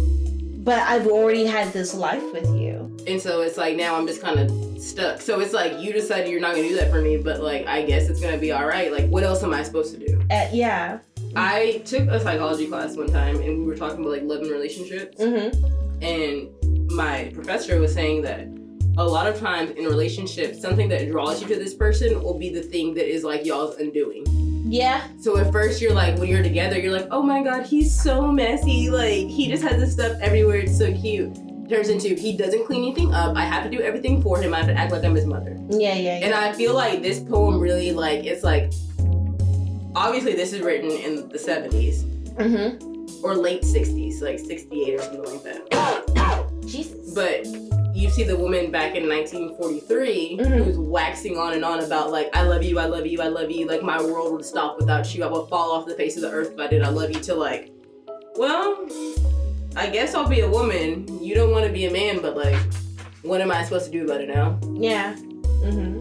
But 0.63 0.79
I've 0.79 1.07
already 1.07 1.45
had 1.45 1.73
this 1.73 1.93
life 1.93 2.23
with 2.31 2.47
you. 2.55 2.95
And 3.05 3.19
so 3.21 3.41
it's 3.41 3.57
like 3.57 3.75
now 3.75 3.95
I'm 3.95 4.07
just 4.07 4.21
kind 4.21 4.39
of 4.39 4.81
stuck. 4.81 5.19
So 5.19 5.41
it's 5.41 5.51
like 5.51 5.79
you 5.79 5.91
decided 5.91 6.29
you're 6.29 6.39
not 6.39 6.55
gonna 6.55 6.69
do 6.69 6.75
that 6.75 6.89
for 6.89 7.01
me, 7.01 7.17
but 7.17 7.41
like 7.41 7.67
I 7.67 7.81
guess 7.81 8.07
it's 8.07 8.21
gonna 8.21 8.37
be 8.37 8.51
all 8.51 8.65
right. 8.65 8.91
Like 8.91 9.09
what 9.09 9.23
else 9.23 9.43
am 9.43 9.53
I 9.53 9.63
supposed 9.63 9.93
to 9.99 10.07
do? 10.07 10.21
Uh, 10.31 10.47
yeah. 10.53 10.99
I 11.35 11.81
took 11.85 12.07
a 12.07 12.19
psychology 12.19 12.67
class 12.67 12.95
one 12.95 13.07
time 13.07 13.37
and 13.41 13.59
we 13.59 13.65
were 13.65 13.75
talking 13.75 13.99
about 13.99 14.11
like 14.11 14.23
love 14.23 14.41
and 14.41 14.51
relationships. 14.51 15.19
Mm-hmm. 15.19 16.03
And 16.03 16.91
my 16.91 17.31
professor 17.33 17.79
was 17.79 17.93
saying 17.93 18.21
that 18.21 18.47
a 18.97 19.05
lot 19.05 19.27
of 19.27 19.39
times 19.39 19.71
in 19.71 19.85
relationships, 19.85 20.61
something 20.61 20.87
that 20.89 21.09
draws 21.09 21.41
you 21.41 21.47
to 21.47 21.55
this 21.55 21.73
person 21.73 22.21
will 22.21 22.37
be 22.37 22.49
the 22.49 22.61
thing 22.61 22.93
that 22.93 23.11
is 23.11 23.23
like 23.23 23.45
y'all's 23.45 23.75
undoing. 23.77 24.23
Yeah. 24.65 25.07
So 25.19 25.37
at 25.37 25.51
first 25.51 25.81
you're 25.81 25.93
like, 25.93 26.17
when 26.17 26.29
you're 26.29 26.43
together, 26.43 26.79
you're 26.79 26.91
like, 26.91 27.07
oh 27.11 27.21
my 27.21 27.43
god, 27.43 27.65
he's 27.65 27.93
so 27.93 28.31
messy. 28.31 28.89
Like 28.89 29.27
he 29.27 29.47
just 29.47 29.63
has 29.63 29.79
this 29.79 29.93
stuff 29.93 30.17
everywhere. 30.21 30.57
It's 30.57 30.77
so 30.77 30.93
cute. 30.93 31.33
Turns 31.69 31.89
into 31.89 32.09
he 32.09 32.37
doesn't 32.37 32.65
clean 32.65 32.83
anything 32.83 33.13
up. 33.13 33.35
I 33.35 33.45
have 33.45 33.63
to 33.63 33.69
do 33.69 33.81
everything 33.81 34.21
for 34.21 34.39
him. 34.39 34.53
I 34.53 34.57
have 34.57 34.67
to 34.67 34.73
act 34.73 34.91
like 34.91 35.03
I'm 35.03 35.15
his 35.15 35.25
mother. 35.25 35.57
Yeah, 35.69 35.95
yeah, 35.95 36.19
yeah. 36.19 36.25
And 36.25 36.33
I 36.33 36.53
feel 36.53 36.73
like 36.73 37.01
this 37.01 37.19
poem 37.19 37.59
really 37.59 37.91
like 37.93 38.25
it's 38.25 38.43
like 38.43 38.71
obviously 39.95 40.33
this 40.33 40.53
is 40.53 40.61
written 40.61 40.91
in 40.91 41.29
the 41.29 41.37
70s 41.37 42.03
mm-hmm. 42.35 43.25
or 43.25 43.35
late 43.35 43.61
60s, 43.61 44.21
like 44.21 44.39
68 44.39 44.93
or 44.93 45.01
something 45.01 45.23
like 45.23 45.43
that. 45.43 46.61
Jesus. 46.65 47.13
But 47.13 47.45
you 47.93 48.09
see 48.09 48.23
the 48.23 48.35
woman 48.35 48.71
back 48.71 48.95
in 48.95 49.07
1943 49.07 50.37
Mhm. 50.41 50.63
who's 50.63 50.77
waxing 50.77 51.37
on 51.37 51.53
and 51.53 51.63
on 51.63 51.79
about 51.83 52.11
like 52.11 52.29
I 52.35 52.43
love 52.43 52.63
you, 52.63 52.79
I 52.79 52.85
love 52.85 53.05
you, 53.05 53.21
I 53.21 53.27
love 53.27 53.51
you. 53.51 53.67
Like 53.67 53.83
my 53.83 54.01
world 54.01 54.33
would 54.33 54.45
stop 54.45 54.77
without 54.79 55.13
you. 55.13 55.23
I 55.23 55.27
would 55.27 55.47
fall 55.49 55.71
off 55.71 55.85
the 55.85 55.95
face 55.95 56.15
of 56.15 56.21
the 56.23 56.31
earth 56.31 56.51
if 56.53 56.59
I 56.59 56.67
did. 56.67 56.81
I 56.83 56.89
love 56.89 57.11
you. 57.11 57.19
To 57.21 57.35
like, 57.35 57.71
well, 58.35 58.87
I 59.75 59.89
guess 59.89 60.15
I'll 60.15 60.27
be 60.27 60.39
a 60.41 60.49
woman. 60.49 61.07
You 61.23 61.35
don't 61.35 61.51
want 61.51 61.65
to 61.65 61.71
be 61.71 61.85
a 61.85 61.91
man, 61.91 62.19
but 62.21 62.35
like, 62.35 62.57
what 63.21 63.41
am 63.41 63.51
I 63.51 63.63
supposed 63.63 63.85
to 63.85 63.91
do 63.91 64.03
about 64.05 64.21
it 64.21 64.29
now? 64.29 64.59
Yeah. 64.73 65.15
hmm 65.15 65.99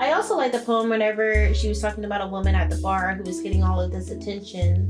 I 0.00 0.12
also 0.12 0.36
like 0.36 0.52
the 0.52 0.60
poem 0.60 0.90
whenever 0.90 1.52
she 1.54 1.68
was 1.68 1.80
talking 1.80 2.04
about 2.04 2.20
a 2.20 2.26
woman 2.28 2.54
at 2.54 2.70
the 2.70 2.76
bar 2.76 3.14
who 3.14 3.24
was 3.24 3.40
getting 3.40 3.64
all 3.64 3.80
of 3.80 3.90
this 3.90 4.10
attention, 4.10 4.88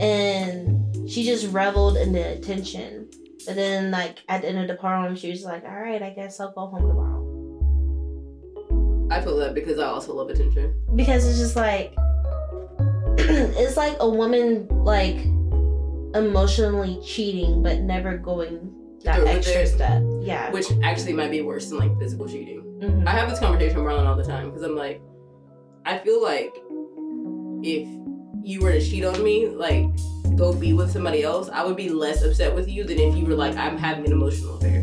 and 0.00 1.08
she 1.10 1.24
just 1.24 1.46
reveled 1.52 1.96
in 1.96 2.12
the 2.12 2.32
attention. 2.32 3.08
But 3.46 3.56
then, 3.56 3.90
like 3.90 4.18
at 4.28 4.42
the 4.42 4.48
end 4.48 4.58
of 4.58 4.68
the 4.68 4.74
poem, 4.76 5.16
she 5.16 5.30
was 5.30 5.44
like, 5.44 5.64
"All 5.64 5.70
right, 5.80 6.02
I 6.02 6.10
guess 6.10 6.38
I'll 6.40 6.52
go 6.52 6.66
home 6.66 6.86
tomorrow," 6.88 7.22
I 9.10 9.20
feel 9.20 9.36
that 9.38 9.54
because 9.54 9.78
I 9.78 9.86
also 9.86 10.14
love 10.14 10.30
attention. 10.30 10.74
because 10.94 11.26
it's 11.26 11.38
just 11.38 11.56
like 11.56 11.92
it's 13.18 13.76
like 13.76 13.96
a 14.00 14.08
woman 14.08 14.66
like 14.84 15.16
emotionally 16.14 17.00
cheating 17.04 17.62
but 17.62 17.80
never 17.80 18.16
going 18.16 18.70
that 19.04 19.16
Through 19.16 19.26
extra 19.28 19.66
step. 19.66 20.02
Yeah. 20.20 20.50
which 20.50 20.66
actually 20.82 21.12
might 21.14 21.30
be 21.30 21.42
worse 21.42 21.68
than 21.70 21.78
like 21.78 21.98
physical 21.98 22.28
cheating. 22.28 22.62
Mhm. 22.80 23.06
I 23.06 23.10
have 23.12 23.28
this 23.30 23.38
conversation 23.38 23.82
with 23.82 23.92
Marlon 23.92 24.06
all 24.06 24.16
the 24.16 24.24
time 24.24 24.48
because 24.50 24.62
I'm 24.62 24.76
like, 24.76 25.00
I 25.84 25.98
feel 25.98 26.22
like 26.22 26.54
if 27.64 27.88
you 28.44 28.60
were 28.60 28.72
to 28.72 28.80
cheat 28.80 29.04
on 29.04 29.22
me, 29.22 29.48
like 29.48 29.86
go 30.36 30.52
be 30.52 30.72
with 30.72 30.90
somebody 30.90 31.22
else, 31.22 31.48
I 31.52 31.64
would 31.64 31.76
be 31.76 31.88
less 31.90 32.22
upset 32.22 32.54
with 32.54 32.68
you 32.68 32.84
than 32.84 32.98
if 32.98 33.16
you 33.16 33.24
were 33.24 33.34
like, 33.34 33.56
I'm 33.56 33.76
having 33.76 34.06
an 34.06 34.12
emotional 34.12 34.56
affair. 34.56 34.82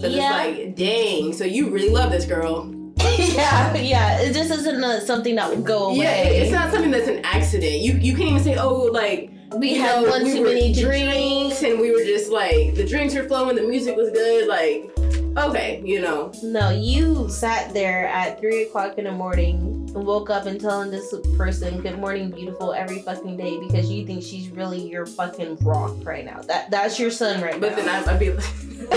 So 0.00 0.06
Yeah. 0.08 0.42
it's 0.44 0.58
like, 0.58 0.76
dang, 0.76 1.32
so 1.32 1.44
you 1.44 1.70
really 1.70 1.88
love 1.90 2.10
this 2.10 2.24
girl. 2.24 2.72
yeah, 3.18 3.74
yeah. 3.76 4.20
It 4.20 4.32
just 4.32 4.50
isn't 4.50 4.82
uh, 4.82 5.00
something 5.00 5.34
that 5.36 5.48
would 5.50 5.64
go 5.64 5.88
away. 5.88 5.98
Yeah, 5.98 6.22
it's 6.24 6.52
not 6.52 6.72
something 6.72 6.90
that's 6.90 7.08
an 7.08 7.20
accident. 7.24 7.80
You 7.80 7.92
you 7.94 8.16
can't 8.16 8.30
even 8.30 8.42
say, 8.42 8.56
oh, 8.56 8.74
like 8.92 9.30
we 9.56 9.74
had 9.74 10.02
know, 10.02 10.10
one 10.10 10.24
we 10.24 10.32
too 10.32 10.44
many 10.44 10.72
drinks, 10.72 11.62
and 11.62 11.78
we 11.80 11.92
were 11.92 12.04
just 12.04 12.30
like 12.32 12.74
the 12.74 12.84
drinks 12.86 13.14
were 13.14 13.24
flowing, 13.24 13.54
the 13.56 13.62
music 13.62 13.96
was 13.96 14.10
good, 14.10 14.48
like 14.48 14.90
okay, 15.36 15.82
you 15.84 16.00
know. 16.00 16.32
No, 16.42 16.70
you 16.70 17.28
sat 17.28 17.72
there 17.74 18.06
at 18.08 18.40
three 18.40 18.64
o'clock 18.64 18.98
in 18.98 19.04
the 19.04 19.12
morning 19.12 19.85
woke 20.00 20.30
up 20.30 20.46
and 20.46 20.60
telling 20.60 20.90
this 20.90 21.14
person 21.36 21.80
"Good 21.80 21.98
morning, 21.98 22.30
beautiful" 22.30 22.72
every 22.72 23.00
fucking 23.00 23.36
day 23.36 23.58
because 23.58 23.90
you 23.90 24.06
think 24.06 24.22
she's 24.22 24.50
really 24.50 24.88
your 24.88 25.06
fucking 25.06 25.56
rock 25.62 25.96
right 26.04 26.24
now. 26.24 26.40
That 26.42 26.70
that's 26.70 26.98
your 26.98 27.10
son 27.10 27.40
right 27.40 27.54
now. 27.54 27.60
But 27.60 27.76
now. 27.76 28.00
then 28.02 28.08
I'd 28.08 28.20
be 28.20 28.32
like, 28.32 28.44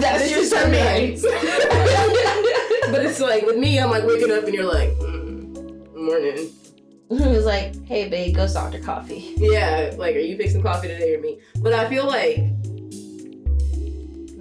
that's 0.00 0.22
This 0.22 0.30
your 0.30 0.44
son, 0.44 0.70
man. 0.70 1.12
but 2.92 3.04
it's 3.04 3.20
like 3.20 3.44
with 3.44 3.56
me, 3.56 3.78
I'm 3.78 3.90
like 3.90 4.04
waking 4.04 4.30
up 4.30 4.44
and 4.44 4.54
you're 4.54 4.64
like, 4.64 4.90
mm, 4.90 5.94
morning. 5.94 6.50
He 7.08 7.28
was 7.28 7.44
like, 7.44 7.86
"Hey, 7.86 8.08
babe, 8.08 8.34
go 8.34 8.52
Dr. 8.52 8.80
Coffee." 8.80 9.34
Yeah, 9.36 9.94
like, 9.96 10.16
are 10.16 10.18
you 10.18 10.36
fixing 10.36 10.60
coffee 10.60 10.88
today 10.88 11.14
or 11.14 11.20
me? 11.20 11.38
But 11.60 11.72
I 11.72 11.88
feel 11.88 12.04
like 12.04 12.38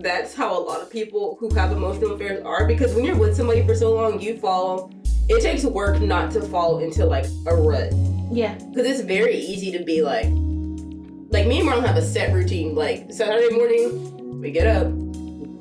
that's 0.05 0.33
how 0.33 0.57
a 0.57 0.61
lot 0.61 0.81
of 0.81 0.89
people 0.89 1.37
who 1.39 1.53
have 1.53 1.71
emotional 1.71 2.13
affairs 2.13 2.43
are 2.43 2.67
because 2.67 2.95
when 2.95 3.05
you're 3.05 3.15
with 3.15 3.35
somebody 3.35 3.65
for 3.65 3.75
so 3.75 3.93
long, 3.93 4.19
you 4.19 4.37
fall. 4.37 4.91
It 5.27 5.41
takes 5.41 5.63
work 5.63 5.99
not 6.01 6.31
to 6.33 6.41
fall 6.41 6.79
into 6.79 7.05
like 7.05 7.25
a 7.47 7.55
rut 7.55 7.91
Yeah. 8.31 8.55
because 8.55 8.85
it's 8.87 9.01
very 9.01 9.35
easy 9.35 9.71
to 9.77 9.83
be 9.83 10.01
like, 10.01 10.25
like 11.31 11.47
me 11.47 11.59
and 11.59 11.69
Marlon 11.69 11.85
have 11.85 11.97
a 11.97 12.01
set 12.01 12.33
routine. 12.33 12.75
Like 12.75 13.11
Saturday 13.11 13.53
morning, 13.55 14.39
we 14.41 14.51
get 14.51 14.67
up. 14.67 14.87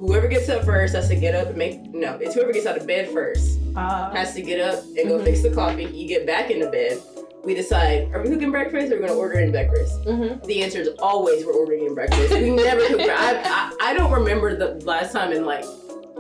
Whoever 0.01 0.29
gets 0.29 0.49
up 0.51 0.65
first 0.65 0.95
has 0.95 1.09
to 1.09 1.17
get 1.17 1.35
up 1.35 1.49
and 1.49 1.57
make 1.57 1.81
no. 1.95 2.17
It's 2.21 2.35
whoever 2.35 2.53
gets 2.53 2.67
out 2.67 2.77
of 2.77 2.87
bed 2.87 3.09
first 3.09 3.59
Uh, 3.75 4.11
has 4.11 4.35
to 4.35 4.43
get 4.43 4.61
up 4.61 4.85
and 4.99 5.09
go 5.09 5.19
Mhm. 5.19 5.25
fix 5.25 5.43
the 5.43 5.51
coffee. 5.51 5.85
You 5.85 6.07
get 6.07 6.27
back 6.27 6.51
into 6.51 6.69
bed. 6.71 6.99
We 7.43 7.55
decide: 7.55 8.11
Are 8.15 8.23
we 8.23 8.29
cooking 8.31 8.51
breakfast 8.51 8.93
or 8.93 8.97
are 8.97 9.01
we 9.01 9.07
gonna 9.07 9.19
order 9.19 9.39
in 9.39 9.51
breakfast? 9.51 10.03
mm-hmm. 10.05 10.47
The 10.47 10.63
answer 10.63 10.81
is 10.81 10.89
always 10.99 11.45
we're 11.47 11.53
ordering 11.55 11.87
in 11.87 11.95
breakfast. 11.95 12.33
We 12.35 12.51
never 12.51 12.83
cook. 12.87 13.01
I, 13.01 13.41
I 13.45 13.91
I 13.91 13.95
don't 13.95 14.13
remember 14.13 14.55
the 14.57 14.85
last 14.85 15.13
time 15.13 15.33
in 15.33 15.45
like 15.47 15.65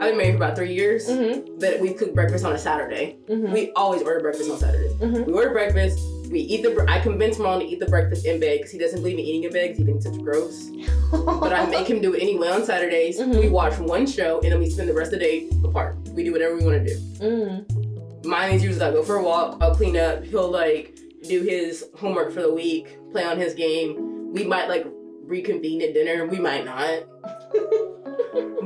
I've 0.00 0.10
been 0.10 0.16
married 0.18 0.30
for 0.32 0.36
about 0.36 0.56
three 0.56 0.72
years 0.74 1.08
Mm-hmm. 1.08 1.58
that 1.58 1.80
we 1.80 1.94
cook 1.94 2.14
breakfast 2.14 2.44
on 2.44 2.52
a 2.52 2.58
Saturday. 2.58 3.16
Mm-hmm. 3.28 3.52
We 3.52 3.70
always 3.72 4.02
order 4.02 4.20
breakfast 4.20 4.50
on 4.50 4.58
Saturdays. 4.58 4.92
Mhm. 4.94 5.26
We 5.26 5.32
order 5.32 5.50
breakfast. 5.52 5.98
We 6.30 6.40
eat 6.40 6.62
the. 6.62 6.84
I 6.88 6.98
convince 7.00 7.38
Mom 7.38 7.60
to 7.60 7.66
eat 7.66 7.78
the 7.80 7.86
breakfast 7.86 8.26
in 8.26 8.40
bed 8.40 8.58
because 8.58 8.72
he 8.72 8.78
doesn't 8.78 9.00
believe 9.00 9.18
in 9.18 9.24
eating 9.24 9.44
in 9.44 9.52
bed 9.52 9.68
because 9.68 9.78
he 9.78 9.84
thinks 9.84 10.04
it's 10.06 10.18
gross. 10.18 10.70
But 11.12 11.52
I 11.52 11.64
make 11.66 11.86
him 11.88 12.00
do 12.00 12.12
it 12.14 12.20
anyway 12.20 12.48
on 12.48 12.64
Saturdays. 12.64 13.20
Mhm. 13.20 13.38
We 13.40 13.48
watch 13.48 13.78
one 13.78 14.04
show 14.06 14.40
and 14.40 14.50
then 14.50 14.58
we 14.58 14.68
spend 14.68 14.88
the 14.88 14.94
rest 14.94 15.12
of 15.12 15.20
the 15.20 15.24
day 15.24 15.48
apart. 15.62 15.96
We 16.12 16.24
do 16.24 16.32
whatever 16.32 16.56
we 16.56 16.64
want 16.64 16.84
to 16.84 16.94
do. 16.94 17.00
Mm. 17.20 18.24
Mine 18.26 18.54
is 18.54 18.64
usually 18.64 18.84
I 18.84 18.90
go 18.90 19.02
for 19.04 19.16
a 19.16 19.22
walk. 19.22 19.58
I'll 19.60 19.74
clean 19.76 19.96
up. 19.96 20.24
He'll 20.24 20.50
like 20.50 20.98
do 21.22 21.42
his 21.42 21.84
homework 21.96 22.32
for 22.32 22.42
the 22.42 22.52
week, 22.52 22.98
play 23.12 23.22
on 23.24 23.38
his 23.38 23.54
game. 23.54 24.32
We 24.32 24.44
might 24.44 24.68
like 24.68 24.86
reconvene 25.22 25.82
at 25.82 25.94
dinner. 25.94 26.26
We 26.26 26.38
might 26.40 26.64
not. 26.64 27.04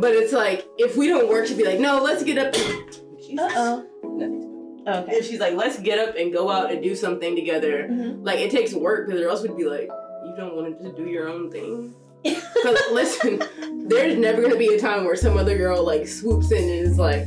But 0.00 0.12
it's 0.12 0.32
like 0.32 0.66
if 0.78 0.96
we 0.96 1.08
don't 1.08 1.28
work, 1.28 1.46
she'd 1.46 1.58
be 1.58 1.64
like, 1.64 1.80
"No, 1.80 2.02
let's 2.02 2.22
get 2.22 2.38
up." 2.38 2.52
Jesus. 2.54 3.38
Uh 3.38 3.50
oh. 3.56 3.86
Nothing. 4.04 4.84
Okay. 4.86 5.16
And 5.16 5.24
she's 5.24 5.40
like, 5.40 5.54
"Let's 5.54 5.78
get 5.78 5.98
up 5.98 6.16
and 6.16 6.32
go 6.32 6.50
out 6.50 6.70
and 6.72 6.82
do 6.82 6.94
something 6.94 7.34
together." 7.36 7.88
Mhm. 7.90 8.24
Like 8.24 8.38
it 8.38 8.50
takes 8.50 8.72
work 8.72 9.06
because 9.06 9.20
or 9.20 9.28
else 9.28 9.42
we'd 9.42 9.56
be 9.56 9.64
like, 9.64 9.88
"You 10.24 10.34
don't 10.36 10.56
want 10.56 10.76
to 10.78 10.82
just 10.84 10.96
do 10.96 11.04
your 11.06 11.28
own 11.28 11.50
thing." 11.50 11.94
Because 12.24 12.78
listen, 12.92 13.42
there's 13.88 14.16
never 14.18 14.42
gonna 14.42 14.56
be 14.56 14.74
a 14.74 14.80
time 14.80 15.04
where 15.04 15.14
some 15.14 15.36
other 15.36 15.56
girl 15.56 15.84
like 15.84 16.08
swoops 16.08 16.50
in 16.50 16.62
and 16.64 16.86
is 16.86 16.98
like, 16.98 17.24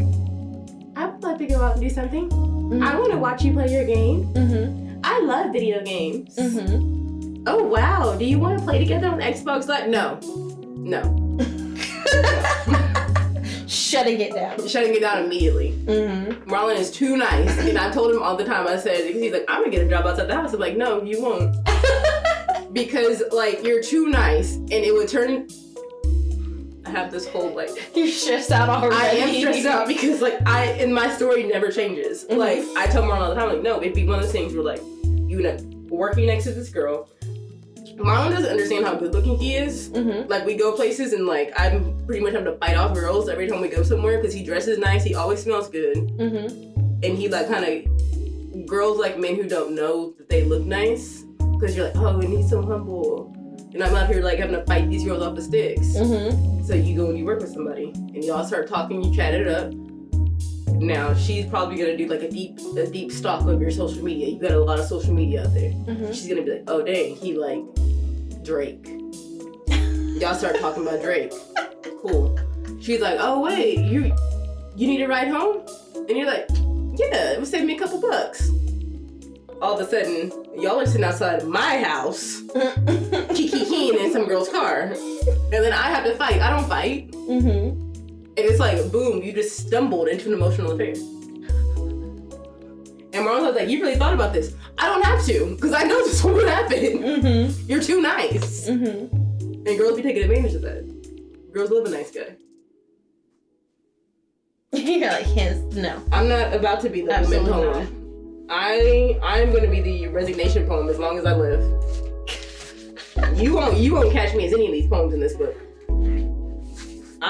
"I 0.97 1.05
would 1.07 1.23
like 1.23 1.37
to 1.37 1.45
go 1.47 1.61
out 1.61 1.73
and 1.77 1.81
do 1.81 1.89
something. 1.89 2.29
I 2.83 2.97
want 2.99 3.11
to 3.11 3.17
watch 3.17 3.43
you 3.43 3.53
play 3.53 3.71
your 3.71 3.85
game. 3.85 4.33
Mm-hmm. 4.33 4.99
I 5.03 5.19
love 5.21 5.51
video 5.53 5.81
games. 5.83 6.35
Mm-hmm. 6.35 7.43
Oh 7.47 7.63
wow, 7.63 8.15
do 8.17 8.25
you 8.25 8.37
want 8.39 8.59
to 8.59 8.63
play 8.65 8.79
together 8.79 9.07
on 9.07 9.19
Xbox 9.21 9.67
Live? 9.67 9.87
No, 9.89 10.19
no, 10.75 11.01
Shutting 13.71 14.19
it 14.19 14.33
down. 14.33 14.67
shutting 14.67 14.93
it 14.93 14.99
down 14.99 15.23
immediately. 15.23 15.71
Mm-hmm. 15.85 16.49
Marlon 16.51 16.75
is 16.75 16.91
too 16.91 17.15
nice, 17.15 17.57
and 17.59 17.77
I 17.77 17.89
told 17.89 18.13
him 18.13 18.21
all 18.21 18.35
the 18.35 18.43
time. 18.43 18.67
I 18.67 18.75
said 18.75 19.07
because 19.07 19.21
he's 19.21 19.31
like, 19.31 19.45
I'm 19.47 19.61
gonna 19.61 19.71
get 19.71 19.85
a 19.85 19.89
job 19.89 20.05
outside 20.05 20.25
the 20.27 20.35
house. 20.35 20.53
I'm 20.53 20.59
like, 20.59 20.75
no, 20.75 21.01
you 21.03 21.21
won't, 21.21 21.55
because 22.73 23.23
like 23.31 23.63
you're 23.63 23.81
too 23.81 24.07
nice, 24.07 24.55
and 24.55 24.73
it 24.73 24.93
would 24.93 25.07
turn. 25.07 25.47
I 26.85 26.89
have 26.89 27.11
this 27.11 27.25
whole 27.29 27.55
like 27.55 27.69
You're 27.95 28.09
stressed 28.09 28.51
out 28.51 28.67
already. 28.67 28.93
I 28.93 29.07
am 29.11 29.35
stressed 29.39 29.65
out 29.65 29.87
because 29.87 30.21
like 30.21 30.45
I 30.45 30.65
and 30.65 30.93
my 30.93 31.09
story 31.15 31.43
never 31.43 31.71
changes. 31.71 32.25
Mhm. 32.25 32.35
Like 32.35 32.65
I 32.75 32.87
tell 32.87 33.03
Marlon 33.03 33.21
all 33.21 33.29
the 33.29 33.35
time, 33.35 33.47
like 33.53 33.61
no, 33.61 33.81
it'd 33.81 33.93
be 33.93 34.05
one 34.05 34.17
of 34.19 34.23
those 34.23 34.33
things 34.33 34.53
where 34.53 34.63
like 34.63 34.81
you 35.05 35.41
know 35.41 35.55
working 35.89 36.25
next 36.25 36.43
to 36.43 36.51
this 36.51 36.69
girl. 36.69 37.07
Marlon 38.03 38.31
doesn't 38.31 38.49
understand 38.49 38.85
how 38.85 38.95
good 38.95 39.13
looking 39.13 39.37
he 39.37 39.55
is. 39.55 39.89
Mm-hmm. 39.89 40.29
Like 40.29 40.45
we 40.45 40.55
go 40.55 40.71
places 40.73 41.13
and 41.13 41.25
like 41.25 41.51
I'm 41.57 42.05
pretty 42.05 42.21
much 42.23 42.33
having 42.33 42.51
to 42.51 42.57
fight 42.57 42.75
off 42.77 42.93
girls 42.93 43.29
every 43.29 43.47
time 43.47 43.61
we 43.61 43.69
go 43.69 43.83
somewhere 43.83 44.17
because 44.17 44.33
he 44.33 44.43
dresses 44.43 44.77
nice. 44.77 45.03
He 45.03 45.15
always 45.15 45.41
smells 45.43 45.69
good, 45.69 45.97
Mm-hmm. 45.97 47.03
and 47.03 47.17
he 47.17 47.27
like 47.27 47.47
kind 47.47 47.65
of 47.65 48.65
girls 48.67 48.97
like 48.99 49.17
men 49.19 49.35
who 49.35 49.47
don't 49.47 49.73
know 49.75 50.13
that 50.17 50.29
they 50.29 50.43
look 50.43 50.63
nice 50.63 51.23
because 51.53 51.75
you're 51.75 51.87
like 51.87 51.95
oh 51.97 52.19
and 52.19 52.29
he's 52.33 52.49
so 52.49 52.61
humble. 52.61 53.33
And 53.73 53.81
I'm 53.81 53.95
out 53.95 54.09
here 54.09 54.21
like 54.21 54.37
having 54.39 54.55
to 54.55 54.65
fight 54.65 54.89
these 54.89 55.05
girls 55.05 55.23
off 55.23 55.35
the 55.35 55.41
sticks. 55.41 55.87
Mm-hmm. 55.95 56.63
So 56.65 56.75
you 56.75 56.95
go 56.95 57.07
and 57.09 57.17
you 57.17 57.23
work 57.25 57.39
with 57.39 57.51
somebody, 57.53 57.91
and 57.93 58.23
y'all 58.23 58.43
start 58.45 58.67
talking, 58.67 59.01
you 59.03 59.15
chat 59.15 59.33
it 59.33 59.47
up. 59.47 59.71
Now 60.73 61.13
she's 61.13 61.45
probably 61.45 61.77
gonna 61.77 61.97
do 61.97 62.07
like 62.07 62.21
a 62.21 62.29
deep, 62.29 62.59
a 62.75 62.87
deep 62.87 63.11
stalk 63.11 63.47
of 63.47 63.61
your 63.61 63.71
social 63.71 64.03
media. 64.03 64.27
You 64.29 64.39
got 64.39 64.51
a 64.51 64.59
lot 64.59 64.79
of 64.79 64.85
social 64.85 65.13
media 65.13 65.45
out 65.45 65.53
there. 65.53 65.71
Mm-hmm. 65.71 66.07
She's 66.07 66.27
gonna 66.27 66.41
be 66.41 66.51
like, 66.51 66.63
oh 66.67 66.81
dang, 66.81 67.15
he 67.15 67.37
like 67.37 67.63
Drake. 68.43 68.87
y'all 70.19 70.33
start 70.33 70.59
talking 70.59 70.87
about 70.87 71.01
Drake. 71.01 71.33
Cool. 72.01 72.37
She's 72.81 73.01
like, 73.01 73.17
oh 73.19 73.41
wait, 73.41 73.79
you, 73.79 74.15
you 74.75 74.87
need 74.87 75.01
a 75.01 75.07
ride 75.07 75.27
home? 75.27 75.65
And 75.95 76.09
you're 76.11 76.25
like, 76.25 76.49
yeah, 76.99 77.31
it 77.33 77.39
would 77.39 77.47
save 77.47 77.65
me 77.65 77.75
a 77.75 77.79
couple 77.79 78.01
bucks. 78.01 78.49
All 79.61 79.79
of 79.79 79.87
a 79.87 79.89
sudden, 79.89 80.31
y'all 80.59 80.79
are 80.79 80.85
sitting 80.87 81.03
outside 81.03 81.45
my 81.45 81.83
house, 81.83 82.41
kiki 83.35 83.95
in 83.99 84.11
some 84.11 84.25
girl's 84.27 84.49
car, 84.49 84.93
and 84.93 85.51
then 85.51 85.71
I 85.71 85.89
have 85.89 86.03
to 86.05 86.15
fight. 86.15 86.41
I 86.41 86.49
don't 86.49 86.67
fight. 86.67 87.11
Mm-hmm. 87.11 87.90
And 88.37 88.45
it's 88.47 88.59
like, 88.59 88.91
boom, 88.91 89.21
you 89.21 89.33
just 89.33 89.67
stumbled 89.67 90.07
into 90.07 90.27
an 90.27 90.33
emotional 90.33 90.71
affair. 90.71 90.93
And 93.13 93.27
Marlon 93.27 93.45
was 93.45 93.55
like, 93.55 93.67
you 93.67 93.81
really 93.81 93.97
thought 93.97 94.13
about 94.13 94.31
this. 94.31 94.55
I 94.77 94.87
don't 94.87 95.03
have 95.03 95.25
to, 95.25 95.53
because 95.55 95.73
I 95.73 95.83
know 95.83 95.99
just 95.99 96.23
this 96.23 96.23
would 96.33 96.47
happen. 96.47 96.77
Mm-hmm. 96.77 97.69
You're 97.69 97.81
too 97.81 98.01
nice. 98.01 98.69
Mm-hmm. 98.69 99.67
And 99.67 99.77
girls 99.77 99.97
be 99.97 100.01
taking 100.01 100.23
advantage 100.23 100.53
of 100.53 100.61
that. 100.61 101.51
Girls 101.51 101.71
love 101.71 101.85
a 101.85 101.89
nice 101.89 102.09
guy. 102.11 102.37
You're 104.77 105.11
like, 105.11 105.27
yes, 105.35 105.57
no. 105.73 106.01
I'm 106.13 106.29
not 106.29 106.53
about 106.53 106.79
to 106.81 106.89
be 106.89 107.01
the 107.01 107.07
woman 107.07 107.19
Absolutely 107.23 107.51
poem. 107.51 108.47
I 108.49 109.19
I'm 109.23 109.51
gonna 109.51 109.69
be 109.69 109.81
the 109.81 110.07
resignation 110.07 110.67
poem 110.67 110.89
as 110.89 110.97
long 110.99 111.17
as 111.17 111.25
I 111.25 111.33
live. 111.33 111.61
You 113.35 113.55
won't 113.55 113.77
you 113.77 113.93
won't 113.93 114.11
catch 114.13 114.33
me 114.35 114.45
as 114.47 114.53
any 114.53 114.67
of 114.67 114.71
these 114.71 114.87
poems 114.87 115.13
in 115.13 115.19
this 115.19 115.35
book. 115.35 115.55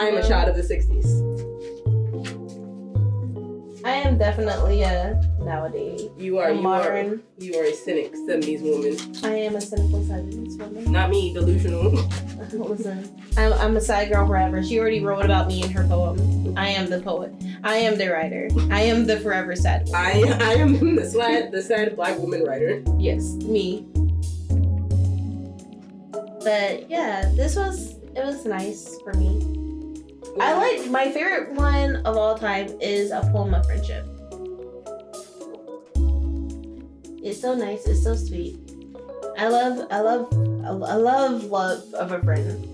I 0.02 0.08
am 0.08 0.18
a 0.18 0.28
child 0.28 0.50
of 0.50 0.56
the 0.56 0.64
60s. 0.64 1.30
I 3.86 3.92
am 3.92 4.18
definitely 4.18 4.82
a 4.82 5.22
nowadays. 5.42 6.10
You 6.18 6.40
are 6.40 6.50
A 6.50 6.54
you 6.54 6.60
are 6.60 6.62
modern. 6.62 7.22
you 7.38 7.54
are 7.60 7.66
a 7.66 7.74
cynic 7.74 8.16
70s 8.16 8.62
woman. 8.62 8.98
I 9.24 9.36
am 9.42 9.56
a 9.56 9.62
cynical 9.62 10.04
side 10.08 10.22
of 10.22 10.32
this 10.44 10.56
woman. 10.56 10.92
Not 10.92 11.12
me, 11.12 11.32
delusional. 11.36 11.92
Listen, 12.52 13.16
I'm, 13.38 13.54
I'm 13.54 13.78
a 13.78 13.82
side 13.82 14.12
girl 14.12 14.26
forever. 14.26 14.64
She 14.64 14.80
already 14.80 15.02
wrote 15.02 15.24
about 15.24 15.48
me 15.48 15.62
in 15.62 15.70
her 15.70 15.84
poem. 15.84 16.58
I 16.58 16.70
am 16.70 16.90
the 16.90 17.00
poet. 17.00 17.32
I 17.64 17.76
am 17.76 18.00
the 18.00 18.10
writer. 18.10 18.50
I 18.72 18.82
am 18.82 19.06
the 19.06 19.20
forever 19.20 19.56
sad 19.56 19.88
one. 19.88 19.96
I 19.96 20.24
I 20.42 20.54
am 20.54 20.96
the 20.96 21.06
sad 21.06 21.52
the 21.52 21.62
sad 21.62 21.96
black 21.96 22.18
woman 22.18 22.44
writer. 22.44 22.84
Yes, 22.98 23.34
me. 23.34 23.86
But 26.44 26.90
yeah, 26.90 27.32
this 27.36 27.56
was 27.56 27.98
it 28.16 28.26
was 28.26 28.46
nice 28.46 28.98
for 29.04 29.14
me. 29.14 29.61
I 30.40 30.54
like 30.54 30.90
my 30.90 31.12
favorite 31.12 31.52
one 31.54 31.98
of 31.98 32.16
all 32.18 32.38
time 32.38 32.68
is 32.82 33.12
a 33.12 33.22
poem 33.32 33.54
of 33.54 33.66
friendship. 33.66 34.06
It's 37.24 37.40
so 37.40 37.54
nice. 37.54 37.86
It's 37.86 38.04
so 38.04 38.16
sweet. 38.16 38.58
I 39.38 39.48
love. 39.48 39.88
I 39.92 40.00
love. 40.00 40.28
I 40.34 40.96
love 40.96 41.44
love 41.46 41.94
of 41.94 42.12
a 42.12 42.20
friend. 42.22 42.68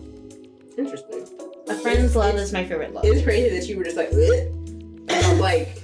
Interesting. 0.78 1.24
A 1.70 1.76
friend's 1.76 2.00
It's- 2.12 2.16
love 2.16 2.30
it's- 2.30 2.48
is 2.48 2.54
my 2.54 2.64
favorite 2.66 2.94
love. 2.94 3.04
It's 3.06 3.24
crazy 3.24 3.50
that 3.58 3.68
you 3.68 3.78
were 3.78 3.84
just 3.84 3.98
like. 3.98 4.12
Like 5.40 5.82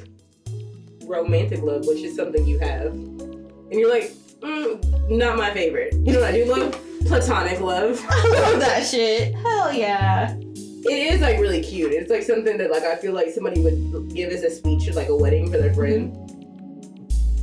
romantic 1.06 1.62
love, 1.62 1.86
which 1.86 2.00
is 2.00 2.16
something 2.16 2.46
you 2.48 2.58
have, 2.60 2.88
and 2.88 3.72
you're 3.72 3.90
like, 3.90 4.12
mm, 4.42 5.10
not 5.10 5.38
my 5.38 5.52
favorite. 5.54 5.94
You 5.94 6.14
know 6.14 6.20
what 6.22 6.30
I 6.30 6.32
do 6.32 6.46
love? 6.46 6.80
Platonic 7.06 7.60
love. 7.62 8.04
I 8.10 8.28
love 8.30 8.60
that 8.60 8.86
shit. 8.86 9.34
Hell 9.36 9.72
yeah. 9.74 10.36
It 10.86 11.14
is 11.14 11.22
like 11.22 11.40
really 11.40 11.62
cute. 11.64 11.94
It's 11.94 12.10
like 12.10 12.24
something 12.24 12.58
that 12.58 12.70
like 12.70 12.84
I 12.84 12.96
feel 12.98 13.14
like 13.14 13.30
somebody 13.30 13.62
would 13.62 14.14
give 14.14 14.32
as 14.32 14.44
a 14.44 14.50
speech 14.50 14.88
at 14.88 14.96
like 14.96 15.08
a 15.08 15.16
wedding 15.16 15.50
for 15.52 15.58
their 15.58 15.72
mm-hmm. 15.72 16.12
friend. 16.12 16.30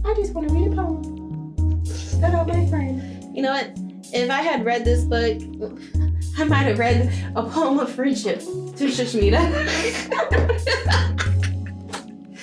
I 0.05 0.15
just 0.15 0.35
want 0.35 0.49
to 0.49 0.55
read 0.55 0.73
a 0.73 0.77
poem 0.77 1.21
about 2.19 2.49
my 2.49 2.67
friend. 2.67 3.35
You 3.35 3.43
know 3.43 3.53
what? 3.53 3.73
If 4.13 4.31
I 4.31 4.43
had 4.43 4.65
read 4.65 4.85
this 4.85 5.05
book, 5.05 5.41
I 6.39 6.45
might 6.45 6.65
have 6.65 6.79
read 6.79 7.13
a 7.35 7.43
poem 7.43 7.79
of 7.79 7.91
friendship 7.91 8.41
to 8.41 8.87
Shashmita. 8.87 9.41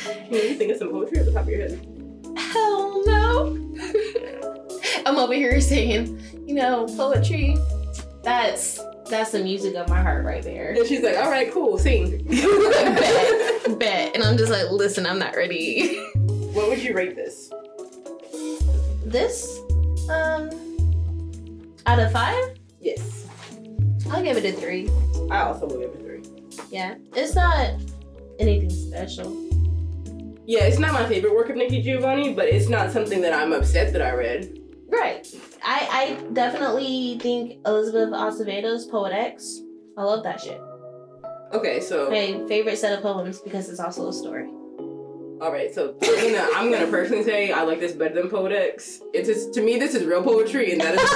Can 0.04 0.34
you 0.34 0.56
think 0.56 0.72
of 0.72 0.78
some 0.78 0.90
poetry 0.90 1.20
at 1.20 1.26
the 1.26 1.32
top 1.32 1.44
of 1.44 1.50
your 1.50 1.60
head? 1.60 1.86
Hell 2.38 3.04
no. 3.06 3.76
I'm 5.06 5.18
over 5.18 5.34
here 5.34 5.62
saying, 5.62 6.20
you 6.48 6.56
know, 6.56 6.88
poetry. 6.96 7.56
That's 8.24 8.80
that's 9.10 9.32
the 9.32 9.44
music 9.44 9.76
of 9.76 9.90
my 9.90 10.02
heart 10.02 10.26
right 10.26 10.44
there. 10.44 10.72
And 10.74 10.86
she's 10.88 11.02
like, 11.02 11.18
all 11.18 11.30
right, 11.30 11.52
cool, 11.52 11.78
sing. 11.78 12.24
bet, 12.28 13.80
bet. 13.80 14.16
And 14.16 14.24
I'm 14.24 14.38
just 14.38 14.52
like, 14.52 14.70
listen, 14.72 15.06
I'm 15.06 15.20
not 15.20 15.36
ready. 15.36 15.98
What 16.54 16.70
would 16.70 16.82
you 16.84 16.94
rate 16.94 17.16
this? 17.16 17.52
This, 19.06 19.60
um, 20.10 20.50
out 21.86 22.00
of 22.00 22.12
five, 22.12 22.58
Yes. 22.80 23.26
I'll 24.12 24.24
give 24.24 24.38
it 24.38 24.46
a 24.46 24.52
three. 24.54 24.90
I 25.30 25.42
also 25.42 25.68
will 25.68 25.80
give 25.80 25.90
it 25.92 26.00
a 26.00 26.04
three. 26.04 26.24
Yeah, 26.72 26.96
it's 27.16 27.36
not 27.36 27.72
anything 28.40 28.70
special. 28.70 29.46
Yeah, 30.46 30.64
it's 30.64 30.80
not 30.80 30.94
my 30.94 31.06
favorite 31.08 31.36
work 31.36 31.50
of 31.50 31.58
Nikki 31.58 31.82
Giovanni, 31.82 32.34
but 32.34 32.48
it's 32.48 32.70
not 32.70 32.92
something 32.92 33.20
that 33.22 33.34
I'm 33.34 33.52
upset 33.52 33.92
that 33.94 34.02
I 34.02 34.12
read. 34.12 34.58
Right. 34.90 35.28
I 35.64 35.88
I 35.92 36.34
definitely 36.34 37.20
think 37.20 37.60
Elizabeth 37.66 38.10
Acevedo's 38.10 38.86
Poet 38.86 39.12
X. 39.14 39.62
I 39.98 40.04
love 40.04 40.24
that 40.24 40.40
shit. 40.40 40.60
Okay, 41.54 41.80
so 41.80 42.10
My 42.10 42.46
favorite 42.48 42.78
set 42.78 42.94
of 42.98 43.02
poems 43.02 43.40
because 43.40 43.70
it's 43.70 43.80
also 43.80 44.10
a 44.10 44.14
story. 44.14 44.48
all 45.42 45.52
right, 45.52 45.74
so 45.74 45.96
I'm 46.04 46.32
gonna 46.34 46.48
I'm 46.56 46.72
gonna 46.72 46.88
personally 46.88 47.24
say 47.24 47.52
I 47.52 47.64
like 47.64 47.80
this 47.80 47.92
better 47.94 48.16
than 48.16 48.30
Poet 48.30 48.52
X. 48.52 49.02
It's 49.14 49.28
just, 49.28 49.54
to 49.56 49.62
me 49.62 49.78
this 49.78 49.94
is 49.96 50.04
real 50.06 50.24
poetry, 50.24 50.72
and 50.74 50.82
that 50.82 50.96
is 50.96 51.10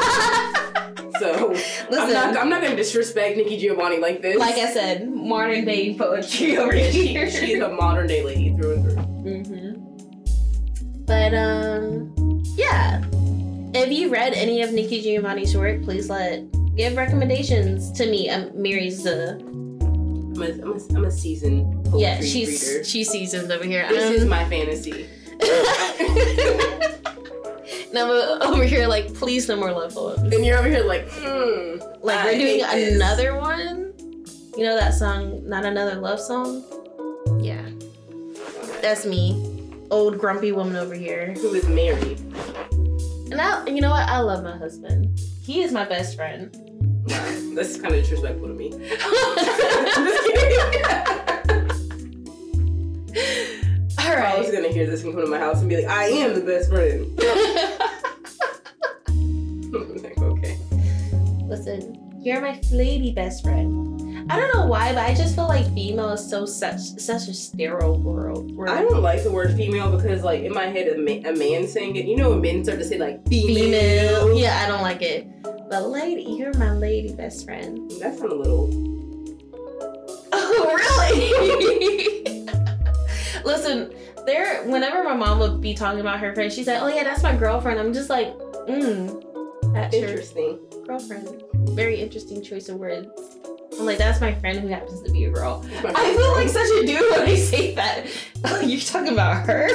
so. 1.19 1.49
I'm 1.49 1.53
Listen, 1.91 2.13
not 2.13 2.37
I'm 2.37 2.49
not 2.49 2.61
gonna 2.61 2.75
disrespect 2.75 3.37
Nikki 3.37 3.57
Giovanni 3.57 3.97
like 3.99 4.21
this. 4.21 4.37
like 4.37 4.55
I 4.55 4.71
said, 4.73 5.09
modern 5.09 5.65
day 5.65 5.95
poetry 5.95 6.57
over 6.57 6.75
Yeah, 6.75 6.91
she, 6.91 7.07
here. 7.07 7.29
she's 7.29 7.59
a 7.61 7.69
modern 7.69 8.07
day 8.07 8.23
lady 8.23 8.55
through 8.55 8.73
and 8.75 8.83
through. 8.83 8.95
Mm-hmm. 9.23 11.05
But 11.05 11.33
um, 11.33 12.13
yeah. 12.55 13.03
If 13.81 13.91
you 13.91 14.09
read 14.09 14.33
any 14.33 14.61
of 14.61 14.71
Nikki 14.73 15.01
Giovanni's 15.01 15.55
work, 15.57 15.83
please 15.83 16.09
let 16.09 16.43
give 16.75 16.95
recommendations 16.95 17.91
to 17.93 18.05
me. 18.09 18.29
Um, 18.29 18.51
Mary's 18.53 19.03
the 19.03 19.39
I'm 19.41 20.41
a, 20.41 20.45
I'm 20.61 20.73
a, 20.73 20.79
I'm 20.97 21.05
a 21.05 21.11
seasoned 21.11 21.87
yeah, 21.99 22.21
she's 22.21 22.67
reader. 22.69 22.83
she's 22.83 23.09
seasoned 23.09 23.51
over 23.51 23.65
here. 23.65 23.87
This 23.89 24.07
Um, 24.09 24.13
is 24.15 24.25
my 24.25 24.47
fantasy. 24.47 25.07
and 27.89 27.97
I'm 27.97 28.41
over 28.53 28.63
here 28.63 28.87
like, 28.87 29.13
please 29.13 29.47
no 29.47 29.55
more 29.57 29.71
love 29.71 29.93
poems. 29.93 30.33
And 30.33 30.45
you're 30.45 30.57
over 30.57 30.69
here 30.69 30.83
like, 30.83 31.07
hmm. 31.09 31.79
Like 32.01 32.17
I 32.19 32.25
we're 32.25 32.37
doing 32.37 32.57
this. 32.59 32.95
another 32.95 33.35
one. 33.35 33.93
You 34.57 34.63
know 34.65 34.75
that 34.77 34.93
song, 34.93 35.47
not 35.47 35.65
another 35.65 35.95
love 35.95 36.19
song. 36.19 36.63
Yeah, 37.41 37.65
that's 38.81 39.05
me, 39.05 39.41
old 39.89 40.17
grumpy 40.19 40.51
woman 40.51 40.75
over 40.75 40.93
here. 40.93 41.33
Who 41.37 41.53
is 41.53 41.67
married? 41.67 42.19
And 43.31 43.39
I, 43.39 43.65
you 43.65 43.79
know 43.79 43.91
what? 43.91 44.09
I 44.09 44.19
love 44.19 44.43
my 44.43 44.57
husband. 44.57 45.17
He 45.41 45.61
is 45.61 45.71
my 45.71 45.85
best 45.85 46.17
friend. 46.17 46.53
Wow, 47.07 47.51
that's 47.55 47.79
kind 47.79 47.95
of 47.95 48.01
disrespectful 48.01 48.47
to 48.49 48.53
me. 48.53 48.71
All 49.03 49.35
kidding. 50.23 51.11
I 54.31 54.37
was 54.37 54.51
gonna 54.51 54.67
hear 54.69 54.85
this 54.85 55.03
and 55.03 55.13
come 55.13 55.23
to 55.23 55.29
my 55.29 55.39
house 55.39 55.61
and 55.61 55.69
be 55.69 55.77
like, 55.77 55.87
I 55.87 56.05
am 56.05 56.33
the 56.33 56.41
best 56.41 56.69
friend. 56.69 57.19
Like, 59.71 60.17
okay. 60.17 60.57
Listen, 61.45 62.19
you're 62.21 62.41
my 62.41 62.59
lady 62.73 63.13
best 63.13 63.41
friend. 63.41 63.90
I 64.31 64.39
don't 64.39 64.55
know 64.55 64.65
why, 64.65 64.93
but 64.93 65.03
I 65.03 65.13
just 65.13 65.35
feel 65.35 65.47
like 65.47 65.65
female 65.73 66.09
is 66.13 66.27
so 66.29 66.45
such 66.45 66.79
such 66.79 67.27
a 67.27 67.33
sterile 67.33 67.97
world. 67.99 68.55
where 68.55 68.69
I 68.69 68.81
don't 68.81 69.01
like 69.01 69.23
the 69.23 69.31
word 69.31 69.53
female 69.55 69.95
because, 69.95 70.23
like, 70.23 70.41
in 70.43 70.53
my 70.53 70.65
head, 70.67 70.87
a, 70.87 70.97
ma- 70.97 71.29
a 71.29 71.33
man 71.33 71.67
saying 71.67 71.95
it, 71.97 72.05
you 72.05 72.15
know, 72.15 72.29
when 72.29 72.41
men 72.41 72.63
start 72.63 72.79
to 72.79 72.85
say, 72.85 72.97
like, 72.97 73.27
female. 73.27 73.55
female. 74.27 74.39
Yeah, 74.39 74.63
I 74.63 74.67
don't 74.69 74.81
like 74.83 75.01
it. 75.01 75.27
But 75.43 75.87
lady, 75.89 76.23
you're 76.23 76.53
my 76.57 76.71
lady 76.71 77.13
best 77.13 77.43
friend. 77.45 77.89
That 77.99 78.17
sounds 78.17 78.31
a 78.31 78.35
little. 78.35 78.69
Oh, 80.33 80.75
really? 81.11 82.45
Listen, 83.43 83.93
there. 84.25 84.63
Whenever 84.65 85.03
my 85.03 85.13
mom 85.13 85.39
would 85.39 85.59
be 85.59 85.73
talking 85.73 85.99
about 85.99 86.19
her 86.21 86.33
friend, 86.33 86.51
she's 86.51 86.67
like, 86.67 86.81
"Oh 86.81 86.87
yeah, 86.87 87.03
that's 87.03 87.21
my 87.23 87.35
girlfriend." 87.35 87.79
I'm 87.79 87.93
just 87.93 88.09
like, 88.09 88.27
mm, 88.67 89.73
that's 89.73 89.93
your 89.95 90.07
Interesting. 90.09 90.59
girlfriend. 90.85 91.43
Very 91.71 91.99
interesting 91.99 92.41
choice 92.43 92.69
of 92.69 92.77
words. 92.77 93.07
I'm 93.79 93.85
like, 93.85 93.97
that's 93.97 94.19
my 94.21 94.33
friend 94.35 94.59
who 94.59 94.67
happens 94.67 95.01
to 95.01 95.11
be 95.11 95.25
a 95.25 95.29
girl. 95.31 95.65
I 95.83 96.13
feel 96.13 96.31
like 96.33 96.49
such 96.49 96.69
a 96.83 96.85
dude 96.85 97.09
when 97.11 97.21
I 97.21 97.35
say 97.35 97.73
that. 97.75 98.05
You're 98.63 98.79
talking 98.79 99.13
about 99.13 99.45
her? 99.47 99.67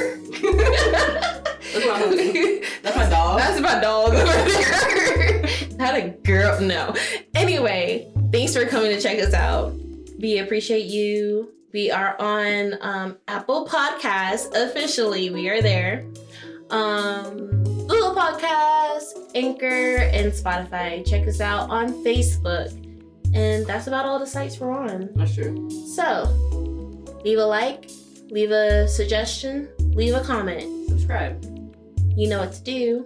That's 1.73 1.85
my. 1.85 2.61
That's 2.83 2.95
my 2.95 3.09
dog. 3.09 3.39
That's 3.39 3.59
my 3.59 3.79
dog 3.81 4.13
over 4.13 4.25
there. 4.25 5.77
Not 5.77 5.95
a 5.95 6.09
girl. 6.23 6.61
No. 6.61 6.95
Anyway, 7.35 8.11
thanks 8.31 8.53
for 8.55 8.65
coming 8.65 8.91
to 8.91 9.01
check 9.01 9.19
us 9.19 9.33
out. 9.33 9.73
We 10.19 10.39
appreciate 10.39 10.85
you. 10.85 11.51
We 11.73 11.91
are 11.91 12.15
on 12.19 12.75
um, 12.81 13.17
Apple 13.27 13.67
Podcasts 13.67 14.55
officially. 14.55 15.29
We 15.29 15.49
are 15.49 15.61
there. 15.61 16.05
Um, 16.69 17.35
Google 17.87 18.15
Podcasts, 18.15 19.13
Anchor, 19.35 19.97
and 19.97 20.31
Spotify. 20.31 21.05
Check 21.07 21.27
us 21.27 21.39
out 21.41 21.69
on 21.69 21.89
Facebook. 22.03 22.71
And 23.37 23.67
that's 23.67 23.85
about 23.85 24.05
all 24.05 24.17
the 24.17 24.25
sites 24.25 24.59
we're 24.59 24.71
on. 24.71 25.09
That's 25.13 25.35
true. 25.35 25.69
So, 25.69 26.23
leave 27.23 27.37
a 27.37 27.45
like, 27.45 27.91
leave 28.31 28.49
a 28.49 28.87
suggestion, 28.87 29.69
leave 29.93 30.15
a 30.15 30.21
comment. 30.21 30.89
Subscribe. 30.89 31.43
You 32.15 32.29
know 32.29 32.39
what 32.39 32.53
to 32.53 32.63
do. 32.63 33.03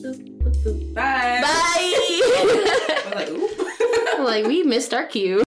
Boop, 0.00 0.38
boop, 0.38 0.64
boop. 0.64 0.94
Bye. 0.94 1.40
Bye. 1.42 1.46
I 1.46 3.26
was 3.28 4.18
like, 4.18 4.18
like 4.20 4.46
we 4.46 4.62
missed 4.62 4.94
our 4.94 5.04
cue. 5.04 5.38